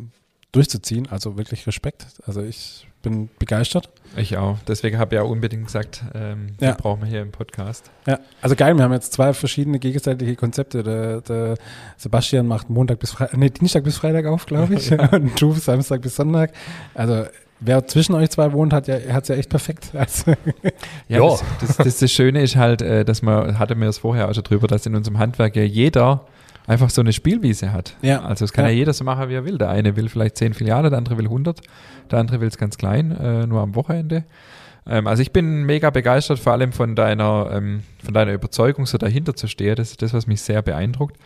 durchzuziehen. 0.51 1.07
Also 1.09 1.37
wirklich 1.37 1.65
Respekt. 1.67 2.05
Also 2.25 2.41
ich 2.41 2.87
bin 3.01 3.29
begeistert. 3.39 3.89
Ich 4.15 4.37
auch. 4.37 4.57
Deswegen 4.67 4.99
habe 4.99 5.15
ich 5.15 5.19
ja 5.19 5.23
unbedingt 5.25 5.65
gesagt, 5.65 6.03
ähm, 6.13 6.47
Ja. 6.59 6.73
die 6.73 6.81
brauchen 6.81 7.01
wir 7.01 7.07
hier 7.09 7.21
im 7.21 7.31
Podcast. 7.31 7.89
Ja, 8.05 8.19
also 8.41 8.55
geil, 8.55 8.75
wir 8.75 8.83
haben 8.83 8.93
jetzt 8.93 9.13
zwei 9.13 9.33
verschiedene 9.33 9.79
gegenseitige 9.79 10.35
Konzepte. 10.35 10.83
Der, 10.83 11.21
der 11.21 11.55
Sebastian 11.97 12.45
macht 12.47 12.69
Montag 12.69 12.99
bis 12.99 13.11
Freitag, 13.11 13.37
nee, 13.37 13.49
Dienstag 13.49 13.83
bis 13.85 13.97
Freitag 13.97 14.25
auf, 14.25 14.45
glaube 14.45 14.73
ich. 14.75 14.91
Und 14.91 15.41
du 15.41 15.53
Samstag 15.53 16.01
bis 16.01 16.15
Sonntag. 16.15 16.51
Also 16.93 17.23
wer 17.59 17.87
zwischen 17.87 18.13
euch 18.13 18.29
zwei 18.29 18.51
wohnt, 18.53 18.73
hat 18.73 18.87
ja 18.87 18.97
hat's 19.13 19.29
ja 19.29 19.35
echt 19.35 19.49
perfekt. 19.49 19.91
Also, 19.95 20.31
Ja, 21.07 21.17
Ja. 21.17 21.29
Das, 21.29 21.43
das, 21.61 21.77
das, 21.77 21.99
das 21.99 22.11
Schöne 22.11 22.41
ist 22.43 22.55
halt, 22.55 22.81
äh, 22.83 23.03
dass 23.05 23.21
man, 23.23 23.57
hatte 23.57 23.73
mir 23.75 23.85
das 23.85 23.99
vorher 23.99 24.29
auch 24.29 24.33
schon 24.35 24.43
drüber, 24.43 24.67
dass 24.67 24.85
in 24.85 24.95
unserem 24.95 25.17
Handwerk 25.17 25.55
ja 25.55 25.63
jeder 25.63 26.25
einfach 26.67 26.89
so 26.89 27.01
eine 27.01 27.13
Spielwiese 27.13 27.71
hat. 27.71 27.95
Ja. 28.01 28.21
Also 28.21 28.45
es 28.45 28.53
kann 28.53 28.65
ja. 28.65 28.71
Ja. 28.71 28.77
jeder 28.77 28.93
so 28.93 29.03
machen, 29.03 29.29
wie 29.29 29.33
er 29.35 29.45
will. 29.45 29.57
Der 29.57 29.69
eine 29.69 29.95
will 29.95 30.09
vielleicht 30.09 30.37
zehn 30.37 30.53
Filiale, 30.53 30.89
der 30.89 30.97
andere 30.97 31.17
will 31.17 31.25
100, 31.25 31.61
der 32.09 32.19
andere 32.19 32.41
will 32.41 32.47
es 32.47 32.57
ganz 32.57 32.77
klein, 32.77 33.11
äh, 33.11 33.45
nur 33.47 33.61
am 33.61 33.75
Wochenende. 33.75 34.23
Ähm, 34.85 35.07
also 35.07 35.21
ich 35.21 35.31
bin 35.31 35.63
mega 35.63 35.89
begeistert, 35.89 36.39
vor 36.39 36.53
allem 36.53 36.71
von 36.73 36.95
deiner, 36.95 37.49
ähm, 37.53 37.83
von 38.03 38.13
deiner 38.13 38.33
Überzeugung, 38.33 38.85
so 38.85 38.97
dahinter 38.97 39.35
zu 39.35 39.47
stehen. 39.47 39.75
Das 39.75 39.91
ist 39.91 40.01
das, 40.01 40.13
was 40.13 40.27
mich 40.27 40.41
sehr 40.41 40.61
beeindruckt. 40.61 41.17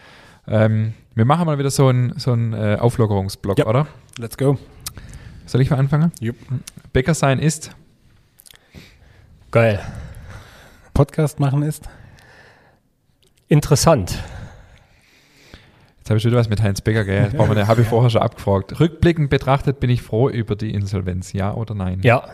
Ähm, 0.48 0.94
wir 1.16 1.26
machen 1.26 1.46
mal 1.46 1.58
wieder 1.58 1.72
so 1.72 1.88
einen 1.88 2.20
so 2.20 2.34
einen, 2.34 2.54
äh, 2.54 2.78
Auflockerungsblock, 2.80 3.58
Ja. 3.60 3.66
oder? 3.68 3.88
let's 4.18 4.38
go. 4.38 4.58
Soll 5.48 5.62
ich 5.62 5.70
mal 5.70 5.78
anfangen? 5.78 6.12
Jupp. 6.20 6.36
Bäcker 6.94 7.14
sein 7.14 7.40
ist 7.40 7.72
Geil. 9.52 9.80
Podcast 10.94 11.40
machen 11.40 11.62
ist. 11.64 11.88
Interessant. 13.48 14.22
Jetzt 16.06 16.12
habe 16.12 16.20
ich 16.20 16.26
wieder 16.26 16.38
was 16.38 16.50
mit 16.50 16.62
Heinz 16.62 16.82
Becker, 16.82 17.04
gell? 17.04 17.32
Das 17.32 17.68
habe 17.68 17.82
ich 17.82 17.88
vorher 17.88 18.12
schon 18.12 18.22
abgefragt. 18.22 18.80
Rückblickend 18.80 19.32
betrachtet 19.32 19.80
bin 19.80 19.90
ich 19.90 20.04
froh 20.04 20.30
über 20.30 20.56
die 20.56 20.72
Insolvenz, 20.72 21.34
ja 21.34 21.52
oder 21.52 21.74
nein? 21.74 22.02
Ja, 22.04 22.30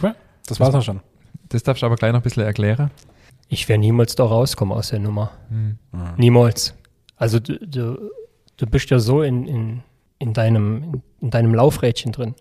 Cool. 0.00 0.14
Das 0.46 0.60
war's 0.60 0.72
auch 0.76 0.82
schon. 0.82 1.00
Das 1.48 1.64
darfst 1.64 1.82
du 1.82 1.86
aber 1.86 1.96
gleich 1.96 2.12
noch 2.12 2.20
ein 2.20 2.22
bisschen 2.22 2.44
erklären. 2.44 2.92
ich 3.48 3.68
werde 3.68 3.80
niemals 3.80 4.14
da 4.14 4.22
rauskommen 4.22 4.72
aus 4.72 4.90
der 4.90 5.00
Nummer. 5.00 5.32
Hm. 5.48 5.78
Niemals. 6.16 6.74
Also 7.16 7.40
du, 7.40 7.58
du, 7.58 8.10
du 8.56 8.66
bist 8.66 8.88
ja 8.90 9.00
so 9.00 9.22
in, 9.22 9.48
in, 9.48 9.82
in, 10.20 10.32
deinem, 10.32 11.02
in 11.20 11.30
deinem 11.30 11.52
Laufrädchen 11.52 12.12
drin, 12.12 12.36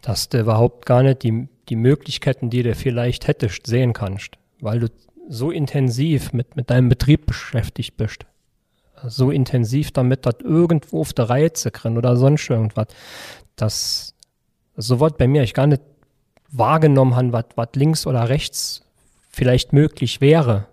dass 0.00 0.30
du 0.30 0.40
überhaupt 0.40 0.86
gar 0.86 1.02
nicht 1.02 1.24
die, 1.24 1.46
die 1.68 1.76
Möglichkeiten, 1.76 2.48
die 2.48 2.62
du 2.62 2.74
vielleicht 2.74 3.28
hättest, 3.28 3.66
sehen 3.66 3.92
kannst, 3.92 4.38
weil 4.62 4.80
du 4.80 4.86
so 5.28 5.50
intensiv 5.50 6.32
mit, 6.32 6.56
mit 6.56 6.70
deinem 6.70 6.88
Betrieb 6.88 7.26
beschäftigt 7.26 7.98
bist. 7.98 8.24
So 9.06 9.30
intensiv 9.30 9.90
damit, 9.90 10.26
dass 10.26 10.36
irgendwo 10.42 11.00
auf 11.00 11.12
der 11.12 11.30
Reihe 11.30 11.52
zu 11.52 11.70
kriegen 11.70 11.96
oder 11.96 12.16
sonst 12.16 12.48
irgendwas. 12.48 12.88
Das, 13.56 14.14
so 14.76 15.00
was 15.00 15.12
bei 15.16 15.26
mir 15.26 15.42
ich 15.42 15.54
gar 15.54 15.66
nicht 15.66 15.82
wahrgenommen 16.50 17.16
habe, 17.16 17.44
was, 17.56 17.68
links 17.74 18.06
oder 18.06 18.28
rechts 18.28 18.82
vielleicht 19.30 19.72
möglich 19.72 20.20
wäre. 20.20 20.66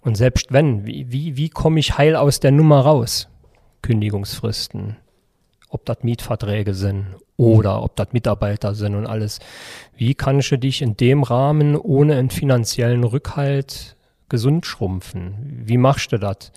Und 0.00 0.16
selbst 0.16 0.52
wenn, 0.52 0.86
wie, 0.86 1.12
wie, 1.12 1.36
wie 1.36 1.50
komme 1.50 1.80
ich 1.80 1.98
heil 1.98 2.16
aus 2.16 2.40
der 2.40 2.50
Nummer 2.50 2.80
raus? 2.80 3.28
Kündigungsfristen, 3.82 4.96
ob 5.68 5.84
das 5.84 5.98
Mietverträge 6.02 6.74
sind 6.74 7.06
oder 7.36 7.82
ob 7.82 7.94
das 7.96 8.08
Mitarbeiter 8.12 8.74
sind 8.74 8.94
und 8.94 9.06
alles. 9.06 9.38
Wie 9.96 10.14
kannst 10.14 10.50
du 10.50 10.58
dich 10.58 10.82
in 10.82 10.96
dem 10.96 11.22
Rahmen 11.22 11.76
ohne 11.76 12.16
einen 12.16 12.30
finanziellen 12.30 13.04
Rückhalt 13.04 13.96
gesund 14.28 14.66
schrumpfen? 14.66 15.62
Wie 15.64 15.76
machst 15.76 16.12
du 16.12 16.18
das? 16.18 16.52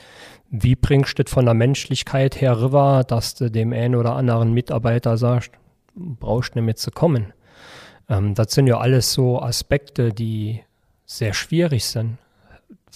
Wie 0.51 0.75
bringst 0.75 1.17
du 1.17 1.23
das 1.23 1.33
von 1.33 1.45
der 1.45 1.53
Menschlichkeit 1.53 2.39
her 2.39 2.61
rüber, 2.61 3.03
dass 3.07 3.35
du 3.35 3.49
dem 3.49 3.73
einen 3.73 3.95
oder 3.95 4.15
anderen 4.15 4.53
Mitarbeiter 4.53 5.17
sagst, 5.17 5.51
brauchst 5.95 6.55
nicht 6.55 6.65
mehr 6.65 6.75
zu 6.75 6.91
kommen? 6.91 7.33
Ähm, 8.09 8.35
das 8.35 8.53
sind 8.53 8.67
ja 8.67 8.77
alles 8.77 9.13
so 9.13 9.41
Aspekte, 9.41 10.13
die 10.13 10.61
sehr 11.05 11.33
schwierig 11.33 11.85
sind 11.85 12.17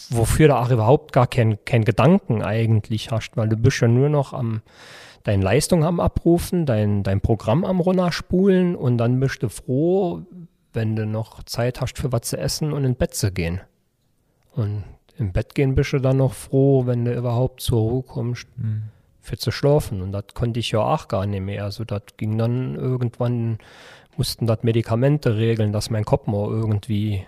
wofür 0.09 0.47
du 0.47 0.55
auch 0.57 0.69
überhaupt 0.69 1.13
gar 1.13 1.27
keinen 1.27 1.63
kein 1.65 1.85
Gedanken 1.85 2.41
eigentlich 2.41 3.11
hast, 3.11 3.31
weil 3.35 3.49
du 3.49 3.55
bist 3.55 3.81
ja 3.81 3.87
nur 3.87 4.09
noch 4.09 4.33
am 4.33 4.61
deine 5.23 5.43
Leistung 5.43 5.83
am 5.83 5.99
Abrufen, 5.99 6.65
dein, 6.65 7.01
dein 7.01 7.19
Programm 7.19 7.65
am 7.65 7.79
runterspulen 7.79 8.75
und 8.75 8.97
dann 8.97 9.19
bist 9.19 9.41
du 9.41 9.49
froh, 9.49 10.21
wenn 10.73 10.95
du 10.95 11.07
noch 11.07 11.41
Zeit 11.43 11.81
hast 11.81 11.97
für 11.97 12.11
was 12.11 12.21
zu 12.21 12.37
essen 12.37 12.71
und 12.71 12.83
ins 12.83 12.97
Bett 12.97 13.15
zu 13.15 13.31
gehen. 13.31 13.61
Und 14.51 14.83
im 15.17 15.31
Bett 15.31 15.55
gehen 15.55 15.75
bist 15.75 15.93
du 15.93 15.99
dann 15.99 16.17
noch 16.17 16.33
froh, 16.33 16.85
wenn 16.85 17.05
du 17.05 17.13
überhaupt 17.15 17.61
zur 17.61 17.79
Ruhe 17.79 18.03
kommst, 18.03 18.47
Hm. 18.57 18.83
für 19.21 19.37
zu 19.37 19.51
schlafen. 19.51 20.01
Und 20.01 20.11
das 20.11 20.25
konnte 20.33 20.59
ich 20.59 20.71
ja 20.71 20.79
auch 20.79 21.07
gar 21.07 21.25
nicht 21.25 21.41
mehr. 21.41 21.63
Also 21.63 21.83
das 21.83 22.03
ging 22.17 22.37
dann 22.37 22.75
irgendwann, 22.75 23.57
mussten 24.17 24.45
das 24.47 24.63
Medikamente 24.63 25.35
regeln, 25.37 25.71
dass 25.73 25.89
mein 25.89 26.05
Kopf 26.05 26.27
mal 26.27 26.47
irgendwie 26.47 27.25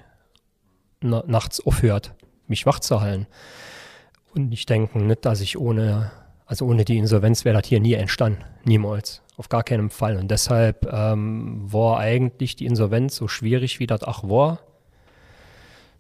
na, 1.01 1.23
nachts 1.27 1.65
aufhört, 1.65 2.13
mich 2.47 2.65
wach 2.65 2.79
zu 2.79 3.01
halten. 3.01 3.27
Und 4.35 4.51
ich 4.51 4.65
denke 4.65 4.99
nicht, 4.99 5.25
dass 5.25 5.41
ich 5.41 5.57
ohne, 5.57 6.11
also 6.45 6.65
ohne 6.65 6.85
die 6.85 6.97
Insolvenz 6.97 7.45
wäre 7.45 7.59
das 7.59 7.67
hier 7.67 7.79
nie 7.79 7.93
entstanden. 7.93 8.43
Niemals. 8.63 9.21
Auf 9.37 9.49
gar 9.49 9.63
keinen 9.63 9.89
Fall. 9.89 10.17
Und 10.17 10.29
deshalb 10.29 10.91
ähm, 10.91 11.61
war 11.71 11.99
eigentlich 11.99 12.55
die 12.55 12.65
Insolvenz 12.65 13.15
so 13.15 13.27
schwierig, 13.27 13.79
wie 13.79 13.87
das 13.87 14.03
auch 14.03 14.27
war. 14.27 14.59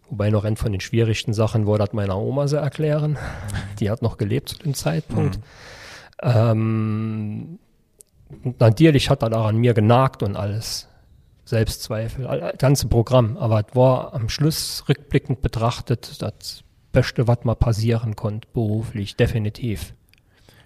Wobei 0.09 0.29
noch 0.29 0.45
ein 0.45 0.55
von 0.55 0.71
den 0.71 0.81
schwierigsten 0.81 1.33
Sachen 1.33 1.67
war, 1.67 1.77
das 1.77 1.93
meiner 1.93 2.17
Oma 2.17 2.47
zu 2.47 2.57
erklären. 2.57 3.17
die 3.79 3.89
hat 3.89 4.01
noch 4.01 4.17
gelebt 4.17 4.49
zu 4.49 4.57
dem 4.59 4.73
Zeitpunkt. 4.73 5.37
Mhm. 5.37 5.43
Ähm, 6.21 7.59
natürlich 8.59 9.09
hat 9.09 9.21
er 9.21 9.29
da 9.29 9.45
an 9.45 9.57
mir 9.57 9.73
genagt 9.73 10.23
und 10.23 10.35
alles. 10.35 10.87
Selbstzweifel, 11.45 12.25
das 12.25 12.57
ganze 12.57 12.87
Programm. 12.87 13.37
Aber 13.37 13.59
es 13.59 13.75
war 13.75 14.13
am 14.13 14.27
Schluss 14.29 14.83
rückblickend 14.89 15.41
betrachtet 15.41 16.21
das 16.21 16.63
Beste, 16.91 17.27
was 17.27 17.43
mal 17.43 17.55
passieren 17.55 18.15
konnte, 18.15 18.47
beruflich, 18.53 19.15
definitiv. 19.15 19.93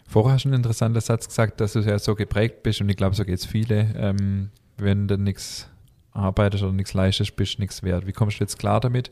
Vorher 0.07 0.33
hast 0.33 0.43
du 0.43 0.49
einen 0.49 0.57
interessanten 0.57 0.99
Satz 0.99 1.27
gesagt, 1.27 1.61
dass 1.61 1.73
du 1.73 1.79
ja 1.79 1.99
so 1.99 2.15
geprägt 2.15 2.63
bist 2.63 2.81
und 2.81 2.89
ich 2.89 2.97
glaube, 2.97 3.15
so 3.15 3.23
geht 3.23 3.39
es 3.39 3.45
viele. 3.45 3.93
Ähm, 3.95 4.49
wenn 4.77 5.07
du 5.07 5.17
nichts 5.17 5.69
arbeitest 6.11 6.63
oder 6.63 6.73
nichts 6.73 6.93
leistest, 6.93 7.35
bist 7.35 7.57
du 7.57 7.61
nichts 7.61 7.83
wert. 7.83 8.07
Wie 8.07 8.11
kommst 8.11 8.39
du 8.39 8.43
jetzt 8.43 8.59
klar 8.59 8.79
damit, 8.79 9.09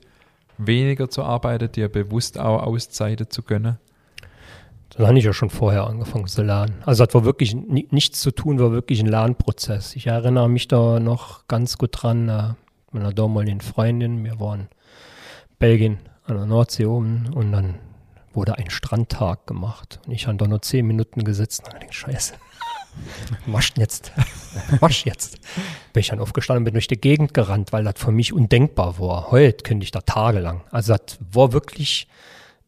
weniger 0.60 1.10
zu 1.10 1.24
arbeiten, 1.24 1.72
dir 1.72 1.90
bewusst 1.90 2.40
auch 2.40 2.64
Auszeiten 2.64 3.30
zu 3.30 3.42
gönnen? 3.44 3.78
Das 4.90 5.08
habe 5.08 5.18
ich 5.18 5.24
ja 5.24 5.34
schon 5.34 5.50
vorher 5.50 5.88
angefangen 5.88 6.28
zu 6.28 6.42
lernen. 6.44 6.76
Also 6.86 7.06
das 7.06 7.14
war 7.14 7.24
wirklich 7.24 7.56
nichts 7.56 8.20
zu 8.22 8.32
tun, 8.32 8.60
war 8.60 8.72
wirklich 8.72 9.00
ein 9.00 9.06
Lernprozess. 9.06 9.96
Ich 9.96 10.08
erinnere 10.08 10.50
mich 10.50 10.68
da 10.68 11.00
noch 11.00 11.48
ganz 11.48 11.78
gut 11.78 11.92
dran, 11.94 12.28
äh, 12.28 12.54
meiner 12.92 13.14
damaligen 13.14 13.62
Freundin, 13.62 14.24
wir 14.24 14.40
waren 14.40 14.62
in 14.62 14.68
Belgien 15.60 16.00
an 16.26 16.38
der 16.38 16.46
Nordsee 16.46 16.86
oben 16.86 17.30
und 17.34 17.52
dann 17.52 17.76
wurde 18.34 18.58
ein 18.58 18.70
Strandtag 18.70 19.48
gemacht. 19.48 20.00
Und 20.06 20.14
ich 20.14 20.28
habe 20.28 20.38
da 20.38 20.48
nur 20.48 20.62
zehn 20.62 20.86
Minuten 20.86 21.24
gesetzt 21.24 21.64
und 21.66 21.74
dachte, 21.74 21.94
scheiße, 21.94 22.34
wasch 23.46 23.74
jetzt, 23.78 24.12
wasch 24.80 25.06
jetzt. 25.06 25.40
Bin 25.94 26.02
ich 26.02 26.10
dann 26.10 26.20
aufgestanden 26.20 26.62
und 26.62 26.66
bin 26.66 26.74
durch 26.74 26.88
die 26.88 27.00
Gegend 27.00 27.34
gerannt, 27.34 27.72
weil 27.74 27.84
das 27.84 27.96
für 27.98 28.12
mich 28.12 28.34
undenkbar 28.34 29.00
war. 29.00 29.32
Heute 29.32 29.64
könnte 29.64 29.84
ich 29.84 29.92
da 29.92 30.02
tagelang. 30.02 30.62
Also 30.72 30.94
das 30.94 31.18
war 31.32 31.54
wirklich 31.54 32.08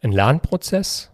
ein 0.01 0.11
Lernprozess 0.11 1.11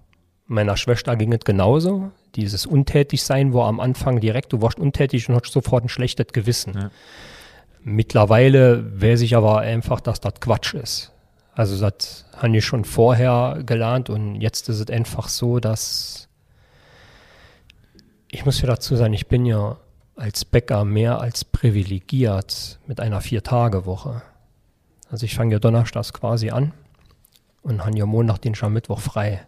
Meiner 0.48 0.78
Schwester 0.78 1.18
ging 1.18 1.34
es 1.34 1.44
genauso. 1.44 2.12
Dieses 2.36 2.66
Untätigsein 2.66 3.54
war 3.54 3.68
am 3.68 3.82
Anfang 3.82 4.22
direkt, 4.22 4.54
du 4.54 4.62
warst 4.62 4.80
untätig 4.80 5.28
und 5.28 5.36
hast 5.36 5.52
sofort 5.52 5.84
ein 5.84 5.90
schlechtes 5.90 6.28
Gewissen. 6.32 6.74
Ja. 6.74 6.92
Mittlerweile 7.84 9.02
weiß 9.02 9.22
ich 9.22 9.36
aber 9.36 9.60
einfach, 9.60 10.00
dass 10.00 10.22
das 10.22 10.36
Quatsch 10.40 10.74
ist. 10.74 11.12
Also 11.54 11.78
das 11.80 12.26
habe 12.38 12.56
ich 12.56 12.64
schon 12.64 12.86
vorher 12.86 13.62
gelernt 13.66 14.10
und 14.10 14.40
jetzt 14.40 14.70
ist 14.70 14.80
es 14.80 14.90
einfach 14.90 15.28
so, 15.28 15.60
dass 15.60 16.27
ich 18.30 18.46
muss 18.46 18.62
ja 18.62 18.68
dazu 18.68 18.96
sagen, 18.96 19.14
ich 19.14 19.28
bin 19.28 19.46
ja 19.46 19.78
als 20.16 20.46
Bäcker 20.46 20.84
mehr 20.84 21.22
als 21.22 21.46
privilegiert 21.46 22.80
mit 22.88 23.00
einer 23.00 23.22
Vier-Tage-Woche. 23.22 24.22
Also 25.10 25.26
ich 25.26 25.36
fange 25.36 25.54
ja 25.54 25.60
donnerstags 25.60 26.12
quasi 26.12 26.50
an 26.50 26.74
und 27.62 27.86
habe 27.86 27.98
ja 27.98 28.06
Montag, 28.06 28.40
den 28.40 28.56
schon 28.56 28.74
Mittwoch 28.74 29.00
frei. 29.00 29.46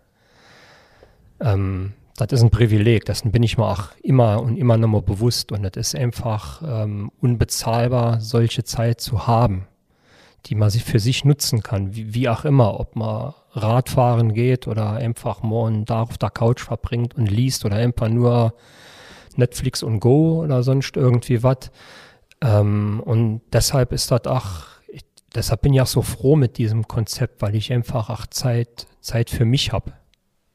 Ähm, 1.39 1.93
das 2.15 2.31
ist 2.33 2.41
ein 2.41 2.49
Privileg, 2.49 3.05
das 3.05 3.21
bin 3.23 3.43
ich 3.43 3.57
mir 3.57 3.65
auch 3.65 3.89
immer 4.03 4.41
und 4.41 4.57
immer 4.57 4.77
noch 4.77 4.89
mal 4.89 5.01
bewusst 5.01 5.51
und 5.51 5.63
das 5.63 5.71
ist 5.75 5.95
einfach 5.95 6.61
ähm, 6.65 7.11
unbezahlbar, 7.21 8.19
solche 8.19 8.63
Zeit 8.63 8.99
zu 9.01 9.25
haben, 9.25 9.67
die 10.45 10.55
man 10.55 10.69
sich 10.69 10.83
für 10.83 10.99
sich 10.99 11.23
nutzen 11.23 11.63
kann, 11.63 11.95
wie, 11.95 12.13
wie 12.13 12.29
auch 12.29 12.43
immer, 12.45 12.79
ob 12.79 12.95
man 12.95 13.33
Radfahren 13.61 14.33
geht 14.33 14.67
oder 14.67 14.93
einfach 14.93 15.43
morgen 15.43 15.85
da 15.85 16.01
auf 16.03 16.17
der 16.17 16.29
Couch 16.29 16.61
verbringt 16.61 17.15
und 17.15 17.29
liest 17.29 17.65
oder 17.65 17.77
einfach 17.77 18.09
nur 18.09 18.53
Netflix 19.35 19.83
und 19.83 19.99
Go 19.99 20.43
oder 20.43 20.63
sonst 20.63 20.97
irgendwie 20.97 21.43
was. 21.43 21.71
Ähm, 22.41 23.01
und 23.03 23.41
deshalb 23.51 23.91
ist 23.91 24.11
das 24.11 24.25
auch, 24.25 24.65
ich, 24.87 25.03
deshalb 25.33 25.61
bin 25.61 25.73
ich 25.73 25.81
auch 25.81 25.87
so 25.87 26.01
froh 26.01 26.35
mit 26.35 26.57
diesem 26.57 26.87
Konzept, 26.87 27.41
weil 27.41 27.55
ich 27.55 27.73
einfach 27.73 28.09
auch 28.09 28.25
Zeit, 28.27 28.87
Zeit 29.01 29.29
für 29.29 29.45
mich 29.45 29.71
habe. 29.71 29.93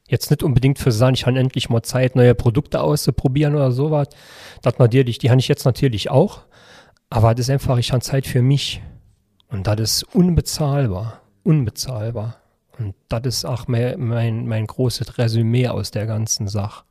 Jetzt 0.06 0.30
nicht 0.30 0.42
unbedingt 0.42 0.78
für 0.78 0.92
sagen, 0.92 1.14
ich 1.14 1.26
habe 1.26 1.38
endlich 1.38 1.70
mal 1.70 1.82
Zeit, 1.82 2.14
neue 2.14 2.34
Produkte 2.34 2.80
auszuprobieren 2.80 3.54
oder 3.54 3.72
sowas. 3.72 4.08
Das 4.62 4.78
natürlich, 4.78 5.18
die 5.18 5.30
habe 5.30 5.40
ich 5.40 5.48
jetzt 5.48 5.64
natürlich 5.64 6.10
auch. 6.10 6.42
Aber 7.08 7.34
das 7.34 7.46
ist 7.46 7.50
einfach, 7.50 7.78
ich 7.78 7.92
habe 7.92 8.02
Zeit 8.02 8.26
für 8.26 8.42
mich. 8.42 8.82
Und 9.48 9.66
das 9.66 9.80
ist 9.80 10.14
unbezahlbar. 10.14 11.20
Unbezahlbar. 11.42 12.43
Und 12.78 12.94
das 13.08 13.22
ist 13.24 13.44
auch 13.44 13.68
mein, 13.68 14.00
mein, 14.00 14.46
mein 14.46 14.66
großes 14.66 15.18
Resümee 15.18 15.68
aus 15.68 15.90
der 15.90 16.06
ganzen 16.06 16.48
Sache. 16.48 16.84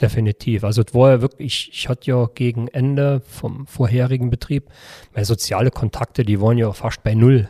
Definitiv. 0.00 0.62
Also 0.62 0.82
es 0.82 0.94
war 0.94 1.10
ja 1.10 1.20
wirklich, 1.20 1.46
ich, 1.46 1.70
ich 1.72 1.88
hatte 1.88 2.08
ja 2.10 2.26
gegen 2.32 2.68
Ende 2.68 3.20
vom 3.20 3.66
vorherigen 3.66 4.30
Betrieb, 4.30 4.70
meine 5.12 5.24
soziale 5.24 5.70
Kontakte, 5.70 6.24
die 6.24 6.40
waren 6.40 6.56
ja 6.56 6.72
fast 6.72 7.02
bei 7.02 7.14
null. 7.14 7.48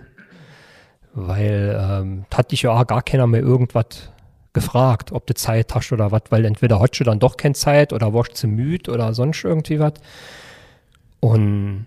Weil 1.12 1.79
ähm, 1.79 2.24
hatte 2.33 2.55
ich 2.55 2.62
ja 2.62 2.70
auch 2.70 2.87
gar 2.87 3.03
keiner 3.03 3.26
mehr 3.26 3.41
irgendwas 3.41 4.11
gefragt, 4.55 5.12
ob 5.12 5.26
du 5.26 5.35
Zeit 5.35 5.74
hast 5.74 5.93
oder 5.93 6.11
was, 6.11 6.22
weil 6.31 6.45
entweder 6.45 6.81
hast 6.81 6.99
du 6.99 7.05
dann 7.05 7.18
doch 7.18 7.37
keine 7.37 7.55
Zeit 7.55 7.93
oder 7.93 8.14
warst 8.14 8.43
du 8.43 8.47
müde 8.47 8.91
oder 8.91 9.12
sonst 9.12 9.45
irgendwie 9.45 9.79
was. 9.79 9.95
Und 11.20 11.87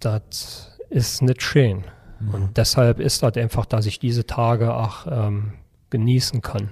das 0.00 0.78
ist 0.90 1.22
nicht 1.22 1.42
schön. 1.42 1.84
Mhm. 2.20 2.34
Und 2.34 2.56
deshalb 2.56 3.00
ist 3.00 3.22
das 3.22 3.36
einfach, 3.36 3.66
dass 3.66 3.86
ich 3.86 3.98
diese 3.98 4.26
Tage 4.26 4.74
auch 4.74 5.06
ähm, 5.10 5.52
genießen 5.90 6.42
kann. 6.42 6.70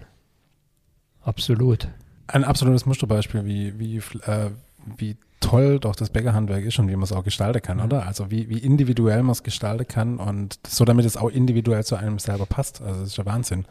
Absolut. 1.23 1.89
Ein 2.29 2.45
absolutes 2.45 2.87
Musterbeispiel, 2.87 3.45
wie, 3.45 3.79
wie, 3.79 3.97
äh, 3.97 4.51
wie 4.97 5.17
toll 5.41 5.79
doch 5.79 5.95
das 5.95 6.11
Bäckerhandwerk 6.11 6.65
ist 6.65 6.79
und 6.79 6.89
wie 6.89 6.97
man 6.97 7.05
es 7.05 7.13
auch 7.13 7.25
gestalten 7.25 7.63
kann, 7.63 7.81
oder? 7.81 8.07
Also 8.07 8.31
wie, 8.31 8.49
wie 8.49 8.59
individuell 8.59 9.23
man 9.23 9.33
es 9.33 9.43
gestalten 9.43 9.87
kann 9.87 10.17
und 10.19 10.59
so, 10.67 10.85
damit 10.85 11.05
es 11.05 11.17
auch 11.17 11.29
individuell 11.29 11.85
zu 11.85 11.97
einem 11.97 12.19
selber 12.19 12.47
passt. 12.47 12.81
Also 12.83 13.01
das 13.01 13.11
ist 13.11 13.17
ja 13.17 13.27
Wahnsinn. 13.27 13.65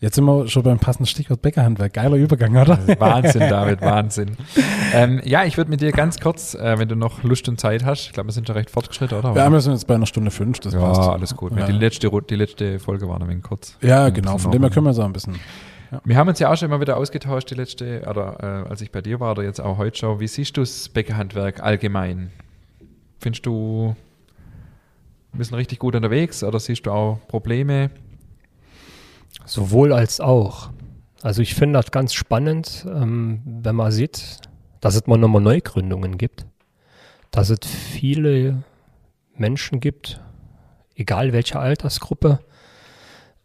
Jetzt 0.00 0.16
sind 0.16 0.24
wir 0.24 0.48
schon 0.48 0.64
beim 0.64 0.80
passenden 0.80 1.06
Stichwort 1.06 1.40
Bäckerhandwerk. 1.42 1.92
Geiler 1.92 2.16
Übergang, 2.16 2.56
oder? 2.56 2.76
Wahnsinn, 2.98 3.48
David, 3.48 3.80
Wahnsinn. 3.82 4.36
ähm, 4.92 5.20
ja, 5.24 5.44
ich 5.44 5.56
würde 5.56 5.70
mit 5.70 5.80
dir 5.80 5.92
ganz 5.92 6.18
kurz, 6.18 6.54
äh, 6.54 6.76
wenn 6.76 6.88
du 6.88 6.96
noch 6.96 7.22
Lust 7.22 7.48
und 7.48 7.60
Zeit 7.60 7.84
hast, 7.84 8.06
ich 8.06 8.12
glaube, 8.12 8.28
wir 8.30 8.32
sind 8.32 8.48
schon 8.48 8.56
recht 8.56 8.70
fortgeschritten, 8.70 9.16
oder? 9.16 9.32
Ja, 9.36 9.48
wir 9.48 9.60
sind 9.60 9.74
jetzt 9.74 9.86
bei 9.86 9.94
einer 9.94 10.06
Stunde 10.06 10.32
fünf, 10.32 10.58
das 10.58 10.74
ja, 10.74 10.80
passt. 10.80 11.08
alles 11.08 11.36
gut. 11.36 11.56
Ja. 11.56 11.66
Die, 11.66 11.72
letzte, 11.72 12.10
die 12.28 12.34
letzte 12.34 12.80
Folge 12.80 13.08
war 13.08 13.20
noch 13.20 13.26
ein 13.26 13.30
wenig 13.30 13.44
kurz. 13.44 13.76
Ja, 13.80 14.08
genau, 14.08 14.38
von 14.38 14.50
dem 14.50 14.62
her 14.62 14.70
können 14.70 14.86
wir 14.86 14.92
so 14.92 15.02
ein 15.02 15.12
bisschen. 15.12 15.38
Ja. 15.92 16.00
Wir 16.04 16.16
haben 16.16 16.28
uns 16.28 16.38
ja 16.38 16.50
auch 16.50 16.56
schon 16.56 16.70
immer 16.70 16.80
wieder 16.80 16.96
ausgetauscht, 16.96 17.50
die 17.50 17.54
letzte, 17.54 18.02
oder 18.08 18.64
äh, 18.66 18.70
als 18.70 18.80
ich 18.80 18.90
bei 18.90 19.02
dir 19.02 19.20
war, 19.20 19.32
oder 19.32 19.42
jetzt 19.42 19.60
auch 19.60 19.76
heute 19.76 19.98
schon. 19.98 20.20
Wie 20.20 20.26
siehst 20.26 20.56
du 20.56 20.62
das 20.62 20.88
Bäckerhandwerk 20.88 21.62
allgemein? 21.62 22.30
Findest 23.20 23.44
du, 23.44 23.94
wir 25.34 25.44
sind 25.44 25.54
richtig 25.54 25.78
gut 25.78 25.94
unterwegs 25.94 26.42
oder 26.42 26.58
siehst 26.58 26.86
du 26.86 26.92
auch 26.92 27.18
Probleme? 27.28 27.90
Sowohl 29.44 29.92
als 29.92 30.18
auch. 30.20 30.70
Also 31.20 31.42
ich 31.42 31.54
finde 31.54 31.78
das 31.78 31.90
ganz 31.90 32.14
spannend, 32.14 32.86
ähm, 32.88 33.42
wenn 33.44 33.76
man 33.76 33.92
sieht, 33.92 34.40
dass 34.80 34.94
es 34.94 35.06
mal 35.06 35.18
nochmal 35.18 35.42
Neugründungen 35.42 36.16
gibt, 36.16 36.46
dass 37.30 37.50
es 37.50 37.58
viele 37.66 38.62
Menschen 39.36 39.78
gibt, 39.78 40.20
egal 40.96 41.34
welche 41.34 41.58
Altersgruppe, 41.58 42.40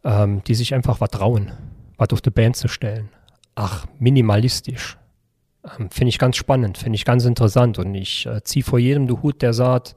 ähm, 0.05 0.43
die 0.45 0.55
sich 0.55 0.73
einfach 0.73 1.01
was 1.01 1.09
trauen, 1.09 1.51
was 1.97 2.09
auf 2.11 2.21
die 2.21 2.31
Band 2.31 2.55
zu 2.55 2.67
stellen. 2.67 3.09
Ach, 3.55 3.85
minimalistisch. 3.99 4.97
Ähm, 5.63 5.89
finde 5.89 6.09
ich 6.09 6.19
ganz 6.19 6.37
spannend, 6.37 6.77
finde 6.77 6.95
ich 6.95 7.05
ganz 7.05 7.25
interessant 7.25 7.79
und 7.79 7.93
ich 7.95 8.25
äh, 8.25 8.43
ziehe 8.43 8.63
vor 8.63 8.79
jedem 8.79 9.07
den 9.07 9.21
Hut, 9.21 9.41
der 9.41 9.53
sagt, 9.53 9.95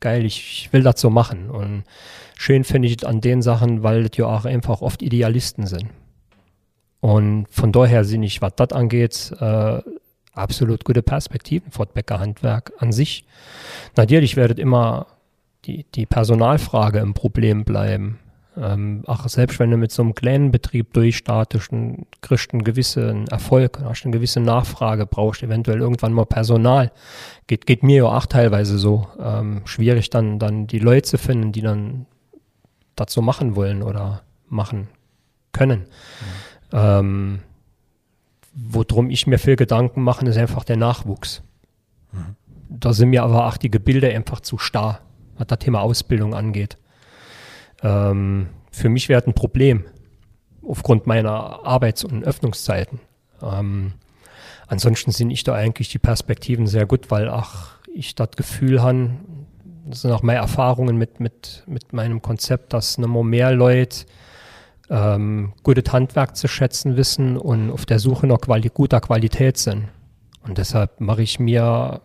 geil, 0.00 0.24
ich, 0.24 0.66
ich 0.66 0.72
will 0.72 0.82
das 0.82 1.00
so 1.00 1.10
machen. 1.10 1.50
Und 1.50 1.84
schön 2.36 2.64
finde 2.64 2.88
ich 2.88 3.06
an 3.06 3.20
den 3.20 3.42
Sachen, 3.42 3.82
weil 3.82 4.08
ja 4.14 4.26
auch 4.26 4.44
einfach 4.44 4.80
oft 4.80 5.02
Idealisten 5.02 5.66
sind. 5.66 5.90
Und 7.00 7.46
von 7.50 7.72
daher 7.72 8.04
sind 8.04 8.22
ich, 8.22 8.40
was 8.40 8.52
das 8.56 8.72
angeht, 8.72 9.34
äh, 9.38 9.82
absolut 10.32 10.84
gute 10.84 11.02
Perspektiven 11.02 11.70
für 11.70 11.84
das 11.84 11.94
Bäckerhandwerk 11.94 12.72
an 12.78 12.92
sich. 12.92 13.26
Natürlich 13.96 14.36
wird 14.36 14.58
immer 14.58 15.06
die, 15.64 15.84
die 15.94 16.06
Personalfrage 16.06 16.98
im 16.98 17.14
Problem 17.14 17.64
bleiben. 17.64 18.18
Ähm, 18.56 19.02
auch 19.06 19.26
selbst 19.28 19.58
wenn 19.58 19.70
du 19.70 19.76
mit 19.76 19.90
so 19.90 20.02
einem 20.02 20.14
kleinen 20.14 20.52
Betrieb 20.52 20.92
durchstartest, 20.92 21.70
kriegst 22.20 22.52
du 22.52 22.56
einen 22.56 22.64
gewissen 22.64 23.26
Erfolg, 23.28 23.80
hast 23.82 24.04
eine 24.04 24.12
gewisse 24.12 24.40
Nachfrage, 24.40 25.06
brauchst 25.06 25.42
eventuell 25.42 25.80
irgendwann 25.80 26.12
mal 26.12 26.26
Personal. 26.26 26.92
Geht, 27.46 27.66
geht 27.66 27.82
mir 27.82 27.96
ja 27.96 28.04
auch 28.04 28.26
teilweise 28.26 28.78
so. 28.78 29.08
Ähm, 29.18 29.62
schwierig 29.64 30.10
dann, 30.10 30.38
dann 30.38 30.66
die 30.66 30.78
Leute 30.78 31.02
zu 31.02 31.18
finden, 31.18 31.52
die 31.52 31.62
dann 31.62 32.06
dazu 32.94 33.22
machen 33.22 33.56
wollen 33.56 33.82
oder 33.82 34.22
machen 34.48 34.88
können. 35.52 35.80
Mhm. 35.80 35.84
Ähm, 36.72 37.38
worum 38.54 39.10
ich 39.10 39.26
mir 39.26 39.38
viel 39.38 39.56
Gedanken 39.56 40.02
mache, 40.02 40.24
ist 40.26 40.36
einfach 40.36 40.64
der 40.64 40.76
Nachwuchs. 40.76 41.42
Mhm. 42.12 42.36
Da 42.68 42.92
sind 42.92 43.10
mir 43.10 43.24
aber 43.24 43.46
auch 43.46 43.56
die 43.56 43.70
Gebilde 43.70 44.08
einfach 44.10 44.40
zu 44.40 44.58
starr, 44.58 45.00
was 45.36 45.48
das 45.48 45.58
Thema 45.58 45.80
Ausbildung 45.80 46.34
angeht. 46.34 46.78
Ähm, 47.84 48.48
für 48.72 48.88
mich 48.88 49.08
wäre 49.08 49.22
ein 49.24 49.34
Problem 49.34 49.84
aufgrund 50.66 51.06
meiner 51.06 51.64
Arbeits- 51.64 52.04
und 52.04 52.24
Öffnungszeiten. 52.24 52.98
Ähm, 53.42 53.92
ansonsten 54.66 55.12
sind 55.12 55.30
ich 55.30 55.44
da 55.44 55.54
eigentlich 55.54 55.90
die 55.90 55.98
Perspektiven 55.98 56.66
sehr 56.66 56.86
gut, 56.86 57.10
weil 57.10 57.28
auch 57.28 57.74
ich 57.94 58.14
das 58.14 58.30
Gefühl 58.32 58.82
habe, 58.82 59.10
das 59.86 60.00
sind 60.00 60.10
auch 60.10 60.22
meine 60.22 60.40
Erfahrungen 60.40 60.96
mit, 60.96 61.20
mit, 61.20 61.62
mit 61.66 61.92
meinem 61.92 62.22
Konzept, 62.22 62.72
dass 62.72 62.98
noch 62.98 63.22
mehr 63.22 63.52
Leute 63.52 64.06
ähm, 64.90 65.52
gutes 65.62 65.92
Handwerk 65.92 66.36
zu 66.36 66.48
schätzen 66.48 66.96
wissen 66.96 67.36
und 67.36 67.70
auf 67.70 67.86
der 67.86 67.98
Suche 67.98 68.26
nach 68.26 68.40
Quali 68.40 68.70
guter 68.72 69.00
Qualität 69.00 69.58
sind. 69.58 69.88
Und 70.42 70.58
deshalb 70.58 71.00
mache 71.00 71.22
ich 71.22 71.38
mir 71.38 72.00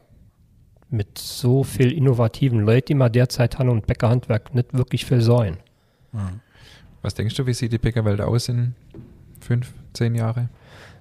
mit 0.89 1.17
so 1.17 1.63
viel 1.63 1.91
innovativen 1.91 2.61
Leuten, 2.61 2.87
die 2.87 2.95
wir 2.95 3.09
derzeit 3.09 3.59
haben 3.59 3.69
und 3.69 3.87
Bäckerhandwerk 3.87 4.53
nicht 4.53 4.73
wirklich 4.73 5.05
viel 5.05 5.21
Was 7.01 7.13
denkst 7.13 7.35
du, 7.35 7.45
wie 7.45 7.53
sieht 7.53 7.71
die 7.71 7.77
Bäckerwelt 7.77 8.21
aus 8.21 8.49
in 8.49 8.75
fünf, 9.39 9.73
zehn 9.93 10.15
Jahre? 10.15 10.49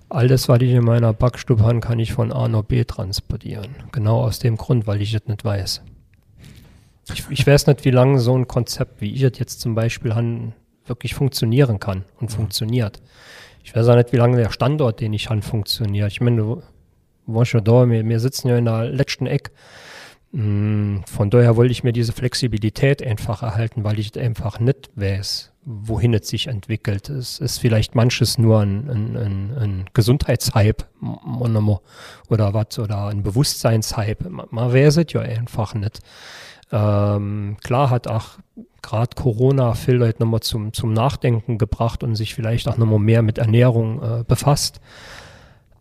All 0.09 0.29
das, 0.29 0.49
was 0.49 0.61
ich 0.63 0.71
in 0.71 0.85
meiner 0.85 1.13
Backstube 1.13 1.63
habe, 1.63 1.81
kann 1.81 1.99
ich 1.99 2.13
von 2.13 2.33
A 2.33 2.49
nach 2.49 2.63
B 2.63 2.85
transportieren. 2.85 3.75
Genau 3.93 4.23
aus 4.23 4.39
dem 4.39 4.57
Grund, 4.57 4.87
weil 4.87 5.03
ich 5.03 5.13
es 5.13 5.27
nicht 5.27 5.45
weiß. 5.45 5.83
Ich, 7.13 7.25
ich 7.31 7.47
weiß 7.47 7.67
nicht, 7.67 7.85
wie 7.85 7.91
lange 7.91 8.19
so 8.19 8.37
ein 8.37 8.49
Konzept, 8.49 9.01
wie 9.01 9.13
ich 9.13 9.23
es 9.23 9.39
jetzt 9.39 9.61
zum 9.61 9.75
Beispiel 9.75 10.15
habe, 10.15 10.53
wirklich 10.87 11.15
funktionieren 11.15 11.79
kann 11.79 12.05
und 12.21 12.31
funktioniert. 12.31 13.03
Ich 13.63 13.75
weiß 13.75 13.89
auch 13.89 13.97
nicht, 13.97 14.13
wie 14.13 14.17
lange 14.17 14.39
der 14.39 14.51
Standort, 14.51 15.01
den 15.01 15.13
ich 15.13 15.29
habe, 15.29 15.43
funktioniert. 15.43 16.11
Ich 16.11 16.21
meine, 16.21 16.39
du 16.39 16.63
warst 17.27 17.51
schon 17.51 17.65
da, 17.65 17.89
wir, 17.89 18.07
wir 18.07 18.21
sitzen 18.21 18.49
ja 18.49 18.57
in 18.57 18.65
der 18.65 18.85
letzten 18.87 19.27
Eck. 19.27 19.51
Mm, 20.33 20.99
Von 21.07 21.31
daher 21.31 21.57
wollte 21.57 21.73
ich 21.73 21.85
mir 21.85 21.93
diese 21.93 22.13
Flexibilität 22.13 23.03
einfach 23.03 23.43
erhalten, 23.43 23.85
weil 23.85 23.99
ich 23.99 24.19
einfach 24.19 24.61
nicht 24.61 24.91
weiß, 24.95 25.53
wohin 25.65 26.15
es 26.15 26.29
sich 26.29 26.49
entwickelt. 26.49 27.09
Es 27.09 27.39
ist 27.39 27.59
vielleicht 27.59 27.95
manches 27.95 28.37
nur 28.39 28.61
ein, 28.61 28.91
ein, 28.91 29.17
ein, 29.17 29.59
ein 29.59 29.85
Gesundheitshype 29.95 30.85
oder 31.39 32.55
was 32.55 32.79
oder 32.79 33.07
ein 33.07 33.23
Bewusstseinshype. 33.23 34.29
Man, 34.29 34.47
man 34.51 34.73
weiß 34.73 34.99
es 34.99 35.13
ja 35.13 35.21
einfach 35.21 35.75
nicht. 35.75 36.01
Ähm, 36.71 37.57
klar 37.63 37.89
hat 37.89 38.09
auch 38.09 38.39
gerade 38.83 39.15
Corona 39.17 39.75
viele 39.75 39.99
Leute 39.99 40.23
nochmal 40.23 40.41
zum, 40.41 40.75
zum 40.75 40.93
Nachdenken 40.93 41.57
gebracht 41.57 42.03
und 42.03 42.15
sich 42.15 42.35
vielleicht 42.35 42.69
auch 42.69 42.77
nochmal 42.77 42.99
mehr 42.99 43.23
mit 43.23 43.39
Ernährung 43.39 44.03
äh, 44.03 44.25
befasst. 44.25 44.81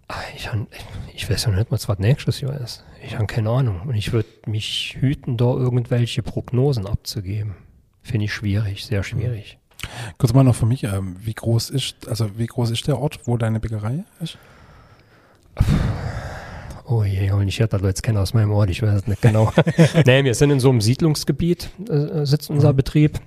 Ah, 0.10 0.16
Ich, 0.36 0.52
han- 0.52 0.68
ich 1.14 1.30
weiß 1.30 1.46
ja 1.46 1.52
nicht 1.52 1.72
mal, 1.72 1.80
was 1.86 2.00
nächstes 2.00 2.42
Jahr 2.42 2.60
ist. 2.62 2.84
Ich 3.04 3.16
habe 3.16 3.28
keine 3.28 3.50
Ahnung. 3.50 3.82
Und 3.86 3.96
ich 3.96 4.12
würde 4.14 4.28
mich 4.46 4.98
hüten, 5.00 5.38
da 5.38 5.46
irgendwelche 5.46 6.24
Prognosen 6.24 6.88
abzugeben. 6.88 7.56
Finde 8.02 8.26
ich 8.26 8.34
schwierig, 8.34 8.86
sehr 8.86 9.04
schwierig. 9.04 9.58
Kurz 10.18 10.34
mal 10.34 10.44
noch 10.44 10.56
für 10.56 10.66
mich, 10.66 10.84
ähm, 10.86 11.18
wie 11.20 11.34
groß 11.34 11.70
ist, 11.70 12.08
also 12.08 12.38
wie 12.38 12.48
groß 12.48 12.72
ist 12.72 12.88
der 12.88 12.98
Ort, 13.00 13.20
wo 13.26 13.38
deine 13.38 13.60
Bäckerei 13.60 14.04
ist? 14.22 14.38
Oh 16.86 17.04
je, 17.04 17.32
und 17.32 17.48
ich 17.48 17.60
hätte 17.60 17.78
das 17.78 17.82
jetzt 17.86 18.04
kennen 18.04 18.18
aus 18.18 18.34
meinem 18.34 18.52
Ort, 18.52 18.70
ich 18.70 18.82
weiß 18.82 18.94
es 18.94 19.08
nicht 19.08 19.22
genau. 19.22 19.52
nee, 20.06 20.24
wir 20.24 20.34
sind 20.34 20.52
in 20.52 20.60
so 20.62 20.70
einem 20.70 20.80
Siedlungsgebiet, 20.82 21.70
äh, 21.90 22.26
sitzt 22.26 22.50
unser 22.50 22.74
Betrieb. 22.74 23.20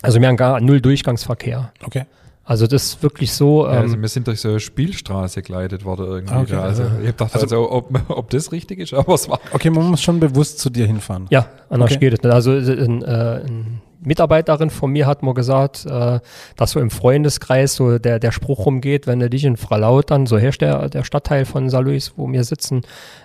Also 0.00 0.20
wir 0.20 0.28
haben 0.28 0.36
gar 0.38 0.60
null 0.60 0.80
Durchgangsverkehr. 0.80 1.72
Okay. 1.84 2.06
Also 2.48 2.66
das 2.66 2.82
ist 2.86 3.02
wirklich 3.02 3.30
so, 3.34 3.66
Ja, 3.66 3.72
also 3.72 3.94
ähm, 3.94 4.00
wir 4.00 4.08
sind 4.08 4.26
durch 4.26 4.40
so 4.40 4.48
eine 4.48 4.58
Spielstraße 4.58 5.42
geleitet 5.42 5.84
worden 5.84 6.06
irgendwie. 6.06 6.32
Ah, 6.34 6.40
okay. 6.40 6.52
da. 6.52 6.62
Also 6.62 6.82
ich 7.02 7.08
hab 7.08 7.18
gedacht, 7.18 7.34
also, 7.34 7.70
ob, 7.70 7.90
ob 8.08 8.30
das 8.30 8.52
richtig 8.52 8.78
ist, 8.78 8.94
aber 8.94 9.12
es 9.14 9.28
war. 9.28 9.38
Okay, 9.52 9.68
man 9.68 9.86
muss 9.90 10.00
schon 10.00 10.18
bewusst 10.18 10.58
zu 10.58 10.70
dir 10.70 10.86
hinfahren. 10.86 11.26
ja, 11.28 11.46
anders 11.68 11.90
Okay. 11.90 12.00
geht 12.00 12.14
es 12.14 12.22
nicht. 12.22 12.32
Also 12.32 12.52
äh, 12.52 12.82
ein, 12.82 13.02
äh, 13.02 13.42
ein 13.46 13.82
Mitarbeiterin 14.08 14.70
von 14.70 14.90
mir 14.90 15.06
hat 15.06 15.22
mal 15.22 15.34
gesagt, 15.34 15.86
äh, 15.86 16.18
dass 16.56 16.72
so 16.72 16.80
im 16.80 16.90
Freundeskreis 16.90 17.74
so 17.74 17.98
der, 17.98 18.18
der 18.18 18.32
Spruch 18.32 18.66
rumgeht, 18.66 19.06
wenn 19.06 19.20
du 19.20 19.30
dich 19.30 19.44
in 19.44 19.56
Fralautern, 19.56 20.26
so 20.26 20.38
herrscht 20.38 20.62
der, 20.62 20.88
der 20.88 21.04
Stadtteil 21.04 21.44
von 21.44 21.70
Saarlouis, 21.70 22.14
wo 22.16 22.30
wir 22.30 22.42
sitzen, 22.42 22.82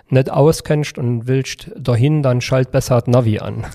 nicht 0.10 0.30
auskennst 0.30 0.97
und 0.97 1.26
willst 1.27 1.72
dahin, 1.77 2.22
dann 2.22 2.41
schalt 2.41 2.72
besser 2.72 2.99
das 2.99 3.07
Navi 3.07 3.39
an. 3.39 3.65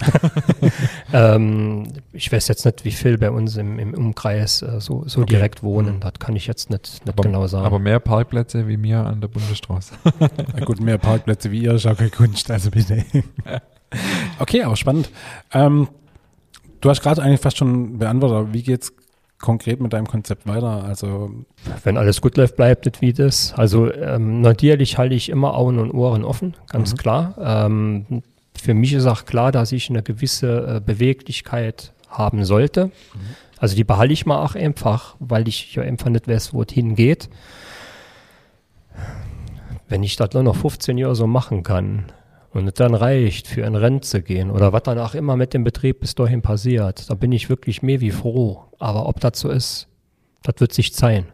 ähm, 1.13 1.89
ich 2.13 2.31
weiß 2.31 2.47
jetzt 2.49 2.65
nicht, 2.65 2.85
wie 2.85 2.93
viel 2.93 3.19
bei 3.19 3.31
uns 3.31 3.57
im, 3.57 3.79
im 3.79 3.95
Umkreis 3.95 4.63
äh, 4.63 4.81
so, 4.81 5.05
so 5.07 5.23
Okay. 5.23 5.35
direkt 5.35 5.63
wohnen. 5.63 6.01
Das 6.01 6.13
kann 6.21 6.37
ich 6.37 6.47
jetzt 6.47 6.71
nicht, 6.71 7.05
nicht 7.05 7.09
Aber, 7.09 7.23
genau 7.23 7.47
sagen. 7.47 7.67
aber 7.67 7.79
mehr 7.79 7.99
Parkplätze 7.99 8.69
wie 8.69 8.77
mir 8.77 9.05
an 9.05 9.21
der 9.21 9.29
Bundesstraße. 9.29 9.95
Na 10.21 10.65
gut, 10.65 10.81
mehr 10.81 10.99
Parkplätze 10.99 11.51
wie 11.51 11.63
ihr 11.63 11.73
ist 11.75 11.87
auch 11.87 11.97
keine 11.97 12.11
Kunst, 12.11 12.51
also 12.51 12.71
bitte. 12.71 13.05
okay, 14.39 14.63
aber 14.63 14.77
spannend. 14.77 15.11
Ähm, 15.53 15.89
du 16.81 16.91
hast 16.91 17.03
gerade 17.03 17.23
eigentlich 17.23 17.41
fast 17.41 17.59
schon 17.59 17.99
beantwortet, 17.99 18.37
aber 18.39 18.53
wie 18.55 18.63
geht's 18.63 18.93
konkret 19.39 19.81
mit 19.81 19.93
deinem 19.93 20.07
Konzept 20.09 20.47
weiter? 20.47 20.85
Also, 20.85 21.31
wenn 21.85 21.97
alles 21.97 22.21
gut 22.21 22.37
läuft, 22.37 22.57
bleibt 22.57 22.87
es 22.87 23.01
wie 23.01 23.13
das. 23.13 23.53
Also 23.57 23.93
ähm, 23.93 24.41
natürlich 24.41 24.99
halte 24.99 25.15
ich 25.15 25.29
immer 25.29 25.55
Augen 25.55 25.79
und 25.79 25.93
Ohren 25.93 26.25
offen, 26.25 26.57
ganz 26.69 26.93
Mhm. 26.93 26.97
klar. 26.97 27.35
Ähm, 27.41 28.23
für 28.61 28.75
mich 28.75 28.93
ist 28.93 29.07
auch 29.07 29.25
klar, 29.25 29.53
dass 29.53 29.71
ich 29.71 29.89
eine 29.91 30.03
gewisse 30.03 30.77
äh, 30.77 30.81
Beweglichkeit 30.85 31.93
haben 32.09 32.45
sollte. 32.45 32.91
Also 33.59 33.77
die 33.77 33.85
behalte 33.85 34.13
ich 34.13 34.27
mal 34.27 34.43
auch 34.45 34.55
einfach, 34.57 35.15
weil 35.21 35.47
ich 35.47 35.75
ja 35.75 35.83
einfach 35.83 36.09
nicht 36.09 36.27
weiß, 36.27 36.53
wo 36.55 36.63
es 36.63 36.73
hingeht. 36.73 37.29
Wenn 39.89 40.03
ich 40.03 40.17
das 40.17 40.33
nur 40.33 40.43
noch 40.43 40.57
15 40.57 40.99
Jahre 40.99 41.15
so 41.15 41.27
machen 41.27 41.63
kann 41.63 42.07
und 42.53 42.67
es 42.67 42.75
dann 42.75 42.95
reicht, 42.95 43.47
für 43.47 43.65
ein 43.67 43.75
Rennen 43.75 44.03
zu 44.03 44.23
gehen 44.23 44.51
oder 44.51 44.73
was 44.73 44.83
dann 44.85 44.99
auch 44.99 45.15
immer 45.15 45.37
mit 45.37 45.55
dem 45.55 45.65
Betrieb 45.65 46.01
bis 46.01 46.15
dahin 46.15 46.43
passiert, 46.43 47.09
da 47.11 47.15
bin 47.15 47.33
ich 47.33 47.49
wirklich 47.49 47.83
mehr 47.83 48.01
wie 48.01 48.11
froh. 48.11 48.65
Aber 48.79 49.07
ob 49.07 49.21
das 49.21 49.39
so 49.41 49.51
ist, 49.51 49.87
das 50.43 50.55
wird 50.59 50.73
sich 50.73 50.95
zeigen. 50.95 51.27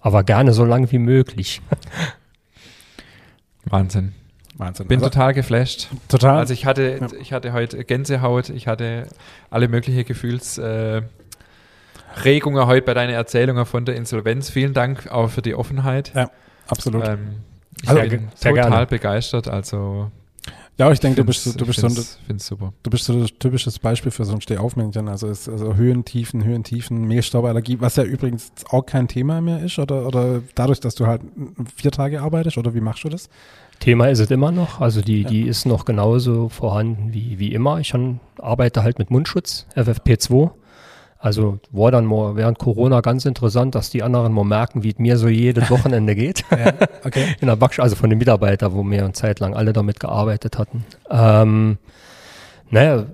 Aber 0.00 0.22
gerne 0.22 0.52
so 0.52 0.64
lang 0.64 0.90
wie 0.92 0.98
möglich. 0.98 1.60
Wahnsinn. 3.64 4.12
Wahnsinn. 4.56 4.86
Bin 4.86 4.98
also, 5.00 5.10
total 5.10 5.34
geflasht. 5.34 5.88
total. 6.08 6.38
Also 6.38 6.52
ich 6.52 6.66
hatte, 6.66 6.98
Ja. 7.00 7.08
ich 7.20 7.32
hatte 7.32 7.52
heute 7.52 7.82
Gänsehaut, 7.84 8.50
ich 8.50 8.68
hatte 8.68 9.08
alle 9.50 9.68
möglichen 9.68 10.04
Gefühls 10.04 10.58
äh, 10.58 11.02
Regungen 12.24 12.64
heute 12.66 12.82
bei 12.86 12.94
deinen 12.94 13.12
Erzählungen 13.14 13.66
von 13.66 13.84
der 13.84 13.96
Insolvenz. 13.96 14.50
Vielen 14.50 14.72
Dank 14.74 15.10
auch 15.10 15.28
für 15.30 15.42
die 15.42 15.54
Offenheit. 15.56 16.12
Ja, 16.14 16.30
absolut. 16.68 17.08
Ähm, 17.08 17.40
ich 17.82 17.88
Also, 17.88 18.02
bin 18.08 18.28
total 18.30 18.52
gerne. 18.54 18.86
begeistert. 18.86 19.48
Also 19.48 20.12
ja, 20.76 20.90
ich 20.90 20.98
denke, 21.00 21.16
du 21.20 21.24
bist, 21.24 21.44
so- 21.44 21.52
du 21.52 21.64
bist 21.66 21.80
so 21.80 21.86
ein, 21.86 21.92
find's, 21.92 22.18
find's 22.26 22.46
super. 22.46 22.72
Du 22.82 22.90
bist 22.90 23.04
so 23.04 23.12
ein 23.12 23.26
typisches 23.38 23.78
Beispiel 23.78 24.10
für 24.10 24.24
so 24.24 24.32
ein 24.34 24.40
Stehaufmännchen. 24.40 25.08
Also, 25.08 25.28
es, 25.28 25.48
also 25.48 25.74
Höhen, 25.76 26.04
Tiefen, 26.04 26.42
Höhen, 26.44 26.64
Tiefen, 26.64 27.02
Mehlstauballergie, 27.06 27.80
was 27.80 27.96
ja 27.96 28.02
übrigens 28.04 28.52
auch 28.70 28.84
kein 28.84 29.06
Thema 29.08 29.40
mehr 29.40 29.62
ist, 29.62 29.78
oder, 29.78 30.06
oder 30.06 30.42
dadurch, 30.54 30.80
dass 30.80 30.94
du 30.94 31.06
halt 31.06 31.22
vier 31.76 31.90
Tage 31.92 32.20
arbeitest, 32.22 32.58
oder 32.58 32.74
wie 32.74 32.80
machst 32.80 33.04
du 33.04 33.08
das? 33.08 33.28
Thema 33.80 34.06
ist 34.08 34.20
es 34.20 34.30
immer 34.30 34.52
noch. 34.52 34.80
Also 34.80 35.00
die, 35.00 35.22
Ja. 35.22 35.28
die 35.28 35.42
ist 35.42 35.66
noch 35.66 35.84
genauso 35.84 36.48
vorhanden 36.48 37.12
wie, 37.12 37.38
wie 37.38 37.52
immer. 37.52 37.78
Ich 37.80 37.92
han- 37.94 38.20
arbeite 38.38 38.82
halt 38.82 38.98
mit 38.98 39.10
Mundschutz, 39.10 39.66
FFP2. 39.76 40.50
Also 41.24 41.58
war 41.70 41.90
dann 41.90 42.04
mal 42.04 42.36
während 42.36 42.58
Corona 42.58 43.00
ganz 43.00 43.24
interessant, 43.24 43.74
dass 43.74 43.88
die 43.88 44.02
anderen 44.02 44.30
mal 44.34 44.44
merken, 44.44 44.82
wie 44.82 44.90
es 44.90 44.98
mir 44.98 45.16
so 45.16 45.26
jedes 45.26 45.70
Wochenende 45.70 46.14
geht. 46.14 46.44
Ja, 46.50 46.74
okay. 47.02 47.34
in 47.40 47.48
der 47.48 47.56
Backstube, 47.56 47.82
also 47.82 47.96
von 47.96 48.10
den 48.10 48.18
Mitarbeitern, 48.18 48.74
wo 48.74 48.82
wir 48.82 49.02
eine 49.02 49.14
Zeit 49.14 49.40
lang 49.40 49.54
alle 49.54 49.72
damit 49.72 50.00
gearbeitet 50.00 50.58
hatten. 50.58 50.84
Ähm, 51.08 51.78
naja, 52.68 53.06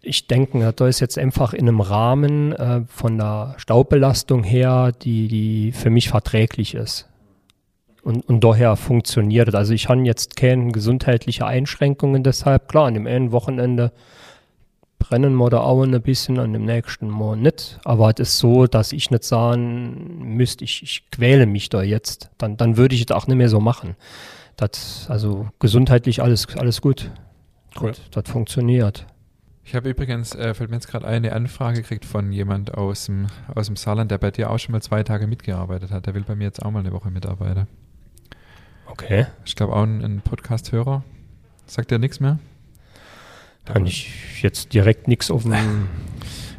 ich 0.00 0.28
denke, 0.28 0.72
da 0.74 0.88
ist 0.88 1.00
jetzt 1.00 1.18
einfach 1.18 1.52
in 1.52 1.68
einem 1.68 1.82
Rahmen 1.82 2.54
äh, 2.54 2.80
von 2.88 3.18
der 3.18 3.52
Staubbelastung 3.58 4.42
her, 4.42 4.92
die, 5.02 5.28
die 5.28 5.72
für 5.72 5.90
mich 5.90 6.08
verträglich 6.08 6.74
ist. 6.74 7.06
Und, 8.02 8.26
und 8.30 8.42
daher 8.44 8.76
funktioniert 8.76 9.48
es. 9.48 9.54
Also 9.54 9.74
ich 9.74 9.90
habe 9.90 10.00
jetzt 10.04 10.36
keine 10.36 10.72
gesundheitliche 10.72 11.44
Einschränkungen 11.44 12.22
deshalb. 12.22 12.66
Klar, 12.68 12.86
an 12.86 12.94
dem 12.94 13.06
einen 13.06 13.30
Wochenende 13.30 13.92
brennen 14.98 15.34
wir 15.34 15.50
da 15.50 15.60
auch 15.60 15.82
ein 15.82 16.00
bisschen, 16.02 16.38
an 16.38 16.52
dem 16.52 16.64
nächsten 16.64 17.08
Mal 17.08 17.36
nicht. 17.36 17.78
Aber 17.84 18.10
es 18.10 18.20
ist 18.20 18.38
so, 18.38 18.66
dass 18.66 18.92
ich 18.92 19.10
nicht 19.10 19.24
sagen 19.24 20.36
müsste, 20.36 20.64
ich, 20.64 20.82
ich 20.82 21.10
quäle 21.10 21.46
mich 21.46 21.68
da 21.68 21.82
jetzt. 21.82 22.30
Dann, 22.38 22.56
dann 22.56 22.76
würde 22.76 22.94
ich 22.94 23.02
es 23.02 23.10
auch 23.10 23.26
nicht 23.26 23.36
mehr 23.36 23.48
so 23.48 23.60
machen. 23.60 23.96
Das, 24.56 25.06
also 25.08 25.48
gesundheitlich 25.58 26.22
alles, 26.22 26.46
alles 26.56 26.80
gut. 26.80 27.10
Cool. 27.80 27.90
Das, 27.90 28.24
das 28.24 28.32
funktioniert. 28.32 29.06
Ich 29.64 29.74
habe 29.74 29.90
übrigens, 29.90 30.34
äh, 30.34 30.54
fällt 30.54 30.70
mir 30.70 30.76
jetzt 30.76 30.86
gerade 30.86 31.06
eine 31.06 31.32
Anfrage 31.32 31.82
gekriegt 31.82 32.04
von 32.04 32.30
jemand 32.32 32.74
aus 32.74 33.06
dem, 33.06 33.26
aus 33.52 33.66
dem 33.66 33.74
Saarland, 33.74 34.12
der 34.12 34.18
bei 34.18 34.30
dir 34.30 34.50
auch 34.50 34.58
schon 34.58 34.72
mal 34.72 34.80
zwei 34.80 35.02
Tage 35.02 35.26
mitgearbeitet 35.26 35.90
hat. 35.90 36.06
Der 36.06 36.14
will 36.14 36.22
bei 36.22 36.36
mir 36.36 36.44
jetzt 36.44 36.64
auch 36.64 36.70
mal 36.70 36.78
eine 36.78 36.92
Woche 36.92 37.10
mitarbeiten. 37.10 37.66
Okay. 38.86 39.26
Ich 39.44 39.56
glaube 39.56 39.74
auch 39.74 39.82
ein, 39.82 40.02
ein 40.02 40.20
Podcast-Hörer. 40.20 41.02
Sagt 41.66 41.90
dir 41.90 41.98
nichts 41.98 42.20
mehr? 42.20 42.38
Kann 43.66 43.86
ich 43.86 44.42
jetzt 44.42 44.72
direkt 44.72 45.08
nichts 45.08 45.30
auf 45.30 45.42
dem. 45.44 45.88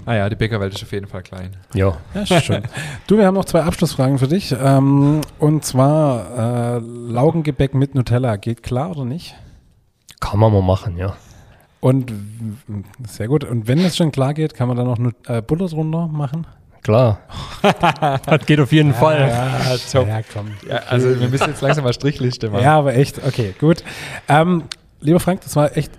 Ah 0.05 0.15
ja, 0.15 0.29
die 0.29 0.37
Bäckerwelt 0.37 0.73
ist 0.73 0.83
auf 0.83 0.91
jeden 0.93 1.07
Fall 1.07 1.21
klein. 1.21 1.57
Ja. 1.73 1.97
Ja, 2.13 2.39
schön. 2.39 2.63
du, 3.07 3.17
wir 3.17 3.25
haben 3.25 3.33
noch 3.35 3.43
zwei 3.43 3.63
Abschlussfragen 3.63 4.19
für 4.19 4.27
dich. 4.27 4.55
Ähm, 4.57 5.19
und 5.37 5.65
zwar 5.65 6.77
äh, 6.77 6.79
Laugengebäck 6.79 7.73
mit 7.73 7.93
Nutella. 7.93 8.37
Geht 8.37 8.63
klar 8.63 8.91
oder 8.91 9.03
nicht? 9.03 9.35
Kann 10.21 10.39
man 10.39 10.53
mal 10.53 10.61
machen, 10.61 10.95
ja. 10.97 11.17
Und 11.81 12.13
sehr 13.07 13.27
gut. 13.27 13.43
Und 13.43 13.67
wenn 13.67 13.79
es 13.79 13.97
schon 13.97 14.11
klar 14.11 14.33
geht, 14.33 14.53
kann 14.53 14.69
man 14.69 14.77
da 14.77 14.83
noch 14.83 14.97
äh, 15.27 15.41
Butter 15.41 15.67
drunter 15.67 16.07
machen? 16.07 16.47
Klar. 16.83 17.19
das 18.25 18.45
geht 18.45 18.61
auf 18.61 18.71
jeden 18.71 18.93
Fall. 18.93 19.27
Ja, 19.27 19.75
top. 19.91 20.07
Ja, 20.07 20.21
komm. 20.21 20.47
Ja, 20.69 20.77
also 20.87 21.19
wir 21.19 21.27
müssen 21.27 21.49
jetzt 21.49 21.61
langsam 21.61 21.83
mal 21.83 21.91
Strichliste 21.91 22.49
machen. 22.49 22.63
Ja, 22.63 22.77
aber 22.77 22.95
echt, 22.95 23.25
okay, 23.27 23.53
gut. 23.59 23.83
Ähm, 24.29 24.63
lieber 25.01 25.19
Frank, 25.19 25.41
das 25.41 25.55
war 25.57 25.75
echt 25.75 25.91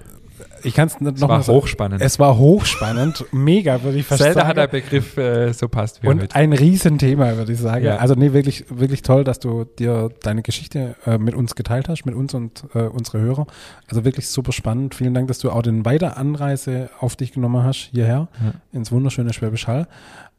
ich 0.62 0.74
kann 0.74 0.88
es 0.88 1.00
noch 1.00 1.18
war 1.20 1.28
mal 1.28 1.42
sagen. 1.42 1.58
hochspannend. 1.58 2.02
Es 2.02 2.18
war 2.18 2.36
hochspannend, 2.38 3.24
mega, 3.32 3.82
würde 3.82 3.98
ich 3.98 4.06
fast 4.06 4.20
Selten 4.22 4.36
sagen. 4.40 4.48
hat 4.48 4.56
der 4.56 4.66
Begriff 4.68 5.16
äh, 5.16 5.52
so 5.52 5.68
passt 5.68 6.02
wie 6.02 6.06
Und 6.08 6.22
heute. 6.22 6.34
ein 6.34 6.52
Riesenthema, 6.52 7.36
würde 7.36 7.52
ich 7.52 7.58
sagen. 7.58 7.84
Ja. 7.84 7.96
Also 7.96 8.14
nee, 8.14 8.32
wirklich, 8.32 8.64
wirklich 8.70 9.02
toll, 9.02 9.24
dass 9.24 9.38
du 9.40 9.64
dir 9.64 10.10
deine 10.22 10.42
Geschichte 10.42 10.96
äh, 11.06 11.18
mit 11.18 11.34
uns 11.34 11.54
geteilt 11.54 11.88
hast, 11.88 12.04
mit 12.04 12.14
uns 12.14 12.34
und 12.34 12.64
äh, 12.74 12.80
unsere 12.82 13.18
Hörer. 13.20 13.46
Also 13.88 14.04
wirklich 14.04 14.28
super 14.28 14.52
spannend. 14.52 14.94
Vielen 14.94 15.14
Dank, 15.14 15.28
dass 15.28 15.38
du 15.38 15.50
auch 15.50 15.62
den 15.62 15.84
Weiteranreise 15.84 16.90
auf 17.00 17.16
dich 17.16 17.32
genommen 17.32 17.62
hast, 17.64 17.90
hierher, 17.92 18.28
Ja. 18.42 18.52
ins 18.72 18.92
wunderschöne 18.92 19.32
Schwäbisch 19.32 19.66
Hall. 19.66 19.86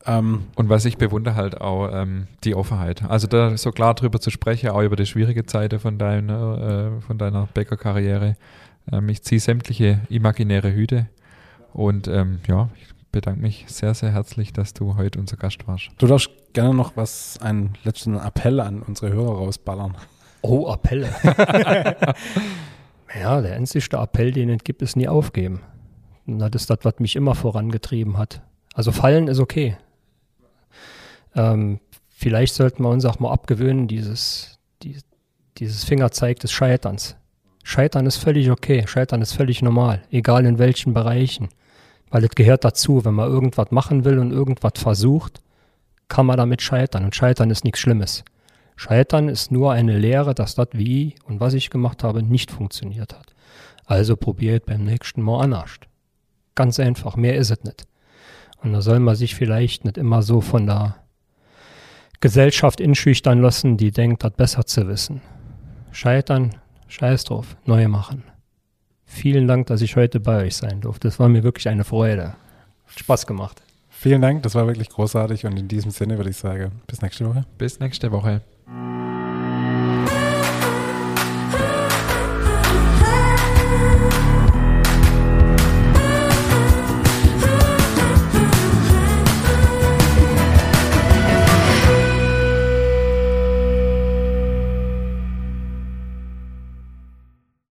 Ähm, 0.05 0.43
Und 0.55 0.69
was 0.69 0.85
ich 0.85 0.97
bewundere 0.97 1.35
halt 1.35 1.59
auch, 1.59 1.89
ähm, 1.91 2.27
die 2.45 2.55
Offenheit. 2.55 3.03
Also 3.09 3.27
da 3.27 3.57
so 3.57 3.71
klar 3.71 3.93
drüber 3.95 4.21
zu 4.21 4.29
sprechen, 4.29 4.69
auch 4.69 4.81
über 4.81 4.95
die 4.95 5.05
schwierige 5.05 5.45
Zeit 5.45 5.73
von 5.81 5.97
deiner, 5.97 6.93
äh, 6.97 7.01
von 7.01 7.17
deiner 7.17 7.47
Bäckerkarriere. 7.53 8.35
Ähm, 8.91 9.09
ich 9.09 9.21
ziehe 9.23 9.39
sämtliche 9.39 10.01
imaginäre 10.09 10.73
Hüte. 10.73 11.07
Und 11.73 12.07
ähm, 12.07 12.39
ja, 12.47 12.69
ich 12.75 12.87
bedanke 13.11 13.41
mich 13.41 13.65
sehr, 13.67 13.93
sehr 13.93 14.11
herzlich, 14.11 14.53
dass 14.53 14.73
du 14.73 14.95
heute 14.95 15.19
unser 15.19 15.37
Gast 15.37 15.67
warst. 15.67 15.89
du 15.97 16.07
darfst 16.07 16.29
gerne 16.53 16.73
noch 16.73 16.95
was, 16.95 17.39
einen 17.41 17.77
letzten 17.83 18.15
Appell 18.15 18.59
an 18.59 18.81
unsere 18.81 19.13
Hörer 19.13 19.37
rausballern. 19.37 19.95
Oh, 20.41 20.67
Appelle. 20.67 21.09
ja, 23.19 23.41
der 23.41 23.55
einzigste 23.55 23.97
Appell, 23.97 24.31
den 24.31 24.49
es 24.49 24.63
gibt, 24.63 24.81
ist 24.81 24.95
nie 24.95 25.07
aufgeben. 25.07 25.61
Und 26.25 26.39
das 26.39 26.51
ist 26.53 26.69
das, 26.69 26.79
was 26.83 26.99
mich 26.99 27.15
immer 27.15 27.35
vorangetrieben 27.35 28.17
hat. 28.17 28.41
Also 28.73 28.91
fallen 28.91 29.27
ist 29.27 29.39
okay. 29.39 29.75
Ähm, 31.35 31.79
vielleicht 32.09 32.53
sollten 32.53 32.83
wir 32.83 32.89
uns 32.89 33.05
auch 33.05 33.19
mal 33.19 33.31
abgewöhnen, 33.31 33.87
dieses, 33.87 34.59
die, 34.83 34.97
dieses 35.57 35.83
Fingerzeig 35.83 36.39
des 36.39 36.51
Scheiterns. 36.51 37.17
Scheitern 37.69 38.07
ist 38.07 38.17
völlig 38.17 38.49
okay. 38.49 38.83
Scheitern 38.87 39.21
ist 39.21 39.33
völlig 39.33 39.61
normal, 39.61 40.01
egal 40.09 40.43
in 40.47 40.57
welchen 40.57 40.95
Bereichen. 40.95 41.49
Weil 42.09 42.23
es 42.23 42.31
gehört 42.31 42.65
dazu, 42.65 43.05
wenn 43.05 43.13
man 43.13 43.29
irgendwas 43.29 43.69
machen 43.69 44.05
will 44.05 44.17
und 44.17 44.31
irgendwas 44.31 44.71
versucht, 44.77 45.39
kann 46.07 46.25
man 46.25 46.37
damit 46.37 46.63
scheitern. 46.63 47.05
Und 47.05 47.13
scheitern 47.13 47.51
ist 47.51 47.63
nichts 47.63 47.79
Schlimmes. 47.79 48.23
Scheitern 48.75 49.29
ist 49.29 49.51
nur 49.51 49.71
eine 49.71 49.99
Lehre, 49.99 50.33
dass 50.33 50.55
das, 50.55 50.69
wie 50.71 51.13
und 51.25 51.41
was 51.41 51.53
ich 51.53 51.69
gemacht 51.69 52.03
habe, 52.03 52.23
nicht 52.23 52.49
funktioniert 52.49 53.13
hat. 53.13 53.35
Also 53.85 54.17
probiert 54.17 54.65
beim 54.65 54.83
nächsten 54.83 55.21
Mal 55.21 55.43
anders. 55.43 55.75
Ganz 56.55 56.79
einfach, 56.79 57.17
mehr 57.17 57.35
ist 57.35 57.51
es 57.51 57.63
nicht. 57.63 57.85
Und 58.63 58.73
da 58.73 58.81
soll 58.81 58.99
man 58.99 59.15
sich 59.15 59.35
vielleicht 59.35 59.85
nicht 59.85 59.99
immer 59.99 60.23
so 60.23 60.41
von 60.41 60.65
der 60.65 60.95
Gesellschaft 62.19 62.81
inschüchtern 62.81 63.43
lassen, 63.43 63.77
die 63.77 63.91
denkt, 63.91 64.23
das 64.23 64.31
besser 64.31 64.65
zu 64.65 64.87
wissen. 64.87 65.21
Scheitern, 65.91 66.55
scheiß 66.89 67.23
drauf, 67.23 67.55
neu 67.65 67.87
machen. 67.87 68.23
Vielen 69.05 69.47
Dank, 69.47 69.67
dass 69.67 69.81
ich 69.81 69.95
heute 69.95 70.19
bei 70.19 70.45
euch 70.45 70.55
sein 70.55 70.81
durfte. 70.81 71.07
Das 71.07 71.19
war 71.19 71.29
mir 71.29 71.43
wirklich 71.43 71.67
eine 71.67 71.83
Freude. 71.83 72.35
Hat 72.87 72.99
Spaß 72.99 73.25
gemacht. 73.25 73.61
Vielen 73.89 74.21
Dank, 74.21 74.43
das 74.43 74.55
war 74.55 74.67
wirklich 74.67 74.89
großartig 74.89 75.45
und 75.45 75.57
in 75.57 75.67
diesem 75.67 75.91
Sinne 75.91 76.17
würde 76.17 76.29
ich 76.29 76.37
sagen, 76.37 76.81
bis 76.87 77.01
nächste 77.01 77.27
Woche. 77.27 77.45
Bis 77.57 77.79
nächste 77.79 78.11
Woche. 78.11 78.41